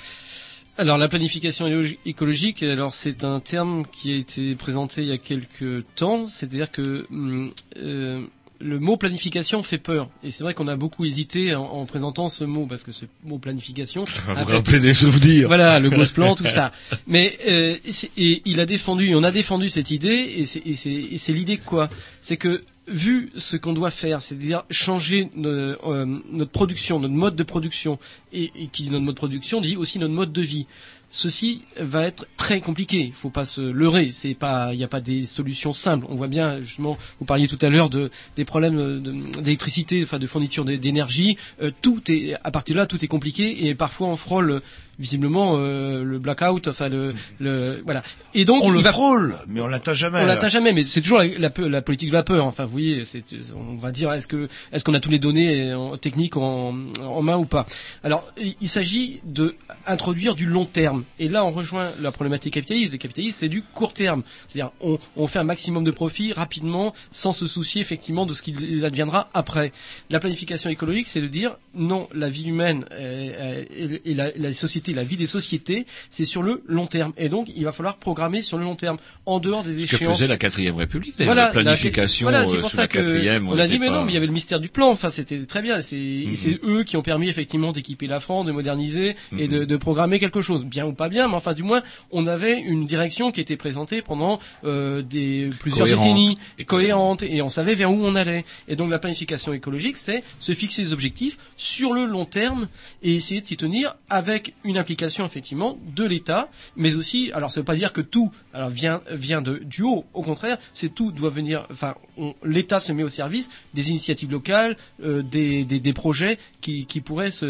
Alors 0.82 0.98
la 0.98 1.08
planification 1.08 1.68
écologique, 2.08 2.64
alors 2.64 2.96
c'est 2.96 3.24
un 3.24 3.40
terme 3.40 3.86
qui 3.92 4.14
a 4.14 4.16
été 4.16 4.56
présenté 4.56 5.04
il 5.04 5.10
y 5.10 5.12
a 5.12 5.20
quelques 5.20 5.86
temps, 5.96 6.26
c'est-à-dire 6.26 6.72
que 6.72 7.06
hum, 7.12 7.52
euh, 7.78 8.22
le 8.60 8.80
mot 8.80 8.98
planification 8.98 9.62
fait 9.62 9.78
peur. 9.78 10.10
Et 10.24 10.32
c'est 10.32 10.44
vrai 10.44 10.56
qu'on 10.56 10.68
a 10.68 10.76
beaucoup 10.76 11.06
hésité 11.06 11.54
en, 11.54 11.66
en 11.66 11.86
présentant 11.86 12.30
ce 12.30 12.46
mot, 12.46 12.66
parce 12.66 12.84
que 12.84 12.92
ce 12.92 13.06
mot 13.24 13.38
planification... 13.38 14.06
va 14.28 14.44
vous 14.44 14.54
rappeler 14.54 14.80
des 14.80 14.94
souvenirs. 14.94 15.48
Voilà, 15.48 15.80
le 15.80 15.92
Gosplan, 15.92 16.34
tout 16.34 16.48
ça. 16.48 16.72
Mais 17.08 17.38
euh, 17.48 17.76
et, 18.18 18.42
il 18.46 18.60
a 18.60 18.66
défendu, 18.66 19.14
on 19.14 19.24
a 19.24 19.32
défendu 19.32 19.70
cette 19.70 19.92
idée, 19.92 20.34
et 20.38 20.46
c'est- 20.46 21.32
l'idée 21.32 21.58
quoi? 21.58 21.90
C'est 22.24 22.38
que 22.38 22.64
vu 22.92 23.30
ce 23.36 23.58
qu'on 23.58 23.74
doit 23.74 23.92
faire, 23.92 24.22
c'est-à-dire 24.22 24.64
changer 24.70 25.30
no- 25.36 25.50
euh, 25.50 26.06
notre 26.32 26.52
production, 26.52 27.00
notre 27.00 27.14
mode 27.14 27.36
de 27.36 27.44
production, 27.44 27.98
et, 28.34 28.52
et 28.56 28.68
qui 28.68 28.84
dit 28.84 28.90
notre 28.90 29.04
mode 29.06 29.16
de 29.16 29.20
production 29.20 29.62
dit 29.62 29.76
aussi 29.78 30.00
notre 30.00 30.14
mode 30.14 30.32
de 30.34 30.42
vie. 30.42 30.68
Ceci 31.14 31.64
va 31.78 32.04
être 32.06 32.26
très 32.38 32.62
compliqué. 32.62 33.00
Il 33.02 33.12
faut 33.12 33.30
pas 33.30 33.44
se 33.44 33.60
leurrer. 33.60 34.12
Il 34.24 34.78
n'y 34.78 34.84
a 34.84 34.88
pas 34.88 35.02
des 35.02 35.26
solutions 35.26 35.74
simples. 35.74 36.06
On 36.08 36.16
voit 36.16 36.30
bien, 36.30 36.62
justement, 36.62 36.98
vous 37.20 37.26
parliez 37.26 37.50
tout 37.50 37.60
à 37.62 37.68
l'heure 37.68 37.90
de 37.90 38.10
des 38.38 38.46
problèmes 38.46 39.02
de- 39.02 39.42
d'électricité, 39.42 40.02
enfin 40.04 40.20
de 40.20 40.28
fourniture 40.28 40.64
d'é- 40.64 40.78
d'énergie. 40.78 41.36
Euh, 41.62 41.72
tout 41.82 42.00
est, 42.10 42.36
à 42.46 42.52
partir 42.52 42.76
de 42.76 42.80
là, 42.80 42.86
tout 42.86 43.04
est 43.04 43.10
compliqué 43.10 43.68
et 43.68 43.76
parfois 43.76 44.08
on 44.08 44.16
frôle 44.16 44.62
visiblement 45.02 45.56
euh, 45.58 46.04
le 46.04 46.20
blackout. 46.20 46.68
Enfin 46.68 46.88
le, 46.88 47.14
le 47.40 47.82
voilà. 47.84 48.04
Et 48.34 48.46
donc 48.46 48.64
on 48.64 48.70
le 48.70 48.80
va- 48.80 48.92
frôle, 48.94 49.36
mais 49.48 49.60
on 49.60 49.68
l'atteint 49.68 49.94
jamais. 49.94 50.22
on 50.22 50.26
l'atteint 50.26 50.48
jamais, 50.48 50.72
mais 50.72 50.84
c'est 50.84 51.02
toujours 51.02 51.18
la, 51.20 51.26
la, 51.38 51.50
peu- 51.50 51.68
la 51.68 51.82
politique 51.82 52.10
de 52.10 52.14
la 52.14 52.24
peur. 52.24 52.46
Enfin, 52.46 52.66
vous 52.66 52.72
voyez, 52.72 53.04
c'est, 53.04 53.24
on 53.56 53.76
va 53.76 53.92
dire, 53.92 54.14
est-ce 54.14 54.28
que, 54.28 54.48
est-ce 54.72 54.84
qu'on 54.84 54.94
a 54.94 55.00
tous 55.00 55.10
les 55.12 55.20
données 55.20 55.74
en, 55.74 55.98
techniques 55.98 56.38
en, 56.38 56.76
en 57.04 57.22
main 57.22 57.38
ou 57.38 57.46
pas? 57.46 57.66
Alors, 58.04 58.26
il, 58.62 58.70
s'agit 58.70 59.20
de 59.26 59.56
introduire 59.86 60.36
du 60.36 60.46
long 60.46 60.66
terme. 60.66 61.04
Et 61.20 61.28
là, 61.28 61.44
on 61.44 61.52
rejoint 61.52 61.92
la 62.02 62.12
problématique 62.12 62.54
capitaliste. 62.54 62.92
Le 62.94 62.98
capitalisme, 62.98 63.36
c'est 63.40 63.50
du 63.50 63.64
court 63.64 63.94
terme. 63.94 64.24
C'est-à-dire, 64.48 64.72
on, 64.80 64.98
on 65.18 65.28
fait 65.28 65.40
un 65.40 65.44
maximum 65.44 65.84
de 65.84 65.92
profit 65.92 66.32
rapidement, 66.32 66.94
sans 67.12 67.32
se 67.34 67.48
soucier 67.48 67.82
effectivement 67.82 68.26
de 68.26 68.34
ce 68.34 68.42
qu'il 68.42 68.86
adviendra 68.86 69.30
après. 69.34 69.72
La 70.10 70.20
planification 70.20 70.70
écologique, 70.70 71.08
c'est 71.08 71.22
de 71.22 71.28
dire 71.28 71.58
non, 71.76 72.08
la 72.14 72.30
vie 72.30 72.48
humaine 72.48 72.86
euh, 72.92 73.64
et, 73.70 74.02
et 74.12 74.14
la, 74.14 74.32
la 74.36 74.52
société, 74.54 74.91
la 74.94 75.04
vie 75.04 75.18
des 75.18 75.26
sociétés, 75.28 75.86
c'est 76.10 76.26
sur 76.26 76.42
le 76.44 76.64
long 76.68 76.88
terme. 76.88 77.14
Et 77.18 77.30
donc, 77.30 77.48
il 77.56 77.64
va 77.64 77.72
falloir 77.72 77.98
programmer 77.98 78.42
sur 78.42 78.58
le 78.58 78.64
long 78.64 78.76
terme, 78.76 78.98
en 79.26 79.40
dehors 79.40 79.64
des 79.64 79.74
Ce 79.74 79.80
que 79.92 79.96
échéances. 79.96 80.18
faisait 80.18 80.28
la 80.28 80.38
quatrième 80.38 80.76
République, 80.76 81.16
Voilà, 81.20 81.46
la 81.46 81.52
planification 81.52 82.26
voilà, 82.26 82.46
c'est 82.46 82.58
euh, 82.58 82.62
pour 82.62 82.72
ça 82.72 82.82
la 82.82 82.88
quatrième. 82.88 83.48
on 83.50 83.58
a 83.58 83.68
dit 83.68 83.80
mais 83.80 83.88
pas- 83.88 83.94
non, 83.94 84.04
mais 84.04 84.12
il 84.12 84.14
y 84.16 84.18
avait 84.18 84.28
le 84.28 84.34
mystère 84.34 84.60
du 84.60 84.70
plan. 84.70 84.90
Enfin, 84.90 85.10
c'était 85.10 85.46
très 85.46 85.62
bien. 85.62 85.82
C'est 85.82 86.26
c'est 86.36 86.60
eux 86.64 86.84
qui 86.84 86.98
ont 86.98 87.02
permis 87.02 87.30
effectivement 87.30 87.72
d'équiper 87.72 88.08
la 88.08 88.20
France, 88.20 88.46
de 88.46 88.52
moderniser 88.52 89.16
et 89.38 89.48
de, 89.48 89.66
de 89.66 89.78
programmer 89.78 90.20
quelque 90.20 90.42
chose, 90.42 90.66
bien 90.66 90.86
ou 90.86 90.94
pas 90.94 91.10
bien, 91.10 91.28
mais 91.28 91.36
enfin 91.36 91.54
du 91.54 91.64
moins 91.64 91.82
on 92.12 92.28
avait 92.28 92.60
une 92.60 92.86
direction 92.86 93.32
qui 93.32 93.40
était 93.42 93.58
présentée 93.58 94.02
pendant 94.02 94.40
euh, 94.66 95.02
des 95.02 95.50
plusieurs 95.60 95.88
Cohérente. 95.88 96.06
décennies, 96.06 96.38
cohérente, 96.66 97.24
et 97.24 97.42
on 97.42 97.50
savait 97.50 97.76
vers 97.76 97.92
où 97.92 98.00
on 98.06 98.16
allait. 98.16 98.46
Et 98.68 98.76
donc 98.76 98.90
la 98.90 99.00
planification 99.00 99.54
écologique, 99.54 99.98
c'est 99.98 100.24
se 100.40 100.54
fixer 100.54 100.84
des 100.84 100.94
objectifs 100.94 101.38
sur 101.58 101.94
le 101.94 102.06
long 102.06 102.26
terme 102.26 102.68
et 103.04 103.16
essayer 103.16 103.42
de 103.42 103.46
s'y 103.46 103.58
tenir 103.58 103.96
avec 104.10 104.54
une 104.64 104.78
implication 104.82 105.26
effectivement 105.26 105.78
de 105.96 106.04
l'État, 106.04 106.50
mais 106.76 106.96
aussi, 106.96 107.32
alors 107.34 107.52
ça 107.52 107.62
veut 107.62 107.66
pas 107.66 107.76
dire 107.76 107.94
que 107.94 108.02
tout 108.02 108.32
alors 108.54 108.70
vient 108.70 109.02
vient 109.12 109.42
de 109.42 109.60
du 109.76 109.84
haut. 109.84 110.06
Au 110.14 110.24
contraire, 110.24 110.58
c'est 110.74 110.94
tout 110.94 111.12
doit 111.12 111.30
venir. 111.30 111.66
Enfin, 111.72 111.96
l'État 112.44 112.80
se 112.80 112.92
met 112.92 113.04
au 113.04 113.10
service 113.10 113.50
des 113.74 113.90
initiatives 113.90 114.32
locales, 114.32 114.76
euh, 115.04 115.22
des, 115.22 115.64
des 115.66 115.94
projets 115.94 116.38
qui 116.62 116.86
qui 116.86 117.02
pourraient 117.02 117.32
se 117.32 117.50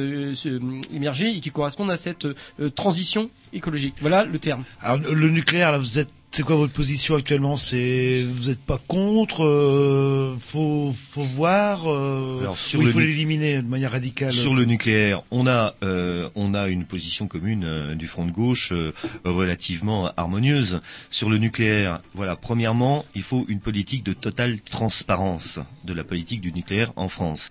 émerger 0.93 1.29
et 1.35 1.39
qui 1.39 1.51
correspondent 1.51 1.91
à 1.91 1.97
cette 1.97 2.25
euh, 2.25 2.69
transition 2.69 3.29
écologique. 3.53 3.95
Voilà 4.01 4.23
le 4.25 4.39
terme. 4.39 4.63
Alors 4.81 4.99
le 4.99 5.29
nucléaire, 5.29 5.71
là, 5.71 5.77
vous 5.77 5.99
êtes, 5.99 6.09
c'est 6.31 6.43
quoi 6.43 6.55
votre 6.55 6.71
position 6.71 7.15
actuellement? 7.15 7.57
C'est, 7.57 8.23
vous 8.23 8.49
n'êtes 8.49 8.61
pas 8.61 8.79
contre 8.87 9.43
euh, 9.43 10.35
Faut, 10.39 10.93
faut 10.97 11.21
voir. 11.21 11.91
Euh, 11.91 12.39
Alors, 12.39 12.57
sur 12.57 12.81
il 12.81 12.91
faut 12.91 12.99
l'éliminer 12.99 13.61
de 13.61 13.67
manière 13.67 13.91
radicale. 13.91 14.31
Sur 14.31 14.55
le 14.55 14.63
nucléaire, 14.63 15.23
on 15.31 15.45
a 15.45 15.75
euh, 15.83 16.29
on 16.35 16.53
a 16.53 16.69
une 16.69 16.85
position 16.85 17.27
commune 17.27 17.65
euh, 17.65 17.95
du 17.95 18.07
front 18.07 18.25
de 18.25 18.31
gauche 18.31 18.71
euh, 18.71 18.93
relativement 19.25 20.11
harmonieuse. 20.15 20.81
Sur 21.09 21.29
le 21.29 21.37
nucléaire, 21.37 22.01
voilà, 22.13 22.37
premièrement, 22.37 23.05
il 23.13 23.23
faut 23.23 23.45
une 23.49 23.59
politique 23.59 24.03
de 24.05 24.13
totale 24.13 24.61
transparence 24.61 25.59
de 25.83 25.93
la 25.93 26.05
politique 26.05 26.39
du 26.39 26.53
nucléaire 26.53 26.93
en 26.95 27.09
France. 27.09 27.49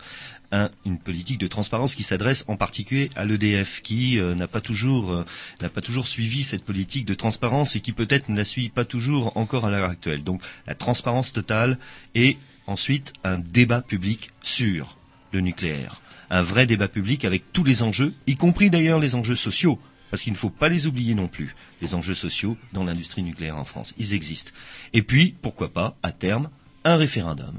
Un- 0.52 0.70
une 0.84 0.98
politique 0.98 1.38
de 1.38 1.46
transparence 1.46 1.94
qui 1.94 2.02
s'adresse 2.02 2.44
en 2.48 2.56
particulier 2.56 3.10
à 3.14 3.24
l'EDF, 3.24 3.82
qui 3.82 4.18
euh, 4.18 4.34
n'a 4.34 4.48
pas 4.48 4.60
toujours 4.60 5.12
euh, 5.12 5.24
n'a 5.62 5.68
pas 5.68 5.80
toujours 5.80 6.08
suivi 6.08 6.42
cette 6.42 6.64
politique 6.64 7.04
de 7.06 7.14
transparence 7.14 7.76
et 7.76 7.80
qui 7.80 7.92
peut-être 7.92 8.28
ne 8.28 8.36
la 8.36 8.44
suit 8.44 8.68
pas 8.68 8.84
toujours 8.84 9.36
encore 9.36 9.64
à 9.64 9.70
l'heure 9.70 9.88
actuelle. 9.88 10.24
Donc 10.24 10.42
la 10.66 10.74
transparence 10.74 11.32
totale 11.32 11.78
et 12.16 12.36
ensuite 12.66 13.12
un 13.22 13.38
débat 13.38 13.80
public 13.80 14.30
sur 14.42 14.96
le 15.32 15.40
nucléaire. 15.40 16.00
Un 16.30 16.42
vrai 16.42 16.66
débat 16.66 16.88
public 16.88 17.24
avec 17.24 17.52
tous 17.52 17.62
les 17.64 17.82
enjeux, 17.84 18.12
y 18.26 18.36
compris 18.36 18.70
d'ailleurs 18.70 18.98
les 18.98 19.14
enjeux 19.14 19.36
sociaux, 19.36 19.78
parce 20.10 20.22
qu'il 20.24 20.32
ne 20.32 20.38
faut 20.38 20.50
pas 20.50 20.68
les 20.68 20.86
oublier 20.88 21.14
non 21.14 21.28
plus, 21.28 21.54
les 21.80 21.94
enjeux 21.94 22.14
sociaux 22.16 22.56
dans 22.72 22.82
l'industrie 22.84 23.22
nucléaire 23.22 23.56
en 23.56 23.64
France. 23.64 23.94
Ils 23.98 24.14
existent. 24.14 24.50
Et 24.92 25.02
puis, 25.02 25.34
pourquoi 25.42 25.72
pas, 25.72 25.96
à 26.02 26.10
terme, 26.12 26.50
un 26.84 26.96
référendum. 26.96 27.54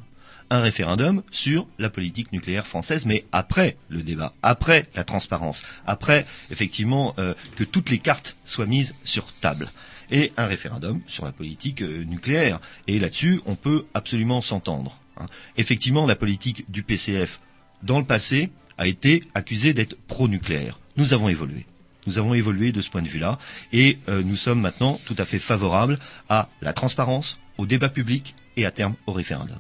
Un 0.52 0.60
référendum 0.62 1.24
sur 1.32 1.66
la 1.80 1.90
politique 1.90 2.32
nucléaire 2.32 2.68
française, 2.68 3.08
mais 3.08 3.24
après 3.32 3.78
le 3.90 4.04
débat, 4.04 4.34
après 4.44 4.86
la 4.94 5.04
transparence, 5.04 5.64
après 5.88 6.26
effectivement 6.52 7.16
euh, 7.18 7.34
que 7.56 7.64
toutes 7.64 7.90
les 7.90 7.98
cartes 8.00 8.36
soient 8.46 8.68
mises 8.68 8.94
sur 9.04 9.26
table. 9.34 9.72
Et 10.12 10.34
un 10.38 10.46
référendum 10.46 11.02
sur 11.08 11.26
la 11.26 11.32
politique 11.32 11.82
euh, 11.82 12.04
nucléaire. 12.04 12.60
Et 12.88 13.00
là-dessus, 13.00 13.42
on 13.46 13.56
peut 13.56 13.86
absolument 13.94 14.42
s'entendre. 14.42 15.00
hein. 15.18 15.26
Effectivement, 15.58 16.06
la 16.06 16.18
politique 16.18 16.70
du 16.70 16.84
PCF 16.84 17.40
dans 17.84 17.98
le 18.00 18.06
passé, 18.06 18.52
a 18.78 18.88
été 18.88 19.24
accusé 19.36 19.74
d'être 19.74 19.96
pro-nucléaire. 20.08 20.80
Nous 20.98 21.14
avons 21.14 21.30
évolué. 21.30 21.66
Nous 22.08 22.18
avons 22.18 22.34
évolué 22.34 22.72
de 22.72 22.82
ce 22.82 22.90
point 22.90 23.04
de 23.04 23.08
vue-là 23.08 23.38
et 23.72 24.00
euh, 24.10 24.24
nous 24.24 24.36
sommes 24.36 24.60
maintenant 24.60 25.00
tout 25.06 25.16
à 25.20 25.26
fait 25.26 25.38
favorables 25.38 26.00
à 26.30 26.50
la 26.62 26.74
transparence, 26.74 27.38
au 27.60 27.68
débat 27.68 27.90
public 27.90 28.34
et 28.58 28.66
à 28.66 28.72
terme 28.72 28.96
au 29.06 29.12
référendum. 29.12 29.60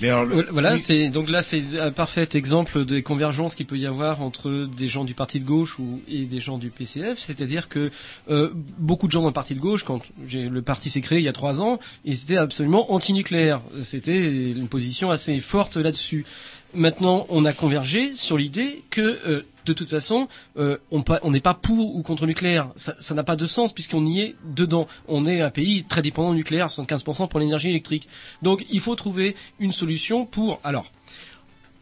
Mais 0.00 0.08
alors, 0.10 0.24
le- 0.26 0.46
Voilà, 0.52 0.74
oui. 0.74 0.80
c'est 0.80 1.08
donc 1.08 1.28
là 1.28 1.42
c'est 1.42 1.78
un 1.80 1.90
parfait 1.90 2.28
exemple 2.34 2.84
des 2.84 3.02
convergences 3.02 3.54
qu'il 3.54 3.66
peut 3.66 3.78
y 3.78 3.86
avoir 3.86 4.22
entre 4.22 4.68
des 4.76 4.86
gens 4.86 5.04
du 5.04 5.14
parti 5.14 5.40
de 5.40 5.44
gauche 5.44 5.78
ou 5.78 6.00
et 6.08 6.26
des 6.26 6.40
gens 6.40 6.58
du 6.58 6.70
PCF, 6.70 7.18
c'est-à-dire 7.18 7.68
que 7.68 7.90
euh, 8.30 8.50
beaucoup 8.78 9.06
de 9.06 9.12
gens 9.12 9.22
dans 9.22 9.28
le 9.28 9.32
parti 9.32 9.54
de 9.54 9.60
gauche, 9.60 9.84
quand 9.84 10.00
j'ai 10.26 10.48
le 10.48 10.62
parti 10.62 10.88
s'est 10.90 11.00
créé 11.00 11.18
il 11.18 11.24
y 11.24 11.28
a 11.28 11.32
trois 11.32 11.60
ans, 11.60 11.80
ils 12.04 12.22
étaient 12.22 12.36
absolument 12.36 12.92
anti-nucléaire. 12.92 13.60
C'était 13.82 14.50
une 14.52 14.68
position 14.68 15.10
assez 15.10 15.40
forte 15.40 15.76
là-dessus. 15.76 16.24
Maintenant, 16.74 17.26
on 17.30 17.44
a 17.44 17.52
convergé 17.52 18.14
sur 18.14 18.36
l'idée 18.36 18.82
que 18.90 19.00
euh, 19.26 19.42
de 19.68 19.72
toute 19.74 19.88
façon, 19.90 20.28
euh, 20.56 20.76
on 20.90 21.30
n'est 21.30 21.40
pas 21.40 21.54
pour 21.54 21.94
ou 21.96 22.02
contre 22.02 22.22
le 22.24 22.28
nucléaire. 22.28 22.68
Ça 22.76 23.14
n'a 23.14 23.22
pas 23.24 23.36
de 23.36 23.46
sens 23.46 23.72
puisqu'on 23.72 24.04
y 24.06 24.20
est 24.20 24.36
dedans. 24.44 24.86
On 25.06 25.26
est 25.26 25.40
un 25.40 25.50
pays 25.50 25.84
très 25.84 26.02
dépendant 26.02 26.30
du 26.32 26.38
nucléaire, 26.38 26.68
75% 26.68 27.28
pour 27.28 27.40
l'énergie 27.40 27.68
électrique. 27.70 28.08
Donc, 28.42 28.64
il 28.70 28.80
faut 28.80 28.94
trouver 28.94 29.36
une 29.60 29.72
solution 29.72 30.26
pour, 30.26 30.60
alors, 30.64 30.90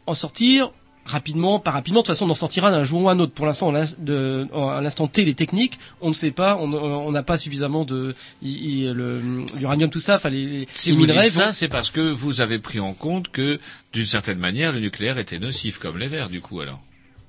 en 0.06 0.14
sortir 0.14 0.70
rapidement, 1.04 1.60
pas 1.60 1.70
rapidement. 1.70 2.00
De 2.00 2.06
toute 2.06 2.14
façon, 2.16 2.26
on 2.26 2.30
en 2.30 2.34
sortira 2.34 2.72
d'un 2.72 2.82
jour 2.82 3.02
ou 3.02 3.08
un 3.08 3.20
autre. 3.20 3.32
Pour 3.32 3.46
l'instant, 3.46 3.72
à 3.72 4.80
l'instant 4.80 5.06
T, 5.06 5.24
les 5.24 5.34
techniques, 5.34 5.78
on 6.00 6.08
ne 6.08 6.14
sait 6.14 6.32
pas. 6.32 6.56
On 6.56 7.12
n'a 7.12 7.22
pas 7.22 7.38
suffisamment 7.38 7.84
de 7.84 8.12
l'uranium, 8.42 9.90
tout 9.90 10.00
ça. 10.00 10.16
Enfin, 10.16 10.30
les, 10.30 10.44
les 10.46 10.68
Si 10.74 10.90
les 10.90 10.96
vous 10.96 11.06
dites 11.06 11.30
ça, 11.30 11.46
vont- 11.46 11.52
c'est 11.52 11.68
parce 11.68 11.90
que 11.90 12.00
vous 12.00 12.40
avez 12.40 12.58
pris 12.58 12.80
en 12.80 12.92
compte 12.94 13.28
que, 13.28 13.60
d'une 13.92 14.06
certaine 14.06 14.38
manière, 14.38 14.72
le 14.72 14.80
nucléaire 14.80 15.18
était 15.18 15.38
nocif, 15.38 15.78
comme 15.78 15.98
les 15.98 16.08
verts, 16.08 16.28
du 16.30 16.40
coup, 16.40 16.60
alors. 16.60 16.80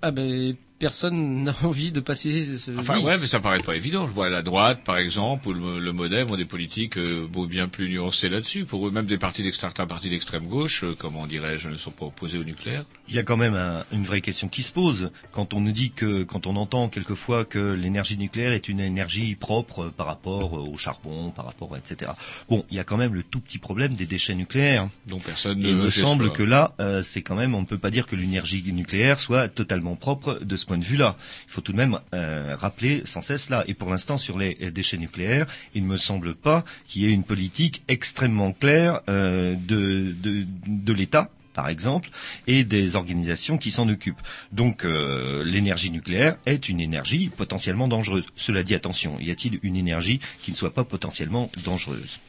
Ah 0.01 0.11
ben, 0.17 0.66
personne 0.79 1.43
n'a 1.43 1.55
envie 1.63 1.91
de 1.91 1.99
passer 1.99 2.57
ce 2.57 2.71
Enfin, 2.77 2.97
oui. 2.97 3.03
ouais, 3.05 3.17
mais 3.17 3.27
ça 3.27 3.39
paraît 3.39 3.59
pas 3.59 3.75
évident. 3.75 4.07
Je 4.07 4.13
vois 4.13 4.29
la 4.29 4.41
droite, 4.41 4.81
par 4.83 4.97
exemple, 4.97 5.47
ou 5.49 5.53
le, 5.53 5.79
le 5.79 5.91
MoDem 5.93 6.29
ont 6.31 6.35
des 6.37 6.45
politiques 6.45 6.97
euh, 6.97 7.27
bien 7.47 7.67
plus 7.67 7.89
nuancées 7.89 8.29
là-dessus. 8.29 8.65
Pour 8.65 8.87
eux, 8.87 8.91
même 8.91 9.05
des 9.05 9.17
partis 9.17 9.43
d'extrême, 9.43 9.69
certains 9.69 9.87
partis 9.87 10.09
d'extrême 10.09 10.45
gauche, 10.47 10.83
euh, 10.83 10.95
comment 10.97 11.27
dirais-je, 11.27 11.69
ne 11.69 11.75
sont 11.77 11.91
pas 11.91 12.05
opposés 12.05 12.37
au 12.37 12.43
nucléaire. 12.43 12.85
Il 13.09 13.15
y 13.15 13.19
a 13.19 13.23
quand 13.23 13.37
même 13.37 13.55
un- 13.55 13.83
une 13.91 14.03
vraie 14.03 14.21
question 14.21 14.47
qui 14.47 14.63
se 14.63 14.71
pose 14.71 15.11
quand 15.31 15.53
on 15.53 15.61
nous 15.61 15.71
dit 15.71 15.91
que, 15.91 16.23
quand 16.23 16.45
on 16.47 16.55
entend 16.55 16.89
quelquefois 16.89 17.45
que 17.45 17.71
l'énergie 17.73 18.17
nucléaire 18.17 18.51
est 18.51 18.67
une 18.67 18.79
énergie 18.79 19.35
propre 19.35 19.85
euh, 19.85 19.89
par 19.95 20.07
rapport 20.07 20.57
euh, 20.57 20.61
au 20.61 20.77
charbon, 20.77 21.31
par 21.31 21.45
rapport, 21.45 21.75
etc. 21.77 22.11
Bon, 22.49 22.65
il 22.69 22.77
y 22.77 22.79
a 22.79 22.83
quand 22.83 22.97
même 22.97 23.13
le 23.13 23.23
tout 23.23 23.39
petit 23.39 23.57
problème 23.59 23.93
des 23.93 24.05
déchets 24.05 24.35
nucléaires. 24.35 24.89
dont 25.07 25.19
personne 25.19 25.59
Et 25.59 25.63
ne 25.63 25.69
il 25.69 25.75
me 25.75 25.89
semble 25.89 26.25
soi. 26.27 26.33
que 26.35 26.43
là, 26.43 26.73
euh, 26.79 27.01
c'est 27.03 27.21
quand 27.21 27.35
même, 27.35 27.55
on 27.55 27.61
ne 27.61 27.65
peut 27.65 27.77
pas 27.77 27.91
dire 27.91 28.05
que 28.05 28.15
l'énergie 28.15 28.63
nucléaire 28.73 29.19
soit 29.19 29.47
totalement 29.47 29.95
propre 29.95 30.39
de 30.43 30.55
ce 30.55 30.65
point 30.67 30.77
de 30.77 30.83
vue-là. 30.83 31.15
Il 31.47 31.51
faut 31.51 31.61
tout 31.61 31.71
de 31.71 31.77
même 31.77 31.99
euh, 32.13 32.55
rappeler 32.55 33.01
sans 33.05 33.21
cesse 33.21 33.49
là. 33.49 33.63
Et 33.67 33.73
pour 33.73 33.89
l'instant, 33.89 34.17
sur 34.17 34.37
les 34.37 34.53
déchets 34.71 34.97
nucléaires, 34.97 35.47
il 35.73 35.83
ne 35.83 35.87
me 35.87 35.97
semble 35.97 36.35
pas 36.35 36.63
qu'il 36.87 37.01
y 37.01 37.05
ait 37.07 37.13
une 37.13 37.23
politique 37.23 37.81
extrêmement 37.87 38.51
claire 38.51 39.01
euh, 39.09 39.55
de, 39.55 40.13
de, 40.21 40.45
de 40.67 40.93
l'État 40.93 41.31
par 41.53 41.69
exemple, 41.69 42.11
et 42.45 42.63
des 42.63 42.95
organisations 42.95 43.57
qui 43.57 43.71
s'en 43.71 43.89
occupent. 43.89 44.21
Donc 44.51 44.85
euh, 44.85 45.43
l'énergie 45.43 45.89
nucléaire 45.89 46.37
est 46.45 46.69
une 46.69 46.79
énergie 46.79 47.31
potentiellement 47.35 47.87
dangereuse. 47.87 48.25
Cela 48.35 48.61
dit, 48.61 48.75
attention, 48.75 49.19
y 49.19 49.31
a-t-il 49.31 49.59
une 49.63 49.75
énergie 49.75 50.19
qui 50.43 50.51
ne 50.51 50.55
soit 50.55 50.75
pas 50.75 50.83
potentiellement 50.83 51.49
dangereuse? 51.65 52.19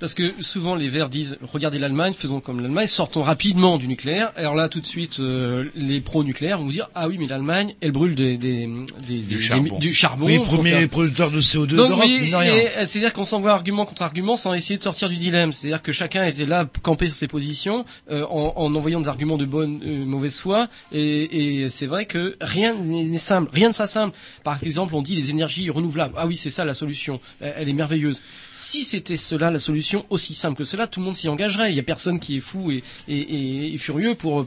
Parce 0.00 0.14
que 0.14 0.32
souvent 0.40 0.74
les 0.76 0.88
Verts 0.88 1.08
disent 1.08 1.38
regardez 1.52 1.78
l'Allemagne, 1.78 2.12
faisons 2.12 2.40
comme 2.40 2.60
l'Allemagne, 2.60 2.86
sortons 2.86 3.22
rapidement 3.22 3.78
du 3.78 3.88
nucléaire. 3.88 4.32
Alors 4.36 4.54
là 4.54 4.68
tout 4.68 4.80
de 4.80 4.86
suite 4.86 5.18
euh, 5.20 5.64
les 5.74 6.00
pro-nucléaires 6.00 6.58
vont 6.58 6.64
vous 6.66 6.72
dire 6.72 6.88
ah 6.94 7.08
oui 7.08 7.16
mais 7.18 7.26
l'Allemagne 7.26 7.74
elle 7.80 7.90
brûle 7.92 8.14
des, 8.14 8.36
des, 8.36 8.68
des- 9.06 9.18
des- 9.22 9.38
charbon. 9.38 9.78
du 9.78 9.92
charbon. 9.92 10.26
Oui, 10.26 10.38
premier 10.38 10.70
faire- 10.70 10.88
producteur 10.88 11.30
de 11.30 11.40
CO2 11.40 11.74
Donc, 11.74 11.88
d'Europe, 11.90 12.04
euh, 12.06 12.86
c'est-à-dire 12.86 13.12
qu'on 13.12 13.24
s'envoie 13.24 13.52
argument 13.52 13.86
contre 13.86 14.02
argument 14.02 14.36
sans 14.36 14.54
essayer 14.54 14.76
de 14.76 14.82
sortir 14.82 15.08
du 15.08 15.16
dilemme. 15.16 15.50
C'est-à-dire 15.52 15.82
que 15.82 15.90
chacun 15.92 16.24
était 16.24 16.46
là, 16.46 16.68
campé 16.82 17.06
sur 17.06 17.16
ses 17.16 17.26
positions, 17.28 17.84
euh, 18.10 18.24
en, 18.30 18.52
en 18.56 18.74
envoyant 18.74 19.00
des 19.00 19.08
arguments 19.08 19.36
de 19.36 19.44
bonne, 19.46 19.80
euh, 19.84 20.04
mauvaise 20.04 20.38
foi. 20.38 20.68
Et, 20.92 21.62
et 21.62 21.68
c'est 21.70 21.86
vrai 21.86 22.06
que 22.06 22.36
rien 22.40 22.74
n'est 22.74 23.18
simple, 23.18 23.50
rien 23.52 23.68
ne 23.68 23.74
sera 23.74 23.86
simple. 23.88 24.16
Par 24.44 24.62
exemple, 24.62 24.94
on 24.94 25.02
dit 25.02 25.16
les 25.16 25.30
énergies 25.30 25.68
renouvelables. 25.70 26.14
Ah 26.16 26.26
oui, 26.26 26.36
c'est 26.36 26.50
ça 26.50 26.64
la 26.64 26.74
solution. 26.74 27.20
Elle, 27.40 27.54
elle 27.58 27.68
est 27.68 27.72
merveilleuse. 27.72 28.22
Si 28.52 28.84
c'était 28.84 29.16
cela 29.16 29.50
la 29.50 29.58
solution, 29.58 29.87
aussi 30.10 30.34
simple 30.34 30.56
que 30.56 30.64
cela, 30.64 30.86
tout 30.86 31.00
le 31.00 31.06
monde 31.06 31.14
s'y 31.14 31.28
engagerait. 31.28 31.70
Il 31.70 31.76
y 31.76 31.80
a 31.80 31.84
personne 31.84 32.18
qui 32.20 32.36
est 32.36 32.40
fou 32.40 32.70
et, 32.70 33.78
furieux 33.78 34.14
pour 34.14 34.46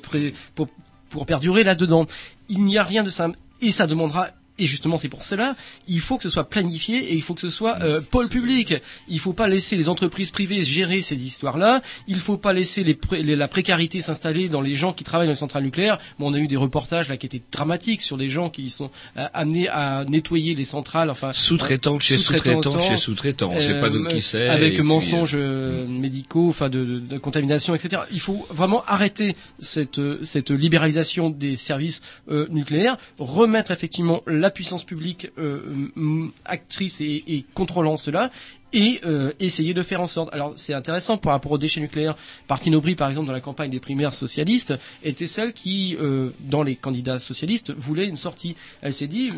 perdurer 1.26 1.64
là-dedans. 1.64 2.06
Il 2.50 2.64
n'y 2.64 2.78
a 2.78 2.84
rien 2.84 3.04
de 3.04 3.10
simple. 3.10 3.38
Et 3.62 3.72
ça 3.72 3.86
demandera 3.86 4.30
et 4.62 4.66
justement, 4.68 4.98
c'est 4.98 5.10
pour 5.10 5.24
cela, 5.24 5.56
il 5.88 6.00
faut 6.00 6.18
que 6.18 6.24
ce 6.24 6.30
soit 6.30 6.48
planifié 6.50 6.98
et 7.12 7.16
il 7.16 7.22
faut 7.22 7.34
que 7.34 7.42
ce 7.42 7.50
soit 7.50 7.82
euh, 7.82 8.00
pôle 8.02 8.30
public. 8.30 8.76
Il 9.08 9.20
faut 9.20 9.34
pas 9.34 9.48
laisser 9.48 9.78
les 9.78 9.90
entreprises 9.90 10.32
privées 10.32 10.62
gérer 10.64 11.02
ces 11.02 11.16
histoires-là. 11.16 11.82
Il 12.08 12.20
faut 12.20 12.38
pas 12.38 12.54
laisser 12.54 12.84
les 12.84 12.94
pré- 12.96 13.24
les- 13.24 13.36
la 13.36 13.48
précarité 13.48 14.02
s'installer 14.02 14.50
dans 14.50 14.62
les 14.62 14.76
gens 14.76 14.94
qui 14.94 15.04
travaillent 15.04 15.28
dans 15.28 15.32
les 15.32 15.36
centrales 15.36 15.64
nucléaires. 15.64 15.98
Bon, 16.20 16.30
on 16.30 16.34
a 16.34 16.38
eu 16.38 16.48
des 16.48 16.58
reportages 16.58 17.10
là 17.10 17.18
qui 17.18 17.26
étaient 17.26 17.42
dramatiques 17.52 18.02
sur 18.02 18.18
des 18.18 18.30
gens 18.30 18.50
qui 18.50 18.70
sont 18.70 18.92
euh, 19.18 19.28
amenés 19.34 19.68
à 19.70 20.06
nettoyer 20.06 20.54
les 20.56 20.66
centrales. 20.66 21.10
Enfin, 21.10 21.34
Sous-traitant 21.34 21.98
chez 22.00 22.18
sous-traitant 22.18 22.62
sous-traitant, 22.62 22.88
chez 22.88 22.98
sautraitant. 22.98 23.52
On 23.56 23.60
sait 23.62 23.80
pas 23.80 23.90
de 23.90 24.06
qui 24.08 24.22
c'est. 24.22 24.48
Avec 24.48 24.74
puis, 24.76 24.84
mensonges 24.84 25.34
euh, 25.36 25.88
médicaux, 25.88 26.50
enfin 26.50 26.70
de, 26.70 26.86
de- 26.86 27.00
de 27.00 27.18
contamination, 27.18 27.74
etc. 27.74 28.04
Il 28.12 28.20
faut 28.20 28.46
vraiment 28.52 28.84
arrêter 28.88 29.36
cette, 29.60 29.98
euh, 30.00 30.20
cette 30.24 30.52
libéralisation 30.52 31.30
des 31.32 31.56
services 31.56 32.02
euh, 32.30 32.48
nucléaires, 32.52 32.98
remettre 33.18 33.72
effectivement 33.72 34.22
la 34.28 34.51
puissance 34.52 34.84
publique 34.84 35.30
euh, 35.38 36.28
actrice 36.46 37.02
et, 37.02 37.46
contrôlant 37.54 37.98
cela. 37.98 38.32
Et 38.74 39.02
euh, 39.06 39.34
essayer 39.42 39.74
de 39.74 39.84
faire 39.84 40.00
en 40.00 40.08
sorte. 40.08 40.34
Alors 40.34 40.54
c'est 40.56 40.74
intéressant 40.74 41.18
par 41.18 41.34
rapport 41.34 41.52
aux 41.52 41.58
déchets 41.58 41.82
nucléaires. 41.82 42.16
Martine 42.50 42.74
Aubry, 42.76 42.96
par 42.96 43.10
exemple, 43.10 43.28
dans 43.28 43.34
la 43.34 43.42
campagne 43.42 43.70
des 43.70 43.82
primaires 43.82 44.14
socialistes, 44.14 44.74
était 45.04 45.28
celle 45.28 45.52
qui, 45.52 45.98
euh, 46.00 46.30
dans 46.40 46.64
les 46.64 46.78
candidats 46.78 47.20
socialistes, 47.20 47.74
voulait 47.76 48.08
une 48.08 48.16
sortie. 48.16 48.56
Elle 48.82 48.94
s'est 48.94 49.08
dit, 49.08 49.30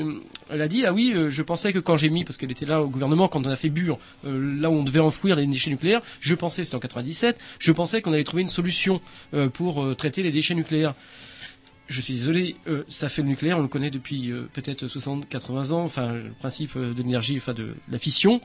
elle 0.52 0.62
a 0.62 0.68
dit, 0.68 0.86
ah 0.86 0.94
oui, 0.94 1.16
je 1.30 1.42
pensais 1.42 1.74
que 1.74 1.80
quand 1.80 1.96
j'ai 1.96 2.12
mis, 2.12 2.24
parce 2.24 2.38
qu'elle 2.38 2.52
était 2.52 2.68
là 2.68 2.84
au 2.84 2.88
gouvernement, 2.88 3.28
quand 3.28 3.44
on 3.48 3.50
a 3.50 3.56
fait 3.56 3.70
Bure, 3.70 3.98
là 4.24 4.70
où 4.70 4.74
on 4.74 4.84
devait 4.84 5.00
enfouir 5.00 5.36
les 5.36 5.48
déchets 5.48 5.72
nucléaires, 5.72 6.02
je 6.20 6.36
pensais, 6.36 6.64
c'était 6.64 6.76
en 6.76 6.80
97, 6.80 7.40
je 7.58 7.72
pensais 7.72 8.04
qu'on 8.04 8.14
allait 8.14 8.24
trouver 8.24 8.44
une 8.44 8.50
solution 8.50 9.02
pour 9.54 9.96
traiter 9.96 10.22
les 10.22 10.32
déchets 10.32 10.54
nucléaires. 10.54 10.94
Je 11.94 12.02
suis 12.02 12.16
désolé, 12.16 12.56
euh, 12.68 12.84
ça 12.88 13.08
fait 13.08 13.22
le 13.22 13.28
nucléaire, 13.28 13.60
on 13.60 13.62
le 13.62 13.68
connaît 13.68 13.92
depuis 13.92 14.32
euh, 14.32 14.50
peut-être 14.52 14.88
60, 14.88 15.30
80 15.30 15.72
ans, 15.74 15.84
enfin 15.84 16.14
le 16.14 16.32
principe 16.40 16.72
euh, 16.76 16.92
de 16.92 17.04
l'énergie, 17.04 17.38
enfin 17.38 17.54
de 17.54 17.76
la 17.88 18.00
fission. 18.00 18.42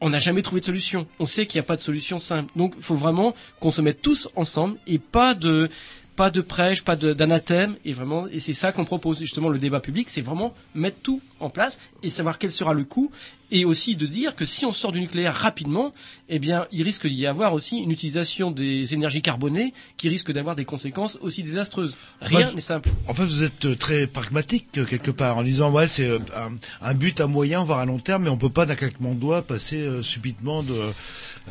On 0.00 0.10
n'a 0.10 0.20
jamais 0.20 0.40
trouvé 0.40 0.60
de 0.60 0.66
solution. 0.66 1.08
On 1.18 1.26
sait 1.26 1.46
qu'il 1.46 1.58
n'y 1.58 1.64
a 1.64 1.66
pas 1.66 1.74
de 1.74 1.80
solution 1.80 2.20
simple. 2.20 2.52
Donc, 2.54 2.74
il 2.76 2.82
faut 2.82 2.94
vraiment 2.94 3.34
qu'on 3.58 3.72
se 3.72 3.82
mette 3.82 4.02
tous 4.02 4.28
ensemble 4.36 4.78
et 4.86 5.00
pas 5.00 5.34
de 5.34 5.68
pas 6.14 6.30
prêche, 6.30 6.84
pas 6.84 6.94
d'anathème, 6.94 7.74
et 7.84 7.92
vraiment, 7.92 8.28
et 8.28 8.38
c'est 8.38 8.52
ça 8.52 8.70
qu'on 8.70 8.84
propose 8.84 9.18
justement 9.18 9.48
le 9.48 9.58
débat 9.58 9.80
public, 9.80 10.08
c'est 10.08 10.20
vraiment 10.20 10.54
mettre 10.74 10.98
tout 11.02 11.20
en 11.42 11.50
place 11.50 11.78
et 12.02 12.10
savoir 12.10 12.38
quel 12.38 12.50
sera 12.50 12.72
le 12.72 12.84
coût, 12.84 13.10
et 13.50 13.64
aussi 13.66 13.96
de 13.96 14.06
dire 14.06 14.34
que 14.34 14.46
si 14.46 14.64
on 14.64 14.72
sort 14.72 14.92
du 14.92 15.00
nucléaire 15.00 15.34
rapidement, 15.34 15.92
eh 16.30 16.38
bien, 16.38 16.66
il 16.72 16.82
risque 16.82 17.06
d'y 17.06 17.26
avoir 17.26 17.52
aussi 17.52 17.78
une 17.78 17.90
utilisation 17.90 18.50
des 18.50 18.94
énergies 18.94 19.20
carbonées 19.20 19.74
qui 19.98 20.08
risque 20.08 20.32
d'avoir 20.32 20.56
des 20.56 20.64
conséquences 20.64 21.18
aussi 21.20 21.42
désastreuses. 21.42 21.98
Rien 22.22 22.50
n'est 22.52 22.60
simple. 22.62 22.88
En 23.08 23.14
fait, 23.14 23.24
vous 23.24 23.42
êtes 23.42 23.66
euh, 23.66 23.76
très 23.76 24.06
pragmatique 24.06 24.68
euh, 24.78 24.84
quelque 24.86 25.10
part 25.10 25.36
en 25.36 25.42
disant 25.42 25.70
ouais 25.70 25.86
c'est 25.86 26.06
euh, 26.08 26.18
un, 26.36 26.56
un 26.80 26.94
but 26.94 27.20
à 27.20 27.26
moyen 27.26 27.62
voire 27.62 27.80
à 27.80 27.84
long 27.84 27.98
terme, 27.98 28.24
mais 28.24 28.30
on 28.30 28.38
peut 28.38 28.48
pas 28.48 28.64
d'un 28.64 28.74
claquement 28.74 29.14
de 29.14 29.20
doigts 29.20 29.42
passer 29.42 29.80
euh, 29.80 30.02
subitement 30.02 30.62
de 30.62 30.74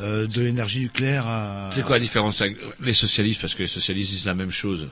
euh, 0.00 0.26
de 0.26 0.42
l'énergie 0.42 0.80
nucléaire 0.80 1.26
à. 1.26 1.70
C'est 1.72 1.82
quoi 1.84 1.96
la 1.96 2.00
différence 2.00 2.40
avec 2.40 2.56
les 2.80 2.94
socialistes? 2.94 3.40
Parce 3.42 3.54
que 3.54 3.62
les 3.62 3.68
socialistes 3.68 4.10
disent 4.10 4.26
la 4.26 4.34
même 4.34 4.50
chose. 4.50 4.88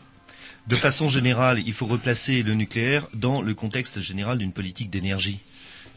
De 0.66 0.76
façon 0.76 1.08
générale, 1.08 1.62
il 1.66 1.72
faut 1.72 1.86
replacer 1.86 2.42
le 2.42 2.54
nucléaire 2.54 3.06
dans 3.14 3.42
le 3.42 3.54
contexte 3.54 4.00
général 4.00 4.38
d'une 4.38 4.52
politique 4.52 4.90
d'énergie 4.90 5.38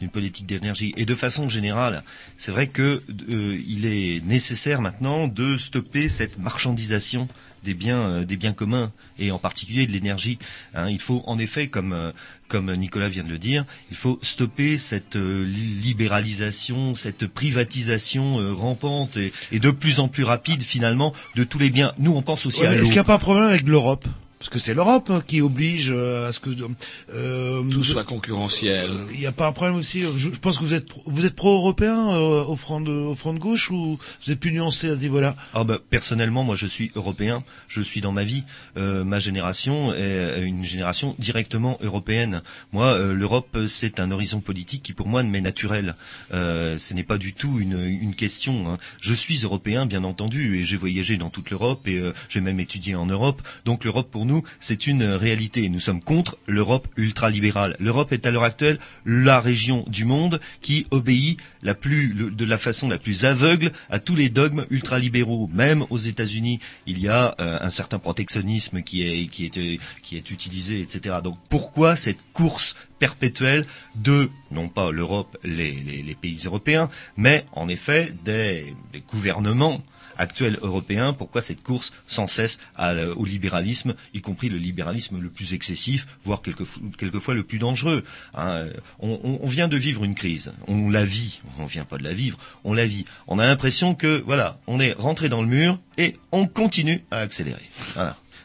d'une 0.00 0.10
politique 0.10 0.46
d'énergie. 0.46 0.92
Et 0.96 1.04
de 1.04 1.14
façon 1.14 1.48
générale, 1.48 2.02
c'est 2.36 2.50
vrai 2.50 2.66
que 2.66 3.00
euh, 3.30 3.56
est 3.84 4.24
nécessaire 4.26 4.80
maintenant 4.80 5.28
de 5.28 5.56
stopper 5.56 6.08
cette 6.08 6.36
marchandisation 6.36 7.28
des 7.62 7.74
biens, 7.74 8.00
euh, 8.00 8.24
des 8.24 8.36
biens 8.36 8.52
communs 8.52 8.90
et 9.20 9.30
en 9.30 9.38
particulier 9.38 9.86
de 9.86 9.92
l'énergie. 9.92 10.40
Hein, 10.74 10.90
il 10.90 10.98
faut 11.00 11.22
en 11.26 11.38
effet, 11.38 11.68
comme 11.68 11.92
euh, 11.92 12.10
comme 12.48 12.74
Nicolas 12.74 13.08
vient 13.08 13.22
de 13.22 13.28
le 13.30 13.38
dire, 13.38 13.64
il 13.92 13.96
faut 13.96 14.18
stopper 14.20 14.78
cette 14.78 15.14
euh, 15.14 15.44
li- 15.46 15.80
libéralisation, 15.84 16.96
cette 16.96 17.28
privatisation 17.28 18.38
rampante 18.56 19.16
et, 19.16 19.32
et 19.52 19.60
de 19.60 19.70
plus 19.70 20.00
en 20.00 20.08
plus 20.08 20.24
rapide 20.24 20.62
finalement 20.64 21.12
de 21.36 21.44
tous 21.44 21.60
les 21.60 21.70
biens. 21.70 21.92
Nous, 21.98 22.12
on 22.12 22.20
pense 22.22 22.46
aussi 22.46 22.60
Ouais, 22.62 22.66
à 22.66 22.70
l'eau. 22.72 22.78
Est-ce 22.78 22.84
qu'il 22.86 22.92
n'y 22.94 22.98
a 22.98 23.04
pas 23.04 23.14
un 23.14 23.18
problème 23.18 23.48
avec 23.48 23.68
l'Europe? 23.68 24.08
Parce 24.38 24.50
que 24.50 24.58
c'est 24.58 24.74
l'Europe 24.74 25.08
hein, 25.10 25.22
qui 25.26 25.40
oblige 25.40 25.90
euh, 25.90 26.28
à 26.28 26.32
ce 26.32 26.38
que 26.40 26.50
euh, 27.14 27.62
Tout 27.70 27.82
soit 27.82 28.04
concurrentiel. 28.04 28.90
Il 29.14 29.20
n'y 29.20 29.26
a 29.26 29.32
pas 29.32 29.46
un 29.46 29.52
problème 29.52 29.76
aussi. 29.76 30.04
euh, 30.04 30.10
Je, 30.16 30.28
je 30.32 30.38
pense 30.38 30.58
que 30.58 30.64
vous 30.64 30.74
êtes 30.74 30.86
pro- 30.86 31.02
vous 31.06 31.24
êtes 31.24 31.34
pro-européen 31.34 32.10
euh, 32.12 32.44
au 32.44 32.56
front 32.56 32.80
de 32.80 32.92
au 32.92 33.14
front 33.14 33.32
de 33.32 33.38
gauche 33.38 33.70
ou 33.70 33.98
vous 34.26 34.32
êtes 34.32 34.38
plus 34.40 34.52
nuancé 34.52 34.90
à 34.90 34.96
ce 34.96 35.00
niveau-là? 35.00 35.34
Ah 35.54 35.64
bah, 35.64 35.78
personnellement, 35.88 36.44
moi 36.44 36.56
je 36.56 36.66
suis 36.66 36.90
européen. 36.94 37.42
Je 37.68 37.80
suis 37.80 38.00
dans 38.02 38.12
ma 38.12 38.24
vie. 38.24 38.44
Euh, 38.76 39.02
ma 39.04 39.18
génération 39.18 39.94
est 39.94 40.42
une 40.44 40.64
génération 40.64 41.14
directement 41.18 41.78
européenne. 41.80 42.42
Moi, 42.72 42.86
euh, 42.86 43.14
l'Europe, 43.14 43.56
c'est 43.68 43.98
un 43.98 44.10
horizon 44.10 44.40
politique 44.40 44.82
qui 44.82 44.92
pour 44.92 45.08
moi 45.08 45.22
m'est 45.22 45.40
naturel. 45.40 45.94
Euh, 46.32 46.76
ce 46.78 46.92
n'est 46.92 47.02
pas 47.04 47.18
du 47.18 47.32
tout 47.32 47.58
une, 47.60 47.78
une 47.86 48.14
question. 48.14 48.68
hein. 48.68 48.78
Je 49.00 49.14
suis 49.14 49.38
européen, 49.44 49.86
bien 49.86 50.04
entendu, 50.04 50.58
et 50.58 50.64
j'ai 50.64 50.76
voyagé 50.76 51.16
dans 51.16 51.30
toute 51.30 51.50
l'Europe 51.50 51.86
et 51.88 51.98
euh, 51.98 52.12
j'ai 52.28 52.40
même 52.40 52.60
étudié 52.60 52.94
en 52.94 53.06
Europe. 53.06 53.40
Donc 53.64 53.84
l'Europe 53.84 54.10
pour 54.10 54.23
nous, 54.24 54.42
c'est 54.60 54.86
une 54.86 55.04
réalité. 55.04 55.68
Nous 55.68 55.80
sommes 55.80 56.02
contre 56.02 56.38
l'Europe 56.46 56.88
ultralibérale. 56.96 57.76
L'Europe 57.78 58.12
est 58.12 58.26
à 58.26 58.30
l'heure 58.30 58.44
actuelle 58.44 58.78
la 59.06 59.40
région 59.40 59.84
du 59.88 60.04
monde 60.04 60.40
qui 60.60 60.86
obéit 60.90 61.38
de 61.62 62.44
la 62.44 62.58
façon 62.58 62.88
la 62.88 62.98
plus 62.98 63.24
aveugle 63.24 63.72
à 63.90 63.98
tous 63.98 64.14
les 64.14 64.28
dogmes 64.28 64.66
ultralibéraux. 64.70 65.48
Même 65.52 65.84
aux 65.90 65.98
États-Unis, 65.98 66.60
il 66.86 66.98
y 66.98 67.08
a 67.08 67.34
euh, 67.40 67.58
un 67.60 67.70
certain 67.70 67.98
protectionnisme 67.98 68.82
qui 68.82 69.02
est, 69.02 69.58
euh, 69.58 69.76
utilisé, 70.30 70.80
etc. 70.80 71.16
Donc 71.22 71.36
pourquoi 71.48 71.96
cette 71.96 72.20
course 72.32 72.76
perpétuelle 72.98 73.66
de, 73.94 74.30
non 74.50 74.68
pas 74.68 74.90
l'Europe, 74.90 75.36
les, 75.44 76.16
pays 76.20 76.40
européens, 76.44 76.88
mais 77.16 77.44
en 77.52 77.68
effet 77.68 78.14
des 78.24 78.74
gouvernements 79.10 79.82
actuel 80.18 80.58
européen, 80.62 81.12
pourquoi 81.12 81.42
cette 81.42 81.62
course 81.62 81.92
sans 82.06 82.26
cesse 82.26 82.58
au 83.16 83.24
libéralisme, 83.24 83.94
y 84.12 84.20
compris 84.20 84.48
le 84.48 84.56
libéralisme 84.58 85.20
le 85.20 85.28
plus 85.30 85.54
excessif, 85.54 86.06
voire 86.22 86.42
quelquefois, 86.42 87.34
le 87.34 87.42
plus 87.42 87.58
dangereux. 87.58 88.04
hein. 88.34 88.66
On, 89.00 89.46
vient 89.46 89.68
de 89.68 89.76
vivre 89.76 90.04
une 90.04 90.14
crise, 90.14 90.52
on 90.66 90.90
la 90.90 91.04
vit, 91.04 91.40
on 91.58 91.66
vient 91.66 91.84
pas 91.84 91.98
de 91.98 92.04
la 92.04 92.12
vivre, 92.14 92.38
on 92.64 92.72
la 92.74 92.86
vit. 92.86 93.04
On 93.28 93.38
a 93.38 93.46
l'impression 93.46 93.94
que 93.94 94.22
voilà, 94.26 94.58
on 94.66 94.80
est 94.80 94.92
rentré 94.92 95.28
dans 95.28 95.42
le 95.42 95.48
mur 95.48 95.78
et 95.98 96.16
on 96.32 96.46
continue 96.46 97.04
à 97.10 97.18
accélérer. 97.18 97.62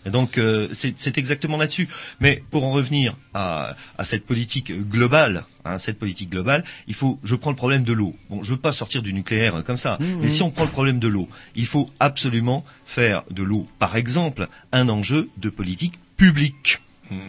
Et 0.10 0.12
donc 0.12 0.40
euh, 0.40 0.68
c'est 0.74 1.18
exactement 1.20 1.58
là-dessus. 1.58 1.88
Mais 2.20 2.44
pour 2.50 2.66
en 2.66 2.72
revenir 2.72 3.16
à, 3.36 3.76
à 4.00 4.06
cette 4.06 4.26
politique 4.26 4.72
globale, 4.90 5.46
hein, 5.66 5.78
cette 5.78 6.00
politique 6.00 6.32
globale, 6.32 6.64
il 6.88 6.96
faut. 6.96 7.20
Je 7.24 7.36
prends 7.36 7.52
le 7.52 7.56
problème 7.56 7.84
de 7.84 7.94
l'eau. 7.94 8.16
Bon, 8.32 8.42
je 8.42 8.50
veux 8.52 8.60
pas 8.60 8.72
sortir 8.72 9.04
du 9.04 9.14
nucléaire 9.14 9.58
euh, 9.58 9.62
comme 9.62 9.78
ça. 9.78 10.00
Mais 10.20 10.30
si 10.30 10.42
on 10.42 10.50
prend 10.50 10.64
le 10.64 10.72
problème 10.72 10.98
de 10.98 11.08
l'eau, 11.08 11.30
il 11.56 11.68
faut 11.68 11.92
absolument 12.00 12.66
faire 12.88 13.22
de 13.30 13.44
l'eau, 13.44 13.68
par 13.78 13.96
exemple, 13.98 14.48
un 14.72 14.90
enjeu 14.90 15.30
de 15.38 15.50
politique 15.50 16.00
publique. 16.18 16.80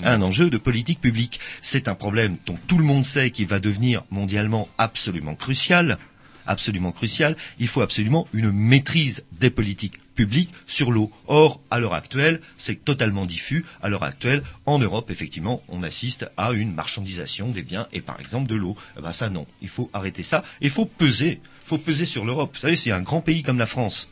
Un 0.05 0.21
enjeu 0.21 0.51
de 0.51 0.59
politique 0.59 1.01
publique. 1.01 1.41
C'est 1.63 1.89
un 1.89 1.95
problème 1.95 2.37
dont 2.47 2.59
tout 2.67 2.77
le 2.77 2.85
monde 2.85 3.05
sait 3.05 3.31
qu'il 3.31 3.47
va 3.47 3.61
devenir 3.61 4.05
mondialement 4.11 4.69
absolument 4.79 5.35
crucial 5.35 5.99
absolument 6.47 6.91
crucial. 6.93 7.37
Il 7.61 7.69
faut 7.69 7.81
absolument 7.81 8.27
une 8.35 8.51
maîtrise 8.51 9.25
des 9.39 9.51
politiques 9.51 10.01
publiques 10.21 10.51
sur 10.67 10.91
l'eau. 10.93 11.11
Or, 11.29 11.61
à 11.71 11.79
l'heure 11.79 11.95
actuelle, 11.95 12.41
c'est 12.59 12.85
totalement 12.85 13.25
diffus. 13.25 13.65
À 13.83 13.89
l'heure 13.89 14.03
actuelle, 14.03 14.43
en 14.67 14.79
Europe, 14.79 15.11
effectivement, 15.11 15.63
on 15.69 15.83
assiste 15.83 16.27
à 16.37 16.53
une 16.53 16.73
marchandisation 16.75 17.49
des 17.49 17.63
biens 17.63 17.87
et 17.93 18.03
par 18.03 18.21
exemple 18.21 18.49
de 18.49 18.55
l'eau. 18.55 18.77
Eh 18.99 19.03
ben 19.03 19.13
ça, 19.13 19.31
non. 19.31 19.47
Il 19.63 19.69
faut 19.69 19.89
arrêter 19.95 20.23
ça. 20.23 20.43
Il 20.61 20.69
faut 20.71 20.85
peser. 20.85 21.41
Il 21.65 21.69
faut 21.71 21.79
peser 21.79 22.05
sur 22.05 22.25
l'Europe. 22.27 22.51
Vous 22.55 22.61
savez, 22.61 22.77
si 22.77 22.91
un 22.91 23.01
grand 23.01 23.23
pays 23.23 23.43
comme 23.43 23.59
la 23.59 23.67
France 23.67 24.09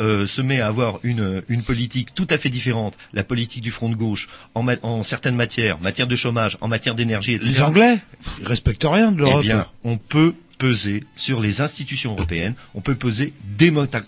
euh, 0.00 0.26
se 0.26 0.42
met 0.42 0.60
à 0.60 0.66
avoir 0.66 0.98
une, 1.04 1.42
une 1.48 1.62
politique 1.62 2.14
tout 2.14 2.26
à 2.30 2.36
fait 2.38 2.50
différente, 2.50 2.98
la 3.14 3.24
politique 3.24 3.62
du 3.62 3.70
front 3.70 3.88
de 3.88 3.94
gauche, 3.94 4.28
en, 4.54 4.62
ma- 4.62 4.76
en 4.82 5.02
certaines 5.04 5.36
matières, 5.36 5.80
matière 5.80 6.06
de 6.06 6.16
chômage, 6.16 6.58
en 6.60 6.68
matière 6.68 6.94
d'énergie, 6.94 7.32
etc. 7.34 7.50
Les 7.50 7.62
Anglais, 7.62 7.98
ils 8.40 8.46
respectent 8.46 8.86
rien 8.88 9.10
de 9.12 9.18
l'Europe. 9.18 9.40
Eh 9.44 9.46
bien, 9.46 9.66
on 9.84 9.96
peut 9.96 10.34
peser 10.58 11.04
sur 11.16 11.40
les 11.40 11.60
institutions 11.60 12.12
européennes, 12.12 12.54
on 12.74 12.80
peut 12.80 12.94
peser 12.94 13.32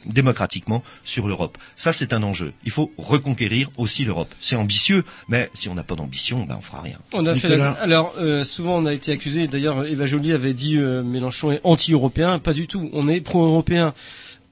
démocratiquement 0.06 0.82
sur 1.04 1.28
l'Europe. 1.28 1.58
Ça, 1.76 1.92
c'est 1.92 2.12
un 2.12 2.22
enjeu. 2.22 2.52
Il 2.64 2.70
faut 2.70 2.92
reconquérir 2.96 3.70
aussi 3.76 4.04
l'Europe. 4.04 4.34
C'est 4.40 4.56
ambitieux, 4.56 5.04
mais 5.28 5.50
si 5.54 5.68
on 5.68 5.74
n'a 5.74 5.84
pas 5.84 5.94
d'ambition, 5.94 6.44
ben, 6.44 6.56
on 6.58 6.62
fera 6.62 6.80
rien. 6.82 6.98
On 7.12 7.26
a 7.26 7.34
fait 7.34 7.56
la- 7.56 7.72
Alors, 7.72 8.14
euh, 8.18 8.44
souvent 8.44 8.78
on 8.78 8.86
a 8.86 8.94
été 8.94 9.12
accusé, 9.12 9.48
d'ailleurs 9.48 9.84
Eva 9.86 10.06
Joly 10.06 10.32
avait 10.32 10.54
dit 10.54 10.76
euh, 10.76 11.02
Mélenchon 11.02 11.52
est 11.52 11.60
anti-européen, 11.64 12.38
pas 12.38 12.52
du 12.52 12.66
tout, 12.66 12.88
on 12.92 13.08
est 13.08 13.20
pro-européen. 13.20 13.94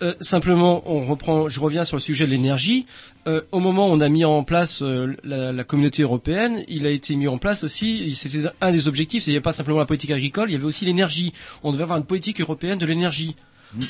Euh, 0.02 0.14
simplement, 0.20 0.82
on 0.85 1.06
reprend, 1.06 1.48
je 1.48 1.59
reviens 1.59 1.85
sur 1.85 1.97
le 1.97 2.02
sujet 2.02 2.27
de 2.27 2.31
l'énergie. 2.31 2.85
Euh, 3.27 3.40
au 3.51 3.60
moment 3.60 3.89
où 3.89 3.93
on 3.93 4.01
a 4.01 4.09
mis 4.10 4.27
en 4.27 4.44
place 4.44 4.82
euh, 4.82 5.14
la, 5.24 5.52
la 5.52 5.64
communauté 5.64 6.02
européenne, 6.02 6.64
il 6.68 6.86
a 6.86 6.90
été 6.90 7.16
mis 7.16 7.28
en 7.28 7.39
place 7.39 7.64
aussi, 7.64 8.14
c'était 8.14 8.47
un 8.60 8.73
des 8.73 8.89
objectifs, 8.89 9.27
il 9.27 9.31
n'y 9.31 9.36
a 9.39 9.40
pas 9.40 9.52
simplement 9.52 9.78
la 9.78 9.86
politique 9.86 10.10
agricole, 10.10 10.51
il 10.51 10.52
y 10.52 10.56
avait 10.56 10.66
aussi 10.66 10.85
l'énergie. 10.85 11.32
On 11.62 11.73
devait 11.73 11.85
avoir 11.85 11.98
une 11.98 12.05
politique 12.05 12.40
européenne 12.43 12.78
de 12.78 12.85
l'énergie. 12.86 13.36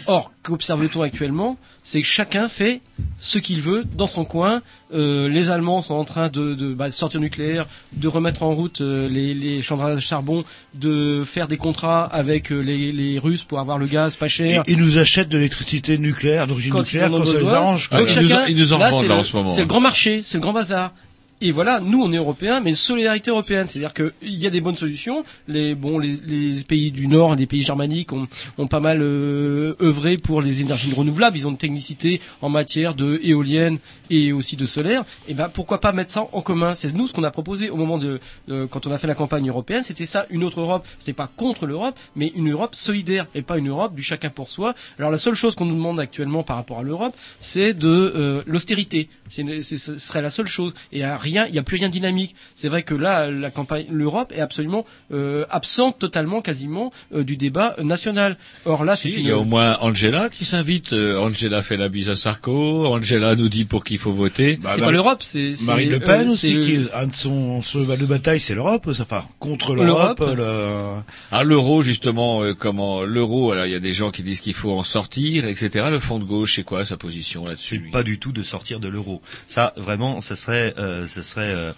Or, 0.06 0.32
qu'observe-t-on 0.42 1.02
actuellement 1.02 1.56
C'est 1.82 2.00
que 2.00 2.06
chacun 2.06 2.48
fait 2.48 2.80
ce 3.18 3.38
qu'il 3.38 3.60
veut 3.60 3.84
dans 3.84 4.06
son 4.06 4.24
coin. 4.24 4.62
Euh, 4.94 5.28
les 5.28 5.50
Allemands 5.50 5.82
sont 5.82 5.94
en 5.94 6.04
train 6.04 6.28
de, 6.28 6.54
de 6.54 6.72
bah, 6.74 6.90
sortir 6.90 7.20
du 7.20 7.24
nucléaire, 7.24 7.66
de 7.92 8.08
remettre 8.08 8.42
en 8.42 8.54
route 8.54 8.80
euh, 8.80 9.08
les, 9.08 9.34
les 9.34 9.60
à 9.72 10.00
charbon, 10.00 10.44
de 10.74 11.22
faire 11.24 11.48
des 11.48 11.56
contrats 11.56 12.04
avec 12.04 12.52
euh, 12.52 12.60
les, 12.60 12.92
les 12.92 13.18
Russes 13.18 13.44
pour 13.44 13.58
avoir 13.58 13.78
le 13.78 13.86
gaz 13.86 14.16
pas 14.16 14.28
cher. 14.28 14.62
ils 14.66 14.78
nous 14.78 14.98
achètent 14.98 15.28
de 15.28 15.36
l'électricité 15.38 15.98
nucléaire, 15.98 16.46
d'origine 16.46 16.74
nucléaire, 16.74 17.10
quand 17.10 17.24
ça 17.24 17.40
les 17.40 17.48
arrange. 17.48 17.90
Donc 17.90 18.08
chacun, 18.08 18.46
ils 18.46 18.56
nous 18.56 18.72
en 18.72 18.78
là, 18.78 18.90
c'est 18.90 19.08
là, 19.08 19.14
le- 19.14 19.20
en 19.20 19.24
ce 19.24 19.36
moment. 19.36 19.48
C'est 19.48 19.60
le 19.62 19.66
grand 19.66 19.80
marché, 19.80 20.22
c'est 20.24 20.38
le 20.38 20.42
grand 20.42 20.52
bazar. 20.52 20.92
Et 21.42 21.52
voilà, 21.52 21.80
nous 21.80 22.00
on 22.02 22.10
est 22.12 22.16
européens, 22.16 22.60
mais 22.60 22.70
une 22.70 22.76
solidarité 22.76 23.30
européenne, 23.30 23.66
c'est-à-dire 23.66 23.92
qu'il 23.92 24.12
y 24.34 24.46
a 24.46 24.50
des 24.50 24.62
bonnes 24.62 24.76
solutions. 24.76 25.22
Les 25.48 25.74
bon, 25.74 25.98
les, 25.98 26.16
les 26.26 26.62
pays 26.62 26.90
du 26.90 27.08
Nord, 27.08 27.34
les 27.34 27.46
pays 27.46 27.62
germaniques 27.62 28.12
ont, 28.14 28.26
ont 28.56 28.66
pas 28.66 28.80
mal 28.80 29.00
euh, 29.02 29.74
œuvré 29.82 30.16
pour 30.16 30.40
les 30.40 30.62
énergies 30.62 30.94
renouvelables. 30.94 31.36
Ils 31.36 31.46
ont 31.46 31.50
une 31.50 31.58
technicité 31.58 32.22
en 32.40 32.48
matière 32.48 32.94
de 32.94 33.20
éolienne 33.22 33.78
et 34.08 34.32
aussi 34.32 34.56
de 34.56 34.64
solaire. 34.64 35.04
Et 35.28 35.34
ben 35.34 35.50
pourquoi 35.50 35.78
pas 35.78 35.92
mettre 35.92 36.10
ça 36.10 36.26
en 36.32 36.40
commun? 36.40 36.74
C'est 36.74 36.94
nous 36.94 37.06
ce 37.06 37.12
qu'on 37.12 37.24
a 37.24 37.30
proposé 37.30 37.68
au 37.68 37.76
moment 37.76 37.98
de 37.98 38.18
euh, 38.48 38.66
quand 38.66 38.86
on 38.86 38.90
a 38.92 38.96
fait 38.96 39.06
la 39.06 39.14
campagne 39.14 39.46
européenne. 39.48 39.82
C'était 39.82 40.06
ça, 40.06 40.24
une 40.30 40.42
autre 40.42 40.60
Europe. 40.60 40.86
C'était 41.00 41.12
pas 41.12 41.30
contre 41.36 41.66
l'Europe, 41.66 41.98
mais 42.14 42.32
une 42.34 42.50
Europe 42.50 42.74
solidaire 42.74 43.26
et 43.34 43.42
pas 43.42 43.58
une 43.58 43.68
Europe 43.68 43.94
du 43.94 44.02
chacun 44.02 44.30
pour 44.30 44.48
soi. 44.48 44.74
Alors 44.98 45.10
la 45.10 45.18
seule 45.18 45.34
chose 45.34 45.54
qu'on 45.54 45.66
nous 45.66 45.74
demande 45.76 46.00
actuellement 46.00 46.42
par 46.44 46.56
rapport 46.56 46.78
à 46.78 46.82
l'Europe, 46.82 47.14
c'est 47.40 47.74
de 47.74 47.88
euh, 47.88 48.42
l'austérité. 48.46 49.10
Ce 49.28 49.98
serait 49.98 50.22
la 50.22 50.30
seule 50.30 50.46
chose. 50.46 50.72
Et 50.92 51.04
rien, 51.26 51.46
il 51.48 51.54
y 51.54 51.58
a 51.58 51.62
plus 51.62 51.76
rien 51.76 51.88
de 51.88 51.92
dynamique. 51.92 52.34
C'est 52.54 52.68
vrai 52.68 52.82
que 52.82 52.94
là, 52.94 53.30
la 53.30 53.50
campagne, 53.50 53.86
l'Europe 53.90 54.32
est 54.34 54.40
absolument 54.40 54.84
euh, 55.12 55.44
absente 55.50 55.98
totalement, 55.98 56.40
quasiment, 56.40 56.92
euh, 57.14 57.24
du 57.24 57.36
débat 57.36 57.76
national. 57.82 58.36
Or 58.64 58.84
là, 58.84 58.96
c'est 58.96 59.10
Si, 59.10 59.16
une. 59.18 59.24
il 59.24 59.28
y 59.28 59.30
a 59.32 59.38
au 59.38 59.44
moins 59.44 59.76
Angela 59.80 60.28
qui 60.28 60.44
s'invite. 60.44 60.92
Euh, 60.92 61.18
Angela 61.18 61.62
fait 61.62 61.76
la 61.76 61.88
bise 61.88 62.08
à 62.08 62.14
Sarko. 62.14 62.86
Angela 62.86 63.34
nous 63.36 63.48
dit 63.48 63.64
pour 63.64 63.84
qui 63.84 63.94
il 63.94 63.98
faut 63.98 64.12
voter. 64.12 64.58
c'est 64.74 64.80
pas 64.80 64.90
l'Europe, 64.90 65.22
c'est 65.22 65.54
Marine 65.64 65.90
Le 65.90 66.00
Pen 66.00 66.28
euh, 66.28 66.32
aussi, 66.32 66.52
c'est- 66.52 66.60
qui 66.60 66.88
un 66.94 67.06
de 67.06 67.14
son 67.14 67.60
cheval 67.62 67.98
de 67.98 68.06
bataille, 68.06 68.40
c'est 68.40 68.54
l'Europe. 68.54 68.88
Enfin, 69.00 69.24
contre 69.38 69.74
L'Europe. 69.74 70.18
l'Europe. 70.20 70.36
le- 70.36 71.02
Ah, 71.32 71.42
l'euro, 71.44 71.82
justement, 71.82 72.42
euh, 72.42 72.54
comment 72.54 73.02
l'euro, 73.02 73.52
alors 73.52 73.66
il 73.66 73.72
y 73.72 73.74
a 73.74 73.80
des 73.80 73.92
gens 73.92 74.10
qui 74.10 74.22
disent 74.22 74.40
qu'il 74.40 74.54
faut 74.54 74.72
en 74.72 74.82
sortir, 74.82 75.46
etc. 75.46 75.86
Le 75.90 75.98
front 75.98 76.18
de 76.18 76.24
gauche, 76.24 76.56
c'est 76.56 76.62
quoi 76.62 76.84
sa 76.84 76.96
position 76.96 77.44
là-dessus 77.44 77.88
Pas 77.92 78.02
du 78.02 78.18
tout 78.18 78.32
de 78.32 78.42
sortir 78.42 78.80
de 78.80 78.88
l'euro. 78.88 79.22
Ça, 79.46 79.72
vraiment, 79.76 80.20
ça 80.20 80.36
serait, 80.36 80.74
euh, 80.78 81.06
ça 81.16 81.22
serait. 81.22 81.52
euh, 81.54 81.72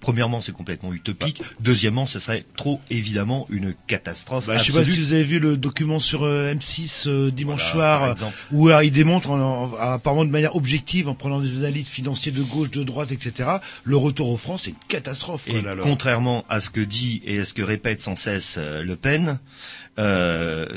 premièrement, 0.00 0.40
c'est 0.40 0.52
complètement 0.52 0.92
utopique. 0.92 1.42
Deuxièmement, 1.60 2.06
ce 2.06 2.18
serait 2.18 2.44
trop 2.56 2.80
évidemment 2.90 3.46
une 3.50 3.74
catastrophe. 3.86 4.46
Bah, 4.46 4.56
je 4.58 4.64
sais 4.64 4.72
pas 4.72 4.84
si 4.84 4.98
vous 5.00 5.12
avez 5.12 5.24
vu 5.24 5.38
le 5.38 5.56
document 5.56 5.98
sur 5.98 6.24
euh, 6.24 6.54
M6 6.54 7.04
euh, 7.08 7.30
dimanche 7.30 7.72
Voilà, 7.74 8.14
soir, 8.16 8.32
où 8.52 8.70
il 8.70 8.90
démontre, 8.90 9.30
en- 9.30 9.64
en- 9.72 9.74
apparemment 9.76 10.24
de 10.24 10.30
manière 10.30 10.56
objective, 10.56 11.08
en 11.08 11.14
prenant 11.14 11.40
des 11.40 11.58
analyses 11.58 11.88
financières 11.88 12.34
de 12.34 12.42
gauche, 12.42 12.70
de 12.70 12.82
droite, 12.84 13.12
etc., 13.12 13.48
le 13.84 13.96
retour 13.96 14.30
aux 14.30 14.36
francs, 14.36 14.60
c'est 14.62 14.70
une 14.70 14.76
catastrophe. 14.88 15.46
Et 15.48 15.62
contrairement 15.82 16.44
à 16.48 16.60
ce 16.60 16.70
que 16.70 16.80
dit 16.80 17.22
et 17.24 17.40
à 17.40 17.44
ce 17.44 17.52
que 17.54 17.62
répète 17.62 18.00
sans 18.00 18.16
cesse 18.16 18.58
Le 18.58 18.94
Pen, 18.96 19.38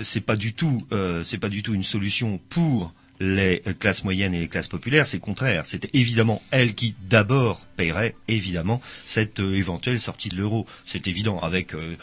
c'est 0.01 0.22
pas 0.22 0.35
du 0.35 0.53
tout, 0.53 0.85
c'est 1.23 1.38
pas 1.38 1.49
du 1.49 1.64
tout 1.64 1.73
une 1.73 1.84
solution 1.84 2.39
pour 2.49 2.93
les 3.19 3.61
classes 3.80 4.03
moyennes 4.03 4.34
et 4.34 4.40
les 4.40 4.48
classes 4.48 4.68
populaires. 4.68 5.07
C'est 5.07 5.19
contraire. 5.19 5.65
C'est 5.65 5.94
évidemment 5.94 6.41
elle 6.52 6.76
qui 6.76 6.95
d'abord 7.10 7.61
paierait 7.77 8.15
évidemment 8.27 8.81
cette 9.06 9.40
euh, 9.40 9.56
éventuelle 9.56 9.99
sortie 9.99 10.30
de 10.30 10.35
l'euro. 10.35 10.65
C'est 10.85 11.07
évident 11.07 11.40
avec 11.40 11.73
euh, 11.73 11.95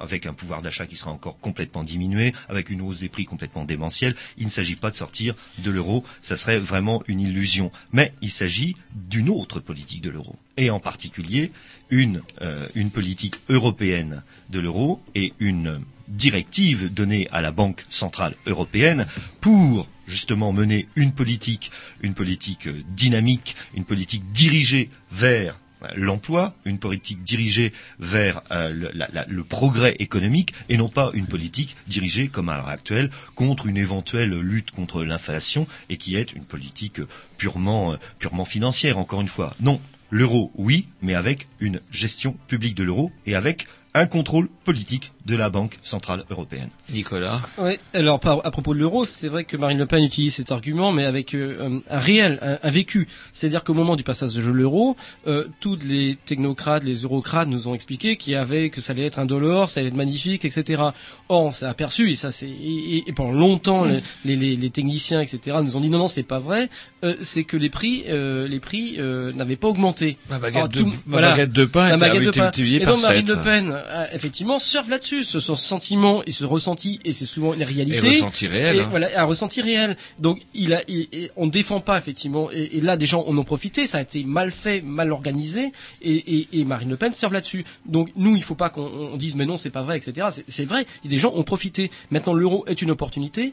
avec 0.00 0.26
un 0.26 0.34
pouvoir 0.34 0.62
d'achat 0.62 0.86
qui 0.86 0.96
sera 0.96 1.10
encore 1.10 1.38
complètement 1.38 1.84
diminué, 1.84 2.34
avec 2.48 2.70
une 2.70 2.82
hausse 2.82 3.00
des 3.00 3.08
prix 3.08 3.24
complètement 3.24 3.64
démentielle. 3.64 4.14
Il 4.38 4.46
ne 4.46 4.50
s'agit 4.50 4.76
pas 4.76 4.90
de 4.90 4.96
sortir 4.96 5.34
de 5.58 5.70
l'euro. 5.70 6.04
Ça 6.22 6.36
serait 6.36 6.58
vraiment 6.58 7.02
une 7.06 7.20
illusion. 7.20 7.70
Mais 7.92 8.12
il 8.20 8.30
s'agit 8.30 8.76
d'une 8.94 9.28
autre 9.28 9.60
politique 9.60 10.02
de 10.02 10.10
l'euro 10.10 10.36
et 10.56 10.70
en 10.70 10.80
particulier 10.80 11.50
une, 11.90 12.22
euh, 12.40 12.66
une 12.74 12.90
politique 12.90 13.36
européenne 13.48 14.22
de 14.50 14.60
l'euro 14.60 15.02
et 15.14 15.32
une 15.38 15.80
directive 16.16 16.92
donnée 16.92 17.28
à 17.32 17.40
la 17.40 17.52
Banque 17.52 17.84
centrale 17.88 18.34
européenne 18.46 19.06
pour 19.40 19.88
justement 20.06 20.52
mener 20.52 20.88
une 20.96 21.12
politique, 21.12 21.70
une 22.02 22.14
politique 22.14 22.66
euh, 22.66 22.82
dynamique, 22.90 23.56
une 23.74 23.84
politique 23.84 24.30
dirigée 24.32 24.90
vers 25.10 25.58
euh, 25.84 25.88
l'emploi, 25.94 26.54
une 26.64 26.78
politique 26.78 27.24
dirigée 27.24 27.72
vers 27.98 28.42
euh, 28.50 28.90
le, 29.28 29.44
progrès 29.44 29.96
économique 29.98 30.52
et 30.68 30.76
non 30.76 30.88
pas 30.88 31.10
une 31.14 31.26
politique 31.26 31.76
dirigée 31.86 32.28
comme 32.28 32.48
à 32.48 32.56
l'heure 32.56 32.68
actuelle 32.68 33.10
contre 33.34 33.66
une 33.66 33.76
éventuelle 33.76 34.38
lutte 34.40 34.70
contre 34.70 35.04
l'inflation 35.04 35.66
et 35.88 35.96
qui 35.96 36.16
est 36.16 36.32
une 36.32 36.44
politique 36.44 37.00
purement 37.38 37.96
financière 38.44 38.98
encore 38.98 39.20
une 39.20 39.28
fois. 39.28 39.54
Non, 39.60 39.80
l'euro 40.10 40.52
oui, 40.54 40.86
mais 41.00 41.14
avec 41.14 41.48
une 41.60 41.80
gestion 41.90 42.36
publique 42.46 42.76
de 42.76 42.84
l'euro 42.84 43.10
et 43.26 43.34
avec 43.34 43.66
un 43.94 44.06
contrôle 44.06 44.48
politique 44.64 45.12
de 45.26 45.36
la 45.36 45.50
Banque 45.50 45.78
centrale 45.82 46.24
européenne. 46.30 46.68
Nicolas 46.92 47.40
Oui, 47.58 47.78
alors 47.94 48.18
par- 48.20 48.44
à 48.44 48.50
propos 48.50 48.74
de 48.74 48.80
l'euro, 48.80 49.04
c'est 49.06 49.28
vrai 49.28 49.44
que 49.44 49.56
Marine 49.56 49.78
Le 49.78 49.86
Pen 49.86 50.02
utilise 50.02 50.34
cet 50.34 50.50
argument, 50.50 50.90
mais 50.92 51.04
avec 51.04 51.34
euh, 51.34 51.80
un 51.88 51.98
réel, 51.98 52.38
un, 52.42 52.58
un 52.62 52.70
vécu. 52.70 53.06
C'est-à-dire 53.32 53.62
qu'au 53.64 53.74
moment 53.74 53.94
du 53.96 54.02
passage 54.02 54.34
de 54.34 54.50
l'euro, 54.50 54.96
euh, 55.26 55.46
tous 55.60 55.78
les 55.84 56.18
technocrates, 56.26 56.82
les 56.84 57.02
eurocrates 57.02 57.48
nous 57.48 57.68
ont 57.68 57.74
expliqué 57.74 58.16
qu'il 58.16 58.32
y 58.32 58.36
avait 58.36 58.70
que 58.70 58.80
ça 58.80 58.92
allait 58.92 59.06
être 59.06 59.18
un 59.18 59.26
dollar, 59.26 59.70
ça 59.70 59.80
allait 59.80 59.90
être 59.90 59.94
magnifique, 59.96 60.44
etc. 60.44 60.82
Or, 61.28 61.44
on 61.44 61.50
s'est 61.50 61.66
aperçu, 61.66 62.10
et 62.10 62.16
ça 62.16 62.30
c'est, 62.30 62.48
et, 62.48 62.96
et- 62.96 63.04
et 63.08 63.12
pendant 63.12 63.32
longtemps, 63.32 63.84
les, 63.84 64.00
les, 64.24 64.36
les- 64.36 64.56
les 64.56 64.70
techniciens, 64.70 65.20
etc. 65.20 65.58
nous 65.62 65.76
ont 65.76 65.80
dit 65.80 65.88
non, 65.88 65.98
non, 65.98 66.08
c'est 66.08 66.22
pas 66.24 66.38
vrai. 66.40 66.68
Euh, 67.04 67.14
c'est 67.20 67.44
que 67.44 67.56
les 67.56 67.70
prix, 67.70 68.04
euh, 68.08 68.46
les 68.48 68.60
prix 68.60 68.96
euh, 68.98 69.32
n'avaient 69.32 69.56
pas 69.56 69.68
augmenté. 69.68 70.16
Ma 70.30 70.38
baguette 70.38 70.56
Alors, 70.56 70.68
de- 70.68 70.78
tout- 70.78 70.86
ma 71.06 71.18
voilà. 71.18 71.30
baguette 71.30 71.52
de 71.52 71.64
pain 71.64 71.88
La 71.88 71.96
était 71.96 72.08
baguette 72.08 72.24
de 72.26 72.30
pain. 72.30 72.42
multipliée 72.44 72.82
Et 72.82 72.86
donc 72.86 73.00
Marine. 73.02 73.26
Le 73.28 73.40
Pen 73.40 73.72
euh, 73.72 74.04
effectivement 74.12 74.58
surfe 74.58 74.88
là-dessus. 74.88 75.11
Ce 75.22 75.38
sont 75.40 75.54
sentiments 75.54 76.22
et 76.24 76.30
ce 76.32 76.44
ressenti 76.44 76.98
et 77.04 77.12
c'est 77.12 77.26
souvent 77.26 77.52
une 77.54 77.62
réalité. 77.62 78.06
Et 78.06 78.10
ressenti 78.10 78.46
réel, 78.46 78.76
Et 78.76 78.80
hein. 78.80 78.86
voilà, 78.90 79.08
un 79.20 79.24
ressenti 79.24 79.60
réel. 79.60 79.96
Donc 80.18 80.40
il 80.54 80.72
a, 80.74 80.82
il- 80.88 81.08
et 81.12 81.30
on 81.36 81.46
défend 81.46 81.80
pas 81.80 81.98
effectivement. 81.98 82.50
Et, 82.50 82.78
et 82.78 82.80
là, 82.80 82.96
des 82.96 83.06
gens 83.06 83.24
en 83.26 83.36
ont 83.36 83.44
profité. 83.44 83.86
Ça 83.86 83.98
a 83.98 84.02
été 84.02 84.24
mal 84.24 84.50
fait, 84.50 84.80
mal 84.80 85.12
organisé. 85.12 85.72
Et, 86.00 86.46
Marine 86.64 86.88
Le 86.90 86.96
Pen 86.96 87.12
surfe 87.12 87.32
là-dessus. 87.32 87.64
Donc 87.86 88.08
nous, 88.16 88.34
il 88.36 88.42
faut 88.42 88.54
pas 88.54 88.70
qu'on 88.70 88.82
on 89.12 89.16
dise 89.16 89.36
mais 89.36 89.46
non, 89.46 89.56
c'est 89.56 89.70
pas 89.70 89.82
vrai, 89.82 89.96
etc. 89.98 90.28
C'est- 90.30 90.44
C'est 90.48 90.64
vrai. 90.64 90.86
Des 91.04 91.18
gens 91.18 91.32
ont 91.34 91.42
profité. 91.44 91.90
Maintenant, 92.10 92.32
l'euro 92.34 92.64
est 92.66 92.80
une 92.82 92.90
opportunité. 92.90 93.52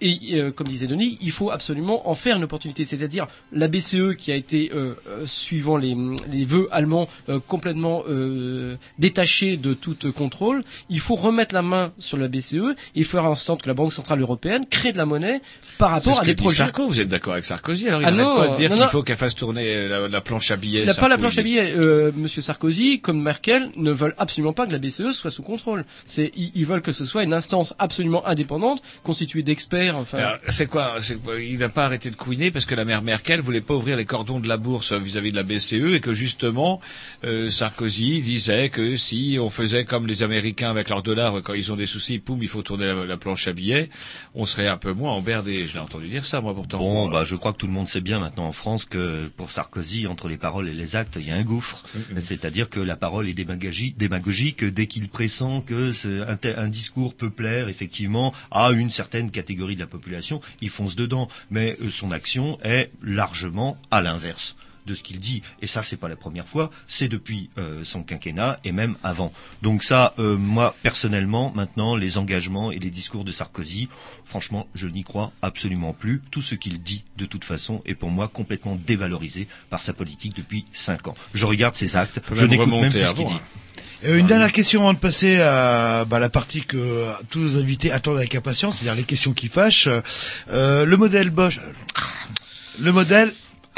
Et 0.00 0.18
euh, 0.34 0.52
comme 0.52 0.68
disait 0.68 0.86
Denis, 0.86 1.18
il 1.20 1.30
faut 1.32 1.50
absolument 1.50 2.08
en 2.08 2.14
faire 2.14 2.36
une 2.36 2.44
opportunité. 2.44 2.84
C'est-à-dire 2.84 3.26
la 3.52 3.66
BCE 3.66 4.14
qui 4.16 4.30
a 4.30 4.36
été, 4.36 4.70
euh, 4.72 4.94
euh, 5.08 5.26
suivant 5.26 5.76
les, 5.76 5.96
les 6.30 6.44
vœux 6.44 6.68
allemands, 6.70 7.08
euh, 7.28 7.40
complètement 7.46 8.04
euh, 8.08 8.76
détachée 8.98 9.56
de 9.56 9.74
tout 9.74 9.96
euh, 10.04 10.12
contrôle. 10.12 10.62
Il 10.88 11.00
faut 11.00 11.16
remettre 11.16 11.54
la 11.54 11.62
main 11.62 11.92
sur 11.98 12.16
la 12.16 12.28
BCE 12.28 12.76
et 12.94 13.02
faire 13.02 13.24
en 13.24 13.34
sorte 13.34 13.62
que 13.62 13.68
la 13.68 13.74
Banque 13.74 13.92
centrale 13.92 14.20
européenne 14.20 14.64
crée 14.70 14.92
de 14.92 14.98
la 14.98 15.04
monnaie 15.04 15.40
par 15.78 15.90
rapport 15.90 16.14
ce 16.14 16.18
à 16.18 16.22
que 16.22 16.26
des 16.26 16.34
dit 16.34 16.44
projets. 16.44 16.58
Sarko, 16.58 16.86
vous 16.86 17.00
êtes 17.00 17.08
d'accord 17.08 17.32
avec 17.32 17.44
Sarkozy 17.44 17.88
Alors 17.88 18.00
il 18.02 18.06
Ah 18.06 18.10
non, 18.12 18.36
pas 18.36 18.48
de 18.48 18.56
dire 18.56 18.72
qu'il 18.72 18.84
faut 18.84 19.02
qu'elle 19.02 19.16
fasse 19.16 19.34
tourner 19.34 19.88
la, 19.88 20.06
la 20.06 20.20
planche 20.20 20.50
à 20.52 20.56
billets. 20.56 20.84
La, 20.84 20.94
pas 20.94 21.08
la 21.08 21.18
planche 21.18 21.38
à 21.38 21.42
billets. 21.42 21.74
Euh, 21.76 22.12
Monsieur 22.14 22.42
Sarkozy, 22.42 23.00
comme 23.00 23.20
Merkel, 23.20 23.70
ne 23.76 23.90
veulent 23.90 24.14
absolument 24.18 24.52
pas 24.52 24.66
que 24.66 24.72
la 24.72 24.78
BCE 24.78 25.12
soit 25.12 25.30
sous 25.32 25.42
contrôle. 25.42 25.84
C'est, 26.06 26.30
ils, 26.36 26.52
ils 26.54 26.66
veulent 26.66 26.82
que 26.82 26.92
ce 26.92 27.04
soit 27.04 27.24
une 27.24 27.32
instance 27.32 27.74
absolument 27.80 28.24
indépendante, 28.26 28.80
constituée 29.02 29.42
d'experts. 29.42 29.87
Enfin, 29.96 30.18
Alors, 30.18 30.38
C'est 30.48 30.66
quoi, 30.66 30.94
c'est 31.00 31.16
quoi 31.22 31.40
Il 31.40 31.58
n'a 31.58 31.68
pas 31.68 31.86
arrêté 31.86 32.10
de 32.10 32.16
couiner 32.16 32.50
parce 32.50 32.64
que 32.64 32.74
la 32.74 32.84
mère 32.84 33.02
Merkel 33.02 33.40
voulait 33.40 33.60
pas 33.60 33.74
ouvrir 33.74 33.96
les 33.96 34.04
cordons 34.04 34.40
de 34.40 34.48
la 34.48 34.56
bourse 34.56 34.92
vis-à-vis 34.92 35.30
de 35.32 35.36
la 35.36 35.42
BCE 35.42 35.94
et 35.94 36.00
que 36.00 36.12
justement 36.12 36.80
euh, 37.24 37.50
Sarkozy 37.50 38.22
disait 38.22 38.68
que 38.68 38.96
si 38.96 39.38
on 39.40 39.50
faisait 39.50 39.84
comme 39.84 40.06
les 40.06 40.22
Américains 40.22 40.70
avec 40.70 40.88
leur 40.88 41.02
dollar 41.02 41.34
quand 41.42 41.54
ils 41.54 41.72
ont 41.72 41.76
des 41.76 41.86
soucis, 41.86 42.18
poum, 42.18 42.42
il 42.42 42.48
faut 42.48 42.62
tourner 42.62 42.86
la, 42.86 43.04
la 43.04 43.16
planche 43.16 43.48
à 43.48 43.52
billets, 43.52 43.88
on 44.34 44.44
serait 44.44 44.68
un 44.68 44.76
peu 44.76 44.92
moins 44.92 45.12
emmerdé. 45.12 45.66
Je 45.66 45.74
l'ai 45.74 45.80
entendu 45.80 46.08
dire 46.08 46.24
ça 46.24 46.40
moi 46.40 46.54
pourtant. 46.54 46.78
Bon, 46.78 47.08
bah, 47.08 47.24
je 47.24 47.34
crois 47.36 47.52
que 47.52 47.58
tout 47.58 47.66
le 47.66 47.72
monde 47.72 47.88
sait 47.88 48.00
bien 48.00 48.18
maintenant 48.18 48.46
en 48.46 48.52
France 48.52 48.84
que 48.84 49.26
pour 49.36 49.50
Sarkozy, 49.50 50.06
entre 50.06 50.28
les 50.28 50.36
paroles 50.36 50.68
et 50.68 50.74
les 50.74 50.96
actes, 50.96 51.16
il 51.20 51.26
y 51.26 51.30
a 51.30 51.34
un 51.34 51.42
gouffre. 51.42 51.84
C'est-à-dire 52.20 52.68
que 52.68 52.80
la 52.80 52.96
parole 52.96 53.28
est 53.28 53.34
démagogique 53.34 54.64
dès 54.64 54.86
qu'il 54.86 55.08
pressent 55.08 55.62
que 55.66 55.92
un, 56.28 56.38
un 56.56 56.68
discours 56.68 57.14
peut 57.14 57.30
plaire 57.30 57.68
effectivement 57.68 58.34
à 58.50 58.70
une 58.72 58.90
certaine 58.90 59.30
catégorie 59.30 59.76
de 59.78 59.82
la 59.82 59.86
population, 59.86 60.40
il 60.60 60.70
fonce 60.70 60.96
dedans. 60.96 61.28
Mais 61.50 61.76
euh, 61.80 61.90
son 61.90 62.10
action 62.10 62.58
est 62.62 62.90
largement 63.02 63.78
à 63.90 64.02
l'inverse 64.02 64.56
de 64.88 64.94
ce 64.94 65.02
qu'il 65.02 65.20
dit. 65.20 65.42
Et 65.62 65.66
ça, 65.66 65.82
c'est 65.82 65.96
pas 65.96 66.08
la 66.08 66.16
première 66.16 66.48
fois, 66.48 66.70
c'est 66.88 67.08
depuis 67.08 67.50
euh, 67.58 67.84
son 67.84 68.02
quinquennat 68.02 68.58
et 68.64 68.72
même 68.72 68.96
avant. 69.04 69.32
Donc 69.62 69.84
ça, 69.84 70.14
euh, 70.18 70.36
moi, 70.36 70.74
personnellement, 70.82 71.52
maintenant, 71.54 71.94
les 71.94 72.18
engagements 72.18 72.72
et 72.72 72.78
les 72.78 72.90
discours 72.90 73.24
de 73.24 73.30
Sarkozy, 73.30 73.88
franchement, 74.24 74.66
je 74.74 74.88
n'y 74.88 75.04
crois 75.04 75.32
absolument 75.42 75.92
plus. 75.92 76.22
Tout 76.30 76.42
ce 76.42 76.54
qu'il 76.54 76.82
dit, 76.82 77.04
de 77.16 77.26
toute 77.26 77.44
façon, 77.44 77.82
est 77.84 77.94
pour 77.94 78.10
moi 78.10 78.28
complètement 78.28 78.76
dévalorisé 78.86 79.46
par 79.70 79.82
sa 79.82 79.92
politique 79.92 80.34
depuis 80.34 80.64
cinq 80.72 81.06
ans. 81.06 81.14
Je 81.34 81.46
regarde 81.46 81.74
ses 81.74 81.96
actes, 81.96 82.20
je 82.32 82.46
n'écoute 82.46 82.68
même 82.68 82.90
plus 82.90 83.04
ce 83.04 83.14
qu'il 83.14 83.26
dit. 83.26 83.40
Euh, 84.04 84.18
une 84.18 84.26
dernière 84.26 84.52
question 84.52 84.82
avant 84.82 84.92
de 84.92 84.98
passer 84.98 85.40
à 85.40 86.04
bah, 86.04 86.18
la 86.18 86.28
partie 86.28 86.62
que 86.62 87.06
tous 87.30 87.40
nos 87.40 87.56
invités 87.58 87.90
attendent 87.90 88.18
avec 88.18 88.34
impatience, 88.34 88.76
c'est-à-dire 88.76 88.94
les 88.94 89.02
questions 89.02 89.32
qui 89.32 89.48
fâchent. 89.48 89.88
Euh, 90.50 90.84
le 90.84 90.96
modèle 90.96 91.30
Bosch, 91.30 91.58
le 92.80 92.92
modèle 92.92 93.32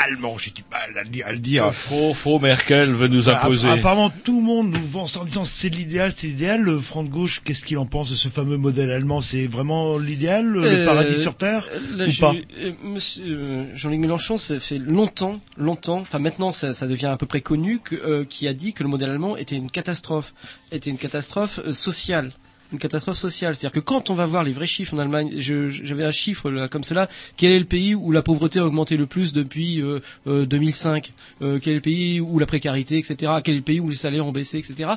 allemand, 0.06 0.38
j'ai 0.38 0.50
du 0.50 0.62
mal 0.70 0.96
à 0.98 1.02
le 1.02 1.08
dire. 1.08 1.26
À 1.26 1.32
le 1.32 1.38
dire. 1.38 1.72
Faux, 1.74 2.14
faux, 2.14 2.38
Merkel 2.38 2.92
veut 2.92 3.08
nous 3.08 3.24
Bah, 3.24 3.40
imposer. 3.42 3.68
app- 3.68 3.78
Apparemment, 3.80 4.10
tout 4.24 4.40
le 4.40 4.46
monde 4.46 4.70
nous 4.70 4.86
vend 4.86 5.06
ça 5.06 5.20
en 5.20 5.24
disant 5.24 5.44
c'est 5.44 5.68
l'idéal, 5.68 6.12
c'est 6.14 6.28
l'idéal. 6.28 6.60
Le 6.62 6.78
front 6.78 7.02
de 7.02 7.08
gauche, 7.08 7.42
qu'est-ce 7.44 7.64
qu'il 7.64 7.78
en 7.78 7.86
pense 7.86 8.10
de 8.10 8.14
ce 8.14 8.28
fameux 8.28 8.56
modèle 8.56 8.90
allemand? 8.90 9.20
C'est 9.20 9.46
vraiment 9.46 9.98
l'idéal, 9.98 10.46
le 10.46 10.64
Euh, 10.64 10.84
paradis 10.84 11.20
sur 11.20 11.34
terre 11.36 11.66
là, 11.92 12.06
ou 12.06 12.10
je- 12.10 12.20
pas? 12.20 12.34
euh, 12.58 12.72
Monsieur 12.82 13.24
euh, 13.26 13.64
Jean-Luc 13.74 14.00
Mélenchon, 14.00 14.38
ça 14.38 14.58
fait 14.60 14.78
longtemps, 14.78 15.40
longtemps, 15.56 16.00
enfin 16.00 16.18
maintenant 16.18 16.52
ça, 16.52 16.72
ça 16.74 16.86
devient 16.86 17.06
à 17.06 17.16
peu 17.16 17.26
près 17.26 17.40
connu, 17.40 17.78
que, 17.78 17.94
euh, 17.96 18.24
qui 18.24 18.48
a 18.48 18.52
dit 18.54 18.72
que 18.72 18.82
le 18.82 18.88
modèle 18.88 19.10
allemand 19.10 19.36
était 19.36 19.56
une 19.56 19.70
catastrophe, 19.70 20.34
était 20.72 20.90
une 20.90 20.98
catastrophe 20.98 21.60
euh, 21.64 21.72
sociale. 21.72 22.32
Une 22.72 22.78
catastrophe 22.78 23.16
sociale, 23.18 23.56
c'est-à-dire 23.56 23.72
que 23.72 23.80
quand 23.84 24.10
on 24.10 24.14
va 24.14 24.26
voir 24.26 24.44
les 24.44 24.52
vrais 24.52 24.66
chiffres 24.66 24.94
en 24.94 24.98
Allemagne, 24.98 25.32
j'avais 25.38 26.04
un 26.04 26.12
chiffre 26.12 26.68
comme 26.68 26.84
cela, 26.84 27.08
quel 27.36 27.50
est 27.52 27.58
le 27.58 27.64
pays 27.64 27.94
où 27.96 28.12
la 28.12 28.22
pauvreté 28.22 28.60
a 28.60 28.64
augmenté 28.64 28.96
le 28.96 29.06
plus 29.06 29.32
depuis 29.32 29.80
euh, 29.82 29.98
euh, 30.26 30.46
2005 30.46 31.12
Euh, 31.42 31.58
Quel 31.60 31.72
est 31.72 31.76
le 31.76 31.82
pays 31.82 32.20
où 32.20 32.38
la 32.38 32.46
précarité, 32.46 32.98
etc. 32.98 33.32
Quel 33.42 33.54
est 33.54 33.58
le 33.58 33.64
pays 33.64 33.80
où 33.80 33.88
les 33.88 33.96
salaires 33.96 34.26
ont 34.26 34.32
baissé, 34.32 34.58
etc. 34.58 34.90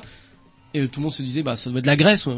Et 0.72 0.80
euh, 0.80 0.88
tout 0.88 1.00
le 1.00 1.04
monde 1.04 1.12
se 1.12 1.22
disait, 1.22 1.42
bah 1.42 1.56
ça 1.56 1.70
doit 1.70 1.78
être 1.80 1.86
la 1.86 1.96
Grèce. 1.96 2.28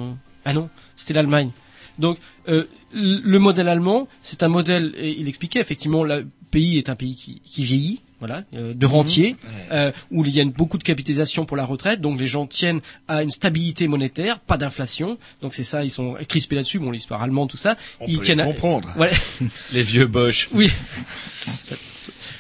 Ah 0.45 0.53
non, 0.53 0.69
c'était 0.97 1.15
l'Allemagne. 1.15 1.51
Donc 1.99 2.19
euh, 2.49 2.65
le 2.93 3.39
modèle 3.39 3.69
allemand, 3.69 4.09
c'est 4.23 4.43
un 4.43 4.49
modèle, 4.49 4.95
et 4.97 5.11
il 5.19 5.29
expliquait 5.29 5.61
effectivement, 5.61 6.05
le 6.05 6.27
pays 6.51 6.79
est 6.79 6.89
un 6.91 6.95
pays 6.95 7.15
qui 7.43 7.63
vieillit, 7.65 8.01
voilà, 8.19 8.45
euh, 8.55 8.73
de 8.75 8.87
rentier, 8.87 9.37
euh, 9.73 9.93
où 10.11 10.25
il 10.25 10.31
y 10.35 10.41
a 10.41 10.43
une- 10.43 10.51
beaucoup 10.53 10.79
de 10.79 10.83
capitalisation 10.83 11.45
pour 11.45 11.57
la 11.57 11.65
retraite, 11.65 12.01
donc 12.01 12.19
les 12.19 12.27
gens 12.27 12.47
tiennent 12.47 12.81
à 13.09 13.23
une 13.23 13.31
stabilité 13.31 13.89
monétaire, 13.89 14.41
pas 14.41 14.57
d'inflation, 14.57 15.19
donc 15.43 15.53
c'est 15.55 15.65
ça, 15.65 15.85
ils 15.85 15.91
sont 15.91 16.15
crispés 16.29 16.57
là-dessus, 16.57 16.79
bon 16.79 16.91
l'histoire 16.91 17.23
allemande, 17.23 17.51
tout 17.51 17.57
ça, 17.59 17.77
On 18.01 18.07
ils 18.07 18.19
peut 18.19 18.25
tiennent 18.25 18.39
les 18.39 18.45
à- 18.45 18.47
comprendre. 18.47 18.91
Ouais. 18.97 19.11
Les 19.73 19.83
vieux 19.83 20.07
Bosch. 20.07 20.49
Oui. 20.55 20.71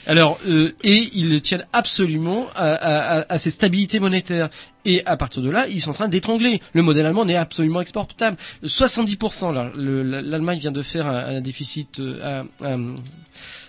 Alors, 0.08 0.38
euh, 0.46 0.72
et 0.84 1.08
ils 1.14 1.40
tiennent 1.42 1.66
absolument 1.72 2.46
à, 2.54 2.72
à, 2.74 3.18
à- 3.20 3.32
à 3.32 3.38
cette 3.38 3.54
stabilité 3.54 3.98
monétaire. 3.98 4.48
Et 4.84 5.04
à 5.04 5.16
partir 5.16 5.42
de 5.42 5.50
là, 5.50 5.66
ils 5.68 5.80
sont 5.80 5.90
en 5.90 5.94
train 5.94 6.08
d'étrangler. 6.08 6.60
Le 6.74 6.82
modèle 6.82 7.06
allemand 7.06 7.24
n'est 7.24 7.34
absolument 7.34 7.80
exportable. 7.80 8.36
70%, 8.64 9.52
là, 9.52 9.72
le- 9.74 10.04
l'Allemagne 10.04 10.60
vient 10.60 10.70
de 10.70 10.82
faire 10.82 11.08
un, 11.08 11.36
un 11.36 11.40
déficit, 11.40 11.98
euh, 11.98 12.44
un, 12.62 12.66
un- 12.66 12.94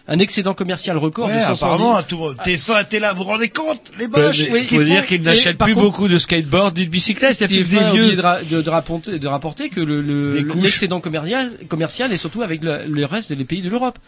un 0.10 0.20
excédent 0.20 0.54
commercial 0.54 0.98
record 0.98 1.28
Ouais, 1.28 1.34
de 1.36 1.40
70. 1.44 1.64
apparemment, 1.64 2.02
tout, 2.04 2.18
TF1 2.46 2.84
était 2.84 3.00
là, 3.00 3.14
vous 3.14 3.24
vous 3.24 3.30
rendez 3.30 3.50
compte, 3.50 3.82
les 4.00 4.08
Bosch 4.08 4.40
Il 4.40 4.64
faut 4.66 4.84
dire 4.84 5.06
qu'ils 5.06 5.22
n'achètent 5.22 5.58
plus 5.58 5.76
beaucoup 5.76 6.08
de 6.08 6.18
skateboards 6.18 6.74
ni 6.76 6.86
de 6.86 6.90
bicyclettes. 6.92 7.38
Il 7.40 7.42
y 7.42 7.44
a 7.44 7.48
plus 7.48 7.58
des 7.58 7.64
vieux. 7.92 8.16
de, 8.16 8.22
ra- 8.22 8.42
de- 8.42 8.62
de 8.62 8.70
rapporter, 8.70 9.20
de 9.20 9.28
rapporter 9.28 9.70
que 9.70 9.82
le- 9.82 10.02
le- 10.02 10.40
l'excédent 10.56 11.02
commercial, 11.02 11.52
commercial 11.68 12.12
est 12.14 12.18
surtout 12.18 12.42
avec 12.42 12.64
le, 12.64 12.86
le 12.88 13.06
reste 13.06 13.34
des 13.34 13.46
pays 13.46 13.62
de 13.62 13.70
l'Europe. 13.70 14.00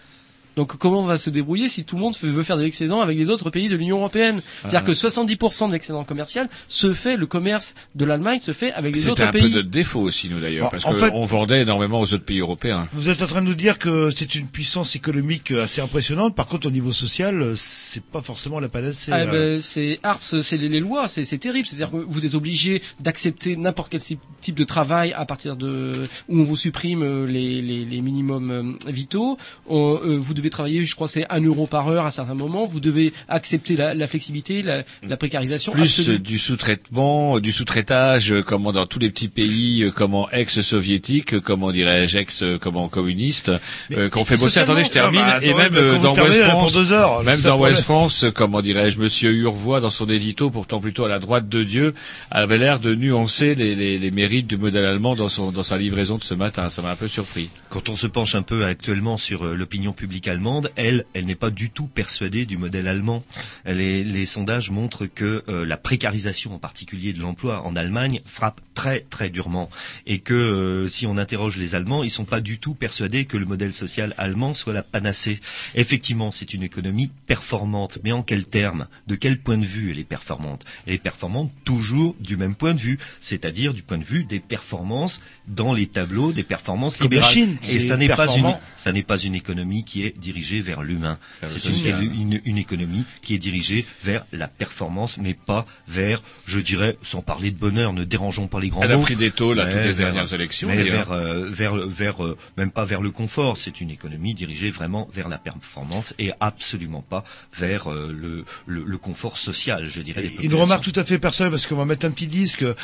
Donc 0.55 0.77
comment 0.77 0.99
on 0.99 1.05
va 1.05 1.17
se 1.17 1.29
débrouiller 1.29 1.69
si 1.69 1.83
tout 1.85 1.95
le 1.95 2.01
monde 2.01 2.15
veut 2.21 2.43
faire 2.43 2.57
de 2.57 2.63
l'excédent 2.63 3.01
avec 3.01 3.17
les 3.17 3.29
autres 3.29 3.49
pays 3.49 3.69
de 3.69 3.75
l'Union 3.75 3.97
européenne? 3.97 4.41
C'est-à-dire 4.61 4.81
Ah. 4.83 4.87
que 4.87 4.93
70% 4.93 5.67
de 5.67 5.73
l'excédent 5.73 6.03
commercial 6.03 6.49
se 6.67 6.93
fait, 6.93 7.17
le 7.17 7.25
commerce 7.27 7.75
de 7.95 8.05
l'Allemagne 8.05 8.39
se 8.39 8.51
fait 8.53 8.71
avec 8.73 8.95
les 8.95 9.01
C'était 9.01 9.11
autres 9.11 9.23
un 9.23 9.31
peu 9.31 9.39
pays. 9.39 9.53
notre 9.53 9.69
défaut 9.69 10.01
aussi, 10.01 10.29
nous 10.29 10.39
d'ailleurs, 10.39 10.69
parce 10.69 10.83
qu'on 10.83 11.23
vendait 11.23 11.61
énormément 11.61 11.99
aux 12.01 12.13
autres 12.13 12.25
pays 12.25 12.39
européens. 12.39 12.87
Vous 12.93 13.09
êtes 13.09 13.21
en 13.21 13.27
train 13.27 13.41
de 13.41 13.47
nous 13.47 13.55
dire 13.55 13.77
que 13.77 14.09
c'est 14.09 14.35
une 14.35 14.47
puissance 14.47 14.95
économique 14.95 15.51
assez 15.51 15.81
impressionnante. 15.81 16.35
Par 16.35 16.45
contre, 16.47 16.67
au 16.67 16.71
niveau 16.71 16.91
social, 16.91 17.53
c'est 17.55 18.03
pas 18.03 18.21
forcément 18.21 18.59
la 18.59 18.69
panacée. 18.69 19.11
Ah, 19.13 19.19
euh. 19.19 19.55
ben, 19.55 19.61
c'est 19.61 19.99
Ars, 20.03 20.19
c'est 20.21 20.57
les, 20.57 20.67
les 20.69 20.79
lois, 20.79 21.07
c'est 21.07 21.25
terrible. 21.37 21.67
C'est-à-dire 21.67 21.91
que 21.91 21.97
vous 21.97 22.25
êtes 22.25 22.33
obligé 22.33 22.81
d'accepter 22.99 23.55
n'importe 23.55 23.89
quel 23.91 24.01
type- 24.01 24.19
de 24.55 24.63
travail 24.63 25.13
à 25.13 25.25
partir 25.25 25.55
de 25.55 25.91
où 26.27 26.39
on 26.39 26.43
vous 26.43 26.55
supprime 26.57 27.03
euh, 27.03 27.25
les, 27.27 27.61
les, 27.61 27.85
les 27.85 28.01
minimums 28.01 28.51
euh, 28.87 28.91
vitaux. 28.91 29.37
On- 29.67 29.99
euh, 30.03 30.17
vous 30.17 30.33
devez 30.39 30.49
travailler, 30.49 30.83
je 30.83 30.95
crois, 30.95 31.07
c'est 31.07 31.25
un 31.29 31.41
euro 31.41 31.67
par 31.67 31.87
heure 31.89 32.05
à 32.05 32.11
certains 32.11 32.33
moments. 32.33 32.65
Vous 32.65 32.79
devez 32.79 33.13
accepter 33.27 33.75
la, 33.75 33.93
la 33.93 34.07
flexibilité, 34.07 34.61
la, 34.61 34.83
la 35.07 35.17
précarisation. 35.17 35.71
Plus 35.71 35.99
absolue. 35.99 36.19
du 36.19 36.37
sous-traitement, 36.39 37.37
euh, 37.37 37.41
du 37.41 37.51
sous-traitage, 37.51 38.31
euh, 38.31 38.41
comment 38.43 38.71
dans 38.71 38.85
tous 38.85 38.99
les 38.99 39.09
petits 39.09 39.27
pays, 39.27 39.83
euh, 39.83 39.91
comment 39.91 40.29
ex-soviétiques, 40.31 41.33
euh, 41.35 41.41
comment 41.41 41.71
dirais-je, 41.71 42.17
ex, 42.17 42.43
comment 42.61 42.87
communistes, 42.87 43.51
euh, 43.91 44.09
qu'on 44.09 44.25
fait 44.25 44.35
bosser. 44.35 44.59
Attendez, 44.59 44.83
je 44.83 44.89
termine. 44.89 45.19
Non, 45.21 45.27
bah, 45.27 45.39
et 45.41 45.53
même 45.53 45.73
bah, 45.73 45.79
euh, 45.79 45.93
vous 45.97 46.03
dans 46.03 46.13
West 46.13 46.41
France, 46.43 46.73
deux 46.73 46.93
heures, 46.93 47.23
même 47.23 47.41
dans 47.41 47.59
West. 47.59 47.81
France, 47.81 48.23
euh, 48.23 48.31
comment 48.31 48.61
dirais-je, 48.61 48.97
Monsieur 48.99 49.31
Urvois, 49.31 49.79
dans 49.81 49.89
son 49.89 50.07
édito, 50.09 50.49
pourtant 50.49 50.79
plutôt 50.79 51.05
à 51.05 51.09
la 51.09 51.19
droite 51.19 51.49
de 51.49 51.63
Dieu, 51.63 51.93
avait 52.31 52.57
l'air 52.57 52.79
de 52.79 52.95
nuancer 52.95 53.55
les, 53.55 53.75
les, 53.75 53.97
les 53.97 54.11
mérites 54.11 54.47
du 54.47 54.57
modèle 54.57 54.85
allemand 54.85 55.15
dans 55.15 55.29
son 55.29 55.51
dans 55.51 55.63
sa 55.63 55.77
livraison 55.77 56.17
de 56.17 56.23
ce 56.23 56.33
matin. 56.33 56.69
Ça 56.69 56.81
m'a 56.81 56.91
un 56.91 56.95
peu 56.95 57.07
surpris. 57.07 57.49
Quand 57.69 57.89
on 57.89 57.95
se 57.95 58.07
penche 58.07 58.35
un 58.35 58.41
peu 58.41 58.65
actuellement 58.65 59.17
sur 59.17 59.43
l'opinion 59.43 59.91
publique 59.93 60.27
allemande, 60.29 60.71
elle, 60.75 61.05
elle 61.13 61.25
n'est 61.25 61.35
pas 61.35 61.49
du 61.49 61.69
tout 61.69 61.87
persuadée 61.87 62.45
du 62.45 62.57
modèle 62.57 62.87
allemand. 62.87 63.23
Les 63.65 64.25
sondages 64.25 64.71
montrent 64.71 65.05
que 65.05 65.43
euh, 65.47 65.65
la 65.65 65.77
précarisation, 65.77 66.53
en 66.53 66.59
particulier 66.59 67.13
de 67.13 67.19
l'emploi 67.19 67.65
en 67.65 67.75
Allemagne, 67.75 68.21
frappe 68.25 68.61
très 68.73 69.01
très 69.01 69.29
durement, 69.29 69.69
et 70.05 70.19
que 70.19 70.33
euh, 70.33 70.87
si 70.87 71.05
on 71.05 71.17
interroge 71.17 71.57
les 71.57 71.75
Allemands, 71.75 72.03
ils 72.03 72.09
sont 72.09 72.25
pas 72.25 72.39
du 72.39 72.59
tout 72.59 72.73
persuadés 72.73 73.25
que 73.25 73.37
le 73.37 73.45
modèle 73.45 73.73
social 73.73 74.13
allemand 74.17 74.53
soit 74.53 74.73
la 74.73 74.83
panacée. 74.83 75.39
Effectivement, 75.75 76.31
c'est 76.31 76.53
une 76.53 76.63
économie 76.63 77.11
performante, 77.27 77.99
mais 78.03 78.11
en 78.11 78.23
quels 78.23 78.47
termes 78.47 78.87
De 79.07 79.15
quel 79.15 79.39
point 79.39 79.57
de 79.57 79.65
vue 79.65 79.91
elle 79.91 79.99
est 79.99 80.03
performante? 80.03 80.65
Elle 80.85 80.93
est 80.93 80.97
performante 80.97 81.51
toujours 81.65 82.15
du 82.19 82.37
même 82.37 82.55
point 82.55 82.73
de 82.73 82.79
vue, 82.79 82.99
c'est-à-dire 83.21 83.73
du 83.73 83.83
point 83.83 83.97
de 83.97 84.03
vue 84.03 84.23
des 84.23 84.39
performances 84.39 85.19
dans 85.47 85.73
les 85.73 85.87
tableaux 85.87 86.31
des 86.31 86.43
performances 86.43 86.99
libérales. 86.99 87.29
Chine, 87.29 87.57
et 87.67 87.79
ça 87.79 87.97
n'est 87.97 88.07
pas 88.07 88.27
une 88.35 88.55
ça 88.77 88.91
n'est 88.91 89.03
pas 89.03 89.17
une 89.17 89.35
économie 89.35 89.83
qui 89.83 90.03
est 90.03 90.17
dirigée 90.19 90.61
vers 90.61 90.81
l'humain. 90.83 91.17
Vers 91.41 91.49
le 91.53 91.59
C'est 91.59 91.67
une, 91.67 91.73
social. 91.75 92.03
une, 92.03 92.41
une 92.45 92.57
économie 92.57 93.05
qui 93.21 93.33
est 93.33 93.37
dirigée 93.39 93.85
vers 94.03 94.25
la 94.31 94.47
performance, 94.47 95.17
mais 95.17 95.33
pas 95.33 95.65
vers, 95.87 96.21
je 96.45 96.59
dirais, 96.59 96.97
sans 97.03 97.21
parler 97.21 97.51
de 97.51 97.57
bonheur, 97.57 97.93
ne 97.93 98.03
dérangeons 98.03 98.47
pas 98.47 98.59
les 98.59 98.69
grands 98.69 98.81
Elle 98.81 98.91
a 98.91 98.97
pris 98.97 99.15
des 99.15 99.31
taux, 99.31 99.53
là, 99.53 99.65
toutes 99.65 99.75
les 99.75 99.91
vers- 99.93 100.13
dernières 100.13 100.33
élections, 100.33 100.67
Mais 100.67 100.83
vers, 100.83 101.11
euh, 101.11 101.45
vers, 101.49 101.75
vers, 101.87 102.23
euh, 102.23 102.37
même 102.57 102.71
pas 102.71 102.85
vers 102.85 103.01
le 103.01 103.11
confort. 103.11 103.57
C'est 103.57 103.81
une 103.81 103.89
économie 103.89 104.33
dirigée 104.33 104.71
vraiment 104.71 105.09
vers 105.13 105.29
la 105.29 105.37
performance 105.37 106.13
et 106.19 106.31
absolument 106.39 107.01
pas 107.01 107.23
vers 107.57 107.91
euh, 107.91 108.11
le, 108.15 108.45
le, 108.67 108.83
le 108.83 108.97
confort 108.97 109.37
social, 109.37 109.85
je 109.89 110.01
dirais. 110.01 110.29
Une 110.41 110.53
remarque 110.55 110.83
tout 110.83 110.99
à 110.99 111.03
fait 111.03 111.19
personnelle 111.19 111.51
parce 111.51 111.65
qu'on 111.67 111.75
va 111.75 111.85
mettre 111.85 112.05
un 112.05 112.11
petit 112.11 112.27
disque. 112.27 112.63
Euh, 112.63 112.75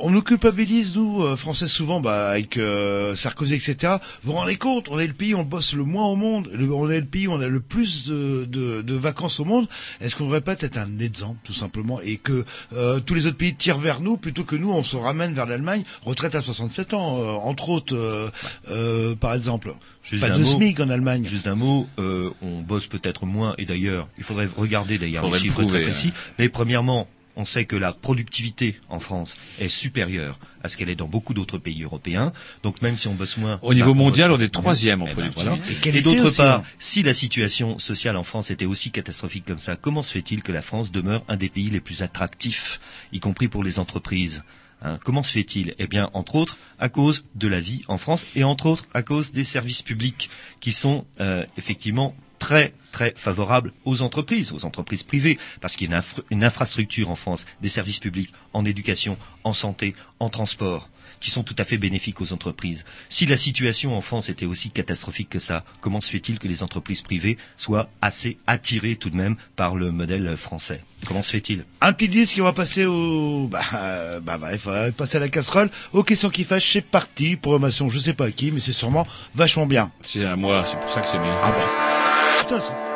on 0.00 0.10
nous 0.10 0.22
culpabilise 0.22 0.94
nous 0.96 1.22
euh, 1.22 1.36
Français 1.36 1.68
souvent, 1.68 2.00
bah, 2.00 2.30
avec 2.30 2.56
euh, 2.56 3.14
Sarkozy, 3.14 3.54
etc. 3.54 3.94
Vous 4.22 4.32
vous 4.32 4.38
rendez 4.38 4.56
compte 4.56 4.88
On 4.90 4.98
est 4.98 5.06
le 5.06 5.12
pays, 5.12 5.34
où 5.34 5.38
on 5.38 5.44
bosse 5.44 5.74
le 5.74 5.84
moins 5.84 6.06
au 6.06 6.16
monde. 6.16 6.48
Le- 6.52 6.71
on 6.72 6.90
est 6.90 7.00
le 7.00 7.06
pays, 7.06 7.26
où 7.26 7.32
on 7.32 7.40
a 7.40 7.46
le 7.48 7.60
plus 7.60 8.08
de, 8.08 8.44
de, 8.44 8.82
de 8.82 8.94
vacances 8.94 9.40
au 9.40 9.44
monde. 9.44 9.66
Est-ce 10.00 10.16
qu'on 10.16 10.24
ne 10.24 10.28
devrait 10.28 10.40
pas 10.40 10.54
être 10.60 10.76
un 10.78 10.98
exemple, 10.98 11.38
tout 11.44 11.52
simplement, 11.52 12.00
et 12.02 12.16
que 12.16 12.44
euh, 12.74 13.00
tous 13.00 13.14
les 13.14 13.26
autres 13.26 13.36
pays 13.36 13.54
tirent 13.54 13.78
vers 13.78 14.00
nous 14.00 14.16
plutôt 14.16 14.44
que 14.44 14.56
nous, 14.56 14.70
on 14.70 14.82
se 14.82 14.96
ramène 14.96 15.34
vers 15.34 15.46
l'Allemagne, 15.46 15.84
retraite 16.04 16.34
à 16.34 16.42
67 16.42 16.94
ans, 16.94 17.18
euh, 17.20 17.26
entre 17.30 17.68
autres, 17.70 17.94
euh, 17.96 18.28
euh, 18.70 19.14
par 19.14 19.34
exemple. 19.34 19.74
Juste 20.02 20.26
Pas 20.26 20.32
un 20.32 20.38
de 20.38 20.42
mot. 20.42 20.48
SMIC 20.48 20.80
en 20.80 20.88
Allemagne. 20.90 21.24
Juste 21.24 21.46
un 21.46 21.54
mot, 21.54 21.86
euh, 22.00 22.30
on 22.42 22.60
bosse 22.60 22.88
peut-être 22.88 23.24
moins, 23.24 23.54
et 23.58 23.66
d'ailleurs, 23.66 24.08
il 24.18 24.24
faudrait 24.24 24.46
regarder 24.56 24.98
d'ailleurs 24.98 25.24
les 25.26 25.30
le 25.32 25.38
chiffres 25.38 25.60
prouver, 25.60 25.82
très 25.82 25.90
précis. 25.90 26.08
hein. 26.14 26.32
Mais 26.40 26.48
premièrement, 26.48 27.06
on 27.36 27.44
sait 27.44 27.64
que 27.64 27.76
la 27.76 27.92
productivité 27.92 28.80
en 28.88 28.98
France 28.98 29.36
est 29.60 29.68
supérieure 29.68 30.38
à 30.62 30.68
ce 30.68 30.76
qu'elle 30.76 30.90
est 30.90 30.94
dans 30.94 31.08
beaucoup 31.08 31.34
d'autres 31.34 31.58
pays 31.58 31.82
européens. 31.82 32.32
Donc 32.62 32.82
même 32.82 32.96
si 32.96 33.08
on 33.08 33.14
bosse 33.14 33.36
moins... 33.36 33.58
Au 33.62 33.74
niveau 33.74 33.92
on 33.92 33.94
mondial, 33.94 34.30
on 34.30 34.38
est 34.38 34.48
troisième 34.48 35.02
en 35.02 35.06
Eh 35.06 35.14
ben, 35.14 35.30
productivité. 35.30 35.60
voilà. 35.82 35.98
Et 35.98 36.02
d'autre 36.02 36.36
part, 36.36 36.60
hein. 36.60 36.64
si 36.78 37.02
la 37.02 37.14
situation 37.14 37.78
sociale 37.78 38.16
en 38.16 38.22
France 38.22 38.50
était 38.50 38.66
aussi 38.66 38.90
catastrophique 38.90 39.44
comme 39.46 39.58
ça, 39.58 39.76
comment 39.76 40.02
se 40.02 40.12
fait-il 40.12 40.42
que 40.42 40.52
la 40.52 40.62
France 40.62 40.92
demeure 40.92 41.24
un 41.28 41.36
des 41.36 41.48
pays 41.48 41.70
les 41.70 41.80
plus 41.80 42.02
attractifs, 42.02 42.80
y 43.12 43.20
compris 43.20 43.48
pour 43.48 43.64
les 43.64 43.78
entreprises 43.78 44.42
Hein, 44.84 44.98
comment 45.04 45.22
se 45.22 45.32
fait-il? 45.32 45.74
Eh 45.78 45.86
bien, 45.86 46.10
entre 46.12 46.34
autres, 46.34 46.58
à 46.80 46.88
cause 46.88 47.24
de 47.36 47.46
la 47.46 47.60
vie 47.60 47.82
en 47.86 47.98
France 47.98 48.26
et 48.34 48.42
entre 48.42 48.66
autres 48.66 48.86
à 48.94 49.02
cause 49.02 49.30
des 49.30 49.44
services 49.44 49.82
publics 49.82 50.28
qui 50.60 50.72
sont 50.72 51.06
euh, 51.20 51.44
effectivement 51.56 52.16
très 52.42 52.74
très 52.90 53.14
favorables 53.16 53.72
aux 53.84 54.02
entreprises, 54.02 54.52
aux 54.52 54.64
entreprises 54.66 55.04
privées, 55.04 55.38
parce 55.60 55.76
qu'il 55.76 55.88
y 55.88 55.92
a 55.92 55.94
une, 55.94 55.98
infra- 56.02 56.22
une 56.30 56.44
infrastructure 56.44 57.08
en 57.08 57.14
France, 57.14 57.46
des 57.62 57.70
services 57.70 58.00
publics 58.00 58.32
en 58.52 58.64
éducation, 58.66 59.16
en 59.44 59.54
santé, 59.54 59.94
en 60.20 60.28
transport, 60.28 60.90
qui 61.20 61.30
sont 61.30 61.44
tout 61.44 61.54
à 61.56 61.64
fait 61.64 61.78
bénéfiques 61.78 62.20
aux 62.20 62.32
entreprises. 62.34 62.84
Si 63.08 63.24
la 63.26 63.36
situation 63.36 63.96
en 63.96 64.02
France 64.02 64.28
était 64.28 64.44
aussi 64.44 64.70
catastrophique 64.70 65.30
que 65.30 65.38
ça, 65.38 65.64
comment 65.80 66.00
se 66.02 66.10
fait-il 66.10 66.38
que 66.38 66.48
les 66.48 66.62
entreprises 66.62 67.00
privées 67.00 67.38
soient 67.56 67.88
assez 68.02 68.36
attirées 68.46 68.96
tout 68.96 69.08
de 69.08 69.16
même 69.16 69.36
par 69.56 69.76
le 69.76 69.92
modèle 69.92 70.36
français? 70.36 70.80
Comment 71.06 71.22
se 71.22 71.30
fait-il? 71.30 71.64
Un 71.80 71.92
petit 71.94 72.08
disque, 72.08 72.36
on 72.40 72.44
va 72.44 72.52
passer 72.52 72.84
au... 72.84 73.46
Bah, 73.48 73.62
euh, 73.74 74.20
bah, 74.20 74.36
bah, 74.36 74.52
il 74.52 74.58
faudrait 74.58 74.92
passer 74.92 75.16
à 75.16 75.20
la 75.20 75.28
casserole. 75.28 75.70
Aux 75.92 76.02
questions 76.02 76.28
qui 76.28 76.44
fâchent, 76.44 76.72
c'est 76.72 76.82
parti. 76.82 77.36
Programmation, 77.36 77.88
je 77.88 77.98
sais 77.98 78.14
pas 78.14 78.26
à 78.26 78.30
qui, 78.32 78.50
mais 78.50 78.60
c'est 78.60 78.72
sûrement 78.72 79.06
vachement 79.34 79.66
bien. 79.66 79.90
C'est 80.02 80.24
à 80.26 80.36
moi, 80.36 80.64
c'est 80.66 80.78
pour 80.78 80.90
ça 80.90 81.00
que 81.00 81.08
c'est 81.08 81.18
bien. 81.18 81.36
Ah 81.42 81.52
bah. 81.52 81.91
Putain, 82.42 82.91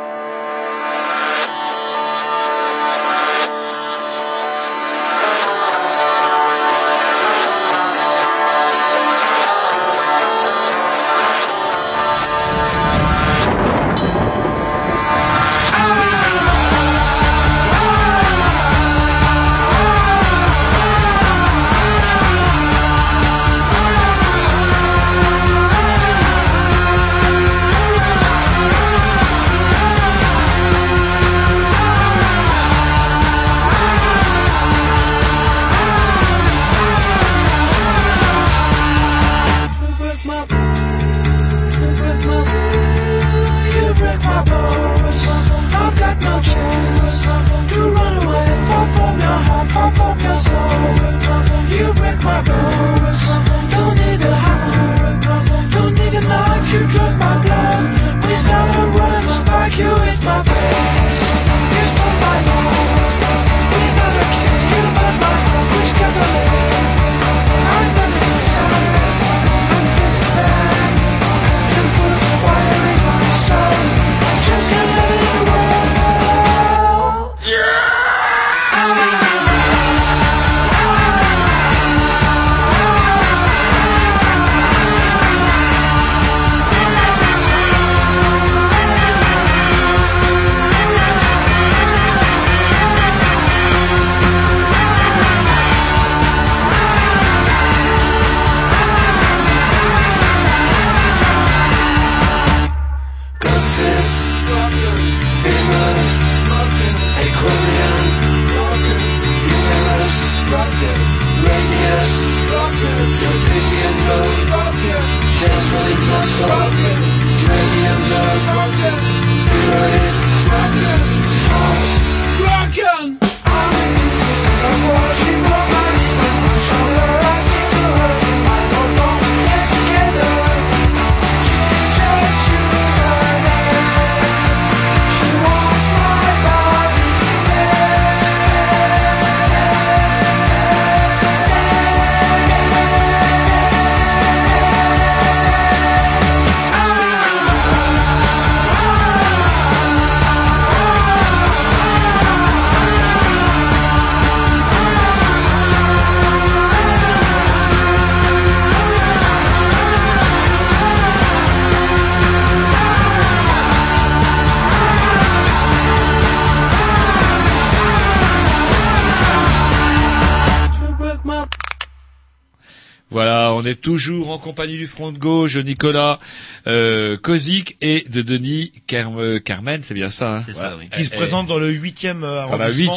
on 173.57 173.63
est 173.63 173.81
toujours 173.81 174.31
en 174.31 174.39
compagnie 174.39 174.77
du 174.77 174.87
front 174.87 175.13
de 175.13 175.19
gauche, 175.19 175.55
de 175.55 175.63
Nicolas 175.63 176.19
euh, 176.67 177.17
Kozik 177.17 177.77
et 177.81 178.05
de 178.09 178.23
Denis 178.23 178.73
Kerm- 178.89 179.19
euh, 179.19 179.39
Carmen, 179.41 179.81
c'est 179.83 179.95
bien 179.95 180.11
ça. 180.11 180.37
Hein 180.37 180.43
C'est 180.45 180.55
ça, 180.55 180.77
oui. 180.79 180.89
Qui 180.91 181.05
se 181.05 181.11
présente 181.11 181.47
dans 181.47 181.59
le 181.59 181.71
huitième 181.71 182.23
euh, 182.25 182.47
Dans 182.47 182.57
la 182.57 182.65
arrondissement. 182.65 182.93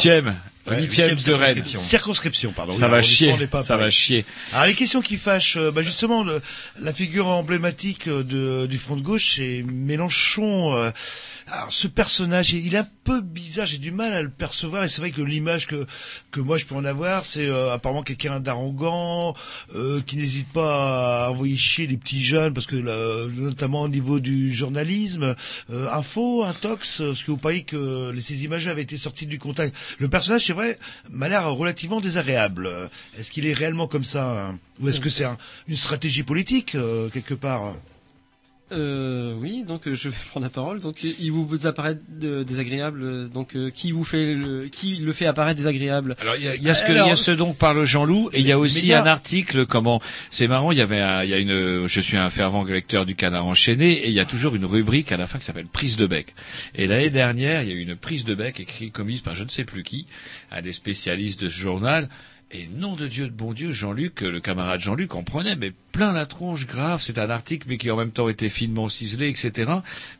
Huitième 0.68 1.16
de 1.16 1.32
Rennes. 1.32 1.64
circonscription. 1.64 2.52
Pardon. 2.52 2.74
Ça 2.74 2.86
Oui, 2.86 2.90
va 2.92 3.02
chier. 3.02 3.34
Ça 3.62 3.76
va 3.76 3.90
chier. 3.90 4.24
Alors 4.52 4.66
les 4.66 4.74
questions 4.74 5.00
qui 5.00 5.16
fâchent, 5.16 5.56
euh, 5.56 5.70
bah 5.70 5.82
justement, 5.82 6.22
le- 6.22 6.40
la 6.80 6.92
figure 6.92 7.26
emblématique 7.28 8.08
euh, 8.08 8.22
de, 8.22 8.66
du 8.66 8.78
Front 8.78 8.96
de 8.96 9.02
gauche, 9.02 9.36
c'est 9.36 9.64
Mélenchon. 9.66 10.74
euh, 10.76 10.90
alors 11.48 11.72
ce 11.72 11.88
personnage, 11.88 12.52
il 12.52 12.74
est 12.74 12.78
un 12.78 12.88
peu 13.04 13.20
bizarre, 13.20 13.66
j'ai 13.66 13.78
du 13.78 13.90
mal 13.90 14.12
à 14.12 14.22
le 14.22 14.28
percevoir, 14.30 14.84
et 14.84 14.88
c'est 14.88 15.00
vrai 15.00 15.10
que 15.10 15.22
l'image 15.22 15.66
que 15.66 15.86
que 16.30 16.40
moi 16.40 16.56
je 16.58 16.64
peux 16.66 16.74
en 16.76 16.84
avoir, 16.84 17.24
c'est 17.24 17.46
euh, 17.46 17.72
apparemment 17.72 18.02
quelqu'un 18.02 18.38
d'arrogant, 18.38 19.34
euh, 19.74 20.00
qui 20.06 20.16
n'hésite 20.16 20.48
pas 20.52 21.26
à 21.26 21.30
envoyer 21.30 21.56
chier 21.56 21.86
les 21.88 21.96
petits 21.96 22.22
jeunes, 22.24 22.54
parce 22.54 22.66
que 22.66 22.76
là, 22.76 23.26
notamment 23.34 23.82
au 23.82 23.88
niveau 23.88 24.20
du 24.20 24.52
journalisme, 24.54 25.34
euh, 25.72 25.88
info, 25.90 26.44
intox, 26.44 26.98
parce 27.04 27.22
que 27.24 27.30
vous 27.32 27.36
parlez 27.36 27.62
que 27.62 28.14
ces 28.20 28.44
images 28.44 28.68
avaient 28.68 28.82
été 28.82 28.96
sorties 28.96 29.26
du 29.26 29.38
contact. 29.38 29.74
Le 29.98 30.08
personnage, 30.08 30.42
c'est 30.50 30.54
vrai, 30.54 30.78
m'a 31.08 31.28
l'air 31.28 31.48
relativement 31.48 32.00
désagréable. 32.00 32.68
Est-ce 33.16 33.30
qu'il 33.30 33.46
est 33.46 33.52
réellement 33.52 33.86
comme 33.86 34.02
ça 34.02 34.24
hein? 34.48 34.58
Ou 34.80 34.88
est-ce 34.88 34.98
que 34.98 35.08
c'est 35.08 35.24
un- 35.24 35.36
une 35.68 35.76
stratégie 35.76 36.24
politique, 36.24 36.74
euh, 36.74 37.08
quelque 37.08 37.34
part? 37.34 37.76
Euh, 38.72 39.34
oui, 39.40 39.64
donc 39.66 39.88
euh, 39.88 39.94
je 39.94 40.08
vais 40.08 40.16
prendre 40.30 40.44
la 40.46 40.50
parole. 40.50 40.78
Donc 40.80 40.96
euh, 41.04 41.08
il 41.18 41.32
vous, 41.32 41.66
apparaît 41.66 41.98
de- 42.08 42.42
désagréable. 42.44 43.02
euh, 43.02 43.28
Donc 43.28 43.56
euh, 43.56 43.70
qui 43.70 43.90
vous 43.92 44.04
fait 44.04 44.34
le, 44.34 44.68
qui 44.68 44.96
le 44.96 45.12
fait 45.12 45.26
apparaître 45.26 45.56
désagréable 45.56 46.16
Alors 46.20 46.36
il 46.36 46.44
y 46.44 46.48
a, 46.48 46.54
il 46.54 46.62
y 46.62 46.68
a 46.70 46.74
ce, 46.74 46.84
que, 46.84 46.92
Alors, 46.92 47.08
y 47.08 47.10
a 47.10 47.16
ce 47.16 47.30
dont 47.32 47.52
parle 47.52 47.84
Jean-Loup 47.84 48.30
et 48.32 48.40
il 48.40 48.46
y 48.46 48.52
a 48.52 48.58
aussi 48.58 48.92
un 48.92 49.06
article 49.06 49.66
comment 49.66 50.00
c'est 50.30 50.46
marrant 50.48 50.70
il 50.72 50.78
y 50.78 50.82
avait 50.82 51.00
un- 51.00 51.24
il 51.24 51.30
y 51.30 51.34
a 51.34 51.38
une 51.38 51.86
je 51.86 52.00
suis 52.00 52.16
un 52.16 52.30
fervent 52.30 52.62
lecteur 52.64 53.06
du 53.06 53.14
Canard 53.16 53.46
enchaîné 53.46 53.90
et 53.92 54.08
il 54.08 54.14
y 54.14 54.20
a 54.20 54.24
toujours 54.24 54.54
une 54.54 54.64
rubrique 54.64 55.10
à 55.12 55.16
la 55.16 55.26
fin 55.26 55.38
qui 55.38 55.44
s'appelle 55.44 55.66
prise 55.66 55.96
de 55.96 56.06
bec 56.06 56.34
et 56.74 56.86
l'année 56.86 57.10
dernière 57.10 57.62
il 57.62 57.68
y 57.68 57.72
a 57.72 57.74
eu 57.74 57.80
une 57.80 57.96
prise 57.96 58.24
de 58.24 58.34
bec 58.34 58.60
écrite 58.60 58.92
commise 58.92 59.20
par 59.22 59.34
je 59.34 59.42
ne 59.44 59.48
sais 59.48 59.64
plus 59.64 59.82
qui 59.82 60.06
un 60.52 60.62
des 60.62 60.72
spécialistes 60.72 61.42
de 61.44 61.48
ce 61.50 61.58
journal 61.60 62.08
et 62.52 62.68
nom 62.76 62.96
de 62.96 63.06
Dieu 63.06 63.26
de 63.26 63.32
bon 63.32 63.52
Dieu, 63.52 63.70
Jean-Luc, 63.70 64.22
le 64.22 64.40
camarade 64.40 64.80
Jean-Luc 64.80 65.14
en 65.14 65.22
prenait, 65.22 65.54
mais 65.56 65.72
plein 65.92 66.12
la 66.12 66.26
tronche 66.26 66.66
grave. 66.66 67.00
C'est 67.02 67.18
un 67.18 67.30
article, 67.30 67.66
mais 67.68 67.76
qui 67.78 67.90
en 67.90 67.96
même 67.96 68.10
temps 68.12 68.28
était 68.28 68.48
finement 68.48 68.88
ciselé, 68.88 69.28
etc. 69.28 69.70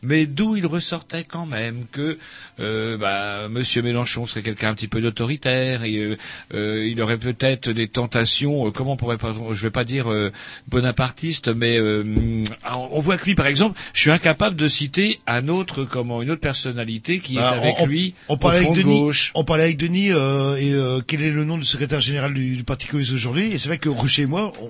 Mais 0.03 0.27
d'où 0.27 0.55
il 0.57 0.67
ressortait 0.67 1.25
quand 1.25 1.47
même 1.47 1.87
que 1.91 2.19
euh, 2.61 2.97
bah, 2.97 3.49
Monsieur 3.49 3.83
Mélenchon 3.83 4.27
serait 4.27 4.43
quelqu'un 4.43 4.71
un 4.71 4.75
petit 4.75 4.87
peu 4.89 5.01
d'autoritaire. 5.01 5.83
Et, 5.85 5.97
euh, 5.99 6.17
euh, 6.55 6.87
il 6.89 7.01
aurait 7.03 7.19
peut-être 7.19 7.71
des 7.71 7.89
tentations. 7.89 8.67
euh, 8.67 8.71
comment 8.71 8.93
on 8.93 8.97
pourrait, 8.97 9.19
pas, 9.19 9.35
je 9.53 9.63
vais 9.63 9.71
pas 9.71 9.85
dire 9.85 10.11
euh, 10.11 10.31
bonapartiste, 10.69 11.49
mais 11.55 11.79
euh, 11.79 12.03
hum, 12.03 12.45
on 12.93 12.99
voit 13.01 13.17
que 13.17 13.25
lui, 13.25 13.35
par 13.35 13.47
exemple, 13.47 13.79
je 13.93 14.01
suis 14.01 14.11
incapable 14.11 14.57
de 14.57 14.69
citer 14.69 15.21
un 15.27 15.49
autre, 15.49 15.85
comment, 15.85 16.23
une 16.23 16.31
autre 16.31 16.41
personnalité 16.41 17.19
qui 17.21 17.35
Bah, 17.37 17.53
est 17.55 17.59
avec 17.59 17.75
on, 17.81 17.87
lui 17.87 18.15
on 18.29 18.37
parlait 18.39 18.59
avec 18.59 18.71
de 18.71 18.83
Denis. 18.83 19.01
gauche. 19.01 19.33
On 19.35 19.45
parlait 19.45 19.65
avec 19.65 19.77
Denis 19.77 20.13
euh, 20.13 20.57
et 20.57 20.73
euh, 20.73 21.01
quel 21.07 21.23
est 21.23 21.31
le 21.31 21.45
nom 21.45 21.59
du 21.59 21.65
secrétaire 21.65 22.01
général 22.01 22.20
du, 22.29 22.57
du 22.57 22.65
Parti 22.65 22.87
communiste 22.87 23.15
aujourd'hui 23.15 23.53
Et 23.53 23.59
c'est 23.59 23.69
vrai 23.69 23.79
que 23.79 23.89
chez 24.07 24.27
moi, 24.27 24.53
on, 24.61 24.69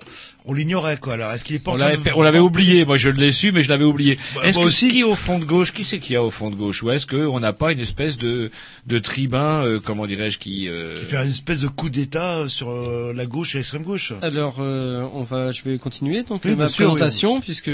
on 0.50 0.52
l'ignorait 0.52 0.96
quoi. 0.98 1.14
Alors 1.14 1.30
est-ce 1.32 1.44
qu'il 1.44 1.56
est 1.56 1.60
pas 1.60 1.70
en 1.70 1.74
On 1.74 1.76
l'avait, 1.78 1.96
de- 1.96 2.10
on 2.16 2.22
l'avait 2.22 2.38
oublié. 2.40 2.84
Moi, 2.84 2.96
je 2.96 3.08
l'ai 3.08 3.32
su, 3.32 3.52
mais 3.52 3.62
je 3.62 3.68
l'avais 3.68 3.84
oublié. 3.84 4.18
Bah, 4.34 4.42
est-ce 4.44 4.58
que 4.58 4.64
aussi. 4.64 4.88
qui 4.88 5.04
au 5.04 5.14
fond 5.14 5.38
de 5.38 5.44
gauche, 5.44 5.72
qui 5.72 5.84
c'est 5.84 5.98
qu'il 5.98 6.14
y 6.14 6.16
a 6.16 6.22
au 6.22 6.30
fond 6.30 6.50
de 6.50 6.56
gauche, 6.56 6.82
ou 6.82 6.90
est-ce 6.90 7.06
qu'on 7.06 7.38
n'a 7.40 7.52
pas 7.52 7.72
une 7.72 7.80
espèce 7.80 8.18
de 8.18 8.50
de 8.86 8.98
tribun, 8.98 9.64
euh, 9.64 9.78
comment 9.82 10.06
dirais-je, 10.06 10.38
qui, 10.38 10.68
euh, 10.68 10.94
qui 10.96 11.04
fait 11.04 11.16
une 11.16 11.28
espèce 11.28 11.60
de 11.60 11.68
coup 11.68 11.88
d'État 11.90 12.44
sur 12.48 12.70
euh, 12.70 13.12
la 13.14 13.26
gauche 13.26 13.54
et 13.54 13.58
l'extrême 13.58 13.82
gauche 13.84 14.12
Alors, 14.22 14.56
euh, 14.58 15.06
on 15.14 15.22
va, 15.22 15.52
je 15.52 15.62
vais 15.62 15.78
continuer 15.78 16.22
donc 16.24 16.42
Oui, 16.44 16.54
ma 16.56 16.66
sûr, 16.68 16.86
présentation 16.86 17.34
oui. 17.36 17.40
puisque 17.42 17.70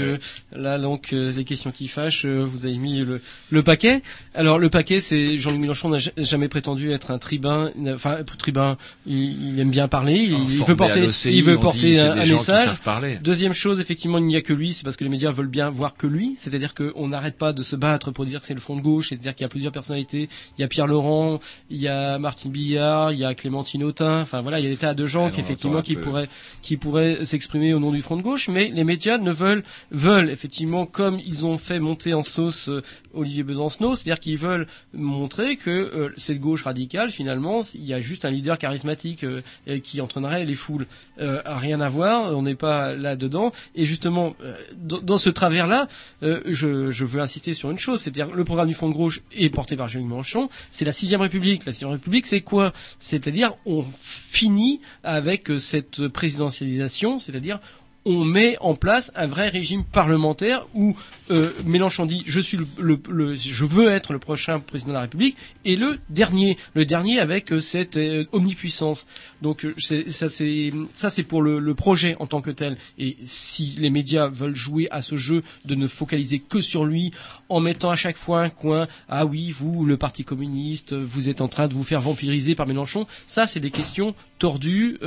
là 0.55 0.77
donc 0.79 1.13
euh, 1.13 1.31
les 1.35 1.43
questions 1.43 1.71
qui 1.71 1.87
fâchent, 1.87 2.25
euh, 2.25 2.43
vous 2.45 2.65
avez 2.65 2.77
mis 2.77 2.99
le, 2.99 3.21
le 3.49 3.63
paquet. 3.63 4.01
Alors 4.35 4.59
le 4.59 4.69
paquet, 4.69 4.99
c'est 4.99 5.37
Jean-Luc 5.37 5.59
Mélenchon 5.61 5.89
n'a 5.89 5.99
ja- 5.99 6.11
jamais 6.17 6.47
prétendu 6.47 6.91
être 6.91 7.11
un 7.11 7.17
tribun, 7.17 7.71
enfin 7.93 8.17
tribun, 8.37 8.77
il, 9.05 9.53
il 9.53 9.59
aime 9.59 9.69
bien 9.71 9.87
parler, 9.87 10.15
il, 10.15 10.63
veut 10.63 10.75
porter, 10.75 11.09
il 11.25 11.43
veut 11.43 11.55
dit, 11.55 11.61
porter 11.61 11.99
un, 11.99 12.13
qui 12.21 12.29
message. 12.71 13.21
Deuxième 13.21 13.53
chose, 13.53 13.79
effectivement, 13.79 14.17
il 14.17 14.25
n'y 14.25 14.35
a 14.35 14.41
que 14.41 14.53
lui, 14.53 14.73
c'est 14.73 14.83
parce 14.83 14.95
que 14.95 15.03
les 15.03 15.09
médias 15.09 15.31
veulent 15.31 15.47
bien 15.47 15.69
voir 15.69 15.95
que 15.95 16.07
lui, 16.07 16.35
c'est-à-dire 16.37 16.73
qu'on 16.73 17.07
n'arrête 17.07 17.37
pas 17.37 17.53
de 17.53 17.63
se 17.63 17.75
battre 17.75 18.11
pour 18.11 18.25
dire 18.25 18.39
que 18.39 18.45
c'est 18.45 18.53
le 18.53 18.59
front 18.59 18.75
de 18.75 18.81
gauche, 18.81 19.09
c'est-à-dire 19.09 19.35
qu'il 19.35 19.43
y 19.43 19.45
a 19.45 19.49
plusieurs 19.49 19.71
personnalités, 19.71 20.29
il 20.57 20.61
y 20.61 20.63
a 20.63 20.67
Pierre 20.67 20.87
Laurent, 20.87 21.39
il 21.69 21.77
y 21.77 21.87
a 21.87 22.17
Martine 22.17 22.51
Billard, 22.51 23.11
il 23.11 23.19
y 23.19 23.25
a 23.25 23.33
Clémentine 23.33 23.83
Autain, 23.83 24.21
enfin 24.21 24.41
voilà, 24.41 24.59
il 24.59 24.63
y 24.63 24.67
a 24.67 24.71
des 24.71 24.77
tas 24.77 24.93
de 24.93 25.05
gens 25.05 25.29
qui 25.29 25.39
effectivement 25.39 25.81
qui 25.81 25.95
peu. 25.95 26.01
pourraient 26.01 26.29
qui 26.61 26.77
pourraient 26.77 27.25
s'exprimer 27.25 27.73
au 27.73 27.79
nom 27.79 27.91
du 27.91 28.01
front 28.01 28.17
de 28.17 28.21
gauche, 28.21 28.47
mais 28.49 28.69
les 28.73 28.83
médias 28.83 29.17
ne 29.17 29.31
veulent 29.31 29.63
veulent 29.91 30.29
effectivement 30.29 30.85
comme 30.85 31.19
ils 31.25 31.45
ont 31.45 31.57
fait 31.57 31.79
monter 31.79 32.13
en 32.13 32.23
sauce 32.23 32.69
euh, 32.69 32.81
Olivier 33.13 33.43
Besancenot, 33.43 33.95
c'est-à-dire 33.95 34.19
qu'ils 34.19 34.37
veulent 34.37 34.67
montrer 34.93 35.57
que 35.57 35.69
euh, 35.69 36.13
cette 36.17 36.39
gauche 36.39 36.63
radicale 36.63 37.09
finalement, 37.09 37.61
il 37.73 37.85
y 37.85 37.93
a 37.93 37.99
juste 37.99 38.25
un 38.25 38.29
leader 38.29 38.57
charismatique 38.57 39.23
euh, 39.23 39.41
qui 39.83 40.01
entraînerait 40.01 40.45
les 40.45 40.55
foules. 40.55 40.87
Euh, 41.19 41.41
a 41.45 41.57
rien 41.57 41.81
à 41.81 41.89
voir, 41.89 42.35
on 42.35 42.45
n'est 42.47 42.55
pas 42.55 42.93
là 42.95 43.15
dedans. 43.15 43.51
Et 43.75 43.85
justement, 43.85 44.35
euh, 44.43 44.55
dans, 44.77 45.17
ce 45.17 45.29
travers-là, 45.29 45.87
euh, 46.23 46.41
je, 46.45 46.89
je 46.91 47.05
veux 47.05 47.21
insister 47.21 47.53
sur 47.53 47.71
une 47.71 47.79
chose, 47.79 48.01
c'est-à-dire 48.01 48.29
le 48.31 48.43
programme 48.43 48.67
du 48.67 48.73
Front 48.73 48.89
de 48.89 48.95
gauche 48.95 49.21
est 49.35 49.49
porté 49.49 49.75
par 49.75 49.87
Jean-Luc 49.87 50.07
Mélenchon, 50.07 50.49
c'est 50.71 50.85
la 50.85 50.91
sixième 50.91 51.21
République. 51.21 51.65
La 51.65 51.71
sixième 51.71 51.91
République, 51.91 52.25
c'est 52.25 52.41
quoi? 52.41 52.73
C'est-à-dire 52.99 53.53
on 53.65 53.85
finit 53.99 54.81
avec 55.03 55.49
cette 55.59 56.07
présidentialisation, 56.07 57.19
c'est-à-dire 57.19 57.59
on 58.07 58.23
met 58.23 58.55
en 58.61 58.73
place 58.73 59.11
un 59.15 59.25
vrai 59.25 59.49
régime 59.49 59.83
parlementaire 59.83 60.65
où 60.73 60.95
euh, 61.29 61.51
Mélenchon 61.65 62.05
dit 62.05 62.23
je 62.25 62.39
suis 62.39 62.57
le, 62.77 63.35
je 63.35 63.65
veux 63.65 63.89
être 63.89 64.13
le 64.13 64.19
prochain 64.19 64.61
président 64.61 64.91
de 64.91 64.93
la 64.93 65.01
République 65.01 65.35
et 65.65 65.75
le 65.75 65.99
dernier 66.09 66.57
le 66.73 66.85
dernier 66.85 67.19
avec 67.19 67.51
euh, 67.51 67.59
cette 67.59 67.97
euh, 67.97 68.23
omnipuissance. 68.31 69.05
Donc 69.41 69.67
ça 69.77 70.29
c'est 70.29 70.71
ça 70.93 71.09
c'est 71.09 71.23
pour 71.23 71.41
le, 71.41 71.75
projet 71.75 72.15
en 72.19 72.27
tant 72.27 72.39
que 72.39 72.49
tel. 72.49 72.77
Et 72.97 73.17
si 73.23 73.75
les 73.77 73.89
médias 73.89 74.29
veulent 74.29 74.55
jouer 74.55 74.87
à 74.89 75.01
ce 75.01 75.17
jeu 75.17 75.43
de 75.65 75.75
ne 75.75 75.85
focaliser 75.87 76.39
que 76.39 76.61
sur 76.61 76.85
lui 76.85 77.11
en 77.49 77.59
mettant 77.59 77.89
à 77.89 77.97
chaque 77.97 78.17
fois 78.17 78.41
un 78.41 78.49
coin 78.49 78.87
ah 79.09 79.25
oui 79.25 79.51
vous 79.51 79.83
le 79.85 79.97
parti 79.97 80.23
communiste 80.23 80.93
vous 80.93 81.27
êtes 81.27 81.41
en 81.41 81.49
train 81.49 81.67
de 81.67 81.73
vous 81.73 81.83
faire 81.83 81.99
vampiriser 81.99 82.55
par 82.55 82.67
Mélenchon 82.67 83.05
ça 83.27 83.47
c'est 83.47 83.59
des 83.59 83.69
questions 83.69 84.15
tordues 84.39 84.97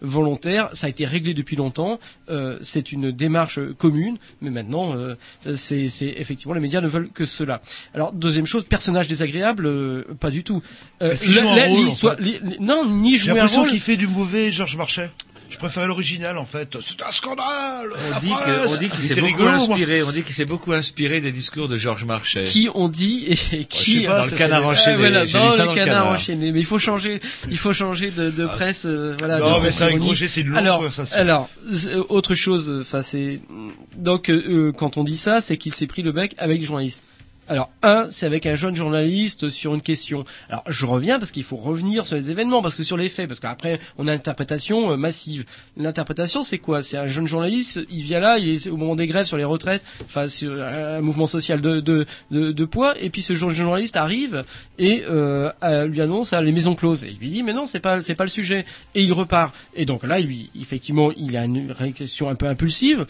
volontaires. 0.00 0.70
Ça 0.72 0.88
a 0.88 0.90
été 0.90 1.06
réglé 1.06 1.34
depuis 1.34 1.56
longtemps 1.56 1.98
c'est 2.62 2.92
une 2.92 3.10
démarche 3.10 3.58
commune 3.78 4.16
mais 4.40 4.50
maintenant 4.50 4.96
euh, 4.96 5.14
c'est 5.56 5.88
effectivement 6.00 6.54
les 6.54 6.60
médias 6.60 6.80
ne 6.80 6.88
veulent 6.88 7.10
que 7.10 7.26
cela. 7.26 7.60
Alors 7.94 8.12
deuxième 8.12 8.46
chose 8.46 8.64
personnage 8.64 9.08
désagréable 9.08 9.66
euh, 9.66 10.04
pas 10.20 10.30
du 10.30 10.44
tout. 10.44 10.62
Euh, 11.02 11.14
un 11.50 11.56
la- 11.56 11.66
rôle, 11.66 11.90
fait. 11.90 12.20
li- 12.20 12.40
non 12.60 12.84
ni 12.88 13.12
J'ai 13.12 13.18
jouer 13.18 13.30
un 13.32 13.34
l'impression 13.34 13.60
rôle. 13.62 13.70
qu'il 13.70 13.80
fait 13.80 13.96
du 13.96 14.06
mauvais 14.06 14.50
Georges 14.52 14.76
Marchais. 14.76 15.10
Je 15.50 15.56
préfère 15.56 15.86
l'original 15.86 16.36
en 16.38 16.44
fait. 16.44 16.76
C'est 16.84 17.02
un 17.02 17.10
scandale. 17.10 17.88
On 18.06 18.10
la 18.10 18.20
dit 18.20 18.28
presse. 18.28 18.44
que- 18.46 18.74
on 18.74 18.76
dit 18.78 18.88
qu'il 18.90 19.00
Il 19.00 19.06
s'est 19.06 19.14
beaucoup 19.14 19.26
rigolo, 19.26 19.50
moi. 19.66 19.76
inspiré. 19.76 20.02
On 20.02 20.12
dit 20.12 20.22
qu'il 20.22 20.34
s'est 20.34 20.44
beaucoup 20.44 20.72
inspiré 20.72 21.20
des 21.20 21.32
discours 21.32 21.68
de 21.68 21.76
Georges 21.76 22.04
Marchais. 22.04 22.44
qui 22.44 22.68
on 22.74 22.88
dit 22.88 23.26
et 23.52 23.64
qui 23.64 24.00
sais 24.02 24.06
pas, 24.06 24.18
Dans 24.18 24.24
le 24.24 24.30
ça, 24.30 24.36
Canard 24.36 24.60
c'est- 24.60 24.66
enchaîné. 24.66 24.92
Ah, 24.94 24.98
voilà, 24.98 25.26
dans 25.26 25.50
ça 25.52 25.64
dans 25.64 25.70
le 25.70 25.74
canard 25.74 25.84
Canard. 26.02 26.06
enchaîné 26.12 26.52
mais 26.52 26.60
il 26.60 26.66
faut 26.66 26.78
changer 26.78 27.20
il 27.50 27.56
faut 27.58 27.72
changer 27.72 28.10
de, 28.10 28.30
de 28.30 28.46
presse 28.46 28.84
euh, 28.86 29.16
voilà 29.18 29.36
Ah. 29.36 29.38
Non, 29.40 29.48
de 29.48 29.52
mais 29.54 29.60
presse 29.60 29.76
c'est 29.76 29.82
avec 29.84 29.94
ironique. 29.96 30.08
Roger, 30.10 30.28
c'est 30.28 30.40
une 30.42 30.48
longue 30.48 30.58
alors 30.58 30.76
conversation. 30.78 31.18
alors 31.18 31.48
euh, 31.66 32.04
autre 32.10 32.34
chose 32.34 32.70
enfin 32.82 33.02
c'est 33.02 33.40
donc 33.96 34.28
euh, 34.30 34.44
euh, 34.68 34.72
quand 34.72 34.96
on 34.98 35.04
dit 35.04 35.16
ça 35.16 35.40
c'est 35.40 35.56
qu'il 35.56 35.72
s'est 35.74 35.86
pris 35.86 36.02
le 36.02 36.12
bec 36.12 36.34
avec 36.38 36.60
des 36.60 36.66
journalistes 36.66 37.02
alors, 37.48 37.70
un, 37.82 38.06
c'est 38.10 38.26
avec 38.26 38.44
un 38.46 38.56
jeune 38.56 38.74
journaliste 38.74 39.48
sur 39.48 39.74
une 39.74 39.80
question. 39.80 40.24
Alors, 40.50 40.64
je 40.68 40.84
reviens 40.84 41.18
parce 41.18 41.30
qu'il 41.30 41.44
faut 41.44 41.56
revenir 41.56 42.04
sur 42.04 42.16
les 42.16 42.30
événements, 42.30 42.60
parce 42.60 42.74
que 42.74 42.82
sur 42.82 42.96
les 42.96 43.08
faits, 43.08 43.26
parce 43.26 43.40
qu'après, 43.40 43.80
on 43.96 44.06
a 44.06 44.12
une 44.12 44.18
interprétation 44.18 44.92
euh, 44.92 44.96
massive. 44.96 45.44
L'interprétation, 45.76 46.42
c'est 46.42 46.58
quoi? 46.58 46.82
C'est 46.82 46.98
un 46.98 47.06
jeune 47.06 47.26
journaliste, 47.26 47.80
il 47.90 48.02
vient 48.02 48.20
là, 48.20 48.38
il 48.38 48.48
est 48.48 48.66
au 48.68 48.76
moment 48.76 48.96
des 48.96 49.06
grèves 49.06 49.24
sur 49.24 49.38
les 49.38 49.44
retraites, 49.44 49.82
enfin, 50.04 50.28
sur 50.28 50.62
un 50.62 51.00
mouvement 51.00 51.26
social 51.26 51.60
de, 51.60 51.80
de, 51.80 52.06
de, 52.30 52.64
poids, 52.64 52.94
et 53.00 53.08
puis 53.08 53.22
ce 53.22 53.34
jeune 53.34 53.50
journaliste 53.50 53.96
arrive 53.96 54.44
et 54.78 55.04
euh, 55.08 55.50
euh, 55.62 55.86
lui 55.86 56.02
annonce 56.02 56.32
à 56.32 56.42
les 56.42 56.52
maisons 56.52 56.74
closes. 56.74 57.04
Et 57.04 57.08
il 57.08 57.18
lui 57.18 57.30
dit, 57.30 57.42
mais 57.42 57.54
non, 57.54 57.64
c'est 57.64 57.80
pas, 57.80 58.02
c'est 58.02 58.14
pas 58.14 58.24
le 58.24 58.30
sujet. 58.30 58.66
Et 58.94 59.02
il 59.02 59.12
repart. 59.12 59.54
Et 59.74 59.86
donc 59.86 60.02
là, 60.04 60.20
lui, 60.20 60.50
effectivement, 60.60 61.12
il 61.16 61.36
a 61.36 61.44
une 61.44 61.72
réaction 61.72 62.28
un 62.28 62.34
peu 62.34 62.46
impulsive 62.46 63.06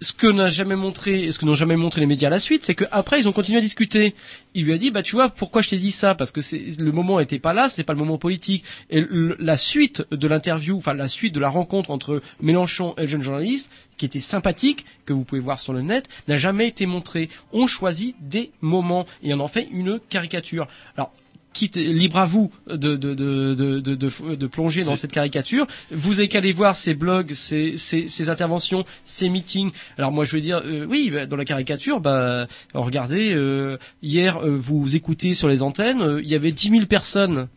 ce 0.00 0.12
que 0.12 0.26
n'a 0.28 0.48
jamais 0.48 0.76
montré, 0.76 1.32
ce 1.32 1.38
que 1.38 1.44
n'ont 1.44 1.54
jamais 1.54 1.76
montré 1.76 2.00
les 2.00 2.06
médias 2.06 2.28
à 2.28 2.30
la 2.30 2.38
suite, 2.38 2.64
c'est 2.64 2.74
qu'après 2.74 3.20
ils 3.20 3.28
ont 3.28 3.32
continué 3.32 3.58
à 3.58 3.60
discuter. 3.60 4.14
Il 4.54 4.64
lui 4.64 4.72
a 4.72 4.78
dit, 4.78 4.90
bah 4.90 5.02
tu 5.02 5.16
vois, 5.16 5.28
pourquoi 5.28 5.62
je 5.62 5.70
t'ai 5.70 5.78
dit 5.78 5.90
ça? 5.90 6.14
Parce 6.14 6.30
que 6.30 6.40
le 6.80 6.92
moment 6.92 7.18
n'était 7.18 7.38
pas 7.38 7.52
là, 7.52 7.68
c'était 7.68 7.84
pas 7.84 7.94
le 7.94 7.98
moment 7.98 8.18
politique. 8.18 8.64
Et 8.90 9.04
la 9.38 9.56
suite 9.56 10.04
de 10.10 10.28
l'interview, 10.28 10.76
enfin 10.76 10.94
la 10.94 11.08
suite 11.08 11.34
de 11.34 11.40
la 11.40 11.48
rencontre 11.48 11.90
entre 11.90 12.22
Mélenchon 12.40 12.94
et 12.96 13.02
le 13.02 13.06
jeune 13.06 13.22
journaliste, 13.22 13.70
qui 13.96 14.06
était 14.06 14.20
sympathique, 14.20 14.86
que 15.04 15.12
vous 15.12 15.24
pouvez 15.24 15.40
voir 15.40 15.58
sur 15.58 15.72
le 15.72 15.82
net, 15.82 16.08
n'a 16.28 16.36
jamais 16.36 16.68
été 16.68 16.86
montré. 16.86 17.28
On 17.52 17.66
choisit 17.66 18.14
des 18.20 18.52
moments 18.60 19.04
et 19.22 19.34
on 19.34 19.40
en 19.40 19.48
fait 19.48 19.68
une 19.72 19.98
caricature. 19.98 20.68
Alors 20.96 21.12
quitte 21.58 21.76
libre 21.76 22.18
à 22.18 22.24
vous 22.26 22.50
de 22.68 22.96
de 22.96 23.14
de 23.14 23.54
de 23.54 23.80
de, 23.80 23.94
de- 23.94 24.34
de 24.36 24.46
plonger 24.46 24.84
dans 24.84 24.96
cette 24.96 25.12
caricature. 25.12 25.66
Vous 25.90 26.18
avez 26.20 26.28
qu'à 26.28 26.38
aller 26.38 26.52
voir 26.52 26.74
ces 26.76 26.94
blogs, 26.94 27.32
ces, 27.34 27.76
ces 27.76 28.06
ces 28.08 28.30
interventions, 28.30 28.84
ces 29.04 29.28
meetings. 29.28 29.72
Alors 29.98 30.12
moi 30.12 30.24
je 30.24 30.36
veux 30.36 30.40
dire 30.42 30.62
euh, 30.64 30.86
oui 30.88 31.10
bah, 31.12 31.26
dans 31.26 31.36
la 31.36 31.44
caricature 31.44 32.00
bah 32.00 32.46
regardez 32.74 33.32
euh, 33.34 33.76
hier 34.02 34.38
euh, 34.38 34.56
vous 34.56 34.94
écoutez 34.94 35.34
sur 35.34 35.48
les 35.48 35.62
antennes 35.62 36.00
euh, 36.02 36.20
il 36.22 36.28
y 36.30 36.34
avait 36.34 36.52
10 36.52 36.70
000 36.70 36.86
personnes 36.86 37.48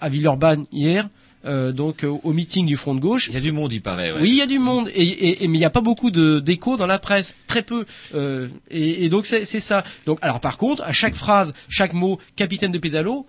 à 0.00 0.08
Villeurbanne 0.08 0.66
hier. 0.72 1.08
euh, 1.44 1.70
donc 1.72 2.02
euh, 2.02 2.08
au 2.24 2.32
meeting 2.32 2.66
du 2.66 2.76
Front 2.76 2.94
de 2.96 3.00
gauche. 3.00 3.28
Il 3.28 3.34
y 3.34 3.36
a 3.36 3.40
du 3.40 3.52
monde, 3.52 3.72
il 3.72 3.80
paraît. 3.80 4.10
ouais. 4.10 4.18
Oui, 4.20 4.30
il 4.30 4.36
y 4.36 4.42
a 4.42 4.46
du 4.48 4.58
monde, 4.58 4.88
et, 4.94 5.02
et- 5.06 5.44
et- 5.44 5.48
mais 5.48 5.58
il 5.58 5.60
n'y 5.60 5.64
a 5.64 5.70
pas 5.70 5.80
beaucoup 5.80 6.10
de 6.10 6.40
d'écho 6.40 6.76
dans 6.76 6.88
la 6.88 6.98
presse, 6.98 7.34
très 7.46 7.62
peu. 7.62 7.84
Euh, 8.14 8.48
et, 8.70 9.04
et 9.04 9.08
donc 9.08 9.26
c'est 9.26 9.44
ça. 9.70 9.84
Donc 10.06 10.18
alors 10.22 10.40
par 10.40 10.56
contre, 10.58 10.82
à 10.82 10.90
chaque 10.92 11.14
phrase, 11.14 11.54
chaque 11.68 11.92
mot, 11.92 12.18
capitaine 12.34 12.72
de 12.72 12.78
pédalo, 12.78 13.26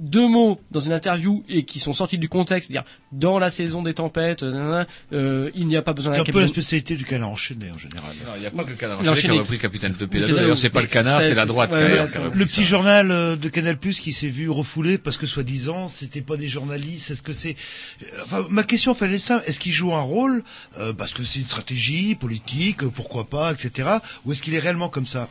deux 0.00 0.26
mots 0.26 0.58
dans 0.70 0.80
une 0.80 0.92
interview 0.92 1.44
et 1.48 1.62
qui 1.64 1.78
sont 1.78 1.92
sortis 1.92 2.18
du 2.18 2.28
contexte, 2.28 2.70
c'est-à-dire 2.72 2.90
dans 3.12 3.38
la 3.38 3.50
saison 3.50 3.82
des 3.82 3.94
tempêtes, 3.94 4.42
euh, 4.42 4.50
nanana, 4.50 4.86
euh, 5.12 5.50
il 5.54 5.66
n'y 5.66 5.76
a 5.76 5.82
pas 5.82 5.92
besoin 5.92 6.14
C'est 6.14 6.24
d'un 6.24 6.30
un 6.30 6.32
peu 6.32 6.40
la 6.40 6.48
spécialité 6.48 6.96
du 6.96 7.04
canard 7.04 7.28
enchaîné 7.28 7.70
en 7.70 7.78
général. 7.78 8.10
Non, 8.26 8.32
il 8.36 8.40
n'y 8.40 8.46
a 8.46 8.50
pas 8.50 8.64
que 8.64 8.70
le 8.70 8.76
canard 8.76 8.98
enchaîné 9.00 9.34
qui 9.34 9.38
a 9.38 9.42
repris 9.42 9.58
capitaine 9.58 9.94
de 9.98 10.06
pédalo. 10.06 10.34
D'ailleurs, 10.34 10.58
c'est 10.58 10.70
pas 10.70 10.80
le 10.80 10.86
canard, 10.86 11.20
C'est- 11.22 11.28
c'est 11.28 11.34
la 11.34 11.42
c'est- 11.42 11.48
droite. 11.48 11.70
ouais, 11.70 12.06
c'est- 12.08 12.18
repris 12.18 12.38
Le 12.38 12.46
ça. 12.46 12.54
petit 12.56 12.64
journal 12.64 13.10
euh, 13.10 13.36
de 13.36 13.48
Canal 13.50 13.76
Plus 13.78 14.00
qui 14.00 14.12
s'est 14.12 14.28
vu 14.28 14.48
refoulé 14.48 14.96
parce 14.98 15.16
que 15.18 15.26
soi-disant 15.26 15.86
c'était 15.86 16.22
pas 16.22 16.36
des 16.36 16.48
journalistes. 16.48 17.10
Est-ce 17.10 17.22
que 17.22 17.32
c'est 17.34 17.56
euh, 18.02 18.06
enfin, 18.22 18.46
ma 18.48 18.62
question 18.62 18.94
fallait 18.94 19.18
ça 19.18 19.42
Est-ce 19.46 19.58
qu'il 19.58 19.72
joue 19.72 19.94
un 19.94 20.00
rôle 20.00 20.42
euh, 20.78 20.92
parce 20.94 21.12
que 21.12 21.24
c'est 21.24 21.40
une 21.40 21.44
stratégie 21.44 22.14
politique, 22.14 22.78
pourquoi 22.88 23.28
pas, 23.28 23.52
etc. 23.52 23.88
Ou 24.24 24.32
est-ce 24.32 24.40
qu'il 24.40 24.54
est 24.54 24.58
réellement 24.60 24.88
comme 24.88 25.06
ça? 25.06 25.28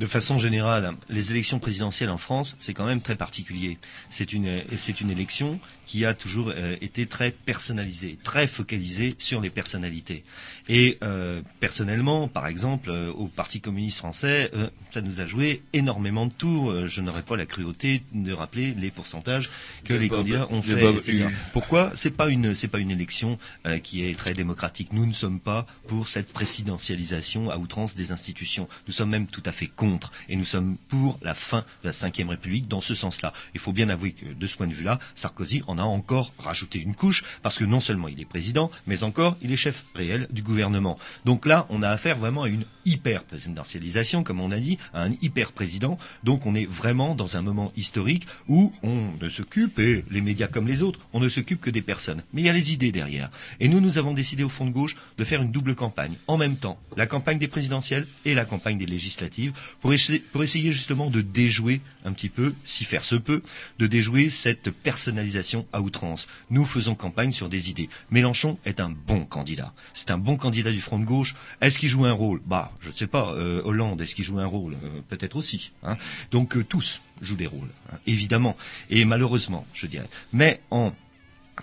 De 0.00 0.06
façon 0.06 0.38
générale, 0.38 0.94
les 1.10 1.30
élections 1.30 1.58
présidentielles 1.58 2.08
en 2.08 2.16
France, 2.16 2.56
c'est 2.58 2.72
quand 2.72 2.86
même 2.86 3.02
très 3.02 3.16
particulier. 3.16 3.76
C'est 4.08 4.32
une, 4.32 4.62
c'est 4.78 5.02
une 5.02 5.10
élection 5.10 5.60
qui 5.84 6.06
a 6.06 6.14
toujours 6.14 6.52
euh, 6.56 6.76
été 6.80 7.04
très 7.04 7.32
personnalisée, 7.32 8.16
très 8.24 8.46
focalisée 8.46 9.14
sur 9.18 9.40
les 9.42 9.50
personnalités. 9.50 10.24
Et 10.70 10.96
euh, 11.02 11.42
personnellement, 11.58 12.28
par 12.28 12.46
exemple, 12.46 12.88
euh, 12.90 13.10
au 13.12 13.26
Parti 13.26 13.60
communiste 13.60 13.98
français, 13.98 14.50
euh, 14.54 14.68
ça 14.90 15.02
nous 15.02 15.20
a 15.20 15.26
joué 15.26 15.62
énormément 15.74 16.24
de 16.26 16.32
tours. 16.32 16.86
Je 16.86 17.00
n'aurais 17.02 17.22
pas 17.24 17.36
la 17.36 17.44
cruauté 17.44 18.02
de 18.14 18.32
rappeler 18.32 18.72
les 18.78 18.90
pourcentages 18.90 19.50
que 19.84 19.92
De 19.92 19.98
les 19.98 20.08
Bob- 20.08 20.18
candidats 20.20 20.46
ont 20.50 20.62
fait. 20.62 20.80
Bob 20.80 20.96
etc. 20.96 21.26
U. 21.28 21.34
Pourquoi? 21.52 21.92
C'est 21.94 22.16
pas 22.16 22.30
une, 22.30 22.54
c'est 22.54 22.68
pas 22.68 22.78
une 22.78 22.90
élection 22.92 23.36
euh, 23.66 23.78
qui 23.80 24.06
est 24.06 24.16
très 24.16 24.32
démocratique. 24.32 24.94
Nous 24.94 25.04
ne 25.04 25.12
sommes 25.12 25.40
pas 25.40 25.66
pour 25.88 26.08
cette 26.08 26.32
présidentialisation 26.32 27.50
à 27.50 27.58
outrance 27.58 27.96
des 27.96 28.12
institutions. 28.12 28.66
Nous 28.86 28.94
sommes 28.94 29.10
même 29.10 29.26
tout 29.26 29.42
à 29.44 29.52
fait 29.52 29.66
contre, 29.66 29.89
et 30.28 30.36
nous 30.36 30.44
sommes 30.44 30.76
pour 30.88 31.18
la 31.22 31.34
fin 31.34 31.64
de 31.82 31.88
la 31.88 31.92
Ve 31.92 32.28
République 32.28 32.68
dans 32.68 32.80
ce 32.80 32.94
sens-là. 32.94 33.32
Il 33.54 33.60
faut 33.60 33.72
bien 33.72 33.88
avouer 33.88 34.12
que 34.12 34.26
de 34.32 34.46
ce 34.46 34.56
point 34.56 34.66
de 34.66 34.74
vue-là, 34.74 34.98
Sarkozy 35.14 35.62
en 35.66 35.78
a 35.78 35.82
encore 35.82 36.32
rajouté 36.38 36.78
une 36.78 36.94
couche, 36.94 37.24
parce 37.42 37.58
que 37.58 37.64
non 37.64 37.80
seulement 37.80 38.08
il 38.08 38.20
est 38.20 38.24
président, 38.24 38.70
mais 38.86 39.02
encore 39.02 39.36
il 39.42 39.52
est 39.52 39.56
chef 39.56 39.84
réel 39.94 40.28
du 40.30 40.42
gouvernement. 40.42 40.98
Donc 41.24 41.46
là, 41.46 41.66
on 41.70 41.82
a 41.82 41.88
affaire 41.88 42.18
vraiment 42.18 42.44
à 42.44 42.48
une 42.48 42.64
hyper 42.84 43.24
présidentialisation, 43.24 44.22
comme 44.22 44.40
on 44.40 44.50
a 44.50 44.58
dit, 44.58 44.78
à 44.94 45.04
un 45.04 45.12
hyper 45.22 45.52
président. 45.52 45.98
Donc 46.24 46.46
on 46.46 46.54
est 46.54 46.66
vraiment 46.66 47.14
dans 47.14 47.36
un 47.36 47.42
moment 47.42 47.72
historique 47.76 48.26
où 48.48 48.72
on 48.82 49.12
ne 49.20 49.28
s'occupe, 49.28 49.78
et 49.78 50.04
les 50.10 50.20
médias 50.20 50.48
comme 50.48 50.68
les 50.68 50.82
autres, 50.82 51.00
on 51.12 51.20
ne 51.20 51.28
s'occupe 51.28 51.60
que 51.60 51.70
des 51.70 51.82
personnes. 51.82 52.22
Mais 52.32 52.42
il 52.42 52.46
y 52.46 52.48
a 52.48 52.52
les 52.52 52.72
idées 52.72 52.92
derrière. 52.92 53.30
Et 53.60 53.68
nous, 53.68 53.80
nous 53.80 53.98
avons 53.98 54.12
décidé 54.12 54.42
au 54.42 54.48
fond 54.48 54.66
de 54.66 54.70
gauche 54.70 54.96
de 55.18 55.24
faire 55.24 55.42
une 55.42 55.52
double 55.52 55.74
campagne, 55.74 56.14
en 56.26 56.36
même 56.36 56.56
temps, 56.56 56.78
la 56.96 57.06
campagne 57.06 57.38
des 57.38 57.48
présidentielles 57.48 58.06
et 58.24 58.34
la 58.34 58.44
campagne 58.44 58.78
des 58.78 58.86
législatives, 58.86 59.52
pour 59.80 59.92
essayer, 59.92 60.18
pour 60.18 60.42
essayer 60.42 60.72
justement 60.72 61.08
de 61.10 61.20
déjouer 61.20 61.80
un 62.04 62.12
petit 62.12 62.28
peu, 62.28 62.54
si 62.64 62.84
faire 62.84 63.04
se 63.04 63.14
peut, 63.14 63.42
de 63.78 63.86
déjouer 63.86 64.30
cette 64.30 64.70
personnalisation 64.70 65.66
à 65.72 65.80
outrance. 65.80 66.28
Nous 66.50 66.64
faisons 66.64 66.94
campagne 66.94 67.32
sur 67.32 67.48
des 67.48 67.70
idées. 67.70 67.88
Mélenchon 68.10 68.58
est 68.64 68.80
un 68.80 68.90
bon 68.90 69.24
candidat. 69.24 69.72
C'est 69.94 70.10
un 70.10 70.18
bon 70.18 70.36
candidat 70.36 70.70
du 70.72 70.80
front 70.80 70.98
de 70.98 71.04
gauche. 71.04 71.34
Est-ce 71.60 71.78
qu'il 71.78 71.88
joue 71.88 72.04
un 72.04 72.12
rôle? 72.12 72.40
Bah, 72.46 72.72
je 72.80 72.88
ne 72.90 72.94
sais 72.94 73.06
pas. 73.06 73.32
Euh, 73.34 73.62
Hollande, 73.64 74.00
est-ce 74.00 74.14
qu'il 74.14 74.24
joue 74.24 74.38
un 74.38 74.46
rôle? 74.46 74.74
Euh, 74.84 75.00
Peut-être 75.08 75.36
aussi. 75.36 75.72
hein. 75.82 75.96
Donc 76.30 76.56
euh, 76.56 76.64
tous 76.64 77.00
jouent 77.22 77.36
des 77.36 77.46
rôles, 77.46 77.68
hein, 77.92 77.96
évidemment. 78.06 78.56
Et 78.90 79.04
malheureusement, 79.04 79.66
je 79.74 79.86
dirais. 79.86 80.08
Mais 80.32 80.60
en 80.70 80.92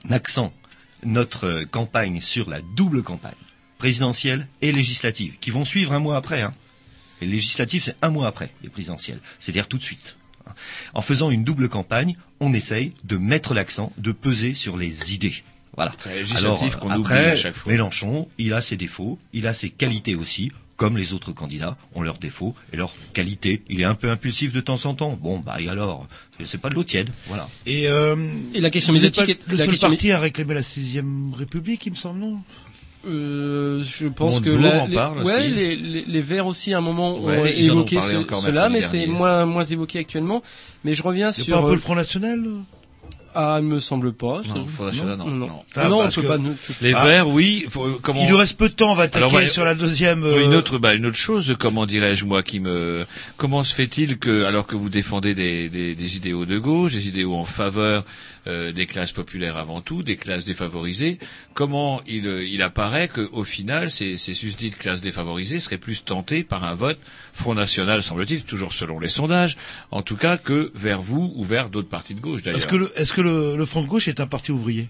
accent 0.09 0.53
notre 1.03 1.63
campagne 1.65 2.21
sur 2.21 2.49
la 2.49 2.61
double 2.61 3.03
campagne 3.03 3.33
présidentielle 3.77 4.47
et 4.61 4.71
législative, 4.71 5.35
qui 5.39 5.51
vont 5.51 5.65
suivre 5.65 5.93
un 5.93 5.99
mois 5.99 6.17
après. 6.17 6.41
Hein. 6.41 6.51
Les 7.21 7.27
législatives, 7.27 7.83
c'est 7.83 7.95
un 8.01 8.09
mois 8.09 8.27
après 8.27 8.51
les 8.63 8.69
présidentielles, 8.69 9.19
c'est-à-dire 9.39 9.67
tout 9.67 9.77
de 9.77 9.83
suite. 9.83 10.17
En 10.93 11.01
faisant 11.01 11.29
une 11.29 11.43
double 11.43 11.69
campagne, 11.69 12.15
on 12.39 12.53
essaye 12.53 12.93
de 13.03 13.17
mettre 13.17 13.53
l'accent, 13.53 13.91
de 13.97 14.11
peser 14.11 14.53
sur 14.53 14.77
les 14.77 15.13
idées. 15.13 15.43
Voilà. 15.75 15.93
C'est 15.99 16.15
législatif 16.15 16.45
Alors, 16.45 16.79
qu'on 16.79 16.89
après, 16.89 17.19
oublie 17.19 17.31
à 17.31 17.35
chaque 17.35 17.55
fois. 17.55 17.71
Mélenchon, 17.71 18.27
il 18.37 18.53
a 18.53 18.61
ses 18.61 18.77
défauts, 18.77 19.19
il 19.33 19.45
a 19.45 19.53
ses 19.53 19.69
qualités 19.69 20.15
aussi, 20.15 20.51
comme 20.77 20.97
les 20.97 21.13
autres 21.13 21.31
candidats 21.31 21.75
ont 21.93 22.01
leurs 22.01 22.19
défauts 22.19 22.55
et 22.71 22.77
leurs 22.77 22.95
qualités. 23.13 23.63
Il 23.69 23.81
est 23.81 23.83
un 23.83 23.95
peu 23.95 24.09
impulsif 24.09 24.53
de 24.53 24.61
temps 24.61 24.85
en 24.85 24.93
temps. 24.93 25.17
Bon, 25.19 25.39
bah 25.39 25.57
et 25.59 25.67
alors, 25.67 26.07
c'est 26.45 26.59
pas 26.59 26.69
de 26.69 26.75
l'eau 26.75 26.83
tiède, 26.83 27.09
voilà. 27.27 27.49
Et, 27.65 27.87
euh, 27.87 28.15
Et 28.53 28.61
la 28.61 28.69
question 28.69 28.93
médiatique 28.93 29.39
le 29.47 29.53
la 29.53 29.63
seul 29.63 29.69
question 29.71 29.89
parti 29.89 30.11
à 30.11 30.19
réclamer 30.19 30.53
la 30.53 30.63
sixième 30.63 31.33
République, 31.33 31.85
il 31.87 31.91
me 31.91 31.97
semble, 31.97 32.19
non? 32.19 32.41
Euh, 33.07 33.81
je 33.83 34.07
pense 34.07 34.39
que 34.39 34.49
la- 34.49 34.83
en 34.83 34.87
les, 34.87 34.95
parle 34.95 35.23
ouais, 35.23 35.35
aussi. 35.39 35.49
les, 35.49 35.75
les, 35.75 36.05
les 36.07 36.21
Verts 36.21 36.47
aussi 36.47 36.73
à 36.73 36.79
un 36.79 36.81
moment 36.81 37.17
Ouais, 37.19 37.39
ont 37.39 37.45
évoqué 37.45 37.99
ce- 37.99 38.41
cela, 38.41 38.69
mais 38.69 38.81
c'est 38.81 39.05
moins 39.07 39.45
moins 39.45 39.63
évoqué 39.63 39.99
actuellement. 39.99 40.41
Mais 40.83 40.93
je 40.93 41.03
reviens 41.03 41.31
sur 41.31 41.55
pas 41.55 41.59
un 41.61 41.63
peu 41.63 41.69
euh, 41.71 41.75
le 41.75 41.79
Front 41.79 41.95
National 41.95 42.43
Ah, 43.39 43.57
il 43.61 43.67
me 43.67 43.79
semble 43.79 44.13
pas. 44.13 44.41
Non, 44.47 44.65
Front 44.67 44.85
National, 44.85 45.17
non, 45.17 45.27
non. 45.27 45.49
Ah, 45.75 45.89
non, 45.89 45.99
on 45.99 46.03
parce 46.03 46.15
peut 46.15 46.23
pas. 46.23 46.37
nous- 46.39 46.55
Les 46.81 46.93
Ah. 46.95 47.05
Verts, 47.05 47.29
oui. 47.29 47.65
Faut, 47.69 47.99
comment... 48.01 48.23
Il 48.25 48.29
nous 48.31 48.37
reste 48.37 48.57
peu 48.57 48.67
de 48.67 48.73
temps, 48.73 48.93
on 48.93 48.95
va 48.95 49.03
attaquer 49.03 49.37
Alors, 49.37 49.49
sur 49.49 49.63
la 49.63 49.75
deuxième. 49.75 50.23
Euh, 50.23 50.43
Une 50.43 50.55
autre, 50.55 50.79
bah, 50.79 50.95
une 50.95 51.05
autre 51.05 51.17
chose, 51.17 51.55
comment 51.59 51.85
dirais-je 51.85 52.25
moi, 52.25 52.41
qui 52.41 52.59
me, 52.59 53.05
comment 53.37 53.63
se 53.63 53.75
fait-il 53.75 54.17
que, 54.17 54.43
alors 54.45 54.65
que 54.65 54.75
vous 54.75 54.89
défendez 54.89 55.35
des, 55.35 55.69
des, 55.69 55.93
des 55.93 56.15
idéaux 56.17 56.45
de 56.47 56.57
gauche, 56.57 56.93
des 56.93 57.07
idéaux 57.07 57.35
en 57.35 57.45
faveur 57.45 58.03
euh, 58.47 58.71
des 58.71 58.85
classes 58.85 59.11
populaires 59.11 59.57
avant 59.57 59.81
tout, 59.81 60.01
des 60.03 60.15
classes 60.15 60.45
défavorisées, 60.45 61.19
comment 61.53 62.01
il, 62.07 62.27
euh, 62.27 62.45
il 62.45 62.61
apparaît 62.61 63.07
que, 63.07 63.29
au 63.31 63.43
final, 63.43 63.91
ces, 63.91 64.17
ces 64.17 64.33
susdites 64.33 64.77
classes 64.77 65.01
défavorisées 65.01 65.59
seraient 65.59 65.77
plus 65.77 66.03
tentées 66.03 66.43
par 66.43 66.63
un 66.63 66.73
vote 66.75 66.99
Front 67.33 67.53
National, 67.53 68.01
semble-t-il, 68.01 68.43
toujours 68.43 68.73
selon 68.73 68.99
les 68.99 69.09
sondages, 69.09 69.57
en 69.91 70.01
tout 70.01 70.17
cas 70.17 70.37
que 70.37 70.71
vers 70.73 71.01
vous 71.01 71.31
ou 71.35 71.43
vers 71.43 71.69
d'autres 71.69 71.89
partis 71.89 72.15
de 72.15 72.21
gauche 72.21 72.41
d'ailleurs. 72.43 72.57
Est-ce 72.59 72.67
que, 72.67 72.75
le, 72.75 72.91
est-ce 72.99 73.13
que 73.13 73.21
le, 73.21 73.55
le 73.57 73.65
Front 73.65 73.83
de 73.83 73.87
gauche 73.87 74.07
est 74.07 74.19
un 74.19 74.27
parti 74.27 74.51
ouvrier? 74.51 74.89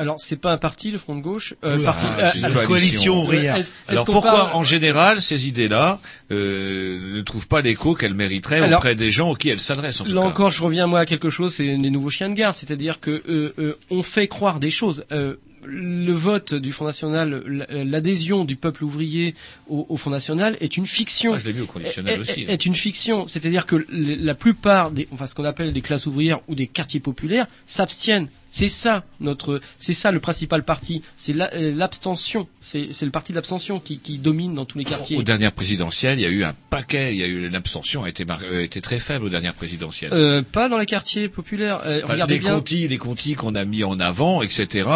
Alors, 0.00 0.16
c'est 0.18 0.40
pas 0.40 0.52
un 0.52 0.56
parti, 0.58 0.90
le 0.90 0.98
Front 0.98 1.14
de 1.14 1.20
gauche. 1.20 1.54
Euh, 1.64 1.76
Oui, 1.76 1.84
parti, 1.84 2.06
Ah, 2.18 2.30
c'est 2.32 2.38
une 2.38 2.44
euh, 2.46 2.48
la 2.48 2.64
coalition 2.66 3.22
ouvrière. 3.22 3.56
est-ce- 3.56 3.68
est-ce 3.70 3.72
Alors 3.88 4.04
pourquoi, 4.04 4.30
parle- 4.32 4.50
en 4.56 4.64
général, 4.64 5.20
ces 5.22 5.46
idées-là 5.46 6.00
euh, 6.32 7.16
ne 7.16 7.20
trouvent 7.22 7.48
pas 7.48 7.60
l'écho 7.60 7.94
qu'elles 7.94 8.14
mériteraient 8.14 8.60
Alors, 8.60 8.78
auprès 8.78 8.94
des 8.94 9.10
gens 9.10 9.30
auxquels 9.30 9.52
elles 9.52 9.60
s'adressent 9.60 10.00
en 10.00 10.04
tout 10.04 10.12
Là 10.12 10.22
cas 10.22 10.26
encore, 10.26 10.50
je 10.50 10.62
reviens 10.62 10.86
moi 10.86 11.00
à 11.00 11.06
quelque 11.06 11.30
chose, 11.30 11.54
c'est 11.54 11.64
les 11.64 11.90
nouveaux 11.90 12.10
chiens 12.10 12.28
de 12.28 12.34
garde, 12.34 12.56
c'est-à-dire 12.56 13.00
que 13.00 13.22
euh, 13.28 13.54
euh, 13.58 13.78
on 13.90 14.02
fait 14.02 14.26
croire 14.28 14.58
des 14.60 14.70
choses. 14.70 15.04
Euh, 15.12 15.36
le 15.66 16.12
vote 16.12 16.54
du 16.54 16.72
Front 16.72 16.86
National, 16.86 17.42
l'adhésion 17.68 18.46
du 18.46 18.56
peuple 18.56 18.82
ouvrier 18.82 19.34
au, 19.68 19.84
au 19.90 19.96
Front 19.98 20.08
National 20.10 20.56
est 20.62 20.78
une 20.78 20.86
fiction. 20.86 21.34
Ah, 21.34 21.38
je 21.38 21.44
l'ai 21.44 21.52
vu 21.52 21.60
au 21.62 21.66
conditionnel 21.66 22.16
est, 22.16 22.18
aussi. 22.20 22.40
est- 22.44 22.52
est 22.52 22.64
une 22.64 22.74
fiction, 22.74 23.26
c'est-à-dire 23.26 23.66
que 23.66 23.84
la 23.90 24.34
plupart 24.34 24.90
des, 24.90 25.06
enfin 25.12 25.26
ce 25.26 25.34
qu'on 25.34 25.44
appelle 25.44 25.74
des 25.74 25.82
classes 25.82 26.06
ouvrières 26.06 26.40
ou 26.48 26.54
des 26.54 26.66
quartiers 26.66 27.00
populaires 27.00 27.46
s'abstiennent. 27.66 28.28
C'est 28.50 28.68
ça 28.68 29.04
notre, 29.20 29.60
c'est 29.78 29.92
ça 29.94 30.10
le 30.12 30.18
principal 30.20 30.64
parti, 30.64 31.02
c'est 31.16 31.34
euh, 31.38 31.72
l'abstention, 31.76 32.48
c'est 32.60 32.88
c'est 32.92 33.04
le 33.04 33.10
parti 33.12 33.32
de 33.32 33.36
l'abstention 33.36 33.78
qui, 33.80 33.98
qui 33.98 34.18
domine 34.18 34.54
dans 34.54 34.64
tous 34.64 34.78
les 34.78 34.84
quartiers. 34.84 35.16
Aux 35.18 35.22
dernières 35.22 35.52
présidentielles, 35.52 36.18
il 36.18 36.22
y 36.22 36.26
a 36.26 36.30
eu 36.30 36.42
un 36.44 36.54
paquet, 36.70 37.12
il 37.14 37.18
y 37.18 37.22
a 37.22 37.26
eu 37.26 37.48
l'abstention 37.48 38.02
a 38.04 38.08
été, 38.08 38.24
mar- 38.24 38.40
euh, 38.44 38.62
était 38.62 38.80
très 38.80 38.98
faible 38.98 39.26
aux 39.26 39.28
dernières 39.28 39.54
présidentielles. 39.54 40.12
Euh, 40.14 40.42
pas 40.42 40.68
dans 40.68 40.78
les 40.78 40.86
quartiers 40.86 41.28
populaires. 41.28 41.80
Euh, 41.86 42.00
Enfin, 42.02 42.14
regardez 42.14 42.34
les 42.34 42.40
bien. 42.40 42.54
contis, 42.54 42.88
les 42.88 42.98
contis 42.98 43.34
qu'on 43.34 43.54
a 43.54 43.64
mis 43.64 43.84
en 43.84 44.00
avant, 44.00 44.42
etc. 44.42 44.88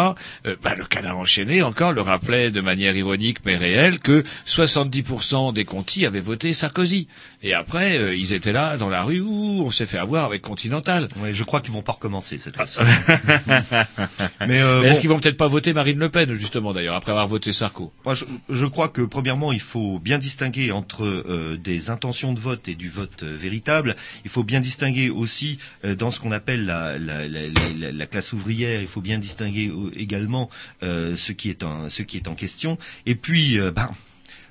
euh, 0.45 0.55
bah, 0.63 0.75
le 0.75 0.85
canard 0.85 1.17
enchaîné 1.17 1.61
encore 1.61 1.93
le 1.93 2.01
rappelait 2.01 2.51
de 2.51 2.61
manière 2.61 2.95
ironique 2.95 3.37
mais 3.45 3.55
réelle 3.57 3.99
que 3.99 4.23
70% 4.47 5.53
des 5.53 5.65
contis 5.65 6.05
avaient 6.05 6.19
voté 6.19 6.53
Sarkozy. 6.53 7.07
Et 7.47 7.53
après, 7.53 7.97
euh, 7.99 8.15
ils 8.15 8.33
étaient 8.33 8.51
là 8.51 8.75
dans 8.75 8.89
la 8.89 9.03
rue 9.03 9.19
où 9.21 9.61
on 9.63 9.69
s'est 9.69 9.85
fait 9.85 9.99
avoir 9.99 10.25
avec 10.25 10.41
Continental. 10.41 11.07
Ouais, 11.21 11.31
je 11.31 11.43
crois 11.43 11.61
qu'ils 11.61 11.73
vont 11.73 11.83
pas 11.83 11.91
recommencer 11.91 12.39
cette 12.39 12.55
fois-ci. 12.55 12.79
Mais, 14.47 14.61
euh, 14.61 14.81
Mais 14.81 14.87
Est-ce 14.87 14.95
bon. 14.95 14.99
qu'ils 15.01 15.09
vont 15.09 15.19
peut-être 15.19 15.37
pas 15.37 15.47
voter 15.47 15.71
Marine 15.73 15.99
Le 15.99 16.09
Pen 16.09 16.33
justement 16.33 16.73
d'ailleurs 16.73 16.95
après 16.95 17.11
avoir 17.11 17.27
voté 17.27 17.53
Sarko? 17.53 17.93
Moi, 18.03 18.15
je, 18.15 18.25
je 18.49 18.65
crois 18.65 18.89
que 18.89 19.01
premièrement, 19.03 19.51
il 19.51 19.59
faut 19.59 19.99
bien 19.99 20.17
distinguer 20.17 20.71
entre 20.71 21.03
euh, 21.05 21.55
des 21.57 21.89
intentions 21.91 22.33
de 22.33 22.39
vote 22.39 22.67
et 22.67 22.73
du 22.75 22.89
vote 22.89 23.23
véritable. 23.23 23.95
Il 24.23 24.31
faut 24.31 24.43
bien 24.43 24.59
distinguer 24.59 25.09
aussi 25.11 25.59
dans 25.83 26.09
ce 26.11 26.19
qu'on 26.19 26.31
appelle 26.31 26.65
la, 26.65 26.97
la, 26.97 27.27
la, 27.27 27.41
la- 27.47 27.91
la 27.91 28.05
classe 28.07 28.33
ouvrière. 28.33 28.81
Il 28.81 28.87
faut 28.87 29.01
bien 29.01 29.19
distinguer 29.19 29.71
également 29.95 30.49
ce 30.81 31.31
qui 31.31 31.49
est 31.49 31.63
en 31.63 31.89
ce 31.89 32.01
qui 32.01 32.17
est 32.17 32.27
en 32.27 32.33
question. 32.35 32.77
Et 33.05 33.13
puis, 33.15 33.59
ben, 33.75 33.89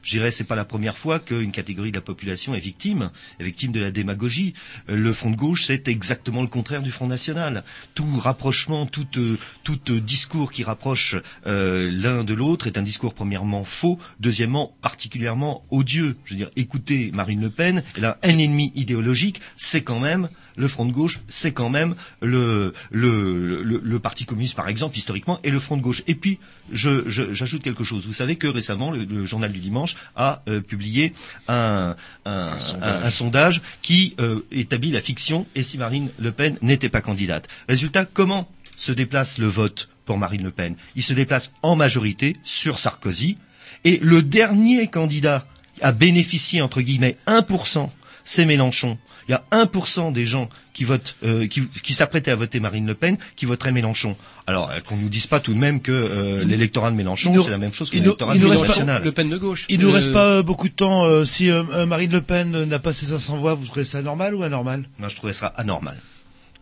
je 0.04 0.10
dirais, 0.10 0.30
c'est 0.30 0.44
pas 0.44 0.54
la 0.54 0.64
première 0.66 0.98
fois 0.98 1.18
qu'une 1.18 1.50
catégorie 1.50 1.90
de 1.90 1.96
la 1.96 2.02
population 2.02 2.54
est 2.54 2.60
victime, 2.60 3.10
est 3.40 3.44
victime 3.44 3.72
de 3.72 3.80
la 3.80 3.90
démagogie. 3.90 4.54
Euh, 4.90 4.96
Le 4.96 5.12
Front 5.12 5.30
de 5.30 5.36
gauche, 5.36 5.64
c'est 5.64 5.88
exactement 5.88 6.42
le 6.42 6.48
contraire 6.48 6.82
du 6.82 6.90
Front 6.90 7.06
national. 7.06 7.64
Tout 7.94 8.18
rapprochement, 8.18 8.86
tout, 8.86 9.06
euh, 9.16 9.36
tout 9.64 9.80
euh, 9.90 10.00
discours 10.00 10.52
qui 10.52 10.62
rapproche 10.62 11.16
l'un 11.46 12.24
de 12.24 12.34
l'autre 12.34 12.66
est 12.66 12.76
un 12.76 12.82
discours 12.82 13.14
premièrement 13.14 13.64
faux, 13.64 13.98
deuxièmement 14.20 14.76
particulièrement 14.82 15.64
odieux. 15.70 16.16
Je 16.24 16.34
veux 16.34 16.38
dire, 16.38 16.50
écoutez 16.56 17.10
Marine 17.14 17.40
Le 17.40 17.50
Pen, 17.50 17.82
elle 17.96 18.04
a 18.04 18.18
un 18.22 18.36
ennemi 18.38 18.72
idéologique, 18.74 19.40
c'est 19.56 19.82
quand 19.82 20.00
même 20.00 20.28
le 20.56 20.68
Front 20.68 20.84
de 20.86 20.92
gauche, 20.92 21.20
c'est 21.28 21.52
quand 21.52 21.68
même 21.70 21.94
le, 22.22 22.72
le, 22.90 23.62
le, 23.62 23.80
le 23.82 23.98
Parti 23.98 24.24
communiste, 24.24 24.54
par 24.54 24.68
exemple, 24.68 24.96
historiquement, 24.96 25.40
et 25.42 25.50
le 25.50 25.58
Front 25.58 25.76
de 25.76 25.82
gauche. 25.82 26.02
Et 26.06 26.14
puis, 26.14 26.38
je, 26.72 27.08
je- 27.08 27.34
j'ajoute 27.34 27.62
quelque 27.62 27.84
chose. 27.84 28.06
Vous 28.06 28.12
savez 28.12 28.36
que 28.36 28.46
récemment, 28.46 28.90
le, 28.90 29.04
le 29.04 29.26
journal 29.26 29.50
du 29.52 29.58
dimanche 29.60 29.96
a 30.16 30.42
euh, 30.48 30.60
publié 30.60 31.12
un, 31.48 31.96
un, 32.24 32.58
sondage. 32.58 33.02
un- 33.02 33.06
un 33.06 33.10
sondage 33.10 33.62
qui 33.82 34.14
euh, 34.20 34.40
établit 34.52 34.90
la 34.90 35.00
fiction 35.00 35.46
et 35.54 35.62
si 35.62 35.78
Marine 35.78 36.08
Le 36.18 36.30
Pen 36.32 36.56
n'était 36.62 36.88
pas 36.88 37.00
candidate. 37.00 37.48
Résultat, 37.68 38.04
comment 38.04 38.48
se 38.76 38.92
déplace 38.92 39.38
le 39.38 39.46
vote 39.46 39.88
pour 40.04 40.18
Marine 40.18 40.42
Le 40.42 40.50
Pen? 40.50 40.76
Il 40.96 41.02
se 41.02 41.12
déplace 41.14 41.50
en 41.62 41.76
majorité 41.76 42.36
sur 42.44 42.78
Sarkozy. 42.78 43.38
Et 43.84 43.98
le 44.02 44.22
dernier 44.22 44.86
candidat 44.88 45.46
à 45.82 45.92
bénéficier, 45.92 46.62
entre 46.62 46.80
guillemets, 46.80 47.16
1%, 47.26 47.90
c'est 48.24 48.44
Mélenchon. 48.46 48.98
Il 49.28 49.32
y 49.32 49.34
a 49.34 49.44
1% 49.52 50.12
des 50.12 50.26
gens 50.26 50.50
qui 50.74 50.84
votent, 50.84 51.16
euh, 51.24 51.46
qui, 51.46 51.62
qui 51.82 51.94
s'apprêtaient 51.94 52.30
à 52.30 52.36
voter 52.36 52.60
Marine 52.60 52.86
Le 52.86 52.94
Pen, 52.94 53.16
qui 53.36 53.46
voteraient 53.46 53.72
Mélenchon. 53.72 54.16
Alors 54.46 54.70
euh, 54.70 54.80
qu'on 54.80 54.96
nous 54.96 55.08
dise 55.08 55.26
pas 55.26 55.40
tout 55.40 55.54
de 55.54 55.58
même 55.58 55.80
que 55.80 55.92
euh, 55.92 56.44
l'électorat 56.44 56.90
de 56.90 56.96
Mélenchon, 56.96 57.34
c'est 57.42 57.50
la 57.50 57.56
même 57.58 57.72
chose 57.72 57.88
que 57.88 57.96
l'électorat 57.96 58.34
il 58.34 58.42
de 58.42 58.46
reste 58.46 58.62
pas- 58.62 58.68
nationale. 58.68 59.02
Le 59.02 59.12
Pen 59.12 59.30
de 59.30 59.38
gauche. 59.38 59.64
Il 59.70 59.80
nous 59.80 59.88
Euh, 59.88 59.92
reste 59.92 60.12
pas 60.12 60.26
euh, 60.26 60.42
beaucoup 60.42 60.68
de 60.68 60.74
temps. 60.74 61.04
euh, 61.06 61.24
si 61.24 61.50
euh, 61.50 61.62
euh, 61.72 61.86
Marine 61.86 62.10
Le 62.12 62.20
Pen 62.20 62.54
euh, 62.54 62.66
n'a 62.66 62.78
pas 62.78 62.92
ses 62.92 63.06
500 63.06 63.38
voix, 63.38 63.54
vous 63.54 63.64
trouvez 63.64 63.84
ça 63.84 64.02
normal 64.02 64.34
ou 64.34 64.42
anormal? 64.42 64.84
Moi, 64.98 65.08
je 65.08 65.16
trouvais 65.16 65.32
ça 65.32 65.46
anormal. 65.56 65.96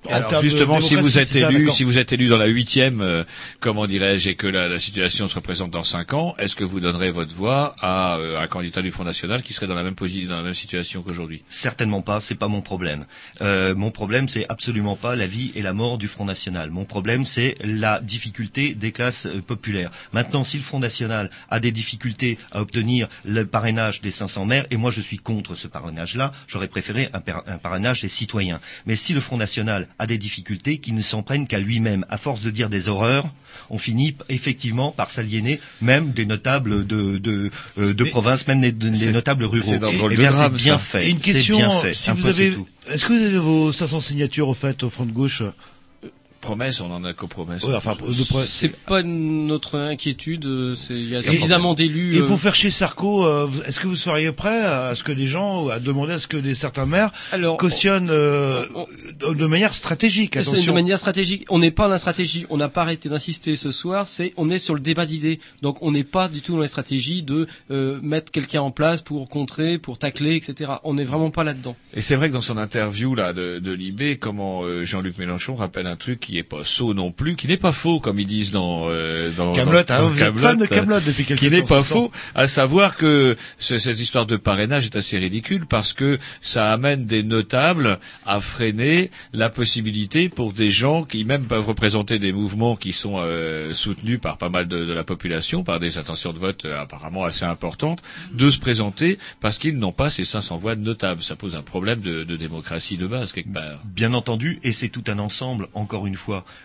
Alors, 0.09 0.43
justement, 0.43 0.81
si 0.81 0.95
vous 0.97 1.19
êtes 1.19 1.29
ça, 1.29 1.51
élu, 1.51 1.71
si 1.71 1.85
vous 1.85 1.99
êtes 1.99 2.13
élu 2.13 2.27
dans 2.29 2.37
la 2.37 2.47
huitième, 2.47 3.01
euh, 3.01 3.23
comment 3.61 3.87
dirais-je, 3.87 4.31
et 4.31 4.35
que 4.35 4.47
la, 4.49 4.69
la 4.69 4.79
situation 4.79 5.29
se 5.29 5.35
représente 5.37 5.71
dans 5.71 5.85
cinq 5.85 6.13
ans, 6.13 6.35
est-ce 6.39 6.57
que 6.57 6.65
vous 6.65 6.81
donnerez 6.81 7.11
votre 7.13 7.33
voix 7.33 7.77
à 7.81 8.17
euh, 8.17 8.41
un 8.41 8.47
candidat 8.49 8.83
du 8.83 8.91
Front 8.91 9.05
National 9.05 9.43
qui 9.43 9.53
serait 9.53 9.67
dans 9.69 9.75
la 9.77 9.85
même 9.85 9.95
position, 9.95 10.29
dans 10.29 10.37
la 10.39 10.43
même 10.43 10.55
situation 10.55 11.03
qu'aujourd'hui? 11.03 11.43
Certainement 11.49 12.03
pas, 12.03 12.21
c'est 12.21 12.35
pas 12.35 12.49
mon 12.49 12.63
problème. 12.63 13.05
Euh, 13.43 13.75
mon 13.77 13.91
problème, 13.93 14.29
c'est 14.29 14.45
absolument 14.49 14.97
pas 14.97 15.15
la 15.15 15.27
vie 15.27 15.53
et 15.55 15.63
la 15.63 15.73
mort 15.73 15.99
du 15.99 16.09
Front 16.09 16.25
National. 16.25 16.71
Mon 16.71 16.85
problème, 16.85 17.25
c'est 17.25 17.55
la 17.63 18.01
difficulté 18.01 18.75
des 18.75 18.91
classes 18.93 19.27
euh, 19.27 19.41
populaires. 19.41 19.91
Maintenant, 20.13 20.43
si 20.43 20.57
le 20.57 20.63
Front 20.65 20.81
National 20.81 21.31
a 21.51 21.61
des 21.61 21.71
difficultés 21.71 22.39
à 22.51 22.61
obtenir 22.61 23.09
le 23.25 23.45
parrainage 23.45 24.01
des 24.01 24.11
500 24.11 24.47
maires, 24.47 24.67
et 24.71 24.77
moi 24.77 24.91
je 24.91 25.01
suis 25.01 25.19
contre 25.19 25.55
ce 25.55 25.69
parrainage-là, 25.69 26.33
j'aurais 26.49 26.69
préféré 26.69 27.09
un, 27.13 27.21
par- 27.21 27.45
un 27.47 27.59
parrainage 27.59 28.03
des 28.03 28.09
citoyens. 28.09 28.61
Mais 28.87 28.97
si 28.97 29.13
le 29.15 29.21
Front 29.21 29.37
National 29.37 29.87
a 29.99 30.07
des 30.07 30.19
difficultés, 30.19 30.79
qu'il 30.79 30.95
ne 30.95 31.03
s'en 31.03 31.23
prenne 31.23 31.47
qu'à 31.47 31.59
lui-même, 31.59 32.05
à 32.09 32.19
force 32.19 32.41
de 32.41 32.51
dire 32.51 32.69
des 32.69 32.89
horreurs, 32.89 33.27
on 33.71 33.79
finit 33.79 34.17
effectivement 34.29 34.91
par 34.93 35.11
s'aliéner 35.11 35.61
même 35.81 36.11
des 36.13 36.27
notables 36.27 36.87
de, 36.87 37.19
de, 37.19 37.51
euh, 37.79 37.95
de 37.95 38.05
province, 38.05 38.47
même 38.47 38.61
des, 38.61 39.13
notables 39.13 39.45
ruraux. 39.45 39.67
c'est 39.67 39.81
Eh 40.11 40.17
bien, 40.17 40.31
c'est 40.33 40.79
fait. 40.79 41.07
Et 41.07 41.11
une 41.11 41.19
c'est 41.19 41.33
question, 41.33 41.57
bien 41.57 41.81
fait. 41.81 41.95
si 41.95 42.11
vous 42.11 42.27
avez, 42.27 42.57
est-ce 42.91 43.05
que 43.07 43.13
vous 43.13 43.25
avez 43.25 43.39
vos 43.39 43.73
500 43.73 44.01
signatures 44.01 44.49
au 44.49 44.55
fait 44.55 44.83
au 44.83 44.91
front 44.91 45.07
de 45.07 45.13
gauche 45.13 45.43
Promesse, 46.43 46.81
on 46.81 46.91
en 46.91 47.05
a 47.05 47.15
qu'aux 47.15 47.29
promesses. 47.29 47.63
Ouais, 47.65 47.75
enfin, 47.75 47.97
C'est 48.45 48.77
pas 48.77 49.03
notre 49.03 49.79
inquiétude. 49.79 50.75
C'est 50.77 50.93
il 50.95 51.11
y 51.11 51.17
a 51.17 51.21
Et- 51.21 51.23
suffisamment 51.23 51.73
d'élus. 51.75 52.17
Et 52.17 52.21
euh, 52.21 52.27
pour 52.27 52.39
faire 52.39 52.55
chier 52.55 52.71
Sarko, 52.71 53.25
euh, 53.25 53.49
est-ce 53.67 53.81
que 53.81 53.87
vous 53.87 53.97
seriez 53.97 54.33
prêt 54.33 54.63
à 54.65 54.95
ce 54.95 55.03
que 55.05 55.13
des 55.13 55.27
gens, 55.29 55.69
à 55.69 55.79
demander 55.79 56.15
à 56.15 56.19
ce 56.19 56.27
que 56.27 56.37
des 56.37 56.55
certains 56.55 56.85
maires 56.85 57.13
Alors, 57.31 57.57
cautionnent 57.57 58.11
euh, 58.11 58.65
de 59.35 59.47
manière 59.47 59.73
stratégique 59.75 60.35
C'est 60.35 60.43
de 60.45 60.49
Attention. 60.57 60.75
manière 60.75 60.99
stratégique. 60.99 61.45
On 61.49 61.59
n'est 61.61 61.71
pas 61.71 61.85
dans 61.85 61.91
la 61.93 61.99
stratégie. 61.99 62.45
On 62.51 62.57
n'a 62.57 62.69
pas 62.69 62.83
arrêté 62.83 63.09
d'insister 63.09 63.57
ce 63.57 63.71
soir. 63.71 64.07
C'est 64.09 64.35
on 64.37 64.51
est 64.51 64.59
sur 64.59 64.75
le 64.75 64.81
débat 64.81 65.07
d'idées. 65.07 65.39
Donc 65.63 65.79
on 65.81 65.93
n'est 65.93 66.05
pas 66.05 66.29
du 66.29 66.41
tout 66.43 66.55
dans 66.57 66.61
la 66.63 66.69
stratégie 66.69 67.23
de 67.23 67.47
euh, 67.71 67.99
mettre 68.03 68.33
quelqu'un 68.33 68.63
en 68.63 68.71
place 68.73 69.01
pour 69.03 69.29
contrer, 69.29 69.79
pour 69.79 69.97
tacler, 69.99 70.35
etc. 70.35 70.73
On 70.85 70.95
n'est 70.95 71.05
vraiment 71.05 71.31
pas 71.31 71.45
là-dedans. 71.45 71.77
Et 71.95 72.01
c'est 72.01 72.17
vrai 72.17 72.29
que 72.29 72.35
dans 72.35 72.41
son 72.43 72.57
interview 72.59 73.15
là 73.15 73.33
de, 73.33 73.61
de 73.61 73.73
Libé, 73.73 74.17
comment 74.19 74.63
euh, 74.65 74.85
Jean-Luc 74.85 75.19
Mélenchon 75.19 75.55
rappelle 75.55 75.87
un 75.87 75.97
truc 75.97 76.19
qui 76.21 76.32
est 76.39 76.43
pas 76.43 76.65
sot 76.65 76.95
non 76.95 77.11
plus, 77.13 77.37
qui 77.37 77.47
n'est 77.49 77.57
pas 77.57 77.73
faux 77.73 78.01
comme 78.01 78.19
ils 78.19 78.27
disent 78.27 78.51
dans 78.51 78.87
euh, 78.89 79.31
dans 79.37 79.53
hein, 79.91 80.11
êtes 80.13 80.19
Kaamelott, 80.19 80.41
fan 80.41 80.59
de 80.59 80.65
euh, 80.65 80.67
Kaamelott 80.67 81.05
depuis 81.05 81.25
quelques 81.25 81.41
qui 81.41 81.51
n'est 81.51 81.63
pas 81.63 81.81
faux, 81.95 82.13
à 82.35 82.47
savoir 82.47 82.97
que 82.97 83.37
ce- 83.59 83.79
cette 83.79 84.01
histoire 84.01 84.27
de 84.27 84.37
parrainage 84.37 84.87
est 84.87 84.97
assez 84.97 85.19
ridicule 85.19 85.67
parce 85.67 85.93
que 85.93 86.19
ça 86.41 86.73
amène 86.73 87.07
des 87.07 87.23
notables 87.23 87.99
à 88.27 88.41
freiner 88.41 89.11
la 89.33 89.51
possibilité 89.51 90.29
pour 90.29 90.53
des 90.53 90.71
gens 90.71 91.05
qui 91.05 91.25
même 91.25 91.45
peuvent 91.45 91.67
représenter 91.67 92.19
des 92.19 92.33
mouvements 92.33 92.77
qui 92.77 92.93
sont 92.93 93.17
euh, 93.19 93.73
soutenus 93.75 94.21
par 94.21 94.39
pas 94.39 94.49
mal 94.49 94.69
de, 94.69 94.85
de 94.85 94.93
la 94.93 95.05
population, 95.05 95.65
par 95.65 95.81
des 95.81 95.99
intentions 95.99 96.33
de 96.33 96.39
vote 96.39 96.65
euh, 96.65 96.81
apparemment 96.81 97.25
assez 97.25 97.45
importantes, 97.45 98.03
de 98.33 98.51
se 98.51 98.59
présenter 98.59 99.19
parce 99.41 99.59
qu'ils 99.59 99.79
n'ont 99.79 99.93
pas 99.93 100.11
ces 100.11 100.25
500 100.25 100.57
voix 100.57 100.75
de 100.75 100.81
notables. 100.83 101.23
Ça 101.23 101.37
pose 101.37 101.57
un 101.57 101.63
problème 101.63 102.01
de, 102.01 102.25
de 102.25 102.37
démocratie 102.37 102.97
de 102.97 103.07
base 103.07 103.33
quelque 103.33 103.53
part. 103.53 103.81
Bien 103.85 104.15
entendu, 104.15 104.59
et 104.63 104.73
c'est 104.73 104.89
tout 104.89 105.05
un 105.09 105.19
ensemble, 105.19 105.69
encore 105.75 106.07
une 106.07 106.15
fois. 106.17 106.22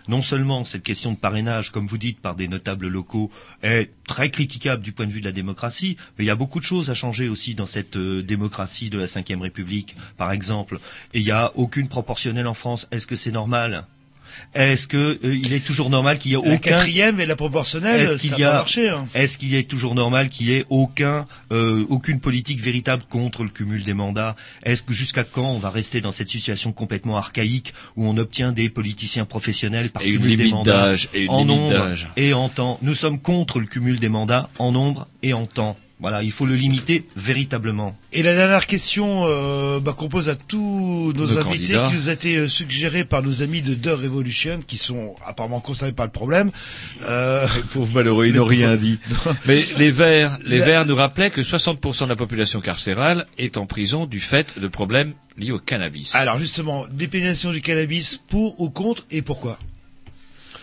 Non 0.08 0.22
seulement 0.22 0.64
cette 0.64 0.82
question 0.82 1.12
de 1.12 1.16
parrainage, 1.16 1.70
comme 1.70 1.86
vous 1.86 1.98
dites, 1.98 2.20
par 2.20 2.34
des 2.34 2.48
notables 2.48 2.88
locaux, 2.88 3.30
est 3.62 3.90
très 4.06 4.30
critiquable 4.30 4.82
du 4.82 4.92
point 4.92 5.06
de 5.06 5.12
vue 5.12 5.20
de 5.20 5.26
la 5.26 5.32
démocratie, 5.32 5.96
mais 6.18 6.24
il 6.24 6.28
y 6.28 6.30
a 6.30 6.36
beaucoup 6.36 6.60
de 6.60 6.64
choses 6.64 6.90
à 6.90 6.94
changer 6.94 7.28
aussi 7.28 7.54
dans 7.54 7.66
cette 7.66 7.96
euh, 7.96 8.22
démocratie 8.22 8.90
de 8.90 8.98
la 8.98 9.06
Ve 9.06 9.40
République, 9.40 9.96
par 10.16 10.32
exemple. 10.32 10.78
Et 11.14 11.20
il 11.20 11.24
n'y 11.24 11.30
a 11.30 11.52
aucune 11.56 11.88
proportionnelle 11.88 12.46
en 12.46 12.54
France. 12.54 12.88
Est-ce 12.90 13.06
que 13.06 13.16
c'est 13.16 13.32
normal? 13.32 13.86
Est-ce 14.54 14.86
que 14.86 15.18
euh, 15.24 15.36
il 15.36 15.52
est 15.52 15.64
toujours 15.64 15.90
normal 15.90 16.18
qu'il 16.18 16.32
y 16.32 16.34
ait 16.34 16.42
La 16.42 16.54
aucun 16.54 16.70
quatrième 16.70 17.20
et 17.20 17.26
la 17.26 17.36
proportionnelle, 17.36 18.00
est-ce 18.00 18.28
ça 18.28 18.36
va 18.36 18.52
marcher. 18.52 18.88
Hein. 18.88 19.06
est-ce 19.14 19.38
qu'il 19.38 19.54
est 19.54 19.68
toujours 19.68 19.94
normal 19.94 20.30
qu'il 20.30 20.48
y 20.48 20.54
ait 20.54 20.64
aucun 20.70 21.26
euh, 21.52 21.84
aucune 21.88 22.20
politique 22.20 22.60
véritable 22.60 23.02
contre 23.08 23.44
le 23.44 23.50
cumul 23.50 23.84
des 23.84 23.94
mandats? 23.94 24.36
Est-ce 24.64 24.82
que 24.82 24.92
jusqu'à 24.92 25.24
quand 25.24 25.50
on 25.50 25.58
va 25.58 25.70
rester 25.70 26.00
dans 26.00 26.12
cette 26.12 26.28
situation 26.28 26.72
complètement 26.72 27.16
archaïque 27.16 27.74
où 27.96 28.06
on 28.06 28.16
obtient 28.16 28.52
des 28.52 28.68
politiciens 28.68 29.24
professionnels 29.24 29.90
par 29.90 30.02
Et 30.02 30.12
cumul 30.12 30.36
des 30.36 30.50
mandats 30.50 30.88
d'âge, 30.88 31.08
et 31.14 31.24
une 31.24 31.30
en 31.30 31.44
nombre 31.44 31.70
d'âge. 31.70 32.08
et 32.16 32.32
en 32.32 32.48
temps? 32.48 32.78
Nous 32.82 32.94
sommes 32.94 33.20
contre 33.20 33.60
le 33.60 33.66
cumul 33.66 33.98
des 33.98 34.08
mandats 34.08 34.48
en 34.58 34.72
nombre 34.72 35.08
et 35.22 35.32
en 35.32 35.46
temps. 35.46 35.76
Voilà, 36.00 36.22
il 36.22 36.30
faut 36.30 36.46
le 36.46 36.54
limiter 36.54 37.06
véritablement. 37.16 37.96
Et 38.12 38.22
la 38.22 38.34
dernière 38.34 38.68
question 38.68 39.24
euh, 39.26 39.80
bah, 39.80 39.94
qu'on 39.96 40.08
pose 40.08 40.28
à 40.28 40.36
tous 40.36 41.12
nos, 41.16 41.38
invités, 41.38 41.74
qui 41.74 41.94
nous 41.94 42.08
a 42.08 42.12
été 42.12 42.36
euh, 42.36 42.48
suggérée 42.48 43.04
par 43.04 43.22
nos 43.22 43.42
amis 43.42 43.62
de 43.62 43.74
The 43.74 43.98
Revolution, 44.00 44.60
qui 44.64 44.76
sont 44.76 45.16
apparemment 45.26 45.58
concernés 45.58 45.92
par 45.92 46.06
le 46.06 46.12
problème. 46.12 46.52
Euh, 47.02 47.46
Pauvres 47.72 47.92
malheureux, 47.92 48.26
ils 48.26 48.32
les 48.32 48.38
n'ont 48.38 48.44
rien 48.44 48.76
dit. 48.76 49.00
Mais 49.46 49.64
les 49.76 49.90
Verts, 49.90 50.38
les 50.44 50.58
La- 50.58 50.64
Verts 50.64 50.86
nous 50.86 50.94
rappelaient 50.94 51.30
que 51.30 51.40
60% 51.40 52.04
de 52.04 52.08
la 52.08 52.16
population 52.16 52.60
carcérale 52.60 53.26
est 53.36 53.56
en 53.56 53.66
prison 53.66 54.06
du 54.06 54.20
fait 54.20 54.56
de 54.58 54.68
problèmes 54.68 55.14
liés 55.36 55.52
au 55.52 55.58
cannabis. 55.58 56.14
Alors 56.14 56.38
justement, 56.38 56.86
dépénalisation 56.92 57.50
du 57.50 57.60
cannabis, 57.60 58.20
pour 58.28 58.60
ou 58.60 58.70
contre, 58.70 59.04
et 59.10 59.22
pourquoi? 59.22 59.58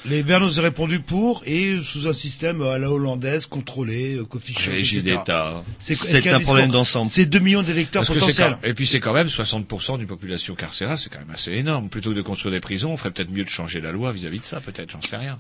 Les 0.08 0.22
Verts 0.22 0.40
nous 0.42 0.60
ont 0.60 0.62
répondu 0.62 1.00
pour, 1.00 1.42
et 1.46 1.80
sous 1.84 2.08
un 2.08 2.14
système 2.14 2.62
à 2.62 2.78
la 2.78 2.92
hollandaise, 2.92 3.48
contrôlé, 3.48 4.16
euh, 4.16 4.24
coffee 4.26 4.54
shop, 4.54 4.70
Régie 4.72 5.00
etc. 5.00 5.18
d'État. 5.18 5.64
C'est 5.80 6.28
un 6.28 6.40
problème 6.40 6.70
d'ensemble. 6.70 7.10
C'est 7.10 7.26
2 7.26 7.40
millions 7.40 7.64
d'électeurs 7.64 8.06
potentiels. 8.06 8.58
quand- 8.62 8.68
et 8.68 8.74
puis 8.74 8.86
c'est 8.86 9.00
quand 9.00 9.14
même 9.14 9.30
60% 9.30 9.98
d'une 9.98 10.08
population 10.08 10.54
carcérale, 10.54 10.98
c'est 10.98 11.10
quand 11.12 11.20
même 11.20 11.32
assez 11.34 11.54
énorme. 11.54 11.90
Plutôt 11.90 12.12
que 12.12 12.16
de 12.16 12.22
construire 12.22 12.54
des 12.54 12.60
prisons, 12.60 12.92
on 12.92 12.98
ferait 12.98 13.12
peut-être 13.12 13.32
mieux 13.32 13.44
de 13.44 13.50
changer 13.50 13.82
la 13.82 13.92
loi 13.92 14.12
vis-à-vis 14.12 14.40
de 14.40 14.46
ça, 14.46 14.62
peut-être, 14.62 14.92
j'en 14.92 15.02
sais 15.02 15.18
rien. 15.18 15.40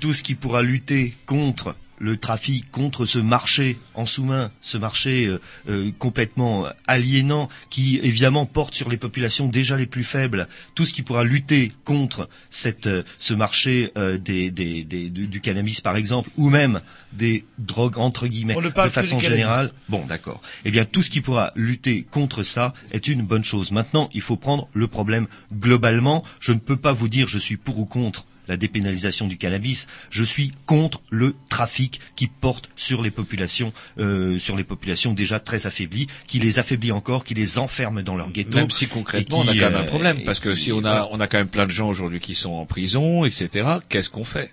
tout 0.00 0.12
ce 0.12 0.22
qui 0.24 0.34
pourra 0.34 0.62
lutter 0.62 1.14
contre 1.26 1.76
le 2.02 2.16
trafic, 2.16 2.68
contre 2.72 3.06
ce 3.06 3.20
marché 3.20 3.78
en 3.94 4.06
sous-main, 4.06 4.50
ce 4.60 4.76
marché 4.76 5.26
euh, 5.26 5.40
euh, 5.68 5.90
complètement 6.00 6.66
aliénant 6.88 7.48
qui 7.70 8.00
évidemment 8.02 8.44
porte 8.44 8.74
sur 8.74 8.90
les 8.90 8.96
populations 8.96 9.46
déjà 9.46 9.76
les 9.76 9.86
plus 9.86 10.02
faibles, 10.02 10.48
tout 10.74 10.84
ce 10.84 10.92
qui 10.92 11.02
pourra 11.02 11.22
lutter 11.22 11.70
contre 11.84 12.28
cette, 12.50 12.88
euh, 12.88 13.04
ce 13.20 13.34
marché 13.34 13.92
euh, 13.96 14.18
des, 14.18 14.50
des, 14.50 14.82
des- 14.82 15.10
du, 15.10 15.28
du 15.28 15.40
cannabis 15.40 15.80
par 15.80 15.96
exemple, 15.96 16.28
ou 16.36 16.50
même 16.50 16.80
des 17.12 17.44
drogues 17.58 17.98
entre 17.98 18.26
guillemets, 18.26 18.56
On 18.56 18.60
ne 18.62 18.68
parle 18.70 18.88
de 18.88 18.94
façon 18.94 19.20
générale, 19.20 19.70
Bon, 19.88 20.04
d'accord. 20.04 20.42
Eh 20.64 20.72
bien, 20.72 20.84
tout 20.84 21.04
ce 21.04 21.10
qui 21.10 21.20
pourra 21.20 21.52
lutter 21.54 22.02
contre 22.10 22.42
ça 22.42 22.74
est 22.90 23.06
une 23.06 23.22
bonne 23.22 23.44
chose. 23.44 23.70
Maintenant, 23.70 24.10
il 24.12 24.22
faut 24.22 24.36
prendre 24.36 24.66
le 24.74 24.88
problème 24.88 25.28
globalement. 25.52 26.24
Je 26.40 26.52
ne 26.52 26.58
peux 26.58 26.76
pas 26.76 26.92
vous 26.92 27.08
dire 27.08 27.28
je 27.28 27.38
suis 27.38 27.56
pour 27.56 27.78
ou 27.78 27.84
contre 27.86 28.26
la 28.48 28.56
dépénalisation 28.56 29.26
du 29.28 29.36
cannabis. 29.36 29.86
Je 30.10 30.22
suis 30.24 30.52
contre 30.66 31.00
le 31.10 31.34
trafic 31.48 32.00
qui 32.16 32.26
porte 32.26 32.68
sur 32.76 33.02
les 33.02 33.10
populations, 33.10 33.72
euh, 33.98 34.38
sur 34.38 34.56
les 34.56 34.64
populations 34.64 35.12
déjà 35.12 35.40
très 35.40 35.66
affaiblies, 35.66 36.06
qui 36.26 36.38
les 36.38 36.58
affaiblit 36.58 36.92
encore, 36.92 37.24
qui 37.24 37.34
les 37.34 37.58
enferme 37.58 38.02
dans 38.02 38.16
leur 38.16 38.30
ghetto. 38.30 38.56
Même 38.58 38.70
si 38.70 38.86
concrètement, 38.88 39.38
on 39.40 39.48
a 39.48 39.54
quand 39.54 39.60
même 39.70 39.74
un 39.76 39.80
euh, 39.80 39.84
problème, 39.84 40.24
parce 40.24 40.40
que 40.40 40.50
qui- 40.50 40.60
si 40.60 40.72
on 40.72 40.84
a, 40.84 41.08
on 41.10 41.20
a 41.20 41.26
quand 41.26 41.38
même 41.38 41.48
plein 41.48 41.66
de 41.66 41.70
gens 41.72 41.88
aujourd'hui 41.88 42.20
qui 42.20 42.34
sont 42.34 42.52
en 42.52 42.66
prison, 42.66 43.24
etc., 43.24 43.66
qu'est-ce 43.88 44.10
qu'on 44.10 44.24
fait? 44.24 44.52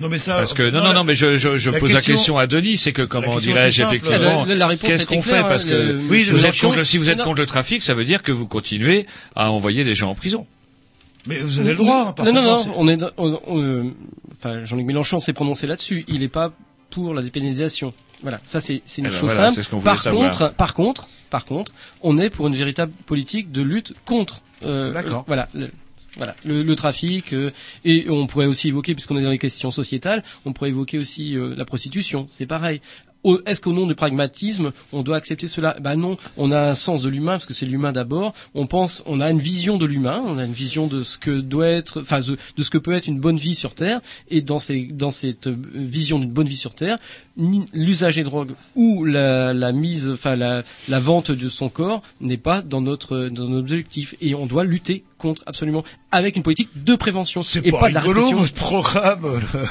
Non 0.00 0.08
mais 0.08 0.18
ça. 0.18 0.34
Parce 0.36 0.54
que 0.54 0.62
non, 0.70 0.78
non, 0.80 0.88
la- 0.88 0.94
non, 0.94 1.04
mais 1.04 1.14
je, 1.14 1.36
je, 1.36 1.58
je 1.58 1.70
la 1.70 1.78
pose 1.78 1.92
la 1.92 2.00
question- 2.00 2.38
à 2.38 2.46
Denis, 2.46 2.78
c'est 2.78 2.92
que 2.92 3.02
comment 3.02 3.38
dirais-je 3.38 3.82
effectivement, 3.84 4.46
qu'est-ce 4.46 5.04
qu'on 5.04 5.20
fait? 5.20 5.42
Parce 5.42 5.64
hein, 5.64 5.68
que 5.68 5.74
le- 5.74 6.00
Oui, 6.08 6.24
si 6.24 6.30
vous 6.30 6.46
êtes 6.46 6.58
contre, 6.58 6.82
si 6.84 6.96
vous 6.96 7.10
êtes 7.10 7.18
Non. 7.18 7.24
contre 7.24 7.40
le 7.40 7.46
trafic, 7.46 7.82
ça 7.82 7.92
veut 7.92 8.04
dire 8.06 8.22
que 8.22 8.32
vous 8.32 8.46
continuez 8.46 9.06
à 9.36 9.50
envoyer 9.50 9.84
des 9.84 9.94
gens 9.94 10.08
en 10.10 10.14
prison. 10.14 10.46
Mais 11.26 11.36
vous 11.38 11.58
avez 11.60 11.70
le 11.70 11.76
droit. 11.76 12.14
hein, 12.18 12.24
Non, 12.24 12.32
non, 12.32 12.42
non. 12.42 12.64
On 12.76 12.88
est, 12.88 12.96
dans- 12.96 13.10
on- 13.16 13.40
on- 13.46 13.62
euh, 13.62 13.94
enfin, 14.32 14.64
Jean-Luc 14.64 14.86
Mélenchon 14.86 15.20
s'est 15.20 15.32
prononcé 15.32 15.66
là-dessus. 15.66 16.04
Il 16.08 16.20
n'est 16.20 16.28
pas 16.28 16.52
pour 16.90 17.14
la 17.14 17.22
dépénalisation. 17.22 17.92
Voilà, 18.22 18.40
ça 18.44 18.60
c'est 18.60 18.74
une 18.76 18.80
Eh 18.98 19.02
ben 19.02 19.10
chose 19.10 19.32
voilà, 19.34 19.50
c'est 19.50 19.62
ce 19.62 19.70
simple. 19.70 19.82
Par 19.82 20.02
savoir. 20.02 20.30
contre, 20.30 20.52
par 20.54 20.74
contre, 20.74 21.08
par 21.30 21.44
contre, 21.46 21.72
on 22.02 22.18
est 22.18 22.28
pour 22.30 22.48
une 22.48 22.54
véritable 22.54 22.92
politique 23.06 23.50
de 23.52 23.62
lutte 23.62 23.94
contre 24.04 24.42
Euh, 24.64 24.92
D'accord. 24.92 25.20
euh, 25.20 25.24
voilà. 25.26 25.48
le- 25.54 25.70
voilà, 26.16 26.34
le, 26.44 26.62
le 26.64 26.74
trafic 26.76 27.32
euh, 27.32 27.50
et 27.84 28.10
on 28.10 28.26
pourrait 28.26 28.44
aussi 28.46 28.68
évoquer, 28.68 28.94
puisqu'on 28.94 29.16
est 29.16 29.22
dans 29.22 29.30
les 29.30 29.38
questions 29.38 29.70
sociétales, 29.70 30.22
on 30.44 30.52
pourrait 30.52 30.68
évoquer 30.70 30.98
aussi 30.98 31.36
euh, 31.36 31.54
la 31.56 31.64
prostitution. 31.64 32.26
C'est 32.28 32.46
pareil. 32.46 32.80
Est-ce 33.46 33.60
qu'au 33.60 33.72
nom 33.72 33.86
du 33.86 33.94
pragmatisme, 33.94 34.72
on 34.92 35.02
doit 35.02 35.16
accepter 35.16 35.46
cela? 35.46 35.76
Ben 35.80 35.96
non, 35.96 36.16
on 36.36 36.50
a 36.50 36.70
un 36.70 36.74
sens 36.74 37.02
de 37.02 37.08
l'humain 37.08 37.32
parce 37.32 37.46
que 37.46 37.52
c'est 37.52 37.66
l'humain 37.66 37.92
d'abord. 37.92 38.32
On 38.54 38.66
pense, 38.66 39.02
on 39.06 39.20
a 39.20 39.30
une 39.30 39.40
vision 39.40 39.76
de 39.76 39.84
l'humain, 39.84 40.22
on 40.24 40.38
a 40.38 40.44
une 40.44 40.52
vision 40.52 40.86
de 40.86 41.02
ce 41.02 41.18
que 41.18 41.40
doit 41.40 41.68
être, 41.68 42.00
enfin 42.00 42.20
de, 42.20 42.62
ce 42.62 42.70
que 42.70 42.78
peut 42.78 42.94
être 42.94 43.08
une 43.08 43.20
bonne 43.20 43.36
vie 43.36 43.54
sur 43.54 43.74
Terre. 43.74 44.00
Et 44.28 44.40
dans, 44.40 44.58
cette 44.58 45.46
euh, 45.46 45.56
vision 45.74 46.18
d'une 46.18 46.30
bonne 46.30 46.48
vie 46.48 46.56
sur 46.56 46.74
Terre, 46.74 46.98
l'usage 47.72 48.16
des 48.16 48.22
drogues 48.22 48.52
ou 48.76 49.04
la, 49.04 49.52
la 49.54 49.72
mise, 49.72 50.10
enfin 50.10 50.36
la, 50.36 50.62
la 50.88 51.00
vente 51.00 51.30
de 51.30 51.48
son 51.48 51.68
corps 51.68 52.02
n'est 52.20 52.36
pas 52.36 52.62
dans 52.62 52.80
notre 52.80 53.28
dans 53.28 53.46
nos 53.48 53.58
objectifs. 53.58 54.14
Et 54.20 54.34
on 54.34 54.46
doit 54.46 54.64
lutter 54.64 55.04
contre 55.18 55.42
absolument 55.46 55.84
avec 56.12 56.36
une 56.36 56.42
politique 56.42 56.70
de 56.76 56.94
prévention 56.94 57.42
C'est 57.42 57.64
et 57.66 57.70
pas, 57.70 57.80
pas 57.80 57.88
de 57.90 57.94
la 57.94 58.00
rigolo 58.00 58.20
répression. 58.20 58.38
votre 58.42 58.54
programme. 58.54 59.24
euh. 59.24 59.64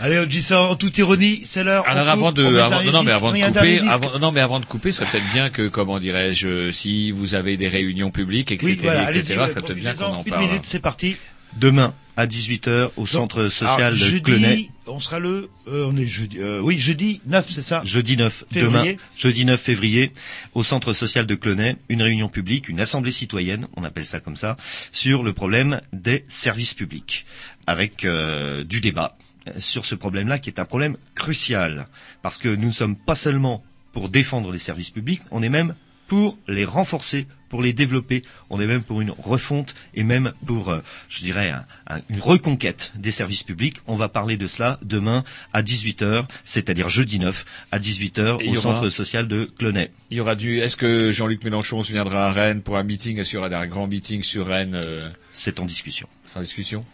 Allez, 0.00 0.18
on 0.18 0.26
dit 0.26 0.42
ça 0.42 0.62
en 0.62 0.76
toute 0.76 0.96
ironie, 0.98 1.40
c'est 1.44 1.62
l'heure. 1.64 1.84
Alors 1.86 2.08
avant 2.08 2.32
de, 2.32 2.44
avant, 2.44 2.68
dernier 2.70 2.92
non 2.92 3.02
mais 3.02 3.12
avant 3.12 3.32
de 3.32 3.38
couper, 3.38 3.80
avant, 3.88 4.18
non 4.18 4.32
mais 4.32 4.40
avant 4.40 4.60
de 4.60 4.64
couper, 4.66 4.92
ça 4.92 5.04
peut-être 5.06 5.30
bien 5.32 5.50
que, 5.50 5.68
comment 5.68 5.98
dirais-je, 5.98 6.70
si 6.72 7.10
vous 7.10 7.34
avez 7.34 7.56
des 7.56 7.68
réunions 7.68 8.10
publiques, 8.10 8.50
etc., 8.50 8.72
Oui, 8.72 8.78
voilà, 8.82 9.06
allez-y, 9.06 9.20
etc., 9.20 9.40
ça 9.48 9.60
peut 9.60 9.72
être 9.72 9.78
bien 9.78 9.94
qu'on 9.94 10.04
en 10.06 10.22
Une 10.24 10.30
parle. 10.32 10.44
minute, 10.46 10.62
c'est 10.64 10.80
parti. 10.80 11.16
Demain 11.56 11.94
à 12.16 12.26
18h 12.26 12.90
au 12.96 13.06
centre 13.06 13.48
social 13.48 13.96
de 13.96 14.18
Clenay. 14.18 14.68
On 14.86 15.00
sera 15.00 15.18
le, 15.18 15.48
euh, 15.68 15.88
on 15.90 15.96
est 15.96 16.06
jeudi, 16.06 16.38
euh, 16.38 16.60
oui, 16.60 16.78
jeudi 16.78 17.20
9, 17.26 17.46
c'est 17.48 17.62
ça 17.62 17.80
Jeudi 17.84 18.16
9, 18.16 18.44
Février. 18.50 18.92
demain, 18.92 18.96
jeudi 19.16 19.44
9 19.44 19.58
février, 19.60 20.12
au 20.54 20.62
centre 20.62 20.92
social 20.92 21.26
de 21.26 21.34
Clenay, 21.34 21.76
une 21.88 22.02
réunion 22.02 22.28
publique, 22.28 22.68
une 22.68 22.80
assemblée 22.80 23.12
citoyenne, 23.12 23.66
on 23.76 23.84
appelle 23.84 24.04
ça 24.04 24.20
comme 24.20 24.36
ça, 24.36 24.56
sur 24.92 25.22
le 25.22 25.32
problème 25.32 25.80
des 25.92 26.24
services 26.28 26.74
publics, 26.74 27.24
avec 27.66 28.04
euh, 28.04 28.64
du 28.64 28.80
débat 28.80 29.16
sur 29.56 29.86
ce 29.86 29.94
problème-là 29.94 30.38
qui 30.38 30.50
est 30.50 30.60
un 30.60 30.64
problème 30.66 30.96
crucial, 31.14 31.86
parce 32.22 32.36
que 32.38 32.48
nous 32.54 32.68
ne 32.68 32.72
sommes 32.72 32.96
pas 32.96 33.14
seulement 33.14 33.64
pour 33.92 34.08
défendre 34.08 34.52
les 34.52 34.58
services 34.58 34.90
publics, 34.90 35.22
on 35.30 35.42
est 35.42 35.48
même 35.48 35.74
pour 36.10 36.36
les 36.48 36.64
renforcer, 36.64 37.28
pour 37.48 37.62
les 37.62 37.72
développer, 37.72 38.24
on 38.50 38.60
est 38.60 38.66
même 38.66 38.82
pour 38.82 39.00
une 39.00 39.12
refonte 39.12 39.76
et 39.94 40.02
même 40.02 40.32
pour, 40.44 40.70
euh, 40.70 40.80
je 41.08 41.20
dirais, 41.20 41.50
un- 41.50 41.64
un- 41.86 42.00
une 42.08 42.18
reconquête 42.18 42.90
des 42.96 43.12
services 43.12 43.44
publics. 43.44 43.76
On 43.86 43.94
va 43.94 44.08
parler 44.08 44.36
de 44.36 44.48
cela 44.48 44.80
demain 44.82 45.22
à 45.52 45.62
18h, 45.62 46.26
c'est-à-dire 46.42 46.88
jeudi 46.88 47.20
9 47.20 47.44
à 47.70 47.78
18h 47.78 48.38
Et 48.40 48.46
il 48.46 48.48
au 48.48 48.52
aura- 48.54 48.60
centre 48.74 48.90
social 48.90 49.28
de 49.28 49.44
Clenay. 49.56 49.92
Il 50.10 50.16
y 50.16 50.20
aura 50.20 50.34
du. 50.34 50.58
Est-ce 50.58 50.76
que 50.76 51.12
Jean-Luc 51.12 51.44
Mélenchon 51.44 51.84
se 51.84 51.92
viendra 51.92 52.26
à 52.26 52.32
Rennes 52.32 52.60
pour 52.62 52.76
un 52.76 52.82
meeting? 52.82 53.16
Est-ce 53.18 53.30
qu'il 53.30 53.38
y 53.38 53.42
aura 53.44 53.56
un 53.56 53.66
grand 53.68 53.86
meeting 53.86 54.24
sur 54.24 54.48
Rennes 54.48 54.80
euh, 54.84 55.08
C'est 55.32 55.60
en 55.60 55.64
discussion. 55.64 56.08
Sans 56.26 56.40
discussion? 56.40 56.84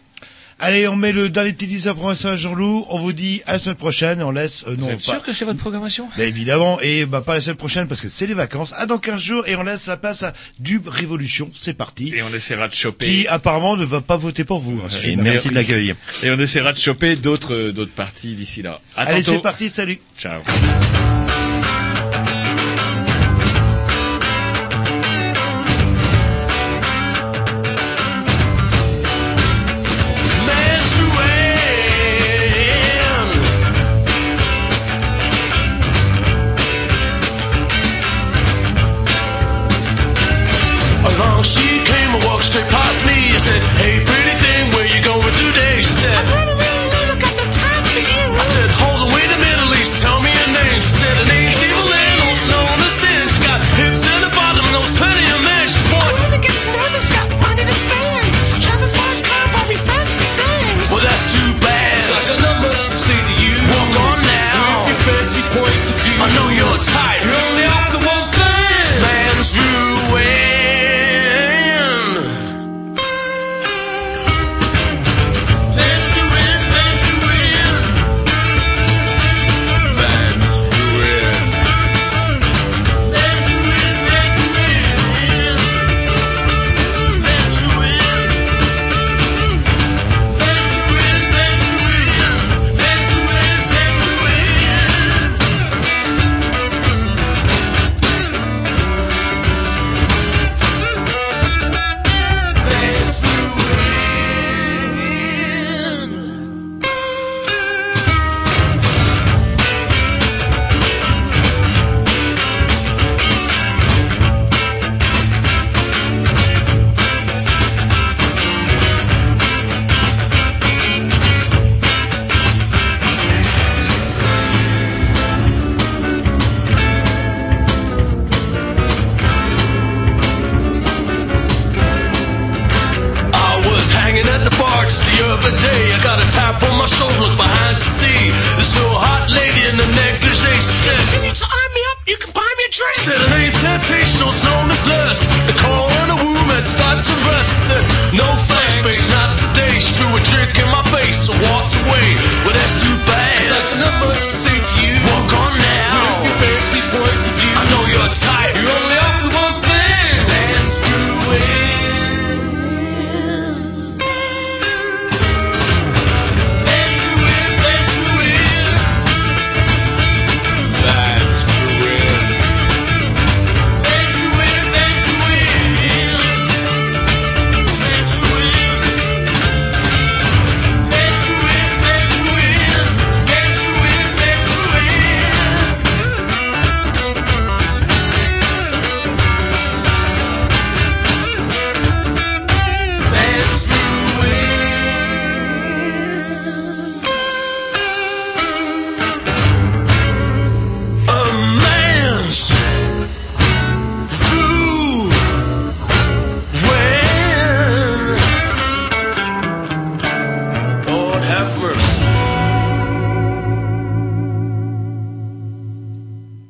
Allez, 0.59 0.87
on 0.87 0.95
met 0.95 1.11
le 1.11 1.29
dernier 1.29 1.53
petit 1.53 1.67
disque 1.67 1.85
après 1.85 2.15
ça, 2.15 2.35
Jean-Loup. 2.35 2.87
On 2.89 2.97
vous 2.97 3.13
dit 3.13 3.41
à 3.45 3.53
la 3.53 3.59
semaine 3.59 3.75
prochaine. 3.75 4.23
On 4.23 4.31
laisse, 4.31 4.63
euh, 4.67 4.75
non, 4.75 4.87
Vous 4.87 4.91
êtes 4.91 5.05
pas- 5.05 5.11
sûr 5.13 5.23
que 5.23 5.31
c'est 5.31 5.45
votre 5.45 5.59
programmation? 5.59 6.09
Bah, 6.17 6.23
évidemment, 6.23 6.79
et 6.81 7.05
bah 7.05 7.21
pas 7.21 7.35
la 7.35 7.41
semaine 7.41 7.57
prochaine 7.57 7.87
parce 7.87 8.01
que 8.01 8.09
c'est 8.09 8.25
les 8.25 8.33
vacances. 8.33 8.73
À 8.75 8.87
dans 8.87 8.97
15 8.97 9.21
jours 9.21 9.47
et 9.47 9.55
on 9.55 9.61
laisse 9.61 9.85
la 9.85 9.97
place 9.97 10.23
à 10.23 10.33
du 10.59 10.81
Révolution. 10.83 11.51
C'est 11.55 11.75
parti. 11.75 12.11
Et 12.15 12.23
on 12.23 12.33
essaiera 12.33 12.67
de 12.67 12.73
choper. 12.73 13.05
Qui 13.05 13.27
apparemment 13.27 13.77
ne 13.77 13.85
va 13.85 14.01
pas 14.01 14.17
voter 14.17 14.45
pour 14.45 14.59
vous. 14.59 14.81
hein, 14.83 14.89
Et 15.03 15.15
merci 15.15 15.49
de 15.49 15.53
l'accueil. 15.55 15.93
Et 16.23 16.31
on 16.31 16.39
essaiera 16.39 16.73
de 16.73 16.79
choper 16.79 17.15
d'autres 17.15 17.53
euh, 17.53 17.71
d'autres 17.71 17.91
parties 17.93 18.33
d'ici 18.33 18.63
là. 18.63 18.81
À 18.95 19.03
Allez, 19.03 19.23
c'est 19.23 19.39
parti. 19.41 19.69
Salut. 19.69 19.99
Ciao. 20.17 20.41